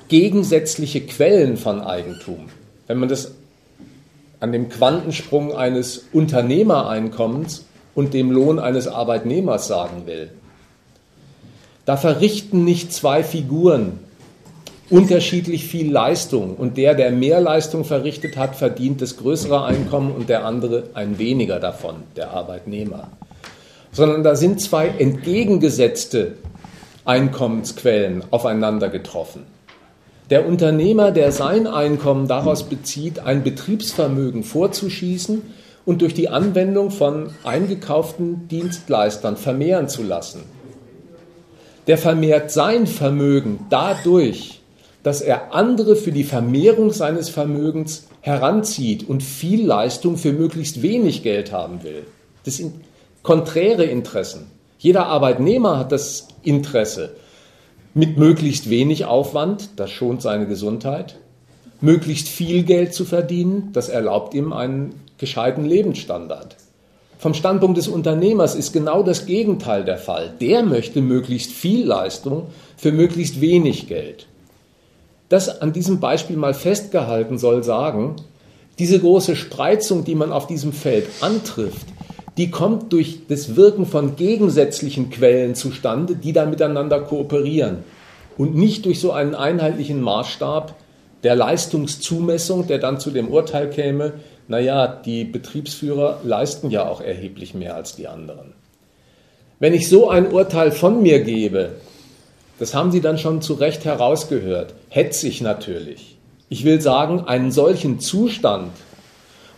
gegensätzliche 0.09 1.03
Quellen 1.03 1.57
von 1.57 1.81
Eigentum. 1.81 2.49
Wenn 2.87 2.99
man 2.99 3.09
das 3.09 3.33
an 4.41 4.53
dem 4.53 4.69
Quantensprung 4.69 5.55
eines 5.55 6.07
Unternehmereinkommens 6.13 7.67
und 7.95 8.15
dem 8.15 8.31
Lohn 8.31 8.59
eines 8.59 8.89
Arbeitnehmers 8.89 9.67
sagen 9.67 10.07
will, 10.07 10.31
Da 11.89 11.97
verrichten 11.97 12.67
nicht 12.67 12.93
zwei 12.93 13.25
Figuren 13.25 13.99
unterschiedlich 14.91 15.65
viel 15.65 15.91
Leistung 15.91 16.55
und 16.55 16.77
der, 16.77 16.95
der 16.95 17.11
mehr 17.13 17.41
Leistung 17.41 17.87
verrichtet 17.87 18.37
hat, 18.37 18.57
verdient 18.57 19.01
das 19.01 19.17
größere 19.17 19.65
Einkommen 19.65 20.13
und 20.13 20.29
der 20.29 20.45
andere 20.45 20.91
ein 20.93 21.19
weniger 21.19 21.59
davon, 21.61 21.95
der 22.15 22.33
Arbeitnehmer. 22.33 23.09
Sondern 23.91 24.23
da 24.23 24.37
sind 24.37 24.61
zwei 24.61 24.89
entgegengesetzte 24.89 26.35
Einkommensquellen 27.07 28.23
aufeinander 28.31 28.91
getroffen. 28.91 29.45
Der 30.29 30.47
Unternehmer, 30.47 31.11
der 31.11 31.33
sein 31.33 31.67
Einkommen 31.67 32.29
daraus 32.29 32.65
bezieht, 32.65 33.21
ein 33.21 33.43
Betriebsvermögen 33.43 34.45
vorzuschießen 34.45 35.41
und 35.87 36.03
durch 36.03 36.13
die 36.13 36.29
Anwendung 36.29 36.91
von 36.91 37.31
eingekauften 37.45 38.47
Dienstleistern 38.49 39.39
vermehren 39.39 39.89
zu 39.89 40.03
lassen. 40.03 40.58
Der 41.89 41.99
vermehrt 41.99 42.51
sein 42.51 42.87
Vermögen 42.87 43.67
dadurch, 43.71 44.61
dass 45.03 45.23
er 45.23 45.55
andere 45.55 45.97
für 45.97 46.13
die 46.13 46.23
Vermehrung 46.23 46.93
seines 46.93 47.31
Vermögens 47.31 48.09
heranzieht 48.21 49.09
und 49.09 49.23
viel 49.23 49.65
Leistung 49.65 50.19
für 50.19 50.33
möglichst 50.33 50.83
wenig 50.83 51.23
Geld 51.23 51.51
haben 51.51 51.83
will. 51.83 52.07
Das 52.45 52.59
sind 52.59 52.75
konträre 53.23 53.85
Interessen. 53.85 54.51
Jeder 54.79 55.07
Arbeitnehmer 55.07 55.79
hat 55.79 55.91
das 55.91 56.29
Interesse, 56.43 57.17
mit 57.95 58.19
möglichst 58.19 58.69
wenig 58.69 59.07
Aufwand, 59.07 59.71
das 59.77 59.91
schont 59.91 60.21
seine 60.21 60.47
Gesundheit, 60.47 61.17
möglichst 61.81 62.29
viel 62.29 62.65
Geld 62.65 62.93
zu 62.93 63.07
verdienen, 63.07 63.71
das 63.73 63.89
erlaubt 63.89 64.35
ihm 64.35 64.53
einen 64.53 64.95
gescheiten 65.17 65.65
Lebensstandard. 65.65 66.57
Vom 67.19 67.35
Standpunkt 67.35 67.77
des 67.77 67.89
Unternehmers 67.89 68.55
ist 68.55 68.73
genau 68.73 69.03
das 69.03 69.27
Gegenteil 69.27 69.85
der 69.85 69.99
Fall. 69.99 70.33
Der 70.41 70.63
möchte 70.63 71.01
möglichst 71.03 71.51
viel 71.51 71.85
Leistung 71.85 72.47
für 72.77 72.93
möglichst 72.93 73.41
wenig 73.41 73.89
Geld. 73.89 74.29
Das 75.29 75.61
an 75.61 75.73
diesem 75.73 75.99
Beispiel 75.99 76.37
mal 76.37 76.55
festgehalten 76.55 77.37
soll 77.37 77.65
sagen, 77.65 78.17
diese 78.79 79.01
große 79.01 79.35
Spreizung, 79.35 80.05
die 80.05 80.15
man 80.15 80.31
auf 80.31 80.47
diesem 80.47 80.73
Feld 80.73 81.09
antrifft, 81.21 81.89
die 82.37 82.53
kommt 82.53 82.93
durch 82.93 83.23
das 83.29 83.57
Wirken 83.57 83.85
von 83.85 84.15
gegensätzlichen 84.15 85.11
Quellen 85.11 85.57
zustande, 85.57 86.15
die 86.15 86.33
dann 86.33 86.51
miteinander 86.51 87.01
kooperieren 87.01 87.79
und 88.37 88.55
nicht 88.55 88.85
durch 88.85 89.01
so 89.01 89.11
einen 89.11 89.35
einheitlichen 89.35 90.01
Maßstab 90.01 90.77
der 91.25 91.35
Leistungszumessung, 91.35 92.69
der 92.69 92.79
dann 92.79 93.01
zu 93.01 93.11
dem 93.11 93.27
Urteil 93.27 93.69
käme, 93.69 94.13
naja, 94.49 94.87
die 94.87 95.25
Betriebsführer 95.25 96.21
leisten 96.25 96.71
ja 96.71 96.89
auch 96.89 97.01
erheblich 97.01 97.55
mehr 97.55 97.75
als 97.75 97.95
die 97.95 98.09
anderen. 98.09 98.55
Wenn 99.61 99.75
ich 99.75 99.89
so 99.89 100.09
ein 100.09 100.33
Urteil 100.33 100.73
von 100.73 101.03
mir 101.03 101.23
gebe, 101.23 101.73
das 102.59 102.75
haben 102.75 102.91
Sie 102.91 103.01
dann 103.01 103.19
schon 103.19 103.43
zu 103.43 103.55
Recht 103.55 103.85
herausgehört, 103.85 104.75
hetze 104.89 105.29
ich 105.29 105.41
natürlich. 105.41 106.17
Ich 106.49 106.65
will 106.65 106.81
sagen, 106.81 107.21
einen 107.27 107.53
solchen 107.53 108.01
Zustand, 108.01 108.73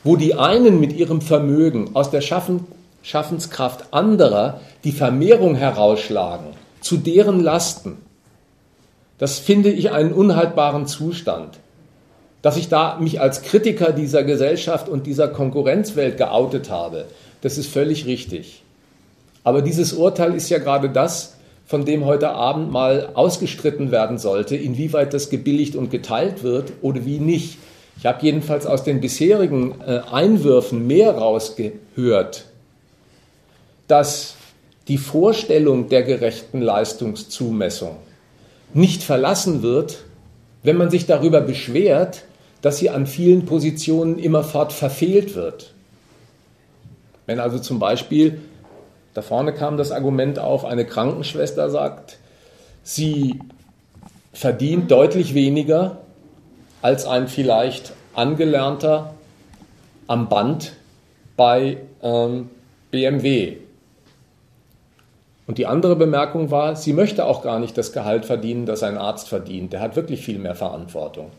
wo 0.04 0.16
die 0.16 0.34
einen 0.34 0.80
mit 0.80 0.92
ihrem 0.92 1.20
Vermögen 1.20 1.90
aus 1.94 2.10
der 2.10 2.20
Schaffen, 2.20 2.66
Schaffenskraft 3.02 3.94
anderer 3.94 4.60
die 4.84 4.92
Vermehrung 4.92 5.54
herausschlagen, 5.54 6.48
zu 6.80 6.96
deren 6.96 7.40
Lasten, 7.40 7.98
das 9.20 9.38
finde 9.38 9.70
ich 9.70 9.90
einen 9.90 10.14
unhaltbaren 10.14 10.86
Zustand. 10.86 11.58
Dass 12.42 12.56
ich 12.56 12.68
da 12.68 12.96
mich 13.00 13.20
als 13.20 13.42
Kritiker 13.42 13.92
dieser 13.92 14.24
Gesellschaft 14.24 14.88
und 14.88 15.06
dieser 15.06 15.28
Konkurrenzwelt 15.28 16.16
geoutet 16.16 16.70
habe, 16.70 17.06
das 17.42 17.58
ist 17.58 17.70
völlig 17.70 18.06
richtig. 18.06 18.62
Aber 19.44 19.62
dieses 19.62 19.92
Urteil 19.92 20.34
ist 20.34 20.48
ja 20.50 20.58
gerade 20.58 20.90
das, 20.90 21.36
von 21.66 21.84
dem 21.84 22.04
heute 22.04 22.30
Abend 22.30 22.72
mal 22.72 23.10
ausgestritten 23.14 23.90
werden 23.90 24.18
sollte, 24.18 24.56
inwieweit 24.56 25.14
das 25.14 25.30
gebilligt 25.30 25.76
und 25.76 25.90
geteilt 25.90 26.42
wird 26.42 26.72
oder 26.82 27.04
wie 27.04 27.20
nicht. 27.20 27.58
Ich 27.96 28.06
habe 28.06 28.24
jedenfalls 28.24 28.66
aus 28.66 28.82
den 28.82 29.00
bisherigen 29.00 29.80
äh, 29.86 30.00
Einwürfen 30.10 30.86
mehr 30.86 31.12
rausgehört, 31.12 32.46
dass 33.86 34.34
die 34.88 34.98
Vorstellung 34.98 35.88
der 35.88 36.02
gerechten 36.02 36.60
Leistungszumessung 36.60 37.96
nicht 38.74 39.02
verlassen 39.02 39.62
wird, 39.62 39.98
wenn 40.62 40.76
man 40.76 40.90
sich 40.90 41.06
darüber 41.06 41.40
beschwert, 41.40 42.24
dass 42.62 42.78
sie 42.78 42.90
an 42.90 43.06
vielen 43.06 43.46
Positionen 43.46 44.18
immerfort 44.18 44.72
verfehlt 44.72 45.34
wird. 45.34 45.72
Wenn 47.26 47.40
also 47.40 47.58
zum 47.58 47.78
Beispiel, 47.78 48.40
da 49.14 49.22
vorne 49.22 49.52
kam 49.52 49.76
das 49.76 49.92
Argument 49.92 50.38
auf, 50.38 50.64
eine 50.64 50.84
Krankenschwester 50.84 51.70
sagt, 51.70 52.18
sie 52.82 53.40
verdient 54.32 54.90
deutlich 54.90 55.34
weniger 55.34 55.98
als 56.82 57.06
ein 57.06 57.28
vielleicht 57.28 57.92
angelernter 58.14 59.14
am 60.06 60.28
Band 60.28 60.72
bei 61.36 61.78
ähm, 62.02 62.50
BMW. 62.90 63.58
Und 65.46 65.58
die 65.58 65.66
andere 65.66 65.96
Bemerkung 65.96 66.50
war, 66.50 66.76
sie 66.76 66.92
möchte 66.92 67.24
auch 67.24 67.42
gar 67.42 67.58
nicht 67.58 67.76
das 67.76 67.92
Gehalt 67.92 68.24
verdienen, 68.24 68.66
das 68.66 68.82
ein 68.82 68.98
Arzt 68.98 69.28
verdient. 69.28 69.72
Der 69.72 69.80
hat 69.80 69.96
wirklich 69.96 70.20
viel 70.24 70.38
mehr 70.38 70.54
Verantwortung. 70.54 71.30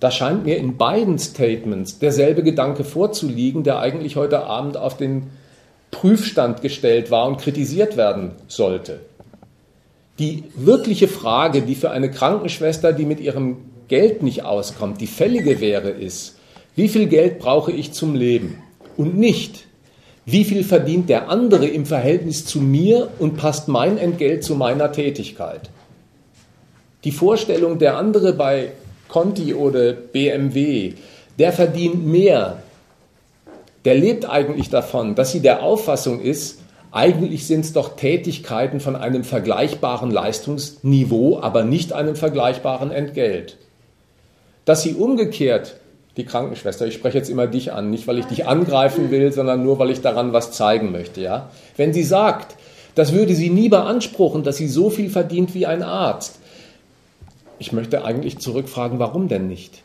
Da 0.00 0.10
scheint 0.10 0.46
mir 0.46 0.56
in 0.56 0.78
beiden 0.78 1.18
Statements 1.18 1.98
derselbe 1.98 2.42
Gedanke 2.42 2.84
vorzuliegen, 2.84 3.62
der 3.62 3.80
eigentlich 3.80 4.16
heute 4.16 4.44
Abend 4.44 4.78
auf 4.78 4.96
den 4.96 5.24
Prüfstand 5.90 6.62
gestellt 6.62 7.10
war 7.10 7.26
und 7.26 7.38
kritisiert 7.38 7.98
werden 7.98 8.32
sollte. 8.48 9.00
Die 10.18 10.44
wirkliche 10.54 11.08
Frage, 11.08 11.62
die 11.62 11.74
für 11.74 11.90
eine 11.90 12.10
Krankenschwester, 12.10 12.92
die 12.92 13.04
mit 13.04 13.20
ihrem 13.20 13.58
Geld 13.88 14.22
nicht 14.22 14.44
auskommt, 14.44 15.00
die 15.00 15.06
fällige 15.06 15.60
wäre, 15.60 15.90
ist, 15.90 16.36
wie 16.76 16.88
viel 16.88 17.06
Geld 17.06 17.38
brauche 17.38 17.72
ich 17.72 17.92
zum 17.92 18.14
Leben? 18.14 18.62
Und 18.96 19.18
nicht, 19.18 19.66
wie 20.24 20.44
viel 20.44 20.62
verdient 20.62 21.08
der 21.08 21.28
andere 21.28 21.66
im 21.66 21.84
Verhältnis 21.84 22.46
zu 22.46 22.60
mir 22.60 23.08
und 23.18 23.36
passt 23.36 23.68
mein 23.68 23.98
Entgelt 23.98 24.44
zu 24.44 24.54
meiner 24.54 24.92
Tätigkeit? 24.92 25.70
Die 27.04 27.12
Vorstellung, 27.12 27.78
der 27.78 27.96
andere 27.96 28.32
bei 28.32 28.72
Conti 29.10 29.54
oder 29.54 29.92
BMW, 29.92 30.94
der 31.38 31.52
verdient 31.52 32.06
mehr, 32.06 32.62
der 33.84 33.94
lebt 33.94 34.28
eigentlich 34.28 34.70
davon, 34.70 35.14
dass 35.14 35.32
sie 35.32 35.40
der 35.40 35.62
Auffassung 35.62 36.20
ist, 36.20 36.60
eigentlich 36.92 37.46
sind 37.46 37.64
es 37.64 37.72
doch 37.72 37.96
Tätigkeiten 37.96 38.80
von 38.80 38.96
einem 38.96 39.22
vergleichbaren 39.22 40.10
Leistungsniveau, 40.10 41.40
aber 41.40 41.64
nicht 41.64 41.92
einem 41.92 42.16
vergleichbaren 42.16 42.90
Entgelt. 42.90 43.58
Dass 44.64 44.82
sie 44.82 44.94
umgekehrt, 44.94 45.76
die 46.16 46.24
Krankenschwester, 46.24 46.86
ich 46.86 46.94
spreche 46.94 47.18
jetzt 47.18 47.30
immer 47.30 47.46
dich 47.46 47.72
an, 47.72 47.90
nicht 47.90 48.08
weil 48.08 48.18
ich 48.18 48.26
dich 48.26 48.46
angreifen 48.46 49.10
will, 49.10 49.32
sondern 49.32 49.62
nur 49.62 49.78
weil 49.78 49.90
ich 49.90 50.00
daran 50.00 50.32
was 50.32 50.50
zeigen 50.50 50.90
möchte, 50.90 51.20
ja? 51.20 51.50
Wenn 51.76 51.92
sie 51.92 52.02
sagt, 52.02 52.56
das 52.96 53.12
würde 53.12 53.34
sie 53.34 53.50
nie 53.50 53.68
beanspruchen, 53.68 54.42
dass 54.42 54.56
sie 54.56 54.66
so 54.66 54.90
viel 54.90 55.10
verdient 55.10 55.54
wie 55.54 55.66
ein 55.66 55.84
Arzt, 55.84 56.39
ich 57.60 57.72
möchte 57.72 58.04
eigentlich 58.04 58.38
zurückfragen, 58.38 58.98
warum 58.98 59.28
denn 59.28 59.46
nicht? 59.46 59.82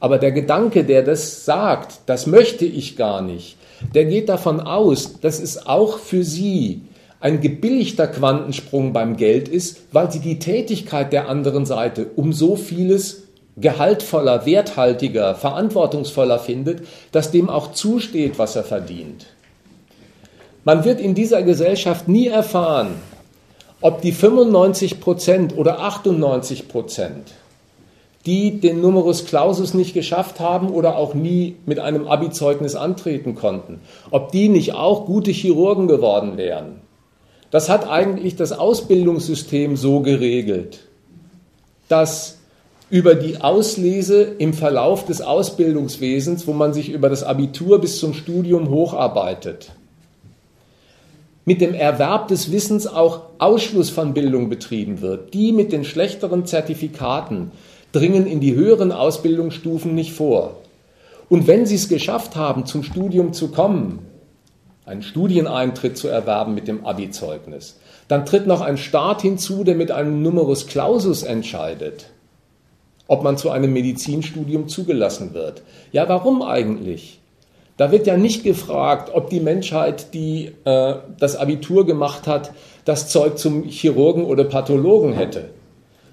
Aber 0.00 0.18
der 0.18 0.32
Gedanke, 0.32 0.82
der 0.82 1.02
das 1.02 1.44
sagt, 1.44 2.00
das 2.06 2.26
möchte 2.26 2.64
ich 2.64 2.96
gar 2.96 3.22
nicht, 3.22 3.56
der 3.94 4.06
geht 4.06 4.28
davon 4.28 4.60
aus, 4.60 5.20
dass 5.20 5.38
es 5.38 5.66
auch 5.66 5.98
für 5.98 6.24
Sie 6.24 6.82
ein 7.20 7.40
gebilligter 7.40 8.08
Quantensprung 8.08 8.92
beim 8.92 9.16
Geld 9.16 9.46
ist, 9.48 9.82
weil 9.92 10.10
Sie 10.10 10.18
die 10.18 10.40
Tätigkeit 10.40 11.12
der 11.12 11.28
anderen 11.28 11.66
Seite 11.66 12.06
um 12.16 12.32
so 12.32 12.56
vieles 12.56 13.24
gehaltvoller, 13.58 14.46
werthaltiger, 14.46 15.34
verantwortungsvoller 15.34 16.38
findet, 16.38 16.86
dass 17.12 17.30
dem 17.30 17.50
auch 17.50 17.72
zusteht, 17.72 18.38
was 18.38 18.56
er 18.56 18.64
verdient. 18.64 19.26
Man 20.64 20.84
wird 20.84 21.00
in 21.00 21.14
dieser 21.14 21.42
Gesellschaft 21.42 22.08
nie 22.08 22.28
erfahren, 22.28 22.94
ob 23.82 24.00
die 24.00 24.12
95 24.12 25.00
Prozent 25.00 25.56
oder 25.56 25.80
98 25.80 26.68
Prozent, 26.68 27.32
die 28.24 28.60
den 28.60 28.80
Numerus 28.80 29.26
Clausus 29.26 29.74
nicht 29.74 29.92
geschafft 29.92 30.40
haben 30.40 30.70
oder 30.70 30.96
auch 30.96 31.14
nie 31.14 31.56
mit 31.66 31.80
einem 31.80 32.06
Abi-Zeugnis 32.06 32.76
antreten 32.76 33.34
konnten, 33.34 33.80
ob 34.10 34.30
die 34.32 34.48
nicht 34.48 34.74
auch 34.74 35.04
gute 35.06 35.32
Chirurgen 35.32 35.88
geworden 35.88 36.36
wären. 36.36 36.80
Das 37.50 37.68
hat 37.68 37.88
eigentlich 37.88 38.36
das 38.36 38.52
Ausbildungssystem 38.52 39.76
so 39.76 40.00
geregelt, 40.00 40.80
dass 41.88 42.38
über 42.88 43.14
die 43.14 43.40
Auslese 43.40 44.22
im 44.22 44.54
Verlauf 44.54 45.04
des 45.04 45.20
Ausbildungswesens, 45.20 46.46
wo 46.46 46.52
man 46.52 46.72
sich 46.72 46.90
über 46.90 47.08
das 47.08 47.24
Abitur 47.24 47.80
bis 47.80 47.98
zum 47.98 48.14
Studium 48.14 48.70
hocharbeitet, 48.70 49.72
mit 51.44 51.60
dem 51.60 51.74
Erwerb 51.74 52.28
des 52.28 52.52
Wissens 52.52 52.86
auch 52.86 53.22
Ausschluss 53.38 53.90
von 53.90 54.14
Bildung 54.14 54.48
betrieben 54.48 55.00
wird. 55.00 55.34
Die 55.34 55.52
mit 55.52 55.72
den 55.72 55.84
schlechteren 55.84 56.46
Zertifikaten 56.46 57.50
dringen 57.90 58.26
in 58.26 58.40
die 58.40 58.54
höheren 58.54 58.92
Ausbildungsstufen 58.92 59.94
nicht 59.94 60.12
vor. 60.12 60.56
Und 61.28 61.46
wenn 61.46 61.66
sie 61.66 61.76
es 61.76 61.88
geschafft 61.88 62.36
haben, 62.36 62.66
zum 62.66 62.82
Studium 62.82 63.32
zu 63.32 63.48
kommen, 63.48 64.00
einen 64.84 65.02
Studieneintritt 65.02 65.96
zu 65.96 66.08
erwerben 66.08 66.54
mit 66.54 66.68
dem 66.68 66.84
Abi-Zeugnis. 66.84 67.78
Dann 68.08 68.26
tritt 68.26 68.46
noch 68.46 68.60
ein 68.60 68.76
Staat 68.76 69.22
hinzu, 69.22 69.64
der 69.64 69.74
mit 69.74 69.90
einem 69.90 70.22
Numerus 70.22 70.66
Clausus 70.66 71.22
entscheidet, 71.22 72.06
ob 73.06 73.22
man 73.22 73.38
zu 73.38 73.50
einem 73.50 73.72
Medizinstudium 73.72 74.68
zugelassen 74.68 75.34
wird. 75.34 75.62
Ja, 75.92 76.08
warum 76.08 76.42
eigentlich? 76.42 77.21
Da 77.82 77.90
wird 77.90 78.06
ja 78.06 78.16
nicht 78.16 78.44
gefragt, 78.44 79.10
ob 79.12 79.28
die 79.28 79.40
Menschheit, 79.40 80.14
die 80.14 80.52
äh, 80.64 80.94
das 81.18 81.34
Abitur 81.34 81.84
gemacht 81.84 82.28
hat, 82.28 82.52
das 82.84 83.08
Zeug 83.08 83.38
zum 83.38 83.64
Chirurgen 83.64 84.24
oder 84.24 84.44
Pathologen 84.44 85.14
hätte, 85.14 85.50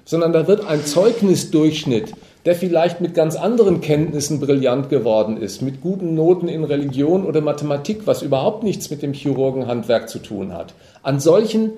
sondern 0.03 0.33
da 0.33 0.47
wird 0.47 0.65
ein 0.65 0.83
Zeugnisdurchschnitt, 0.83 2.15
der 2.45 2.55
vielleicht 2.55 3.01
mit 3.01 3.13
ganz 3.13 3.35
anderen 3.35 3.81
Kenntnissen 3.81 4.39
brillant 4.39 4.89
geworden 4.89 5.37
ist, 5.37 5.61
mit 5.61 5.79
guten 5.79 6.15
Noten 6.15 6.47
in 6.47 6.63
Religion 6.63 7.23
oder 7.23 7.39
Mathematik, 7.39 8.07
was 8.07 8.23
überhaupt 8.23 8.63
nichts 8.63 8.89
mit 8.89 9.03
dem 9.03 9.13
Chirurgenhandwerk 9.13 10.09
zu 10.09 10.17
tun 10.17 10.53
hat. 10.53 10.73
An 11.03 11.19
solchen 11.19 11.73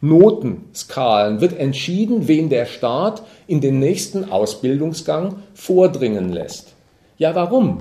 Notenskalen 0.00 1.40
wird 1.40 1.58
entschieden, 1.58 2.28
wen 2.28 2.50
der 2.50 2.66
Staat 2.66 3.22
in 3.48 3.60
den 3.60 3.80
nächsten 3.80 4.30
Ausbildungsgang 4.30 5.42
vordringen 5.54 6.28
lässt. 6.32 6.74
Ja, 7.18 7.34
warum? 7.34 7.78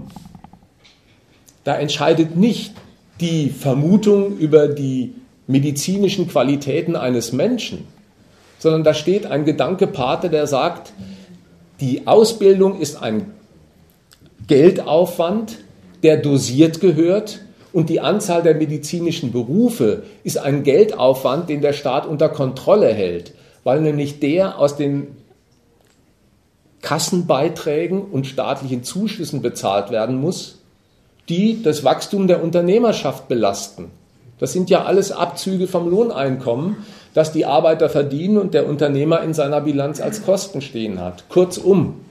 Da 1.64 1.76
entscheidet 1.78 2.36
nicht 2.36 2.74
die 3.20 3.50
Vermutung 3.50 4.38
über 4.38 4.68
die 4.68 5.16
medizinischen 5.48 6.28
Qualitäten 6.28 6.96
eines 6.96 7.32
Menschen, 7.32 7.88
sondern 8.60 8.84
da 8.84 8.94
steht 8.94 9.26
ein 9.26 9.46
Gedanke 9.46 9.88
Pate, 9.88 10.30
der 10.30 10.48
sagt, 10.48 10.94
die 11.80 12.08
Ausbildung 12.08 12.80
ist 12.80 13.02
ein 13.02 13.34
Geldaufwand, 14.48 15.60
der 16.02 16.18
dosiert 16.18 16.82
gehört 16.82 17.42
und 17.72 17.90
die 17.90 18.02
Anzahl 18.02 18.44
der 18.44 18.56
medizinischen 18.56 19.32
Berufe 19.32 20.04
ist 20.24 20.38
ein 20.38 20.64
Geldaufwand, 20.64 21.50
den 21.50 21.62
der 21.62 21.74
Staat 21.74 22.06
unter 22.06 22.30
Kontrolle 22.30 22.94
hält, 22.94 23.34
weil 23.64 23.82
nämlich 23.82 24.20
der 24.20 24.60
aus 24.60 24.76
den 24.76 25.08
Kassenbeiträgen 26.82 28.02
und 28.02 28.28
staatlichen 28.28 28.84
Zuschüssen 28.84 29.42
bezahlt 29.42 29.90
werden 29.90 30.20
muss, 30.20 30.63
die 31.30 31.62
das 31.64 31.84
Wachstum 31.84 32.28
der 32.28 32.44
Unternehmerschaft 32.44 33.28
belasten. 33.28 33.92
Das 34.40 34.52
sind 34.52 34.70
ja 34.70 34.84
alles 34.84 35.12
Abzüge 35.12 35.68
vom 35.68 35.90
Lohneinkommen, 35.90 36.78
das 37.14 37.32
die 37.32 37.46
Arbeiter 37.46 37.90
verdienen 37.90 38.38
und 38.38 38.54
der 38.54 38.68
Unternehmer 38.68 39.22
in 39.22 39.34
seiner 39.34 39.62
Bilanz 39.62 40.02
als 40.02 40.26
Kosten 40.26 40.62
stehen 40.62 41.00
hat. 41.00 41.30
Kurzum, 41.30 42.02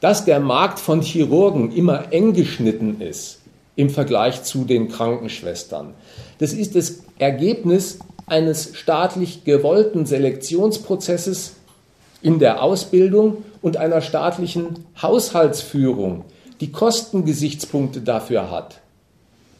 dass 0.00 0.24
der 0.24 0.40
Markt 0.40 0.80
von 0.80 1.02
Chirurgen 1.02 1.72
immer 1.72 2.12
eng 2.12 2.32
geschnitten 2.32 3.00
ist 3.00 3.40
im 3.76 3.90
Vergleich 3.90 4.42
zu 4.42 4.64
den 4.64 4.88
Krankenschwestern, 4.88 5.94
das 6.38 6.52
ist 6.52 6.74
das 6.74 7.00
Ergebnis 7.18 7.98
eines 8.26 8.76
staatlich 8.76 9.44
gewollten 9.44 10.06
Selektionsprozesses 10.06 11.54
in 12.22 12.38
der 12.38 12.62
Ausbildung 12.62 13.44
und 13.62 13.76
einer 13.76 14.00
staatlichen 14.00 14.86
Haushaltsführung, 15.00 16.24
die 16.60 16.72
Kostengesichtspunkte 16.72 18.00
dafür 18.00 18.50
hat. 18.50 18.80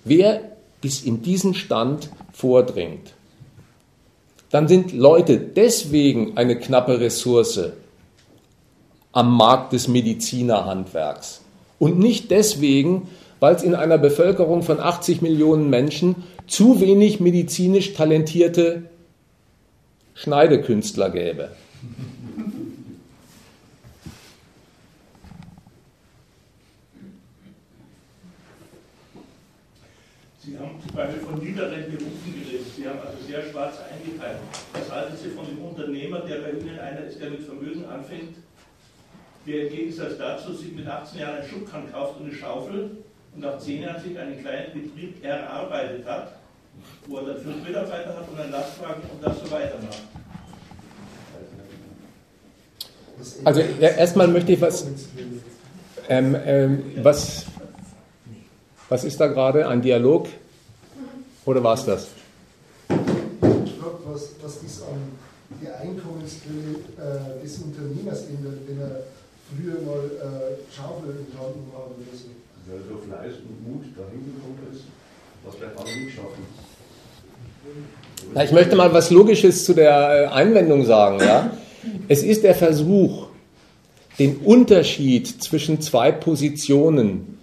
Wer 0.04 0.50
bis 0.80 1.02
in 1.02 1.22
diesen 1.22 1.54
Stand 1.54 2.10
vordringt. 2.32 3.12
Dann 4.50 4.66
sind 4.66 4.92
Leute 4.92 5.38
deswegen 5.38 6.36
eine 6.36 6.58
knappe 6.58 7.00
Ressource 7.00 7.60
am 9.12 9.36
Markt 9.36 9.72
des 9.72 9.88
Medizinerhandwerks 9.88 11.42
und 11.78 11.98
nicht 11.98 12.30
deswegen, 12.30 13.08
weil 13.40 13.54
es 13.54 13.62
in 13.62 13.74
einer 13.74 13.98
Bevölkerung 13.98 14.62
von 14.62 14.80
80 14.80 15.22
Millionen 15.22 15.70
Menschen 15.70 16.16
zu 16.46 16.80
wenig 16.80 17.20
medizinisch 17.20 17.94
talentierte 17.94 18.84
Schneidekünstler 20.14 21.10
gäbe. 21.10 21.50
Beispiel 30.94 31.20
von 31.20 31.38
niederen 31.38 31.84
Berufen 31.86 32.34
geredet. 32.34 32.66
Sie 32.76 32.86
haben 32.86 32.98
also 32.98 33.18
sehr 33.26 33.42
schwarz 33.50 33.76
eingeteilt. 33.78 34.38
Was 34.72 34.90
halten 34.90 35.16
Sie 35.16 35.30
von 35.30 35.46
dem 35.46 35.62
Unternehmer, 35.62 36.20
der 36.20 36.40
bei 36.40 36.50
Ihnen 36.50 36.78
einer 36.78 37.04
ist, 37.04 37.20
der 37.20 37.30
mit 37.30 37.42
Vermögen 37.42 37.84
anfängt, 37.86 38.36
der 39.46 39.66
im 39.66 39.68
Gegensatz 39.70 40.18
dazu 40.18 40.52
sich 40.52 40.72
mit 40.72 40.86
18 40.86 41.20
Jahren 41.20 41.36
einen 41.36 41.48
Schubkahn 41.48 41.90
kauft 41.92 42.20
und 42.20 42.26
eine 42.26 42.34
Schaufel 42.34 42.90
und 43.34 43.40
nach 43.40 43.58
10 43.58 43.82
Jahren 43.82 44.02
sich 44.02 44.18
einen 44.18 44.40
kleinen 44.40 44.72
Betrieb 44.72 45.24
erarbeitet 45.24 46.04
hat, 46.06 46.32
wo 47.06 47.18
er 47.18 47.26
dann 47.26 47.38
fünf 47.38 47.66
Mitarbeiter 47.66 48.16
hat 48.16 48.28
und 48.28 48.40
einen 48.40 48.52
Lastwagen 48.52 49.02
und 49.12 49.24
das 49.24 49.38
so 49.38 49.50
weitermacht? 49.50 50.02
Also 53.44 53.60
erstmal 53.60 54.28
möchte 54.28 54.52
ich 54.52 54.60
was, 54.60 54.86
ähm, 56.08 56.36
ähm, 56.44 56.82
was, 57.02 57.46
was 58.88 59.04
ist 59.04 59.20
da 59.20 59.26
gerade? 59.26 59.68
Ein 59.68 59.82
Dialog? 59.82 60.26
Oder 61.44 61.62
war 61.62 61.74
es 61.74 61.84
das? 61.84 62.08
Ich 62.88 63.78
glaube, 63.78 63.98
was, 64.06 64.30
was 64.42 64.60
dies 64.60 64.82
an 64.82 64.98
die 65.60 65.68
Einkommensquelle 65.68 66.78
äh, 66.96 67.42
des 67.42 67.58
Unternehmers 67.58 68.24
ändert, 68.28 68.60
wenn 68.66 68.80
er 68.80 69.02
früher 69.50 69.80
mal 69.82 70.04
äh, 70.04 70.74
Schaufel 70.74 71.10
in 71.10 71.36
Taten 71.36 71.64
haben 71.74 71.94
oder 71.96 72.12
so. 72.12 72.30
Weil 72.66 72.78
er 72.78 72.86
durch 72.88 73.04
Fleiß 73.04 73.34
und 73.48 73.66
Mut 73.66 73.84
dahin 73.96 74.24
gekommen 74.24 74.58
ist, 74.72 74.84
was 75.44 75.56
vielleicht 75.56 75.78
andere 75.78 75.96
nicht 75.96 76.14
schaffen. 76.14 76.44
Na, 78.34 78.44
ich 78.44 78.52
möchte 78.52 78.76
mal 78.76 78.92
was 78.92 79.10
Logisches 79.10 79.64
zu 79.64 79.74
der 79.74 80.24
äh, 80.24 80.26
Einwendung 80.26 80.84
sagen. 80.84 81.18
Ja? 81.20 81.50
Es 82.08 82.22
ist 82.22 82.44
der 82.44 82.54
Versuch, 82.54 83.26
den 84.18 84.36
Unterschied 84.36 85.42
zwischen 85.42 85.80
zwei 85.80 86.12
Positionen 86.12 87.38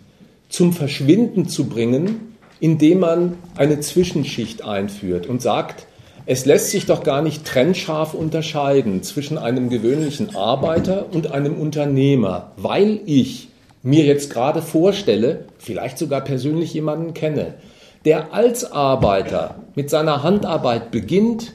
zum 0.49 0.71
Verschwinden 0.71 1.49
zu 1.49 1.65
bringen, 1.65 2.36
indem 2.59 2.99
man 2.99 3.37
eine 3.55 3.79
Zwischenschicht 3.79 4.63
einführt 4.63 5.27
und 5.27 5.41
sagt, 5.41 5.85
es 6.25 6.45
lässt 6.45 6.71
sich 6.71 6.85
doch 6.85 7.03
gar 7.03 7.21
nicht 7.21 7.45
trennscharf 7.45 8.13
unterscheiden 8.13 9.01
zwischen 9.01 9.37
einem 9.37 9.69
gewöhnlichen 9.69 10.35
Arbeiter 10.35 11.05
und 11.13 11.31
einem 11.31 11.55
Unternehmer, 11.55 12.51
weil 12.57 12.99
ich 13.05 13.47
mir 13.81 14.03
jetzt 14.03 14.33
gerade 14.33 14.61
vorstelle, 14.61 15.45
vielleicht 15.57 15.97
sogar 15.97 16.21
persönlich 16.21 16.73
jemanden 16.73 17.13
kenne, 17.13 17.53
der 18.03 18.33
als 18.33 18.69
Arbeiter 18.71 19.55
mit 19.75 19.89
seiner 19.89 20.23
Handarbeit 20.23 20.91
beginnt, 20.91 21.53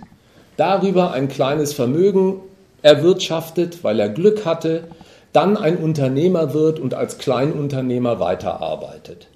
darüber 0.57 1.13
ein 1.13 1.29
kleines 1.29 1.75
Vermögen 1.75 2.41
erwirtschaftet, 2.81 3.85
weil 3.85 4.01
er 4.01 4.09
Glück 4.09 4.47
hatte, 4.47 4.85
dann 5.33 5.57
ein 5.57 5.77
Unternehmer 5.77 6.55
wird 6.55 6.79
und 6.79 6.95
als 6.95 7.19
Kleinunternehmer 7.19 8.21
weiterarbeitet. 8.21 9.29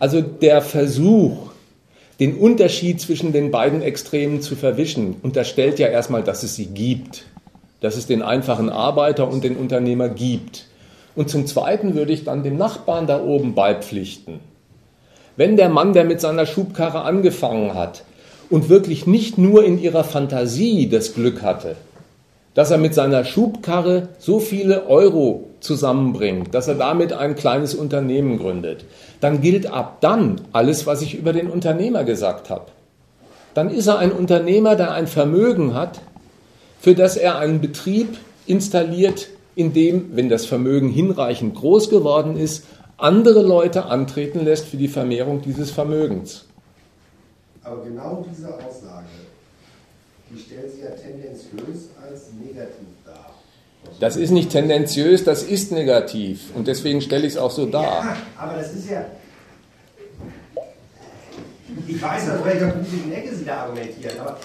Also 0.00 0.22
der 0.22 0.62
Versuch, 0.62 1.50
den 2.20 2.36
Unterschied 2.36 3.00
zwischen 3.02 3.32
den 3.32 3.50
beiden 3.50 3.82
Extremen 3.82 4.40
zu 4.40 4.56
verwischen, 4.56 5.16
unterstellt 5.22 5.78
ja 5.78 5.88
erstmal, 5.88 6.22
dass 6.22 6.42
es 6.42 6.56
sie 6.56 6.66
gibt, 6.66 7.24
dass 7.80 7.96
es 7.96 8.06
den 8.06 8.22
einfachen 8.22 8.70
Arbeiter 8.70 9.28
und 9.28 9.44
den 9.44 9.56
Unternehmer 9.56 10.08
gibt. 10.08 10.66
Und 11.14 11.28
zum 11.28 11.46
Zweiten 11.46 11.94
würde 11.94 12.14
ich 12.14 12.24
dann 12.24 12.42
dem 12.42 12.56
Nachbarn 12.56 13.06
da 13.06 13.22
oben 13.22 13.54
beipflichten. 13.54 14.40
Wenn 15.36 15.58
der 15.58 15.68
Mann, 15.68 15.92
der 15.92 16.04
mit 16.04 16.22
seiner 16.22 16.46
Schubkarre 16.46 17.02
angefangen 17.02 17.74
hat 17.74 18.04
und 18.48 18.70
wirklich 18.70 19.06
nicht 19.06 19.36
nur 19.36 19.64
in 19.64 19.78
ihrer 19.78 20.04
Fantasie 20.04 20.88
das 20.88 21.12
Glück 21.14 21.42
hatte, 21.42 21.76
dass 22.54 22.70
er 22.70 22.78
mit 22.78 22.94
seiner 22.94 23.24
Schubkarre 23.24 24.08
so 24.18 24.38
viele 24.40 24.86
Euro 24.86 25.49
zusammenbringt, 25.60 26.54
dass 26.54 26.68
er 26.68 26.74
damit 26.74 27.12
ein 27.12 27.36
kleines 27.36 27.74
Unternehmen 27.74 28.38
gründet, 28.38 28.84
dann 29.20 29.40
gilt 29.40 29.66
ab 29.66 29.98
dann 30.00 30.40
alles, 30.52 30.86
was 30.86 31.02
ich 31.02 31.18
über 31.18 31.32
den 31.32 31.50
Unternehmer 31.50 32.04
gesagt 32.04 32.50
habe. 32.50 32.66
Dann 33.54 33.70
ist 33.70 33.86
er 33.86 33.98
ein 33.98 34.12
Unternehmer, 34.12 34.76
der 34.76 34.92
ein 34.92 35.06
Vermögen 35.06 35.74
hat, 35.74 36.00
für 36.80 36.94
das 36.94 37.16
er 37.16 37.38
einen 37.38 37.60
Betrieb 37.60 38.16
installiert, 38.46 39.28
in 39.54 39.72
dem, 39.72 40.16
wenn 40.16 40.28
das 40.28 40.46
Vermögen 40.46 40.88
hinreichend 40.88 41.54
groß 41.54 41.90
geworden 41.90 42.36
ist, 42.36 42.64
andere 42.96 43.42
Leute 43.42 43.86
antreten 43.86 44.44
lässt 44.44 44.66
für 44.66 44.76
die 44.76 44.88
Vermehrung 44.88 45.42
dieses 45.42 45.70
Vermögens. 45.70 46.46
Aber 47.62 47.82
genau 47.84 48.24
diese 48.30 48.48
Aussage, 48.54 49.06
die 50.30 50.38
stellt 50.38 50.70
sich 50.70 50.82
ja 50.82 50.90
tendenziös 50.90 51.90
als 52.02 52.30
negativ 52.42 52.88
dar. 53.04 53.29
Das 54.00 54.16
ist 54.16 54.30
nicht 54.30 54.50
tendenziös, 54.50 55.24
das 55.24 55.42
ist 55.42 55.72
negativ. 55.72 56.54
Und 56.54 56.68
deswegen 56.68 57.00
stelle 57.00 57.26
ich 57.26 57.34
es 57.34 57.38
auch 57.38 57.50
so 57.50 57.66
dar. 57.66 58.04
Ja, 58.04 58.16
aber 58.38 58.54
das 58.54 58.72
ist 58.72 58.88
ja. 58.90 59.04
Ich 61.86 62.02
weiß, 62.02 62.30
aus 62.30 62.44
welcher 62.44 62.68
politischen 62.68 63.12
Ecke 63.12 63.34
Sie 63.34 63.44
da 63.44 63.64
argumentieren, 63.64 64.18
aber 64.20 64.38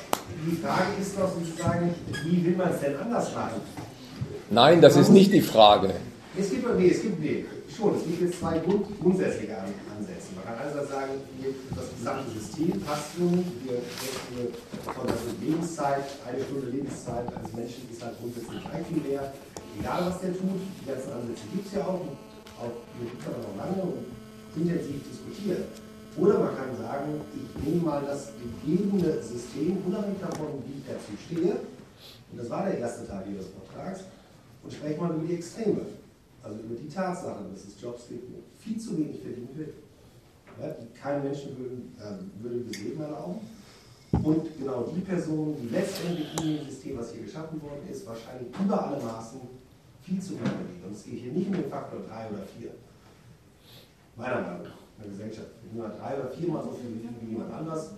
die 0.46 0.56
Frage 0.58 1.02
ist 1.02 1.18
doch 1.18 1.32
sozusagen, 1.34 1.94
wie 2.26 2.46
will 2.46 2.56
man 2.56 2.72
es 2.72 2.82
denn 2.82 2.96
anders 2.98 3.34
machen? 3.34 3.62
Nein, 4.50 4.82
das 4.82 4.96
ist 4.96 5.10
nicht 5.10 5.34
die 5.34 5.42
Frage. 5.42 5.92
Es 6.38 6.50
gibt, 6.50 6.78
nee, 6.78 6.90
es 6.90 7.02
gibt, 7.02 7.20
nee, 7.20 7.46
schon, 7.76 7.96
es 7.96 8.04
gibt 8.04 8.22
jetzt 8.22 8.40
zwei 8.40 8.60
Grund, 8.60 8.86
grundsätzliche 9.02 9.56
Ansätze. 9.58 10.25
Kann 10.56 10.68
einerseits 10.72 10.90
sagen, 10.90 11.12
das 11.76 11.92
gesamte 12.00 12.32
System 12.32 12.80
passt 12.80 13.20
nun, 13.20 13.44
wir 13.66 13.76
rechnen 13.76 14.56
von 14.88 15.04
der 15.04 15.16
Lebenszeit, 15.44 16.06
eine 16.24 16.44
Stunde 16.46 16.68
Lebenszeit 16.72 17.28
eines 17.28 17.52
Menschen 17.52 17.92
ist 17.92 18.02
halt 18.02 18.16
grundsätzlich 18.20 18.64
wert, 19.04 19.36
egal 19.78 20.06
was 20.06 20.22
der 20.22 20.32
tut. 20.32 20.56
Die 20.80 20.88
ganzen 20.88 21.12
Ansätze 21.12 21.44
gibt 21.52 21.68
es 21.68 21.74
ja 21.74 21.84
auch, 21.84 22.08
auch 22.56 22.72
mit 22.96 23.12
kann 23.20 23.36
man 23.36 23.42
noch 23.44 23.58
lange 23.60 23.84
und 23.84 24.08
intensiv 24.56 25.04
diskutieren. 25.04 25.64
Oder 26.16 26.40
man 26.40 26.56
kann 26.56 26.72
sagen, 26.80 27.20
ich 27.36 27.52
nehme 27.60 27.84
mal 27.84 28.02
das 28.08 28.32
gegebene 28.40 29.22
System, 29.22 29.84
unabhängig 29.86 30.22
davon, 30.22 30.64
wie 30.64 30.80
ich 30.80 30.88
dazu 30.88 31.20
stehe, 31.20 31.68
und 32.32 32.40
das 32.40 32.50
war 32.50 32.64
der 32.64 32.80
erste 32.80 33.06
Teil 33.06 33.28
Ihres 33.28 33.48
Vortrags, 33.52 34.08
und 34.64 34.72
spreche 34.72 35.02
mal 35.02 35.12
über 35.16 35.28
die 35.28 35.36
Extreme. 35.36 35.82
Also 36.42 36.60
über 36.60 36.76
die 36.76 36.88
Tatsache, 36.88 37.44
dass 37.52 37.66
es 37.66 37.82
Jobs 37.82 38.08
gibt, 38.08 38.32
wo 38.32 38.40
viel 38.58 38.80
zu 38.80 38.96
wenig 38.98 39.20
verdient 39.20 39.58
wird, 39.58 39.74
die 40.60 41.00
kein 41.00 41.24
Menschenwürdiges 41.24 42.78
äh, 42.78 42.84
Leben 42.84 43.02
erlauben. 43.02 43.40
Und 44.12 44.58
genau 44.58 44.84
die 44.96 45.02
Personen, 45.02 45.56
die 45.62 45.70
letztendlich 45.70 46.28
in 46.40 46.58
dem 46.58 46.66
System, 46.66 46.98
was 46.98 47.12
hier 47.12 47.24
geschaffen 47.24 47.62
worden 47.62 47.88
ist, 47.92 48.08
wahrscheinlich 48.08 48.48
über 48.64 48.88
alle 48.88 49.04
Maßen 49.04 49.42
viel 50.04 50.22
zu 50.22 50.34
hoch 50.36 50.46
verdienen. 50.46 50.84
Und 50.88 50.96
es 50.96 51.04
geht 51.04 51.20
hier 51.20 51.34
nicht 51.34 51.48
um 51.48 51.54
den 51.54 51.70
Faktor 51.70 52.00
3 52.08 52.30
oder 52.30 52.46
4. 52.58 52.72
Meiner 54.16 54.42
Meinung 54.42 54.64
nach, 54.64 54.78
in 54.98 55.04
der 55.04 55.12
Gesellschaft. 55.12 55.52
Wenn 55.64 55.76
jemand 55.76 56.00
drei 56.00 56.16
oder 56.16 56.30
viermal 56.30 56.64
so 56.64 56.72
viel 56.72 56.92
verdient 56.92 57.20
wie 57.22 57.32
jemand 57.32 57.52
anders, 57.52 57.92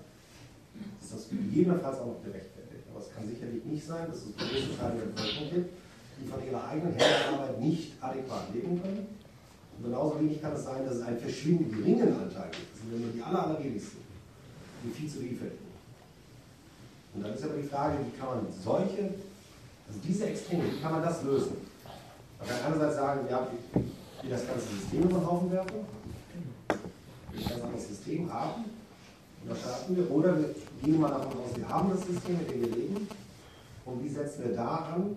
ist 1.02 1.14
das 1.14 1.30
gegebenenfalls 1.30 2.00
auch 2.00 2.08
noch 2.08 2.24
gerechtfertigt. 2.24 2.84
Aber 2.90 3.00
es 3.06 3.14
kann 3.14 3.28
sicherlich 3.28 3.64
nicht 3.66 3.86
sein, 3.86 4.08
dass 4.10 4.26
es 4.26 4.36
große 4.36 4.78
Teile 4.80 4.98
der 4.98 5.14
Bevölkerung 5.14 5.50
gibt, 5.54 5.70
die 6.18 6.28
von 6.28 6.42
ihrer 6.42 6.68
eigenen 6.68 6.94
Herrenarbeit 6.94 7.62
nicht 7.62 7.92
adäquat 8.02 8.54
leben 8.54 8.82
können. 8.82 9.08
Und 9.78 9.84
genauso 9.86 10.20
wenig 10.20 10.42
kann 10.42 10.54
es 10.54 10.64
sein, 10.64 10.86
dass 10.86 10.96
es 10.96 11.02
einen 11.04 11.20
verschwindend 11.20 11.74
geringen 11.74 12.08
Anteil 12.08 12.50
gibt. 12.52 12.74
Das 12.74 12.82
sind 12.82 13.00
nur 13.00 13.12
die 13.14 13.22
aller, 13.22 13.58
die 13.62 13.80
viel 14.90 15.10
zu 15.10 15.22
wenig 15.22 15.38
verdienen. 15.38 15.68
Und 17.14 17.24
dann 17.24 17.34
ist 17.34 17.44
aber 17.44 17.56
die 17.56 17.68
Frage, 17.68 17.98
wie 18.06 18.18
kann 18.18 18.28
man 18.28 18.46
solche, 18.64 19.04
also 19.88 20.00
diese 20.04 20.26
Extreme, 20.28 20.64
wie 20.72 20.82
kann 20.82 20.92
man 20.94 21.04
das 21.04 21.24
lösen? 21.24 21.58
Man 22.40 22.48
kann 22.48 22.58
einerseits 22.66 22.96
sagen, 22.96 23.28
ja, 23.30 23.48
wir 24.22 24.30
das 24.30 24.48
ganze 24.48 24.68
System 24.68 25.04
über 25.04 25.20
den 25.20 25.28
Haufen 25.28 25.52
werfen, 25.52 25.76
wir 27.32 27.40
ein 27.40 27.50
ganz 27.50 27.62
anderes 27.64 27.88
System 27.88 28.32
haben, 28.32 28.66
und 29.44 29.50
da 29.50 29.56
starten 29.56 29.96
wir, 29.96 30.12
oder 30.12 30.38
wir 30.38 30.56
gehen 30.84 31.00
mal 31.00 31.10
davon 31.10 31.40
aus, 31.40 31.56
wir 31.56 31.70
haben 31.70 31.90
das 31.90 32.06
System, 32.06 32.40
in 32.42 32.48
dem 32.48 32.62
wir 32.62 32.76
leben, 32.76 33.08
und 33.86 34.04
wie 34.04 34.10
setzen 34.10 34.44
wir 34.46 34.56
da 34.56 34.94
an, 34.96 35.16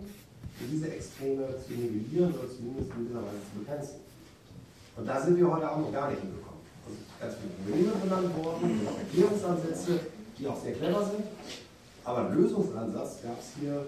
diese 0.70 0.92
Extreme 0.92 1.48
zu 1.66 1.72
nivellieren 1.72 2.34
oder 2.34 2.48
zumindest 2.48 2.90
in 2.96 3.08
dieser 3.08 3.20
Weise 3.20 3.40
zu 3.52 3.58
begrenzen. 3.60 4.09
Und 5.00 5.06
da 5.06 5.18
sind 5.18 5.38
wir 5.38 5.50
heute 5.50 5.64
auch 5.64 5.78
noch 5.78 5.92
gar 5.92 6.10
nicht 6.10 6.20
hingekommen. 6.20 6.60
Also 6.84 7.00
ganz 7.16 7.32
viele 7.40 7.56
Probleme 7.56 7.92
benannt 8.04 8.36
worden, 8.36 8.84
auch 8.84 8.98
Erklärungsansätze, 9.00 10.00
die 10.36 10.44
auch 10.46 10.60
sehr 10.60 10.74
clever 10.76 11.00
sind. 11.08 11.24
Aber 12.04 12.28
einen 12.28 12.36
Lösungsansatz 12.36 13.22
gab 13.24 13.40
es 13.40 13.56
hier 13.58 13.80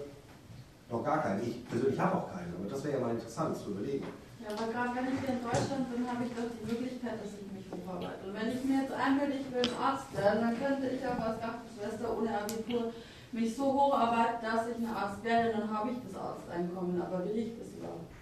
noch 0.89 1.05
gar 1.05 1.21
keinen. 1.21 1.45
Ich 1.45 1.69
persönlich 1.69 1.99
habe 1.99 2.17
auch 2.17 2.33
keinen, 2.33 2.49
aber 2.57 2.65
das 2.65 2.83
wäre 2.83 2.97
ja 2.97 3.05
mal 3.05 3.13
interessant 3.13 3.55
zu 3.55 3.77
überlegen. 3.77 4.09
Ja, 4.41 4.57
aber 4.57 4.73
gerade 4.73 4.89
wenn 4.97 5.13
ich 5.13 5.19
hier 5.21 5.37
in 5.37 5.43
Deutschland 5.45 5.85
bin, 5.93 6.01
habe 6.01 6.25
ich 6.25 6.33
doch 6.33 6.49
die 6.49 6.65
Möglichkeit, 6.65 7.15
dass 7.21 7.31
ich 7.37 7.45
mich 7.45 7.65
hocharbeite. 7.69 8.21
Und 8.25 8.33
wenn 8.33 8.49
ich 8.49 8.61
mir 8.65 8.81
jetzt 8.81 8.93
einbilde, 8.97 9.37
ich 9.37 9.49
will 9.53 9.69
Arzt 9.77 10.09
werden, 10.17 10.41
dann 10.41 10.57
könnte 10.57 10.89
ich 10.89 11.01
auch 11.05 11.21
als 11.21 11.37
Krankenschwester 11.37 12.07
ohne 12.09 12.41
Abitur 12.41 12.89
mich 13.29 13.53
so 13.53 13.69
hocharbeiten, 13.69 14.41
dass 14.41 14.65
ich 14.65 14.81
ein 14.81 14.89
Arzt 14.89 15.21
werde, 15.21 15.61
dann 15.61 15.69
habe 15.69 15.93
ich 15.93 15.97
das 16.09 16.17
Arzteinkommen. 16.17 16.97
Aber 16.97 17.21
will 17.21 17.37
ich 17.37 17.53
das 17.53 17.69
überhaupt? 17.77 18.12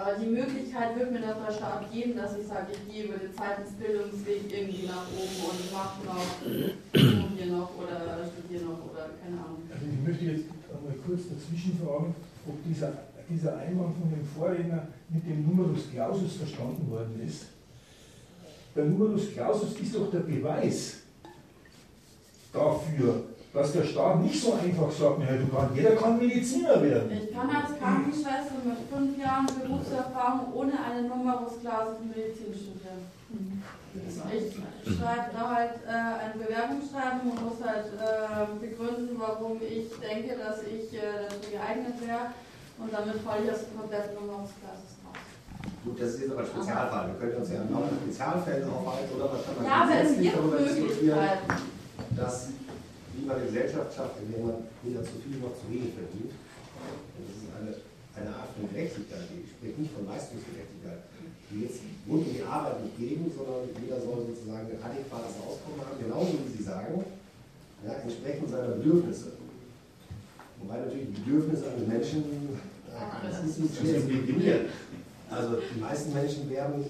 Aber 0.00 0.16
die 0.18 0.30
Möglichkeit 0.30 0.98
wird 0.98 1.12
mir 1.12 1.20
der 1.20 1.52
Staat 1.52 1.92
geben, 1.92 2.16
dass 2.16 2.38
ich 2.38 2.46
sage, 2.46 2.72
ich 2.72 2.90
gehe 2.90 3.04
über 3.04 3.18
den 3.18 3.34
Zeitungsbildungsweg 3.34 4.48
irgendwie 4.48 4.86
nach 4.86 5.04
oben 5.12 5.44
und 5.44 5.72
mache 5.72 6.00
noch, 6.06 7.36
hier 7.36 7.46
noch 7.52 7.70
oder 7.76 8.24
studiere 8.32 8.64
noch 8.64 8.80
oder 8.90 9.10
keine 9.20 9.36
Ahnung. 9.36 9.60
Also 9.68 9.84
ich 9.84 10.08
möchte 10.08 10.24
jetzt 10.24 10.48
einmal 10.72 10.96
kurz 11.04 11.28
dazwischen 11.28 11.78
fragen, 11.84 12.14
ob 12.48 12.64
dieser, 12.64 12.92
dieser 13.28 13.58
Einwand 13.58 13.94
von 14.00 14.08
dem 14.08 14.24
Vorredner 14.24 14.88
mit 15.10 15.26
dem 15.26 15.46
Numerus 15.46 15.90
Clausus 15.92 16.36
verstanden 16.36 16.90
worden 16.90 17.20
ist. 17.22 17.48
Der 18.74 18.86
Numerus 18.86 19.34
Clausus 19.34 19.78
ist 19.78 19.94
doch 19.94 20.10
der 20.10 20.20
Beweis 20.20 21.00
dafür, 22.54 23.24
dass 23.52 23.72
der 23.72 23.82
Staat 23.84 24.20
nicht 24.22 24.40
so 24.40 24.54
einfach 24.54 24.90
sagt, 24.90 25.20
ja, 25.20 25.36
du 25.36 25.48
kann, 25.48 25.70
jeder 25.74 25.96
kann 25.96 26.18
Mediziner 26.18 26.80
werden. 26.82 27.10
Ich 27.10 27.34
kann 27.34 27.50
als 27.50 27.78
Krankenschwester 27.78 28.62
mit 28.64 28.78
fünf 28.86 29.18
Jahren 29.18 29.46
Berufserfahrung 29.46 30.54
ohne 30.54 30.72
eine 30.78 31.08
Numerus 31.08 31.58
Clausus 31.60 31.98
Medizin 32.06 32.54
studieren. 32.54 33.10
Ich 34.30 34.94
schreibe 34.94 35.34
da 35.34 35.50
halt 35.50 35.82
äh, 35.82 35.90
eine 35.90 36.34
Bewerbungsschreiben 36.38 37.26
und 37.26 37.42
muss 37.42 37.58
halt 37.58 37.90
äh, 37.98 38.46
begründen, 38.64 39.18
warum 39.18 39.58
ich 39.58 39.90
denke, 39.98 40.38
dass 40.38 40.62
ich 40.62 40.94
äh, 40.94 41.26
dazu 41.26 41.50
geeignet 41.50 41.98
wäre. 42.06 42.30
Und 42.78 42.92
damit 42.94 43.18
falle 43.26 43.44
ich 43.44 43.50
aus 43.50 43.66
dem 43.66 43.78
kompletten 43.80 44.14
Numerus 44.14 44.54
Clausus 44.62 44.94
raus. 45.02 45.18
Gut, 45.84 46.00
das 46.00 46.08
ist 46.14 46.20
jetzt 46.22 46.30
aber 46.30 46.40
ein 46.40 46.46
Spezialfall. 46.46 47.06
Wir 47.10 47.18
können 47.18 47.36
uns 47.42 47.50
ja 47.50 47.66
noch 47.66 47.90
in 47.90 47.98
Spezialfällen 47.98 48.70
aufhalten 48.70 49.10
oder 49.18 49.26
was 49.34 49.42
kann 49.42 49.54
man 49.58 49.66
Ja, 49.66 49.82
aber 49.82 49.96
es 49.98 50.14
gibt 50.14 50.38
Möglichkeiten. 50.38 51.50
Dass 52.16 52.48
wie 53.20 53.26
man 53.26 53.36
eine 53.36 53.46
Gesellschaft 53.46 53.92
schafft, 53.92 54.16
in 54.24 54.32
der 54.32 54.40
man 54.40 54.64
weder 54.80 55.04
zu 55.04 55.20
viel 55.20 55.36
noch 55.36 55.52
zu 55.52 55.68
wenig 55.68 55.92
verdient. 55.92 56.32
Und 56.32 57.20
das 57.28 57.36
ist 57.36 57.52
eine, 57.52 57.72
eine 58.16 58.32
Art 58.32 58.48
von 58.56 58.64
Gerechtigkeit. 58.72 59.28
Ich 59.36 59.52
spreche 59.52 59.76
nicht 59.76 59.92
von 59.92 60.08
Leistungsgerechtigkeit, 60.08 61.04
die 61.52 61.68
jetzt 61.68 61.84
rund 62.08 62.24
um 62.24 62.32
die 62.32 62.40
Arbeit 62.40 62.80
nicht 62.80 62.96
geben, 62.96 63.28
sondern 63.28 63.68
jeder 63.76 64.00
soll 64.00 64.24
sozusagen 64.24 64.72
ein 64.72 64.80
adäquates 64.80 65.36
Auskommen 65.44 65.84
haben, 65.84 66.00
genauso 66.00 66.40
wie 66.40 66.52
Sie 66.56 66.64
sagen, 66.64 67.04
ja, 67.84 67.92
entsprechend 68.00 68.48
seiner 68.48 68.80
Bedürfnisse. 68.80 69.36
Wobei 70.60 70.80
natürlich 70.80 71.12
die 71.12 71.20
Bedürfnisse 71.20 71.64
eines 71.68 71.88
Menschen, 71.88 72.24
das 73.24 73.44
ist 73.44 73.60
nicht 73.60 73.76
schwer 73.76 74.00
zu 74.00 74.08
definieren. 74.08 74.72
Also 75.30 75.60
die 75.60 75.80
meisten 75.80 76.12
Menschen 76.12 76.50
werden, 76.50 76.84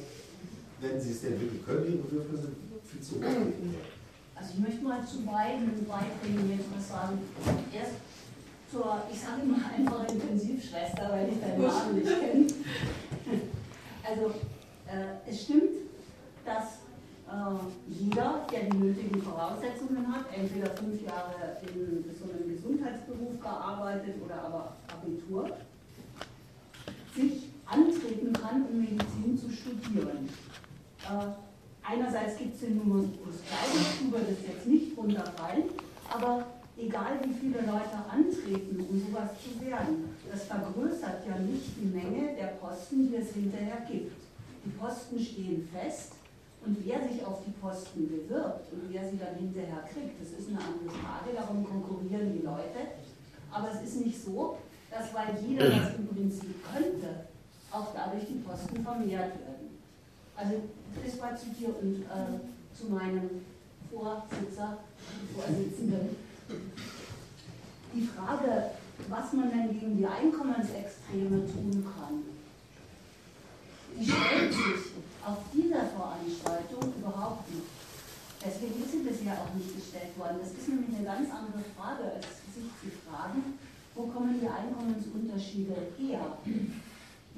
wenn 0.81 1.01
sie 1.01 1.11
es 1.11 1.21
denn 1.21 1.39
wirklich 1.39 1.65
können, 1.65 1.87
ihre 1.87 2.03
Bedürfnisse 2.03 2.49
viel 2.87 3.01
zu 3.01 3.15
hoch 3.17 3.21
definieren. 3.47 4.00
Also 4.41 4.55
ich 4.55 4.61
möchte 4.61 4.85
mal 4.85 5.05
zu 5.07 5.21
beiden 5.23 5.87
Beiträgen 5.87 6.51
jetzt 6.51 6.65
was 6.75 6.89
sagen. 6.89 7.19
Erst 7.75 7.93
zur, 8.73 9.03
ich 9.13 9.21
sage 9.21 9.43
immer 9.43 9.59
einfach 9.71 10.09
Intensivschwester, 10.09 11.11
weil 11.11 11.29
ich 11.29 11.41
deinen 11.41 11.61
Namen 11.61 11.95
nicht 11.97 12.09
kenne. 12.09 12.47
Also 14.03 14.31
äh, 14.87 15.29
es 15.31 15.43
stimmt, 15.43 15.71
dass 16.47 16.65
äh, 17.29 17.93
jeder, 17.93 18.47
der 18.51 18.65
die 18.65 18.77
nötigen 18.79 19.23
Voraussetzungen 19.23 20.11
hat, 20.11 20.25
entweder 20.35 20.71
fünf 20.71 21.03
Jahre 21.03 21.59
in 21.63 22.05
so 22.19 22.33
einem 22.33 22.49
Gesundheitsberuf 22.49 23.39
gearbeitet 23.41 24.15
oder 24.25 24.43
aber 24.43 24.73
Abitur, 24.89 25.51
sich 27.15 27.51
antreten 27.67 28.33
kann, 28.33 28.65
um 28.73 28.81
Medizin 28.81 29.37
zu 29.37 29.51
studieren. 29.51 30.31
Äh, 31.05 31.50
Einerseits 31.83 32.37
gibt 32.39 32.55
es 32.55 32.61
den 32.61 32.77
Numerus 32.79 33.07
Clausus, 33.47 34.13
würde 34.13 34.33
das 34.33 34.47
jetzt 34.47 34.67
nicht 34.67 34.97
runterfallen, 34.97 35.65
aber 36.09 36.47
egal 36.77 37.19
wie 37.25 37.35
viele 37.35 37.61
Leute 37.61 37.97
antreten, 38.09 38.87
um 38.89 39.01
sowas 39.01 39.31
zu 39.43 39.61
werden, 39.65 40.17
das 40.31 40.45
vergrößert 40.45 41.27
ja 41.27 41.39
nicht 41.39 41.77
die 41.81 41.87
Menge 41.87 42.35
der 42.37 42.59
Posten, 42.61 43.09
die 43.09 43.17
es 43.17 43.33
hinterher 43.33 43.87
gibt. 43.91 44.13
Die 44.65 44.71
Posten 44.71 45.19
stehen 45.19 45.69
fest 45.73 46.13
und 46.65 46.77
wer 46.85 47.01
sich 47.09 47.25
auf 47.25 47.41
die 47.47 47.53
Posten 47.53 48.09
bewirbt 48.09 48.73
und 48.73 48.93
wer 48.93 49.09
sie 49.09 49.19
dann 49.19 49.35
hinterher 49.37 49.85
kriegt, 49.93 50.21
das 50.21 50.39
ist 50.39 50.49
eine 50.49 50.59
andere 50.59 50.95
Frage, 51.01 51.35
darum 51.35 51.65
konkurrieren 51.65 52.33
die 52.37 52.45
Leute. 52.45 53.01
Aber 53.51 53.69
es 53.73 53.83
ist 53.83 54.05
nicht 54.05 54.23
so, 54.23 54.59
dass 54.91 55.15
weil 55.15 55.35
jeder 55.47 55.71
das 55.71 55.97
im 55.97 56.09
Prinzip 56.09 56.55
könnte, 56.73 57.27
auch 57.71 57.89
dadurch 57.95 58.27
die 58.27 58.41
Posten 58.41 58.83
vermehrt 58.83 59.33
werden. 59.41 59.60
Also 60.41 60.57
das 61.05 61.21
war 61.21 61.37
zu 61.37 61.51
dir 61.51 61.69
und 61.69 62.01
äh, 62.03 62.41
zu 62.75 62.89
meinem 62.89 63.45
Vorsitzer, 63.93 64.79
Vorsitzenden. 65.35 66.17
Die 67.93 68.07
Frage, 68.07 68.71
was 69.09 69.33
man 69.35 69.51
denn 69.51 69.79
gegen 69.79 69.99
die 69.99 70.07
Einkommensextreme 70.07 71.45
tun 71.45 71.85
kann, 71.85 72.23
die 73.99 74.05
stellt 74.05 74.53
sich 74.53 74.97
auf 75.27 75.39
dieser 75.53 75.85
Veranstaltung 75.93 76.95
überhaupt 76.97 77.53
nicht. 77.53 77.67
Deswegen 78.43 78.83
ist 78.83 78.93
sie 78.93 79.05
bisher 79.05 79.35
auch 79.35 79.53
nicht 79.55 79.77
gestellt 79.77 80.17
worden. 80.17 80.39
Das 80.41 80.53
ist 80.53 80.69
nämlich 80.69 80.97
eine 80.97 81.05
ganz 81.05 81.29
andere 81.29 81.61
Frage, 81.77 82.17
als 82.17 82.25
sich 82.55 82.65
zu 82.81 82.89
fragen, 83.05 83.59
wo 83.95 84.07
kommen 84.07 84.41
die 84.41 84.49
Einkommensunterschiede 84.49 85.77
her? 85.99 86.39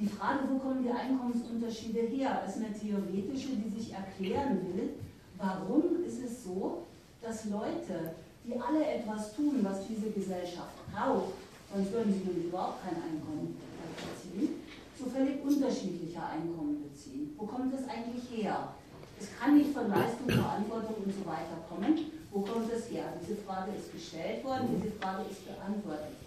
Die 0.02 0.08
Frage, 0.08 0.40
wo 0.50 0.58
kommen 0.58 0.82
die 0.82 0.90
Einkommensunterschiede 0.90 2.00
her, 2.00 2.42
ist 2.44 2.56
eine 2.56 2.74
theoretische, 2.74 3.54
die 3.54 3.70
sich 3.70 3.94
erklären 3.94 4.58
will. 4.66 4.98
Warum 5.38 6.02
ist 6.04 6.18
es 6.24 6.42
so, 6.42 6.88
dass 7.22 7.44
Leute, 7.44 8.10
die 8.42 8.58
alle 8.58 8.84
etwas 8.84 9.32
tun, 9.36 9.62
was 9.62 9.86
diese 9.86 10.10
Gesellschaft 10.10 10.74
braucht, 10.90 11.38
sonst 11.72 11.92
würden 11.92 12.12
sie 12.12 12.26
nämlich 12.26 12.46
überhaupt 12.46 12.82
kein 12.82 12.98
Einkommen 12.98 13.54
erzielen, 13.94 14.58
so 14.98 15.06
völlig 15.06 15.38
unterschiedliche 15.38 16.18
Einkommen 16.18 16.82
beziehen. 16.82 17.36
Wo 17.38 17.46
kommt 17.46 17.72
das 17.72 17.86
eigentlich 17.86 18.26
her? 18.34 18.74
Es 19.20 19.28
kann 19.38 19.56
nicht 19.56 19.70
von 19.70 19.86
Leistung, 19.88 20.26
Verantwortung 20.26 20.96
und 21.06 21.14
so 21.14 21.24
weiter 21.24 21.62
kommen. 21.70 22.10
Wo 22.32 22.40
kommt 22.40 22.66
das 22.72 22.90
her? 22.90 23.12
Diese 23.22 23.38
Frage 23.46 23.70
ist 23.78 23.92
gestellt 23.92 24.42
worden, 24.42 24.66
diese 24.74 24.90
Frage 24.98 25.30
ist 25.30 25.46
beantwortet. 25.46 26.21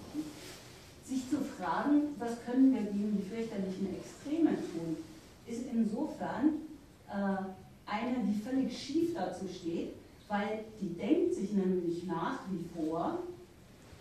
Sich 1.06 1.30
zu 1.30 1.38
fragen, 1.38 2.16
was 2.18 2.44
können 2.46 2.74
wir 2.74 2.82
gegen 2.82 3.16
die 3.16 3.30
fürchterlichen 3.30 3.96
Extreme 3.96 4.56
tun, 4.56 4.98
ist 5.46 5.62
insofern 5.72 6.62
äh, 7.08 7.46
eine, 7.86 8.26
die 8.26 8.42
völlig 8.42 8.76
schief 8.76 9.14
dazu 9.14 9.46
steht, 9.48 9.94
weil 10.28 10.66
die 10.82 10.94
denkt 10.96 11.36
sich 11.36 11.54
nämlich 11.54 12.06
nach 12.06 12.40
wie 12.50 12.66
vor, 12.76 13.20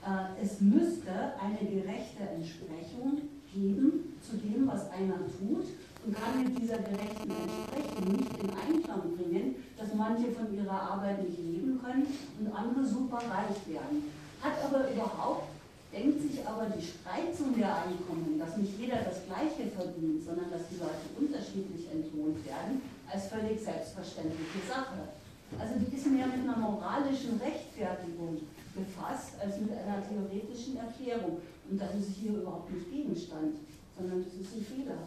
äh, 0.07 0.43
es 0.43 0.61
müsste 0.61 1.13
eine 1.39 1.59
gerechte 1.59 2.23
Entsprechung 2.23 3.21
geben 3.53 4.15
zu 4.23 4.37
dem, 4.39 4.67
was 4.67 4.91
einer 4.91 5.19
tut 5.39 5.67
und 6.07 6.15
kann 6.15 6.43
mit 6.43 6.59
dieser 6.61 6.79
gerechten 6.79 7.31
Entsprechung 7.31 8.17
nicht 8.17 8.43
in 8.43 8.51
Einklang 8.51 9.17
bringen, 9.17 9.55
dass 9.79 9.95
manche 9.95 10.33
von 10.33 10.55
ihrer 10.55 10.81
Arbeit 10.81 11.23
nicht 11.23 11.39
leben 11.39 11.81
können 11.83 12.07
und 12.41 12.53
andere 12.55 12.85
super 12.85 13.19
reich 13.19 13.67
werden. 13.67 14.05
Hat 14.43 14.53
aber 14.65 14.91
überhaupt, 14.91 15.54
denkt 15.95 16.21
sich 16.21 16.43
aber 16.43 16.67
die 16.67 16.83
Spreizung 16.83 17.55
der 17.55 17.87
Einkommen, 17.87 18.37
dass 18.39 18.57
nicht 18.59 18.75
jeder 18.79 18.99
das 19.07 19.23
Gleiche 19.31 19.71
verdient, 19.71 20.27
sondern 20.27 20.51
dass 20.51 20.67
die 20.69 20.83
Leute 20.83 21.07
unterschiedlich 21.15 21.87
entlohnt 21.87 22.43
werden, 22.45 22.83
als 23.07 23.31
völlig 23.31 23.63
selbstverständliche 23.63 24.61
Sache. 24.67 25.15
Also 25.55 25.79
die 25.79 25.95
ist 25.95 26.07
mehr 26.11 26.27
mit 26.27 26.43
einer 26.43 26.59
moralischen 26.59 27.39
Rechtfertigung 27.39 28.43
befasst, 28.75 29.39
als 29.39 29.61
mit 29.61 29.71
einer 29.71 30.03
theoretischen 30.03 30.77
Erklärung. 30.77 31.39
Und 31.71 31.81
das 31.81 31.95
ist 31.95 32.19
hier 32.21 32.43
überhaupt 32.43 32.75
nicht 32.75 32.91
Gegenstand, 32.91 33.55
sondern 33.97 34.25
das 34.25 34.35
ist 34.35 34.51
ein 34.51 34.67
Fehler. 34.67 34.99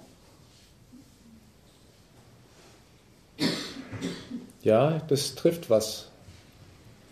Ja, 4.63 4.99
das 5.07 5.35
trifft 5.35 5.69
was. 5.69 6.07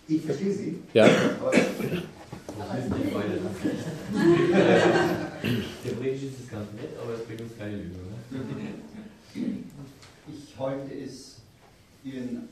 Ich 0.08 0.22
verstehe 0.22 0.54
Sie. 0.54 0.80
Ja. 0.94 1.08
Theoretisch 5.84 6.24
ist 6.24 6.40
es 6.44 6.50
ganz 6.50 6.72
nett, 6.74 6.90
aber 7.02 7.14
es 7.14 7.24
bringt 7.26 7.42
uns 7.42 7.58
keine 7.58 7.78
Lösung. 7.78 8.02
Ne? 8.32 8.40
Ich 10.28 10.58
halte 10.58 10.94
es 10.94 11.38
Ihren, 12.04 12.50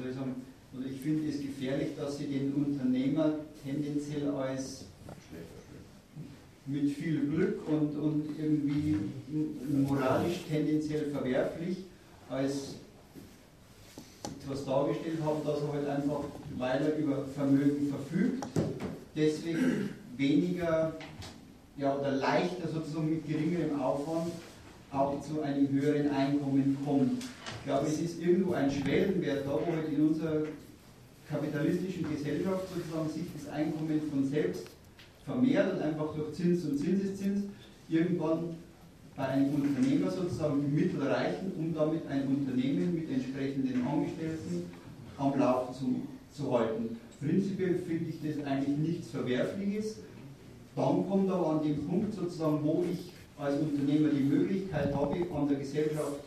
soll 0.00 0.10
ich 0.10 0.16
sagen, 0.16 0.36
oder 0.76 0.86
ich 0.86 1.00
finde 1.00 1.28
es 1.28 1.40
gefährlich, 1.40 1.88
dass 1.96 2.18
Sie 2.18 2.26
den 2.26 2.52
Unternehmer 2.54 3.34
tendenziell 3.64 4.28
als 4.30 4.84
mit 6.66 6.90
viel 6.90 7.26
Glück 7.26 7.66
und, 7.68 7.96
und 7.96 8.24
irgendwie 8.38 8.96
moralisch 9.70 10.44
tendenziell 10.48 11.10
verwerflich 11.10 11.78
als 12.28 12.74
etwas 14.42 14.64
dargestellt 14.64 15.18
haben, 15.24 15.44
dass 15.44 15.60
er 15.60 15.72
halt 15.72 15.88
einfach, 15.88 16.24
weil 16.58 16.82
er 16.82 16.98
über 16.98 17.24
Vermögen 17.34 17.88
verfügt, 17.88 18.44
deswegen 19.16 19.90
weniger 20.16 20.94
ja, 21.76 21.96
oder 21.96 22.12
leichter 22.12 22.68
sozusagen 22.68 23.10
mit 23.10 23.26
geringerem 23.26 23.80
Aufwand 23.80 24.32
auch 24.92 25.20
zu 25.20 25.42
einem 25.42 25.68
höheren 25.68 26.10
Einkommen 26.10 26.76
kommt. 26.84 27.22
Ich 27.22 27.64
glaube, 27.64 27.86
es 27.86 28.00
ist 28.00 28.20
irgendwo 28.20 28.52
ein 28.52 28.70
Schwellenwert 28.70 29.46
da, 29.46 29.52
wo 29.52 29.72
halt 29.72 29.92
in 29.92 30.08
unserer 30.08 30.42
kapitalistischen 31.28 32.08
Gesellschaft 32.08 32.66
sozusagen 32.72 33.08
sich 33.10 33.24
das 33.36 33.52
Einkommen 33.52 34.00
von 34.10 34.24
selbst 34.24 34.66
vermehrt 35.24 35.74
und 35.74 35.82
einfach 35.82 36.14
durch 36.14 36.32
Zins 36.34 36.64
und 36.64 36.78
Zinseszins 36.78 37.44
irgendwann 37.88 38.54
bei 39.16 39.26
einem 39.26 39.54
Unternehmer 39.54 40.10
sozusagen 40.10 40.62
die 40.62 40.82
Mittel 40.82 41.02
reichen, 41.02 41.52
um 41.58 41.74
damit 41.74 42.06
ein 42.06 42.28
Unternehmen 42.28 42.94
mit 42.94 43.10
entsprechenden 43.10 43.86
Angestellten 43.86 44.70
am 45.18 45.38
Laufen 45.38 45.74
zu, 45.74 46.02
zu 46.32 46.58
halten. 46.58 46.96
Prinzipiell 47.20 47.76
finde 47.76 48.10
ich 48.10 48.16
das 48.22 48.44
eigentlich 48.44 48.76
nichts 48.76 49.10
Verwerfliches. 49.10 49.96
Dann 50.74 51.08
kommt 51.08 51.30
aber 51.30 51.50
an 51.52 51.62
den 51.62 51.86
Punkt 51.86 52.14
sozusagen, 52.14 52.60
wo 52.62 52.84
ich 52.90 53.12
als 53.38 53.58
Unternehmer 53.58 54.08
die 54.08 54.24
Möglichkeit 54.24 54.94
habe, 54.94 55.16
an 55.34 55.48
der 55.48 55.58
Gesellschaft, 55.58 56.20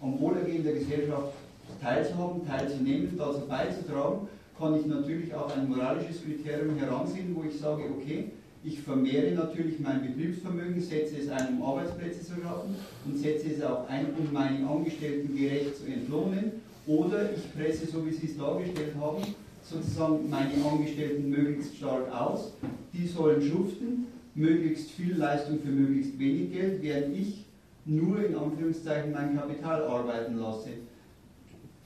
am 0.00 0.18
Wohlergehen 0.20 0.64
der 0.64 0.74
Gesellschaft 0.74 1.34
teilzuhaben, 1.80 2.46
teilzunehmen, 2.46 3.16
dazu 3.16 3.46
beizutragen, 3.46 4.28
kann 4.58 4.74
ich 4.78 4.86
natürlich 4.86 5.34
auch 5.34 5.56
ein 5.56 5.68
moralisches 5.68 6.22
Kriterium 6.22 6.76
heranziehen, 6.76 7.34
wo 7.34 7.44
ich 7.48 7.58
sage, 7.58 7.84
okay, 7.84 8.30
ich 8.62 8.80
vermehre 8.80 9.32
natürlich 9.32 9.80
mein 9.80 10.02
Betriebsvermögen, 10.02 10.80
setze 10.80 11.16
es 11.16 11.30
ein, 11.30 11.56
um 11.56 11.62
Arbeitsplätze 11.62 12.20
zu 12.20 12.34
schaffen 12.42 12.76
und 13.06 13.16
setze 13.16 13.54
es 13.54 13.62
auch 13.62 13.88
ein, 13.88 14.06
um 14.18 14.32
meine 14.32 14.68
Angestellten 14.68 15.34
gerecht 15.34 15.76
zu 15.76 15.86
entlohnen. 15.86 16.60
Oder 16.86 17.30
ich 17.32 17.54
presse, 17.54 17.86
so 17.86 18.04
wie 18.04 18.12
Sie 18.12 18.26
es 18.26 18.36
dargestellt 18.36 18.94
haben, 19.00 19.22
sozusagen 19.70 20.28
meine 20.28 20.52
Angestellten 20.64 21.30
möglichst 21.30 21.76
stark 21.76 22.12
aus. 22.12 22.52
Die 22.92 23.06
sollen 23.06 23.40
schuften, 23.40 24.06
möglichst 24.34 24.90
viel 24.90 25.16
Leistung 25.16 25.60
für 25.60 25.70
möglichst 25.70 26.18
wenig 26.18 26.52
Geld, 26.52 26.82
während 26.82 27.16
ich 27.16 27.44
nur 27.84 28.24
in 28.24 28.34
Anführungszeichen 28.34 29.12
mein 29.12 29.36
Kapital 29.36 29.84
arbeiten 29.84 30.38
lasse. 30.38 30.70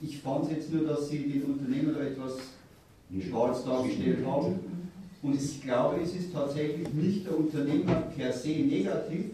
Ich 0.00 0.18
fand 0.18 0.50
jetzt 0.50 0.72
nur, 0.72 0.86
dass 0.86 1.08
Sie 1.08 1.18
den 1.18 1.44
Unternehmer 1.44 1.92
da 1.92 2.00
etwas 2.00 2.36
schwarz 3.20 3.64
dargestellt 3.64 4.24
haben. 4.26 4.60
Und 5.22 5.34
ich 5.34 5.62
glaube, 5.62 6.00
es 6.02 6.14
ist 6.14 6.32
tatsächlich 6.32 6.92
nicht 6.92 7.26
der 7.26 7.38
Unternehmer 7.38 7.94
per 8.14 8.32
se 8.32 8.50
negativ, 8.50 9.30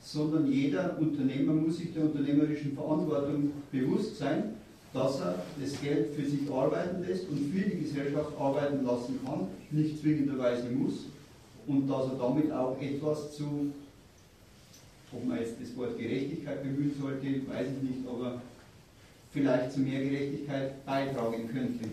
sondern 0.00 0.46
jeder 0.50 0.98
Unternehmer 0.98 1.54
muss 1.54 1.78
sich 1.78 1.94
der 1.94 2.04
unternehmerischen 2.04 2.74
Verantwortung 2.74 3.52
bewusst 3.70 4.18
sein, 4.18 4.54
dass 4.92 5.20
er 5.20 5.42
das 5.60 5.80
Geld 5.80 6.14
für 6.14 6.24
sich 6.24 6.50
arbeiten 6.50 7.02
lässt 7.06 7.28
und 7.28 7.50
für 7.52 7.68
die 7.68 7.80
Gesellschaft 7.80 8.32
arbeiten 8.38 8.84
lassen 8.84 9.20
kann, 9.24 9.46
nicht 9.70 10.00
zwingenderweise 10.00 10.68
muss, 10.70 11.06
und 11.66 11.88
dass 11.88 12.10
er 12.10 12.18
damit 12.18 12.52
auch 12.52 12.80
etwas 12.80 13.36
zu, 13.36 13.72
ob 15.12 15.24
man 15.26 15.38
jetzt 15.38 15.54
das 15.60 15.76
Wort 15.76 15.96
Gerechtigkeit 15.98 16.62
bemühen 16.62 16.94
sollte, 17.00 17.26
weiß 17.26 17.68
ich 17.76 17.88
nicht, 17.88 18.08
aber 18.08 18.42
vielleicht 19.32 19.72
zu 19.72 19.80
mehr 19.80 20.02
Gerechtigkeit 20.02 20.84
beitragen 20.84 21.48
könnte. 21.48 21.88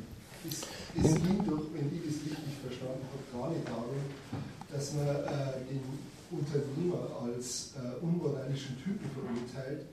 Es, 0.48 0.62
es 0.96 1.16
ging 1.16 1.38
doch, 1.46 1.64
wenn 1.74 1.92
ich 1.94 2.04
das 2.06 2.24
richtig 2.26 2.56
verstanden 2.66 3.04
habe, 3.12 3.42
gar 3.42 3.50
nicht 3.52 3.68
darum, 3.68 4.00
dass 4.72 4.94
man 4.94 5.08
äh, 5.08 5.70
den 5.70 5.82
Unternehmer 6.32 7.10
als 7.24 7.74
äh, 7.76 8.04
unmoralischen 8.04 8.78
Typen 8.84 9.10
verurteilt, 9.12 9.86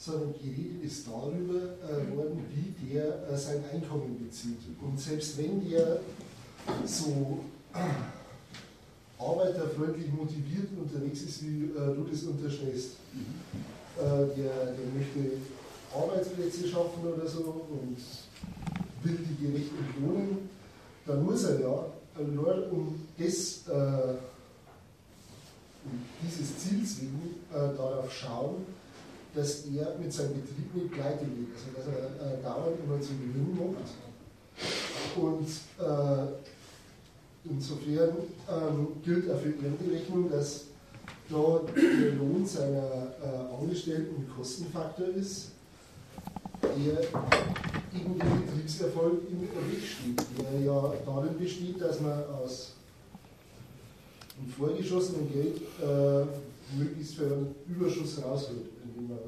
sondern 0.00 0.34
die 0.42 0.48
Rede 0.48 0.86
ist 0.86 1.06
darüber 1.06 1.60
äh, 1.60 2.16
worden, 2.16 2.42
wie 2.48 2.88
der 2.88 3.28
äh, 3.28 3.36
sein 3.36 3.62
Einkommen 3.70 4.16
bezieht. 4.26 4.56
Und 4.80 4.98
selbst 4.98 5.36
wenn 5.36 5.68
der 5.68 6.00
so 6.86 7.40
äh, 7.74 9.22
arbeiterfreundlich 9.22 10.10
motiviert 10.10 10.68
unterwegs 10.74 11.20
ist, 11.20 11.42
wie 11.44 11.64
äh, 11.64 11.94
du 11.94 12.06
das 12.10 12.22
unterstellst, 12.22 12.92
äh, 13.98 14.00
der, 14.00 14.72
der 14.72 14.88
möchte 14.96 15.36
Arbeitsplätze 15.94 16.66
schaffen 16.66 17.02
oder 17.04 17.28
so 17.28 17.66
und 17.68 17.98
will 19.02 19.18
die 19.18 19.46
gerecht 19.46 19.72
entlohnen, 19.78 20.48
dann 21.04 21.22
muss 21.26 21.44
er 21.44 21.60
ja 21.60 21.84
nur 22.24 22.72
um 22.72 23.06
das, 23.18 23.68
äh, 23.68 24.14
um 25.84 26.00
dieses 26.22 26.58
Ziels 26.58 27.02
wegen 27.02 27.34
darauf 27.52 28.12
schauen, 28.12 28.64
dass 29.34 29.64
er 29.66 29.96
mit 29.98 30.12
seinem 30.12 30.34
Betrieb 30.40 30.74
nicht 30.74 30.92
pleite 30.92 31.24
geht, 31.24 31.48
also 31.54 31.70
dass 31.76 31.86
er 31.86 32.38
äh, 32.38 32.42
dauernd 32.42 32.76
immer 32.84 33.00
zu 33.00 33.12
Gewinn 33.14 33.56
macht. 33.56 33.90
Und 35.16 35.48
äh, 35.78 36.26
insofern 37.44 38.10
ähm, 38.48 38.88
gilt 39.04 39.30
auch 39.30 39.38
für 39.38 39.50
die 39.50 39.94
Rechnung, 39.94 40.30
dass 40.30 40.64
da 41.28 41.60
der 41.76 42.12
Lohn 42.12 42.44
seiner 42.44 43.12
äh, 43.22 43.54
Angestellten 43.60 44.16
ein 44.16 44.28
Kostenfaktor 44.36 45.08
ist, 45.08 45.50
der 46.62 47.00
eben 47.02 48.18
den 48.18 48.46
Betriebserfolg 48.46 49.22
im 49.30 49.42
Weg 49.42 49.82
steht, 49.82 50.20
der 50.38 50.60
ja 50.60 50.92
darin 51.06 51.38
besteht, 51.38 51.80
dass 51.80 52.00
man 52.00 52.24
aus 52.42 52.72
dem 54.38 54.50
vorgeschossenen 54.50 55.32
Geld 55.32 55.56
äh, 55.80 56.76
möglichst 56.76 57.14
für 57.14 57.26
einen 57.26 57.54
Überschuss 57.68 58.22
rausholt, 58.22 58.66
man 59.08 59.18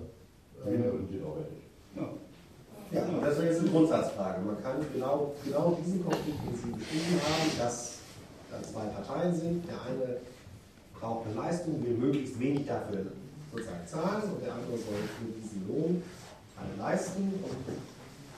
äh, 0.67 0.77
ja. 1.97 2.09
Ja, 2.93 3.07
das 3.23 3.39
ist 3.39 3.45
jetzt 3.45 3.61
eine 3.61 3.71
Grundsatzfrage. 3.71 4.43
Man 4.43 4.63
kann 4.63 4.77
genau, 4.93 5.35
genau 5.45 5.79
diesen 5.83 6.05
Konflikt, 6.05 6.39
den 6.45 6.55
Sie 6.55 6.79
beschrieben 6.79 7.21
haben, 7.25 7.59
dass 7.59 7.99
da 8.51 8.63
zwei 8.63 8.85
Parteien 8.85 9.35
sind. 9.35 9.67
Der 9.67 9.81
eine 9.81 10.21
braucht 11.01 11.27
eine 11.27 11.37
Leistung, 11.37 11.83
will 11.85 11.95
möglichst 11.95 12.39
wenig 12.39 12.67
dafür 12.67 13.07
sozusagen 13.51 13.87
zahlen 13.87 14.33
und 14.33 14.45
der 14.45 14.53
andere 14.53 14.77
soll 14.77 15.01
für 15.17 15.33
diesen 15.41 15.67
Lohn 15.69 16.03
eine 16.57 16.83
leisten. 16.83 17.33
Und 17.43 17.65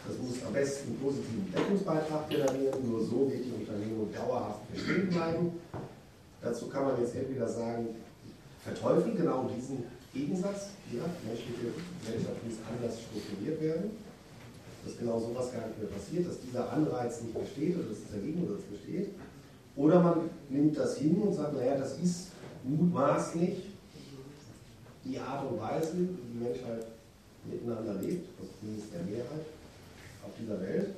das 0.06 0.19
muss 0.19 0.47
am 0.47 0.52
besten 0.52 0.90
einen 0.90 1.01
positiven 1.01 1.52
Deckungsbeitrag 1.52 2.28
generieren. 2.28 2.90
Nur 2.90 3.01
so 3.05 3.28
wird 3.31 3.44
die 3.44 3.52
Unternehmung 3.59 4.09
dauerhaft 4.15 4.73
bestehen 4.73 5.09
bleiben. 5.09 5.52
Dazu 6.40 6.69
kann 6.69 6.85
man 6.85 7.01
jetzt 7.01 7.16
entweder 7.16 7.48
sagen, 7.48 7.89
verteufeln 8.62 9.16
genau 9.16 9.51
diesen 9.56 9.85
Gegensatz, 10.15 10.70
ja, 10.93 11.03
menschliche 11.27 11.74
Gesellschaft 12.01 12.39
muss 12.47 12.59
anders 12.70 13.01
strukturiert 13.03 13.61
werden, 13.61 13.91
dass 14.85 14.97
genau 14.97 15.19
sowas 15.19 15.53
gar 15.53 15.66
nicht 15.66 15.78
mehr 15.78 15.91
passiert, 15.91 16.28
dass 16.28 16.41
dieser 16.41 16.70
Anreiz 16.70 17.20
nicht 17.23 17.35
besteht 17.35 17.77
oder 17.77 17.89
dass 17.89 17.99
dieser 18.07 18.23
Gegensatz 18.23 18.62
besteht. 18.62 19.09
Oder 19.77 20.01
man 20.01 20.31
nimmt 20.49 20.78
das 20.78 20.99
hin 20.99 21.20
und 21.20 21.35
sagt, 21.35 21.55
naja, 21.55 21.77
das 21.77 21.99
ist 21.99 22.28
mutmaßlich 22.62 23.74
die 25.05 25.19
Art 25.19 25.51
und 25.51 25.61
Weise, 25.61 25.93
wie 25.95 26.07
die 26.07 26.39
Menschheit 26.39 26.86
miteinander 27.45 27.95
lebt, 28.01 28.28
also 28.39 28.53
zumindest 28.61 28.95
der 28.95 29.03
Mehrheit 29.03 29.47
auf 30.24 30.31
dieser 30.41 30.61
Welt. 30.62 30.95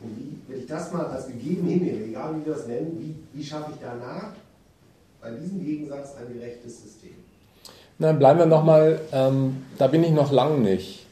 Und 0.00 0.16
wie, 0.16 0.38
wenn 0.46 0.60
ich 0.60 0.66
das 0.66 0.92
mal 0.92 1.06
als 1.06 1.26
gegeben 1.26 1.66
hinnehme, 1.66 2.04
egal 2.04 2.38
wie 2.38 2.46
wir 2.46 2.54
das 2.54 2.68
nennen, 2.68 2.96
wie, 3.00 3.16
wie 3.36 3.44
schaffe 3.44 3.72
ich 3.72 3.78
danach 3.80 4.32
bei 5.20 5.32
diesem 5.32 5.64
Gegensatz 5.64 6.14
ein 6.14 6.32
gerechtes 6.32 6.82
System? 6.82 7.17
Nein, 8.00 8.18
bleiben 8.18 8.38
wir 8.38 8.46
nochmal, 8.46 9.00
ähm, 9.12 9.64
da 9.76 9.88
bin 9.88 10.04
ich 10.04 10.12
noch 10.12 10.30
lang 10.30 10.62
nicht. 10.62 11.04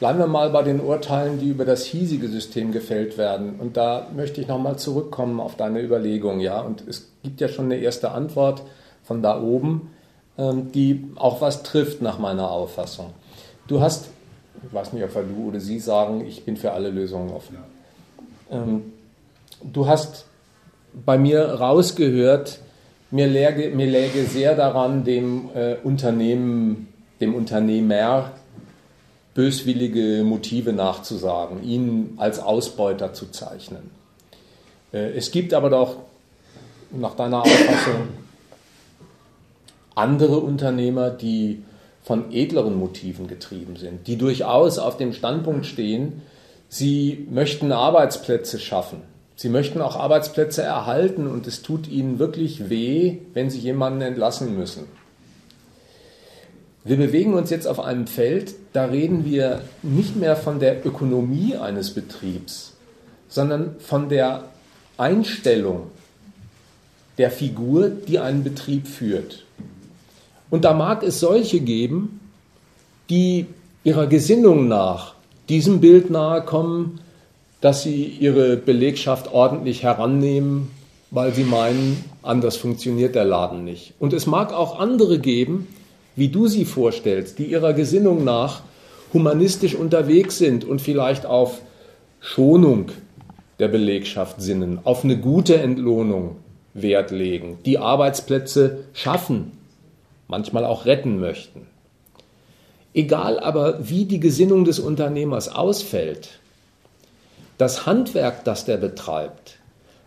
Bleiben 0.00 0.18
wir 0.18 0.26
mal 0.26 0.50
bei 0.50 0.64
den 0.64 0.80
Urteilen, 0.80 1.38
die 1.38 1.48
über 1.48 1.64
das 1.64 1.84
hiesige 1.84 2.26
System 2.26 2.72
gefällt 2.72 3.16
werden. 3.16 3.60
Und 3.60 3.76
da 3.76 4.08
möchte 4.16 4.40
ich 4.40 4.48
nochmal 4.48 4.76
zurückkommen 4.76 5.38
auf 5.38 5.56
deine 5.56 5.80
Überlegung. 5.80 6.40
Ja? 6.40 6.60
Und 6.60 6.82
es 6.88 7.12
gibt 7.22 7.40
ja 7.40 7.46
schon 7.46 7.66
eine 7.66 7.76
erste 7.76 8.10
Antwort 8.10 8.62
von 9.04 9.22
da 9.22 9.40
oben, 9.40 9.92
ähm, 10.36 10.72
die 10.72 11.12
auch 11.14 11.40
was 11.40 11.62
trifft 11.62 12.02
nach 12.02 12.18
meiner 12.18 12.50
Auffassung. 12.50 13.12
Du 13.68 13.80
hast, 13.80 14.08
ich 14.66 14.74
weiß 14.74 14.92
nicht, 14.92 15.04
ob 15.04 15.12
du 15.14 15.48
oder 15.48 15.60
sie 15.60 15.78
sagen, 15.78 16.26
ich 16.26 16.44
bin 16.44 16.56
für 16.56 16.72
alle 16.72 16.90
Lösungen 16.90 17.30
offen. 17.30 17.58
Ähm, 18.50 18.92
du 19.62 19.86
hast 19.86 20.24
bei 20.92 21.16
mir 21.18 21.44
rausgehört, 21.44 22.58
mir 23.12 23.26
läge, 23.28 23.70
mir 23.70 23.86
läge 23.86 24.24
sehr 24.24 24.56
daran, 24.56 25.04
dem 25.04 25.50
äh, 25.54 25.76
Unternehmen, 25.84 26.88
dem 27.20 27.34
Unternehmer 27.34 28.32
böswillige 29.34 30.24
Motive 30.24 30.72
nachzusagen, 30.72 31.62
ihn 31.62 32.14
als 32.16 32.38
Ausbeuter 32.38 33.12
zu 33.12 33.30
zeichnen. 33.30 33.90
Äh, 34.92 35.12
es 35.12 35.30
gibt 35.30 35.54
aber 35.54 35.70
doch 35.70 35.96
nach 36.90 37.14
deiner 37.14 37.42
Auffassung 37.42 38.08
andere 39.94 40.38
Unternehmer, 40.38 41.10
die 41.10 41.62
von 42.02 42.32
edleren 42.32 42.78
Motiven 42.78 43.28
getrieben 43.28 43.76
sind, 43.76 44.06
die 44.06 44.16
durchaus 44.16 44.78
auf 44.78 44.96
dem 44.96 45.12
Standpunkt 45.12 45.66
stehen, 45.66 46.22
sie 46.68 47.28
möchten 47.30 47.72
Arbeitsplätze 47.72 48.58
schaffen. 48.58 49.02
Sie 49.42 49.48
möchten 49.48 49.80
auch 49.80 49.96
Arbeitsplätze 49.96 50.62
erhalten 50.62 51.26
und 51.26 51.48
es 51.48 51.62
tut 51.62 51.88
ihnen 51.88 52.20
wirklich 52.20 52.70
weh, 52.70 53.16
wenn 53.34 53.50
sie 53.50 53.58
jemanden 53.58 54.00
entlassen 54.00 54.56
müssen. 54.56 54.84
Wir 56.84 56.96
bewegen 56.96 57.34
uns 57.34 57.50
jetzt 57.50 57.66
auf 57.66 57.80
einem 57.80 58.06
Feld, 58.06 58.54
da 58.72 58.84
reden 58.84 59.24
wir 59.24 59.62
nicht 59.82 60.14
mehr 60.14 60.36
von 60.36 60.60
der 60.60 60.86
Ökonomie 60.86 61.56
eines 61.56 61.92
Betriebs, 61.92 62.74
sondern 63.26 63.74
von 63.80 64.08
der 64.08 64.44
Einstellung 64.96 65.90
der 67.18 67.32
Figur, 67.32 67.88
die 67.88 68.20
einen 68.20 68.44
Betrieb 68.44 68.86
führt. 68.86 69.44
Und 70.50 70.64
da 70.64 70.72
mag 70.72 71.02
es 71.02 71.18
solche 71.18 71.58
geben, 71.58 72.20
die 73.10 73.46
ihrer 73.82 74.06
Gesinnung 74.06 74.68
nach 74.68 75.14
diesem 75.48 75.80
Bild 75.80 76.10
nahe 76.10 76.42
kommen, 76.42 77.00
dass 77.62 77.82
sie 77.82 78.04
ihre 78.04 78.56
Belegschaft 78.56 79.32
ordentlich 79.32 79.84
herannehmen, 79.84 80.70
weil 81.10 81.32
sie 81.32 81.44
meinen, 81.44 82.04
anders 82.22 82.56
funktioniert 82.56 83.14
der 83.14 83.24
Laden 83.24 83.64
nicht. 83.64 83.94
Und 83.98 84.12
es 84.12 84.26
mag 84.26 84.52
auch 84.52 84.78
andere 84.78 85.18
geben, 85.20 85.68
wie 86.16 86.28
du 86.28 86.48
sie 86.48 86.64
vorstellst, 86.64 87.38
die 87.38 87.46
ihrer 87.46 87.72
Gesinnung 87.72 88.24
nach 88.24 88.62
humanistisch 89.12 89.76
unterwegs 89.76 90.38
sind 90.38 90.64
und 90.64 90.80
vielleicht 90.80 91.24
auf 91.24 91.62
Schonung 92.20 92.90
der 93.60 93.68
Belegschaft 93.68 94.42
sinnen, 94.42 94.80
auf 94.82 95.04
eine 95.04 95.16
gute 95.16 95.56
Entlohnung 95.56 96.36
Wert 96.74 97.10
legen, 97.12 97.58
die 97.64 97.78
Arbeitsplätze 97.78 98.84
schaffen, 98.92 99.52
manchmal 100.26 100.64
auch 100.64 100.84
retten 100.84 101.20
möchten. 101.20 101.66
Egal 102.92 103.38
aber, 103.38 103.88
wie 103.88 104.04
die 104.04 104.20
Gesinnung 104.20 104.64
des 104.64 104.80
Unternehmers 104.80 105.48
ausfällt, 105.48 106.40
das 107.62 107.86
Handwerk, 107.86 108.42
das 108.42 108.64
der 108.64 108.76
betreibt, 108.76 109.58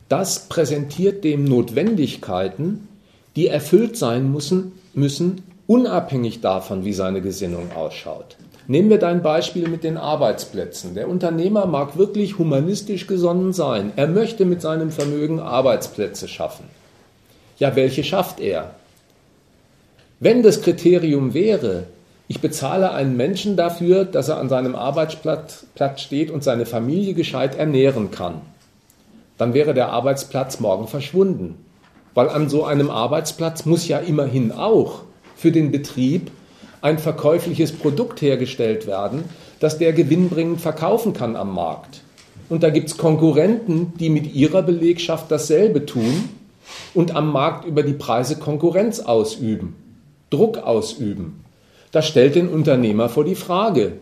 das 0.09 0.49
präsentiert 0.49 1.23
dem 1.23 1.45
Notwendigkeiten, 1.45 2.89
die 3.37 3.47
erfüllt 3.47 3.95
sein 3.95 4.29
müssen, 4.29 4.73
müssen 4.93 5.41
unabhängig 5.65 6.41
davon, 6.41 6.83
wie 6.83 6.91
seine 6.91 7.21
Gesinnung 7.21 7.71
ausschaut. 7.73 8.35
Nehmen 8.67 8.89
wir 8.89 8.97
dein 8.97 9.23
Beispiel 9.23 9.69
mit 9.69 9.85
den 9.85 9.95
Arbeitsplätzen. 9.95 10.95
Der 10.95 11.07
Unternehmer 11.07 11.65
mag 11.65 11.97
wirklich 11.97 12.37
humanistisch 12.39 13.07
gesonnen 13.07 13.53
sein. 13.53 13.93
Er 13.95 14.07
möchte 14.07 14.43
mit 14.43 14.61
seinem 14.61 14.91
Vermögen 14.91 15.39
Arbeitsplätze 15.39 16.27
schaffen. 16.27 16.65
Ja, 17.57 17.77
welche 17.77 18.03
schafft 18.03 18.41
er? 18.41 18.75
Wenn 20.19 20.43
das 20.43 20.61
Kriterium 20.61 21.33
wäre, 21.33 21.85
ich 22.27 22.41
bezahle 22.41 22.91
einen 22.91 23.15
Menschen 23.15 23.55
dafür, 23.55 24.03
dass 24.03 24.29
er 24.29 24.37
an 24.37 24.49
seinem 24.49 24.75
Arbeitsplatz 24.75 25.65
steht 25.97 26.31
und 26.31 26.43
seine 26.43 26.65
Familie 26.65 27.13
gescheit 27.13 27.55
ernähren 27.55 28.09
kann, 28.09 28.41
dann 29.37 29.53
wäre 29.53 29.73
der 29.73 29.89
Arbeitsplatz 29.89 30.59
morgen 30.59 30.87
verschwunden. 30.87 31.55
Weil 32.13 32.29
an 32.29 32.49
so 32.49 32.63
einem 32.63 32.89
Arbeitsplatz 32.89 33.65
muss 33.65 33.87
ja 33.87 33.99
immerhin 33.99 34.51
auch 34.51 35.03
für 35.35 35.51
den 35.51 35.71
Betrieb 35.71 36.31
ein 36.81 36.97
verkäufliches 36.97 37.73
Produkt 37.73 38.21
hergestellt 38.21 38.87
werden, 38.87 39.25
das 39.59 39.77
der 39.77 39.93
gewinnbringend 39.93 40.61
verkaufen 40.61 41.13
kann 41.13 41.35
am 41.35 41.53
Markt. 41.53 42.01
Und 42.47 42.63
da 42.63 42.69
gibt 42.69 42.89
es 42.89 42.97
Konkurrenten, 42.97 43.93
die 43.99 44.09
mit 44.09 44.33
ihrer 44.33 44.61
Belegschaft 44.61 45.31
dasselbe 45.31 45.85
tun 45.85 46.29
und 46.93 47.15
am 47.15 47.31
Markt 47.31 47.65
über 47.65 47.83
die 47.83 47.93
Preise 47.93 48.37
Konkurrenz 48.37 48.99
ausüben, 48.99 49.75
Druck 50.29 50.59
ausüben. 50.59 51.44
Das 51.95 52.09
stellt 52.09 52.35
den 52.35 52.49
Unternehmer 52.49 53.07
vor 53.07 53.23
die 53.23 53.35
Frage, 53.35 53.93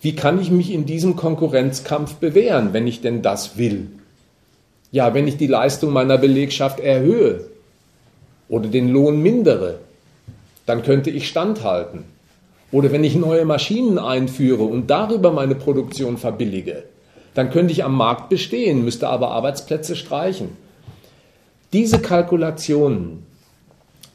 wie 0.00 0.16
kann 0.16 0.40
ich 0.40 0.50
mich 0.50 0.72
in 0.72 0.86
diesem 0.86 1.16
Konkurrenzkampf 1.16 2.14
bewähren, 2.14 2.72
wenn 2.72 2.86
ich 2.86 3.02
denn 3.02 3.20
das 3.20 3.58
will? 3.58 3.88
Ja, 4.90 5.12
wenn 5.12 5.28
ich 5.28 5.36
die 5.36 5.48
Leistung 5.48 5.92
meiner 5.92 6.16
Belegschaft 6.16 6.80
erhöhe 6.80 7.44
oder 8.48 8.68
den 8.68 8.88
Lohn 8.88 9.20
mindere, 9.20 9.80
dann 10.64 10.82
könnte 10.82 11.10
ich 11.10 11.28
standhalten. 11.28 12.04
Oder 12.70 12.90
wenn 12.90 13.04
ich 13.04 13.16
neue 13.16 13.44
Maschinen 13.44 13.98
einführe 13.98 14.64
und 14.64 14.88
darüber 14.88 15.30
meine 15.30 15.54
Produktion 15.54 16.16
verbillige, 16.16 16.84
dann 17.34 17.50
könnte 17.50 17.72
ich 17.72 17.84
am 17.84 17.94
Markt 17.94 18.30
bestehen, 18.30 18.82
müsste 18.82 19.10
aber 19.10 19.30
Arbeitsplätze 19.30 19.94
streichen. 19.94 20.56
Diese 21.74 21.98
Kalkulationen, 21.98 23.26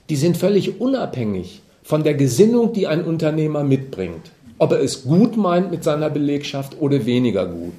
die 0.10 0.16
sind 0.16 0.38
völlig 0.38 0.82
unabhängig 0.82 1.62
von 1.88 2.04
der 2.04 2.16
Gesinnung, 2.16 2.74
die 2.74 2.86
ein 2.86 3.06
Unternehmer 3.06 3.64
mitbringt. 3.64 4.32
Ob 4.58 4.74
er 4.74 4.82
es 4.82 5.04
gut 5.04 5.38
meint 5.38 5.72
mit 5.72 5.86
seiner 5.86 6.10
Belegschaft 6.10 6.82
oder 6.82 7.06
weniger 7.06 7.46
gut. 7.46 7.76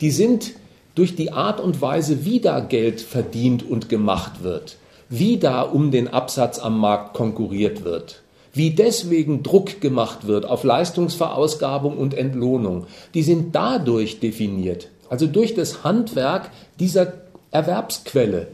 Die 0.00 0.10
sind 0.10 0.54
durch 0.96 1.14
die 1.14 1.30
Art 1.30 1.60
und 1.60 1.80
Weise, 1.80 2.24
wie 2.24 2.40
da 2.40 2.58
Geld 2.58 3.00
verdient 3.00 3.62
und 3.62 3.88
gemacht 3.88 4.42
wird, 4.42 4.76
wie 5.08 5.36
da 5.36 5.62
um 5.62 5.92
den 5.92 6.08
Absatz 6.08 6.58
am 6.58 6.80
Markt 6.80 7.14
konkurriert 7.14 7.84
wird, 7.84 8.22
wie 8.52 8.70
deswegen 8.70 9.44
Druck 9.44 9.80
gemacht 9.80 10.26
wird 10.26 10.46
auf 10.46 10.64
Leistungsverausgabung 10.64 11.96
und 11.96 12.14
Entlohnung, 12.14 12.88
die 13.14 13.22
sind 13.22 13.54
dadurch 13.54 14.18
definiert, 14.18 14.88
also 15.10 15.28
durch 15.28 15.54
das 15.54 15.84
Handwerk 15.84 16.50
dieser 16.80 17.12
Erwerbsquelle 17.52 18.48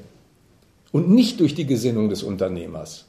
und 0.92 1.08
nicht 1.08 1.40
durch 1.40 1.54
die 1.54 1.66
Gesinnung 1.66 2.10
des 2.10 2.22
Unternehmers. 2.22 3.06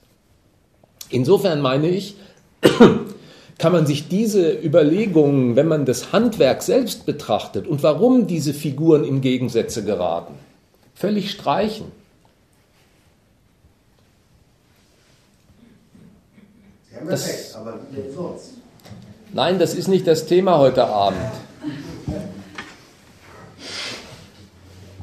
Insofern 1.12 1.62
meine 1.62 1.90
ich, 1.90 2.16
kann 3.58 3.72
man 3.72 3.86
sich 3.86 4.08
diese 4.08 4.52
Überlegungen, 4.52 5.56
wenn 5.56 5.68
man 5.68 5.86
das 5.86 6.12
Handwerk 6.12 6.64
selbst 6.64 7.06
betrachtet 7.06 7.68
und 7.68 7.84
warum 7.84 8.26
diese 8.28 8.54
Figuren 8.54 9.04
in 9.04 9.22
Gegensätze 9.22 9.84
geraten, 9.84 10.34
völlig 10.96 11.32
streichen. 11.32 11.92
Das, 17.08 17.28
recht, 17.28 17.56
aber 17.56 17.80
wie 17.92 18.14
sonst? 18.14 18.52
Nein, 19.34 19.60
das 19.60 19.74
ist 19.74 19.88
nicht 19.88 20.06
das 20.06 20.26
Thema 20.28 20.60
heute 20.60 20.86
Abend. 20.86 21.20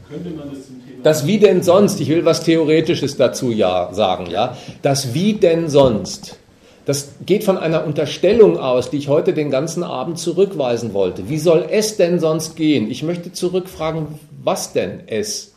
Könnte 0.09 0.30
man 0.30 0.51
das 0.51 0.66
zum 0.66 0.85
Thema 0.85 0.88
Das 1.03 1.27
Wie 1.27 1.39
denn 1.39 1.62
sonst, 1.62 2.01
ich 2.01 2.09
will 2.09 2.25
was 2.25 2.43
Theoretisches 2.43 3.16
dazu 3.16 3.51
ja 3.51 3.91
sagen, 3.93 4.27
ja. 4.27 4.57
Das 4.83 5.15
Wie 5.15 5.35
denn 5.35 5.69
sonst, 5.69 6.39
das 6.87 7.11
geht 7.25 7.45
von 7.45 7.59
einer 7.59 7.85
Unterstellung 7.85 8.59
aus, 8.59 8.91
die 8.91 8.97
ich 8.97 9.09
heute 9.09 9.33
den 9.33 9.51
ganzen 9.51 9.83
Abend 9.83 10.19
zurückweisen 10.19 10.95
wollte. 10.95 11.29
Wie 11.29 11.39
soll 11.39 11.66
es 11.70 11.97
denn 11.97 12.19
sonst 12.19 12.57
gehen? 12.57 12.91
Ich 12.91 13.03
möchte 13.03 13.33
zurückfragen, 13.33 14.19
was 14.43 14.73
denn 14.73 15.01
es? 15.07 15.53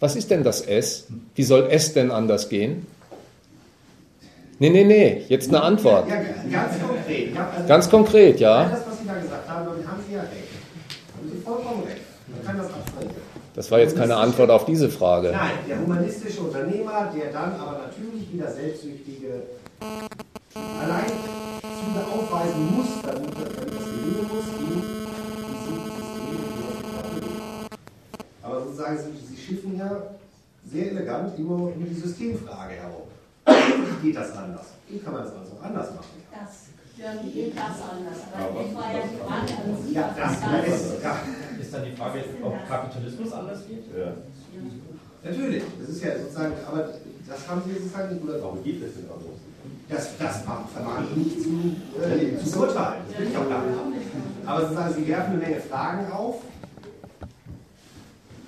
Was 0.00 0.14
ist 0.14 0.30
denn 0.30 0.44
das 0.44 0.60
Es? 0.60 1.08
Wie 1.34 1.42
soll 1.42 1.66
es 1.70 1.92
denn 1.92 2.10
anders 2.10 2.48
gehen? 2.48 2.86
Nee, 4.60 4.70
nee, 4.70 4.84
nee, 4.84 5.24
jetzt 5.28 5.48
eine 5.48 5.62
Antwort. 5.62 6.08
Ja, 6.08 6.16
ganz 6.50 6.80
konkret. 6.80 7.34
Ja, 7.34 7.50
also 7.54 7.68
ganz 7.68 7.90
konkret, 7.90 8.40
ja. 8.40 8.68
Das, 8.68 8.80
was 8.86 8.98
Sie 9.00 9.06
da 9.06 9.14
gesagt 9.14 9.48
haben, 9.48 9.66
damit 9.66 9.86
haben 9.86 10.02
Sie 10.08 10.14
ja 10.14 10.20
recht. 10.20 10.32
Haben 11.16 11.30
Sie 11.30 11.40
vollkommen 11.42 11.82
recht. 11.84 12.02
Man 12.28 12.46
kann 12.46 12.56
das 12.58 12.66
abstreiten. 12.66 13.27
Das 13.58 13.72
war 13.72 13.80
jetzt 13.80 13.96
keine 13.96 14.14
Antwort 14.14 14.50
auf 14.50 14.66
diese 14.66 14.88
Frage. 14.88 15.32
Nein, 15.32 15.50
der 15.68 15.80
humanistische 15.80 16.42
Unternehmer, 16.42 17.12
der 17.12 17.32
dann 17.32 17.54
aber 17.54 17.78
natürlich 17.78 18.32
wieder 18.32 18.48
selbstsüchtige 18.48 19.42
allein 20.80 21.06
Züge 21.60 22.06
aufweisen 22.08 22.76
muss, 22.76 22.86
damit, 23.02 23.30
das 23.34 23.54
gelingen 23.58 24.28
muss, 24.28 24.44
in 24.46 24.66
diesem 24.68 24.86
System, 24.86 24.92
Aber 28.44 28.60
sozusagen, 28.60 28.96
Sie, 28.96 29.34
Sie 29.34 29.42
schiffen 29.42 29.76
ja 29.76 30.02
sehr 30.70 30.92
elegant 30.92 31.36
immer 31.36 31.54
um 31.54 31.84
die 31.84 31.94
Systemfrage 31.94 32.74
herum. 32.74 33.08
Wie 33.44 34.06
geht 34.06 34.16
das 34.18 34.36
anders? 34.36 34.66
Wie 34.88 35.00
kann 35.00 35.14
man 35.14 35.24
das 35.24 35.32
also 35.32 35.56
anders 35.60 35.96
machen? 35.96 36.22
Das, 36.30 36.68
ja, 39.92 40.14
das 40.16 40.40
das 40.40 40.80
ist, 40.82 41.02
ja. 41.02 41.16
ist 41.60 41.74
dann 41.74 41.84
die 41.84 41.92
Frage, 41.92 42.24
ob 42.42 42.68
Kapitalismus 42.68 43.32
anders 43.32 43.66
geht? 43.66 43.84
Ja. 43.96 44.14
Natürlich, 45.22 45.62
das 45.80 45.88
ist 45.90 46.02
ja 46.02 46.18
sozusagen, 46.18 46.54
aber 46.66 46.88
das 47.28 47.48
haben 47.48 47.62
Sie 47.66 47.72
sozusagen 47.74 48.14
nicht 48.14 48.24
oder 48.24 48.42
Warum 48.42 48.64
geht 48.64 48.82
es 48.82 48.94
denn 48.94 49.04
anders? 49.04 49.38
Das, 49.88 50.18
das 50.18 50.42
vermag 50.42 51.04
ich 51.10 51.16
nicht 51.16 51.42
zu, 51.42 51.48
äh, 52.02 52.36
zu 52.44 52.58
beurteilen, 52.58 53.02
das 53.08 53.18
will 53.20 53.28
ich 53.28 53.36
auch 53.36 53.48
gar 53.48 53.64
nicht. 53.64 54.06
Aber 54.44 54.60
sozusagen, 54.62 54.94
Sie 54.94 55.08
werfen 55.08 55.32
eine 55.32 55.42
Menge 55.42 55.60
Fragen 55.60 56.12
auf. 56.12 56.42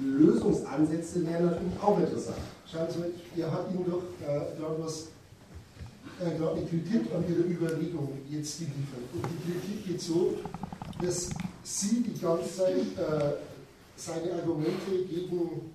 Lösungsansätze 0.02 1.26
wären 1.26 1.46
natürlich 1.46 1.82
auch 1.82 1.98
interessant. 1.98 2.38
Schauen 2.70 2.86
Sie, 2.90 3.38
ihr 3.40 3.50
habt 3.50 3.72
Ihnen 3.72 3.84
doch 3.90 4.02
äh, 4.26 4.58
gerade 4.58 4.78
gerade 6.28 6.56
eine 6.56 6.66
Kritik 6.66 7.12
an 7.14 7.24
Ihrer 7.28 7.46
Überlegung 7.46 8.08
jetzt 8.28 8.58
geliefert. 8.58 9.04
Und 9.12 9.24
die 9.24 9.52
Kritik 9.52 9.86
geht 9.86 10.00
so, 10.00 10.34
dass 11.02 11.30
Sie 11.62 12.02
die 12.02 12.20
ganze 12.20 12.56
Zeit 12.56 12.74
äh, 12.74 13.32
seine 13.96 14.32
Argumente 14.32 15.04
gegen 15.08 15.72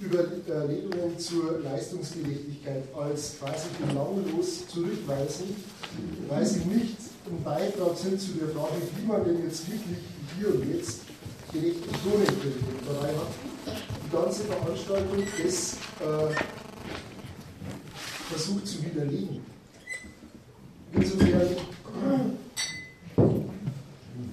Überlegungen 0.00 1.18
zur 1.18 1.58
Leistungsgerechtigkeit 1.60 2.84
als 2.96 3.38
quasi 3.38 3.66
belanglos 3.84 4.68
zurückweisen, 4.68 5.56
weil 6.28 6.46
sie 6.46 6.60
nicht 6.60 6.96
ein 7.26 7.42
Beitrag 7.42 7.96
sind 7.96 8.20
zu 8.20 8.32
der 8.32 8.48
Frage, 8.50 8.76
wie 8.96 9.06
man 9.06 9.24
denn 9.24 9.42
jetzt 9.42 9.68
wirklich 9.70 9.98
hier 10.38 10.54
und 10.54 10.72
jetzt 10.72 11.00
gerechte 11.52 11.88
Lohne 12.04 12.24
kriegt. 12.24 12.62
Und 12.62 12.86
dabei 12.86 13.08
hat 13.08 13.76
die 14.04 14.16
ganze 14.16 14.44
Veranstaltung 14.44 15.24
das 15.42 15.72
äh, 16.00 16.67
versucht 18.30 18.66
zu 18.66 18.84
widerlegen. 18.84 19.40
Insofern 20.92 21.56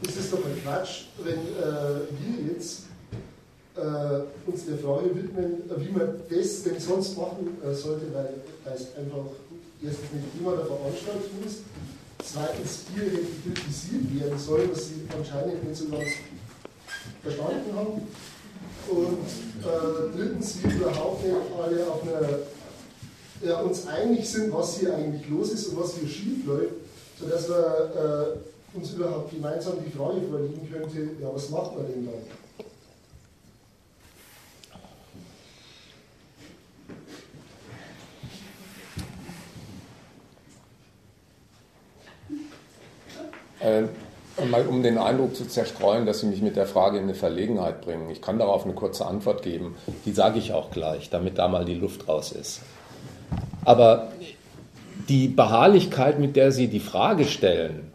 ist 0.01 0.17
es 0.17 0.31
doch 0.31 0.45
ein 0.45 0.61
Quatsch, 0.63 1.05
wenn 1.23 1.33
äh, 1.33 2.07
wir 2.19 2.53
jetzt 2.53 2.83
äh, 3.75 4.49
uns 4.49 4.65
der 4.65 4.77
Frage 4.77 5.15
widmen, 5.15 5.63
wie 5.77 5.91
man 5.91 6.21
das 6.29 6.63
denn 6.63 6.79
sonst 6.79 7.17
machen 7.17 7.57
äh, 7.63 7.73
sollte, 7.73 8.13
weil, 8.13 8.33
es 8.73 8.95
einfach 8.97 9.25
erstens 9.83 10.11
nicht 10.13 10.37
Thema 10.37 10.55
der 10.55 10.65
Veranstaltung 10.65 11.43
ist, 11.45 11.59
zweitens 12.23 12.85
hier 12.93 13.11
kritisiert 13.43 14.19
werden 14.19 14.39
soll, 14.39 14.69
was 14.71 14.87
sie 14.87 15.05
anscheinend 15.15 15.67
nicht 15.67 15.77
so 15.77 15.89
ganz 15.89 16.09
verstanden 17.21 17.75
haben. 17.75 18.01
Und 18.87 19.27
äh, 19.63 20.17
drittens, 20.17 20.63
wir 20.63 20.75
überhaupt 20.75 21.25
nicht 21.25 21.35
alle 21.61 21.87
auf 21.87 22.03
einer, 22.03 22.39
ja, 23.43 23.59
uns 23.61 23.87
einig 23.87 24.29
sind, 24.29 24.53
was 24.53 24.77
hier 24.79 24.95
eigentlich 24.95 25.27
los 25.29 25.51
ist 25.51 25.67
und 25.67 25.81
was 25.81 25.95
hier 25.95 26.07
schief 26.07 26.45
läuft, 26.45 26.73
sodass 27.19 27.49
wir 27.49 28.37
äh, 28.73 28.77
uns 28.77 28.91
überhaupt 28.91 29.31
gemeinsam 29.31 29.73
die 29.85 29.91
Frage 29.91 30.21
vorlegen 30.29 30.69
könnte, 30.71 30.99
ja, 31.21 31.29
was 31.33 31.49
macht 31.49 31.75
man 31.75 31.87
denn 31.87 32.05
dann? 32.05 32.13
Äh, 43.65 43.87
mal 44.45 44.67
um 44.67 44.83
den 44.83 44.97
Eindruck 44.97 45.35
zu 45.35 45.47
zerstreuen, 45.47 46.05
dass 46.05 46.19
Sie 46.19 46.27
mich 46.27 46.41
mit 46.41 46.55
der 46.55 46.67
Frage 46.67 46.97
in 46.97 47.03
eine 47.05 47.15
Verlegenheit 47.15 47.81
bringen. 47.81 48.09
Ich 48.09 48.21
kann 48.21 48.37
darauf 48.37 48.65
eine 48.65 48.73
kurze 48.73 49.05
Antwort 49.05 49.41
geben. 49.41 49.75
Die 50.05 50.11
sage 50.11 50.39
ich 50.39 50.53
auch 50.53 50.71
gleich, 50.71 51.09
damit 51.09 51.37
da 51.37 51.47
mal 51.47 51.65
die 51.65 51.75
Luft 51.75 52.07
raus 52.07 52.31
ist. 52.31 52.61
Aber 53.65 54.11
die 55.09 55.27
Beharrlichkeit, 55.27 56.19
mit 56.19 56.35
der 56.35 56.51
Sie 56.51 56.67
die 56.67 56.79
Frage 56.79 57.25
stellen, 57.25 57.91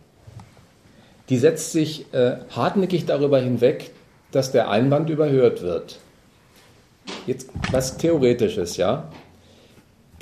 die 1.28 1.38
setzt 1.38 1.72
sich 1.72 2.12
äh, 2.12 2.38
hartnäckig 2.50 3.06
darüber 3.06 3.40
hinweg, 3.40 3.92
dass 4.32 4.52
der 4.52 4.68
Einwand 4.68 5.08
überhört 5.10 5.62
wird. 5.62 5.98
Jetzt 7.26 7.50
was 7.70 7.96
Theoretisches, 7.96 8.76
ja. 8.76 9.08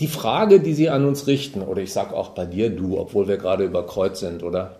Die 0.01 0.07
Frage, 0.07 0.61
die 0.61 0.75
Sie 0.75 0.91
an 0.91 1.05
uns 1.05 1.27
richten, 1.27 1.63
oder 1.63 1.83
ich 1.83 1.93
sage 1.93 2.15
auch 2.15 2.31
bei 2.31 2.47
dir 2.47 2.71
du, 2.71 2.99
obwohl 2.99 3.27
wir 3.27 3.37
gerade 3.37 3.65
über 3.65 3.87
Kreuz 3.87 4.21
sind, 4.21 4.43
oder? 4.43 4.77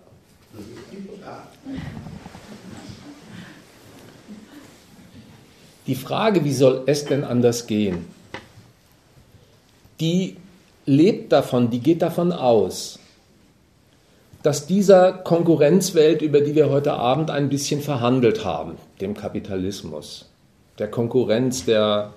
Die 5.87 5.95
Frage, 5.95 6.45
wie 6.45 6.53
soll 6.53 6.83
es 6.85 7.05
denn 7.05 7.23
anders 7.23 7.65
gehen, 7.65 8.05
die 9.99 10.37
lebt 10.89 11.31
davon, 11.31 11.69
die 11.69 11.79
geht 11.79 12.01
davon 12.01 12.31
aus, 12.31 12.97
dass 14.41 14.65
dieser 14.65 15.11
Konkurrenzwelt, 15.11 16.23
über 16.23 16.41
die 16.41 16.55
wir 16.55 16.69
heute 16.69 16.93
Abend 16.93 17.29
ein 17.29 17.49
bisschen 17.49 17.81
verhandelt 17.81 18.43
haben, 18.43 18.77
dem 18.99 19.13
Kapitalismus, 19.13 20.29
der 20.79 20.89
Konkurrenz 20.89 21.65
der 21.65 22.13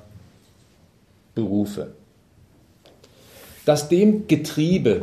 Berufe, 1.35 1.93
dass 3.67 3.91
dem 3.91 4.27
Getriebe 4.27 5.03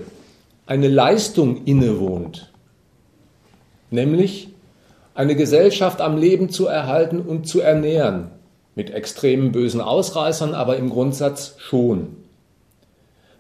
eine 0.66 0.88
Leistung 0.88 1.66
innewohnt, 1.66 2.52
nämlich 3.92 4.50
eine 5.14 5.36
Gesellschaft 5.36 6.02
am 6.02 6.18
Leben 6.18 6.50
zu 6.50 6.66
erhalten 6.66 7.20
und 7.20 7.48
zu 7.48 7.60
ernähren, 7.60 8.32
mit 8.74 8.90
extremen 8.90 9.52
bösen 9.52 9.82
Ausreißern, 9.82 10.56
aber 10.56 10.78
im 10.78 10.90
Grundsatz 10.90 11.56
schon. 11.60 12.19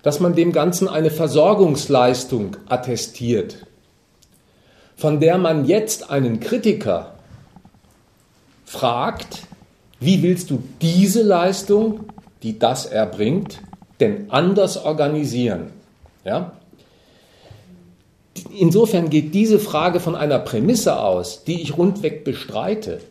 Dass 0.01 0.19
man 0.19 0.35
dem 0.35 0.51
Ganzen 0.51 0.88
eine 0.88 1.11
Versorgungsleistung 1.11 2.55
attestiert, 2.67 3.65
von 4.95 5.19
der 5.19 5.38
man 5.38 5.65
jetzt 5.65 6.09
einen 6.09 6.39
Kritiker 6.39 7.15
fragt, 8.65 9.43
wie 9.99 10.23
willst 10.23 10.49
du 10.49 10.63
diese 10.81 11.23
Leistung, 11.23 12.05
die 12.43 12.57
das 12.57 12.85
erbringt, 12.85 13.59
denn 13.99 14.31
anders 14.31 14.77
organisieren? 14.77 15.71
Ja? 16.23 16.53
Insofern 18.57 19.09
geht 19.09 19.34
diese 19.34 19.59
Frage 19.59 19.99
von 19.99 20.15
einer 20.15 20.39
Prämisse 20.39 20.99
aus, 20.99 21.43
die 21.43 21.61
ich 21.61 21.77
rundweg 21.77 22.23
bestreite. 22.23 23.01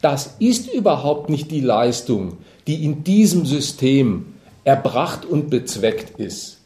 Das 0.00 0.36
ist 0.38 0.72
überhaupt 0.72 1.28
nicht 1.28 1.50
die 1.50 1.60
Leistung, 1.60 2.36
die 2.66 2.84
in 2.84 3.02
diesem 3.02 3.46
System 3.46 4.34
erbracht 4.68 5.24
und 5.24 5.48
bezweckt 5.48 6.20
ist. 6.20 6.58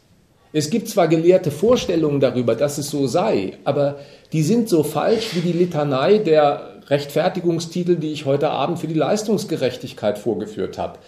Es 0.51 0.69
gibt 0.69 0.89
zwar 0.89 1.07
gelehrte 1.07 1.51
Vorstellungen 1.51 2.19
darüber, 2.19 2.53
dass 2.53 2.77
es 2.77 2.89
so 2.89 3.07
sei, 3.07 3.53
aber 3.63 3.95
die 4.33 4.43
sind 4.43 4.67
so 4.67 4.83
falsch 4.83 5.33
wie 5.35 5.39
die 5.39 5.57
Litanei 5.57 6.17
der 6.17 6.81
Rechtfertigungstitel, 6.89 7.95
die 7.95 8.11
ich 8.11 8.25
heute 8.25 8.49
Abend 8.49 8.79
für 8.79 8.87
die 8.87 8.93
Leistungsgerechtigkeit 8.93 10.19
vorgeführt 10.19 10.77
habe. 10.77 10.99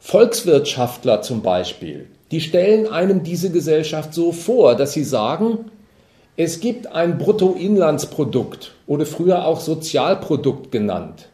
Volkswirtschaftler 0.00 1.22
zum 1.22 1.42
Beispiel, 1.42 2.08
die 2.32 2.40
stellen 2.40 2.88
einem 2.88 3.22
diese 3.22 3.50
Gesellschaft 3.50 4.12
so 4.12 4.32
vor, 4.32 4.74
dass 4.74 4.92
sie 4.92 5.04
sagen, 5.04 5.70
es 6.36 6.58
gibt 6.58 6.88
ein 6.88 7.16
Bruttoinlandsprodukt 7.16 8.74
oder 8.88 9.06
früher 9.06 9.46
auch 9.46 9.60
Sozialprodukt 9.60 10.72
genannt. 10.72 11.28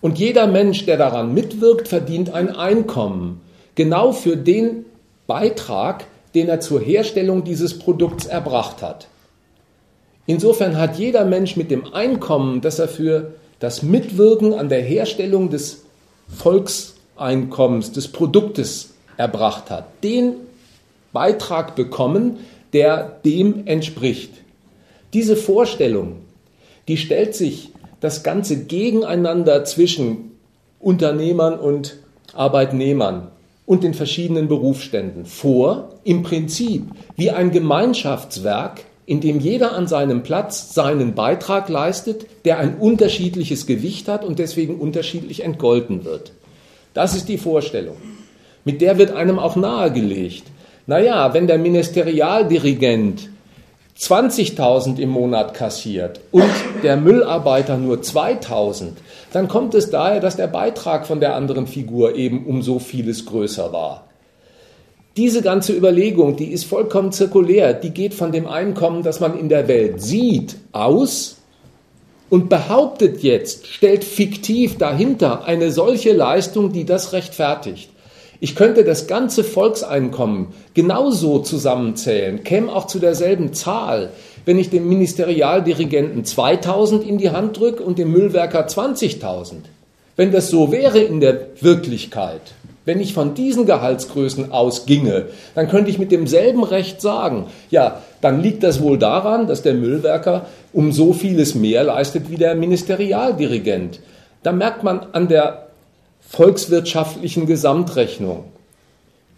Und 0.00 0.18
jeder 0.18 0.46
Mensch, 0.46 0.86
der 0.86 0.96
daran 0.96 1.34
mitwirkt, 1.34 1.88
verdient 1.88 2.32
ein 2.32 2.54
Einkommen, 2.54 3.40
genau 3.74 4.12
für 4.12 4.36
den 4.36 4.84
Beitrag, 5.26 6.06
den 6.34 6.48
er 6.48 6.60
zur 6.60 6.80
Herstellung 6.80 7.44
dieses 7.44 7.78
Produkts 7.78 8.26
erbracht 8.26 8.82
hat. 8.82 9.08
Insofern 10.26 10.76
hat 10.76 10.98
jeder 10.98 11.24
Mensch 11.24 11.56
mit 11.56 11.70
dem 11.70 11.92
Einkommen, 11.92 12.60
das 12.60 12.78
er 12.78 12.88
für 12.88 13.32
das 13.60 13.82
Mitwirken 13.82 14.54
an 14.54 14.68
der 14.68 14.82
Herstellung 14.82 15.50
des 15.50 15.84
Volkseinkommens, 16.28 17.92
des 17.92 18.08
Produktes 18.08 18.90
erbracht 19.16 19.70
hat, 19.70 19.86
den 20.04 20.34
Beitrag 21.12 21.74
bekommen, 21.74 22.38
der 22.72 23.18
dem 23.24 23.66
entspricht. 23.66 24.32
Diese 25.14 25.36
Vorstellung, 25.36 26.16
die 26.86 26.98
stellt 26.98 27.34
sich 27.34 27.70
das 28.00 28.22
ganze 28.22 28.64
Gegeneinander 28.64 29.64
zwischen 29.64 30.32
Unternehmern 30.78 31.58
und 31.58 31.96
Arbeitnehmern 32.34 33.28
und 33.66 33.84
den 33.84 33.94
verschiedenen 33.94 34.48
Berufsständen 34.48 35.26
vor, 35.26 35.90
im 36.04 36.22
Prinzip 36.22 36.84
wie 37.16 37.30
ein 37.30 37.50
Gemeinschaftswerk, 37.50 38.80
in 39.06 39.20
dem 39.20 39.40
jeder 39.40 39.72
an 39.72 39.86
seinem 39.86 40.22
Platz 40.22 40.74
seinen 40.74 41.14
Beitrag 41.14 41.68
leistet, 41.68 42.26
der 42.44 42.58
ein 42.58 42.76
unterschiedliches 42.76 43.66
Gewicht 43.66 44.08
hat 44.08 44.24
und 44.24 44.38
deswegen 44.38 44.76
unterschiedlich 44.76 45.44
entgolten 45.44 46.04
wird. 46.04 46.32
Das 46.94 47.14
ist 47.14 47.28
die 47.28 47.38
Vorstellung. 47.38 47.96
Mit 48.64 48.80
der 48.80 48.98
wird 48.98 49.12
einem 49.12 49.38
auch 49.38 49.56
nahegelegt. 49.56 50.44
Naja, 50.86 51.32
wenn 51.34 51.46
der 51.46 51.58
Ministerialdirigent 51.58 53.28
20.000 54.00 54.98
im 54.98 55.08
Monat 55.08 55.54
kassiert 55.54 56.20
und 56.30 56.50
der 56.84 56.96
Müllarbeiter 56.96 57.76
nur 57.76 57.96
2.000, 57.96 58.92
dann 59.32 59.48
kommt 59.48 59.74
es 59.74 59.90
daher, 59.90 60.20
dass 60.20 60.36
der 60.36 60.46
Beitrag 60.46 61.06
von 61.06 61.18
der 61.18 61.34
anderen 61.34 61.66
Figur 61.66 62.14
eben 62.14 62.46
um 62.46 62.62
so 62.62 62.78
vieles 62.78 63.26
größer 63.26 63.72
war. 63.72 64.04
Diese 65.16 65.42
ganze 65.42 65.72
Überlegung, 65.72 66.36
die 66.36 66.52
ist 66.52 66.64
vollkommen 66.64 67.10
zirkulär, 67.10 67.74
die 67.74 67.90
geht 67.90 68.14
von 68.14 68.30
dem 68.30 68.46
Einkommen, 68.46 69.02
das 69.02 69.18
man 69.18 69.36
in 69.36 69.48
der 69.48 69.66
Welt 69.66 70.00
sieht, 70.00 70.54
aus 70.70 71.38
und 72.30 72.48
behauptet 72.48 73.24
jetzt, 73.24 73.66
stellt 73.66 74.04
fiktiv 74.04 74.78
dahinter 74.78 75.44
eine 75.44 75.72
solche 75.72 76.12
Leistung, 76.12 76.72
die 76.72 76.84
das 76.84 77.12
rechtfertigt. 77.12 77.90
Ich 78.40 78.54
könnte 78.54 78.84
das 78.84 79.08
ganze 79.08 79.42
Volkseinkommen 79.42 80.48
genauso 80.72 81.40
zusammenzählen, 81.40 82.44
käme 82.44 82.72
auch 82.72 82.86
zu 82.86 83.00
derselben 83.00 83.52
Zahl, 83.52 84.10
wenn 84.44 84.58
ich 84.58 84.70
dem 84.70 84.88
Ministerialdirigenten 84.88 86.24
2000 86.24 87.04
in 87.04 87.18
die 87.18 87.30
Hand 87.30 87.58
drücke 87.58 87.82
und 87.82 87.98
dem 87.98 88.12
Müllwerker 88.12 88.66
20.000. 88.66 89.54
Wenn 90.14 90.30
das 90.30 90.50
so 90.50 90.70
wäre 90.70 91.00
in 91.00 91.20
der 91.20 91.48
Wirklichkeit, 91.60 92.40
wenn 92.84 93.00
ich 93.00 93.12
von 93.12 93.34
diesen 93.34 93.66
Gehaltsgrößen 93.66 94.50
ausginge, 94.52 95.26
dann 95.54 95.68
könnte 95.68 95.90
ich 95.90 95.98
mit 95.98 96.10
demselben 96.12 96.64
Recht 96.64 97.00
sagen, 97.00 97.46
ja, 97.70 98.02
dann 98.20 98.40
liegt 98.40 98.62
das 98.62 98.80
wohl 98.80 98.98
daran, 98.98 99.46
dass 99.46 99.62
der 99.62 99.74
Müllwerker 99.74 100.46
um 100.72 100.92
so 100.92 101.12
vieles 101.12 101.54
mehr 101.54 101.84
leistet 101.84 102.30
wie 102.30 102.36
der 102.36 102.54
Ministerialdirigent. 102.54 104.00
Da 104.42 104.52
merkt 104.52 104.84
man 104.84 105.06
an 105.12 105.28
der 105.28 105.67
volkswirtschaftlichen 106.28 107.46
Gesamtrechnung, 107.46 108.44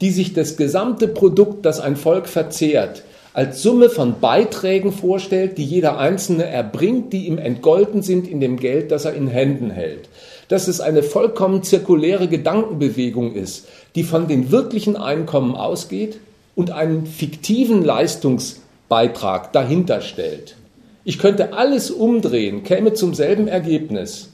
die 0.01 0.11
sich 0.11 0.33
das 0.33 0.57
gesamte 0.57 1.09
Produkt, 1.09 1.65
das 1.65 1.81
ein 1.81 1.97
Volk 1.97 2.29
verzehrt, 2.29 3.05
als 3.33 3.63
Summe 3.63 3.91
von 3.91 4.19
Beiträgen 4.19 4.93
vorstellt, 4.93 5.57
die 5.57 5.65
jeder 5.65 5.99
Einzelne 5.99 6.47
erbringt, 6.47 7.13
die 7.13 7.29
ihm 7.29 7.39
entgolten 7.39 8.03
sind 8.03 8.27
in 8.27 8.41
dem 8.41 8.57
Geld, 8.57 8.91
das 8.91 9.05
er 9.05 9.15
in 9.15 9.29
Händen 9.29 9.71
hält. 9.71 10.09
Dass 10.49 10.67
es 10.67 10.81
eine 10.81 11.05
vollkommen 11.05 11.63
zirkuläre 11.63 12.27
Gedankenbewegung 12.27 13.35
ist, 13.35 13.69
die 13.95 14.03
von 14.03 14.27
den 14.27 14.51
wirklichen 14.51 14.97
Einkommen 14.97 15.55
ausgeht 15.55 16.19
und 16.57 16.73
einen 16.73 17.07
fiktiven 17.07 17.85
Leistungsbeitrag 17.85 19.53
dahinter 19.53 20.01
stellt. 20.01 20.57
Ich 21.05 21.21
könnte 21.21 21.53
alles 21.53 21.93
umdrehen, 21.93 22.65
käme 22.65 22.95
zum 22.95 23.15
selben 23.15 23.47
Ergebnis. 23.47 24.31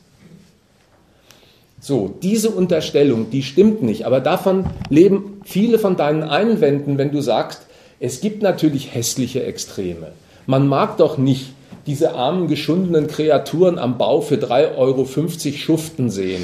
So, 1.87 2.13
diese 2.21 2.51
Unterstellung, 2.51 3.31
die 3.31 3.45
stimmt 3.45 3.81
nicht, 3.81 4.07
aber 4.07 4.19
davon 4.19 4.65
leben 4.91 5.41
viele 5.45 5.79
von 5.79 5.97
deinen 5.97 6.25
Einwänden, 6.25 6.99
wenn 6.99 7.13
du 7.13 7.21
sagst, 7.21 7.61
es 8.01 8.21
gibt 8.21 8.43
natürlich 8.43 8.93
hässliche 8.93 9.45
Extreme. 9.45 10.09
Man 10.47 10.67
mag 10.67 10.97
doch 10.97 11.17
nicht 11.17 11.53
diese 11.87 12.15
armen, 12.17 12.49
geschundenen 12.49 13.07
Kreaturen 13.07 13.79
am 13.79 13.99
Bau 13.99 14.21
für 14.21 14.35
3,50 14.35 14.77
Euro 14.77 15.07
schuften 15.57 16.11
sehen, 16.11 16.43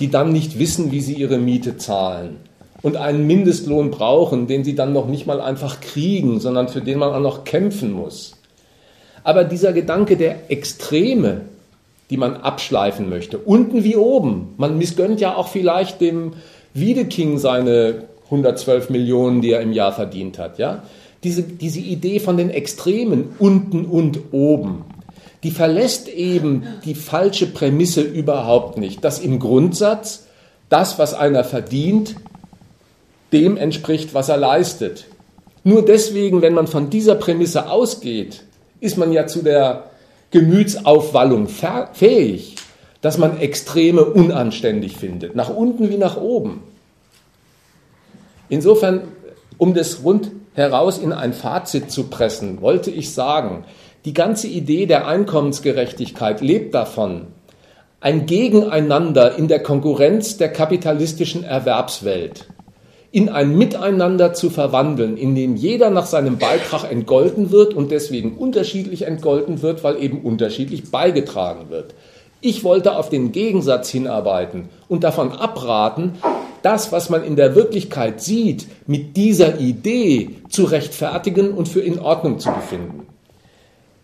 die 0.00 0.10
dann 0.10 0.32
nicht 0.32 0.58
wissen, 0.58 0.90
wie 0.90 1.02
sie 1.02 1.16
ihre 1.16 1.36
Miete 1.36 1.76
zahlen 1.76 2.36
und 2.80 2.96
einen 2.96 3.26
Mindestlohn 3.26 3.90
brauchen, 3.90 4.46
den 4.46 4.64
sie 4.64 4.74
dann 4.74 4.94
noch 4.94 5.06
nicht 5.06 5.26
mal 5.26 5.42
einfach 5.42 5.82
kriegen, 5.82 6.40
sondern 6.40 6.68
für 6.68 6.80
den 6.80 6.98
man 6.98 7.12
auch 7.12 7.20
noch 7.20 7.44
kämpfen 7.44 7.92
muss. 7.92 8.36
Aber 9.22 9.44
dieser 9.44 9.74
Gedanke 9.74 10.16
der 10.16 10.50
Extreme, 10.50 11.42
die 12.10 12.16
man 12.16 12.36
abschleifen 12.36 13.08
möchte. 13.08 13.38
Unten 13.38 13.84
wie 13.84 13.96
oben. 13.96 14.54
Man 14.56 14.78
missgönnt 14.78 15.20
ja 15.20 15.36
auch 15.36 15.48
vielleicht 15.48 16.00
dem 16.00 16.32
Wiedeking 16.74 17.38
seine 17.38 18.04
112 18.26 18.90
Millionen, 18.90 19.40
die 19.40 19.52
er 19.52 19.60
im 19.60 19.72
Jahr 19.72 19.92
verdient 19.92 20.38
hat. 20.38 20.58
Ja? 20.58 20.82
Diese, 21.24 21.42
diese 21.42 21.80
Idee 21.80 22.20
von 22.20 22.36
den 22.36 22.50
Extremen 22.50 23.34
unten 23.38 23.84
und 23.84 24.32
oben, 24.32 24.84
die 25.42 25.50
verlässt 25.50 26.08
eben 26.08 26.64
die 26.84 26.94
falsche 26.94 27.46
Prämisse 27.46 28.02
überhaupt 28.02 28.78
nicht, 28.78 29.04
dass 29.04 29.18
im 29.18 29.38
Grundsatz 29.38 30.26
das, 30.68 30.98
was 30.98 31.14
einer 31.14 31.44
verdient, 31.44 32.16
dem 33.32 33.56
entspricht, 33.56 34.14
was 34.14 34.28
er 34.28 34.36
leistet. 34.36 35.06
Nur 35.64 35.84
deswegen, 35.84 36.42
wenn 36.42 36.54
man 36.54 36.66
von 36.66 36.90
dieser 36.90 37.14
Prämisse 37.14 37.70
ausgeht, 37.70 38.42
ist 38.80 38.96
man 38.96 39.12
ja 39.12 39.26
zu 39.26 39.42
der 39.42 39.87
Gemütsaufwallung 40.30 41.48
fähig, 41.48 42.56
dass 43.00 43.18
man 43.18 43.38
Extreme 43.38 44.04
unanständig 44.04 44.96
findet, 44.96 45.34
nach 45.34 45.48
unten 45.48 45.88
wie 45.88 45.96
nach 45.96 46.16
oben. 46.16 46.62
Insofern, 48.48 49.02
um 49.56 49.74
das 49.74 50.02
rundheraus 50.02 50.98
in 50.98 51.12
ein 51.12 51.32
Fazit 51.32 51.90
zu 51.90 52.04
pressen, 52.04 52.60
wollte 52.60 52.90
ich 52.90 53.12
sagen, 53.12 53.64
die 54.04 54.12
ganze 54.12 54.48
Idee 54.48 54.86
der 54.86 55.06
Einkommensgerechtigkeit 55.06 56.40
lebt 56.40 56.74
davon, 56.74 57.28
ein 58.00 58.26
Gegeneinander 58.26 59.36
in 59.36 59.48
der 59.48 59.62
Konkurrenz 59.62 60.36
der 60.36 60.52
kapitalistischen 60.52 61.42
Erwerbswelt 61.42 62.46
in 63.10 63.28
ein 63.28 63.56
Miteinander 63.56 64.34
zu 64.34 64.50
verwandeln, 64.50 65.16
in 65.16 65.34
dem 65.34 65.56
jeder 65.56 65.90
nach 65.90 66.06
seinem 66.06 66.38
Beitrag 66.38 66.90
entgolten 66.90 67.50
wird 67.50 67.72
und 67.72 67.90
deswegen 67.90 68.36
unterschiedlich 68.36 69.02
entgolten 69.02 69.62
wird, 69.62 69.82
weil 69.82 70.02
eben 70.02 70.20
unterschiedlich 70.20 70.90
beigetragen 70.90 71.70
wird. 71.70 71.94
Ich 72.40 72.64
wollte 72.64 72.96
auf 72.96 73.08
den 73.08 73.32
Gegensatz 73.32 73.88
hinarbeiten 73.88 74.68
und 74.88 75.04
davon 75.04 75.32
abraten, 75.32 76.18
das, 76.62 76.92
was 76.92 77.08
man 77.08 77.24
in 77.24 77.36
der 77.36 77.54
Wirklichkeit 77.54 78.20
sieht, 78.20 78.66
mit 78.86 79.16
dieser 79.16 79.58
Idee 79.58 80.30
zu 80.48 80.64
rechtfertigen 80.64 81.52
und 81.52 81.68
für 81.68 81.80
in 81.80 81.98
Ordnung 81.98 82.38
zu 82.38 82.50
befinden. 82.50 83.06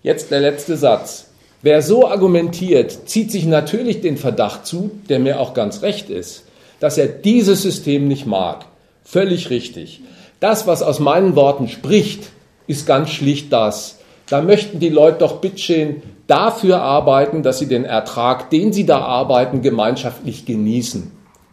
Jetzt 0.02 0.30
der 0.30 0.40
letzte 0.40 0.76
Satz. 0.76 1.28
Wer 1.62 1.82
so 1.82 2.06
argumentiert, 2.06 3.08
zieht 3.08 3.30
sich 3.30 3.46
natürlich 3.46 4.00
den 4.00 4.16
Verdacht 4.16 4.66
zu, 4.66 4.90
der 5.08 5.18
mir 5.18 5.40
auch 5.40 5.54
ganz 5.54 5.82
recht 5.82 6.10
ist, 6.10 6.44
dass 6.80 6.98
er 6.98 7.06
dieses 7.06 7.62
System 7.62 8.08
nicht 8.08 8.26
mag. 8.26 8.66
Völlig 9.04 9.50
richtig. 9.50 10.00
Das, 10.40 10.66
was 10.66 10.82
aus 10.82 10.98
meinen 10.98 11.36
Worten 11.36 11.68
spricht, 11.68 12.30
ist 12.66 12.86
ganz 12.86 13.10
schlicht 13.10 13.52
das. 13.52 13.98
Da 14.28 14.40
möchten 14.40 14.80
die 14.80 14.88
Leute 14.88 15.18
doch 15.18 15.40
bitteschön 15.40 16.02
dafür 16.26 16.80
arbeiten, 16.80 17.42
dass 17.42 17.58
sie 17.58 17.68
den 17.68 17.84
Ertrag, 17.84 18.50
den 18.50 18.72
sie 18.72 18.86
da 18.86 19.00
arbeiten, 19.00 19.60
gemeinschaftlich 19.60 20.46
genießen. 20.46 21.10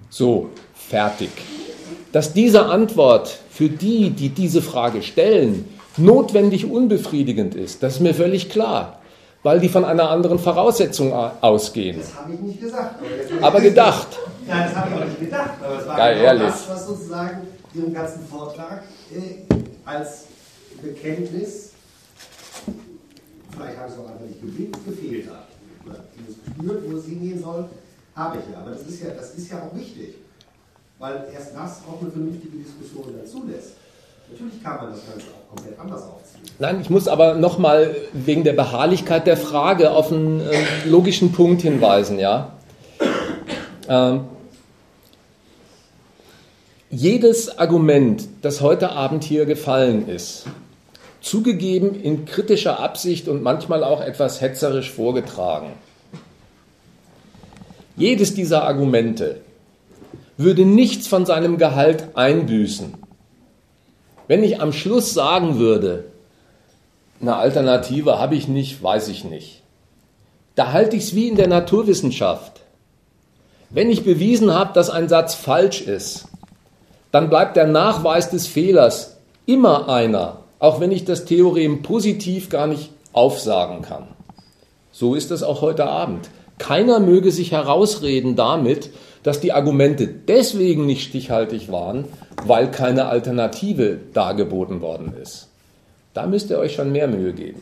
So, 0.10 0.50
fertig. 0.74 1.30
Dass 2.12 2.34
diese 2.34 2.66
Antwort 2.66 3.38
für 3.50 3.70
die, 3.70 4.10
die 4.12 4.30
diese 4.30 4.62
Frage 4.62 5.02
stellen, 5.02 5.66
notwendig 5.98 6.70
unbefriedigend 6.70 7.56
ist, 7.56 7.84
das 7.84 7.96
ist 7.96 8.00
mir 8.00 8.14
völlig 8.14 8.50
klar, 8.50 9.01
weil 9.44 9.60
die 9.60 9.70
von 9.70 9.86
einer 9.86 10.10
anderen 10.10 10.38
Voraussetzung 10.40 11.14
ausgehen. 11.14 12.00
Das 12.00 12.16
habe 12.16 12.34
ich 12.34 12.40
nicht 12.40 12.62
gesagt. 12.62 12.96
Aber, 13.38 13.48
aber 13.48 13.62
gedacht. 13.62 14.08
Nein, 14.48 14.66
das 14.66 14.76
habe 14.76 14.90
ich 14.90 15.02
auch 15.02 15.06
nicht 15.06 15.20
gedacht, 15.20 15.52
aber 15.64 15.80
es 15.80 15.88
war 15.88 15.98
Geil, 15.98 16.14
genau 16.16 16.26
ehrlich. 16.28 16.48
das, 16.48 16.70
was 16.70 16.88
sozusagen 16.88 17.48
Ihrem 17.74 17.94
ganzen 17.94 18.26
Vortrag 18.28 18.84
äh, 19.14 19.54
als 19.86 20.26
Bekenntnis, 20.82 21.72
vielleicht 23.52 23.78
habe 23.78 23.88
ich 23.88 23.94
es 23.94 24.00
auch 24.00 24.10
einfach 24.10 24.26
nicht 24.26 24.42
geblickt, 24.42 24.86
gefehlt 24.86 25.30
hat. 25.30 25.48
Dieses 26.20 26.36
gespürt, 26.44 26.84
wo 26.88 26.98
es 26.98 27.06
hingehen 27.06 27.42
soll, 27.42 27.66
habe 28.16 28.38
ich 28.38 28.54
ja. 28.54 28.60
Aber 28.60 28.72
das 28.72 28.82
ist 28.82 29.02
ja, 29.02 29.12
das 29.12 29.34
ist 29.36 29.50
ja 29.52 29.60
auch 29.60 29.76
wichtig, 29.76 30.16
weil 31.00 31.28
erst 31.34 31.56
das 31.56 31.80
auch 31.90 32.02
eine 32.02 32.12
vernünftige 32.12 32.58
Diskussion 32.58 33.16
dann 33.18 33.26
zulässt. 33.26 33.74
Natürlich 34.32 34.64
kann 34.64 34.78
man 34.78 34.92
das 34.92 35.02
Ganze 35.06 35.26
auch 35.28 35.56
komplett 35.56 35.80
anders 35.80 36.04
aufziehen. 36.04 36.42
Nein, 36.60 36.80
ich 36.82 36.90
muss 36.90 37.08
aber 37.08 37.36
nochmal 37.36 37.96
wegen 38.14 38.44
der 38.44 38.54
Beharrlichkeit 38.54 39.28
der 39.28 39.38
Frage 39.38 39.92
auf 39.92 40.12
einen 40.12 40.42
äh, 40.42 40.64
logischen 40.86 41.32
Punkt 41.34 41.62
hinweisen, 41.62 42.18
ja. 42.18 42.54
Ähm, 43.90 44.22
jedes 46.90 47.58
Argument, 47.58 48.28
das 48.42 48.62
heute 48.62 48.92
Abend 48.92 49.24
hier 49.24 49.46
gefallen 49.46 50.08
ist, 50.08 50.46
zugegeben 51.22 51.96
in 51.96 52.26
kritischer 52.26 52.80
Absicht 52.80 53.28
und 53.28 53.44
manchmal 53.44 53.84
auch 53.84 54.02
etwas 54.02 54.42
hetzerisch 54.42 54.92
vorgetragen, 54.92 55.74
jedes 57.96 58.34
dieser 58.34 58.64
Argumente 58.64 59.42
würde 60.38 60.66
nichts 60.66 61.08
von 61.08 61.26
seinem 61.26 61.58
Gehalt 61.58 62.16
einbüßen. 62.16 63.01
Wenn 64.32 64.46
ich 64.46 64.62
am 64.62 64.72
Schluss 64.72 65.14
sagen 65.14 65.60
würde, 65.60 66.06
eine 67.20 67.36
Alternative 67.36 68.18
habe 68.18 68.36
ich 68.36 68.48
nicht, 68.48 68.82
weiß 68.82 69.10
ich 69.10 69.26
nicht, 69.26 69.62
da 70.56 70.72
halte 70.72 70.96
ich 70.96 71.04
es 71.04 71.16
wie 71.16 71.28
in 71.28 71.36
der 71.36 71.50
Naturwissenschaft. 71.50 72.62
Wenn 73.72 73.92
ich 73.92 74.06
bewiesen 74.06 74.54
habe, 74.54 74.72
dass 74.74 74.90
ein 74.90 75.10
Satz 75.10 75.36
falsch 75.36 75.82
ist, 75.82 76.30
dann 77.12 77.30
bleibt 77.30 77.58
der 77.58 77.68
Nachweis 77.68 78.30
des 78.30 78.48
Fehlers 78.48 79.18
immer 79.46 79.90
einer, 79.90 80.38
auch 80.60 80.80
wenn 80.80 80.94
ich 80.94 81.04
das 81.04 81.26
Theorem 81.26 81.82
positiv 81.82 82.48
gar 82.48 82.68
nicht 82.68 82.90
aufsagen 83.12 83.82
kann. 83.82 84.08
So 84.94 85.14
ist 85.14 85.32
es 85.32 85.44
auch 85.44 85.60
heute 85.60 85.88
Abend. 85.88 86.30
Keiner 86.58 87.02
möge 87.02 87.34
sich 87.34 87.52
herausreden 87.52 88.38
damit, 88.38 88.92
dass 89.24 89.40
die 89.40 89.54
Argumente 89.54 90.08
deswegen 90.08 90.86
nicht 90.86 91.08
stichhaltig 91.08 91.72
waren, 91.72 92.06
weil 92.46 92.72
keine 92.72 93.06
Alternative 93.06 94.00
dargeboten 94.14 94.82
worden 94.82 95.14
ist. 95.22 95.48
Da 96.14 96.26
müsst 96.26 96.50
ihr 96.50 96.58
euch 96.58 96.74
schon 96.74 96.92
mehr 96.92 97.08
Mühe 97.08 97.34
geben. 97.34 97.62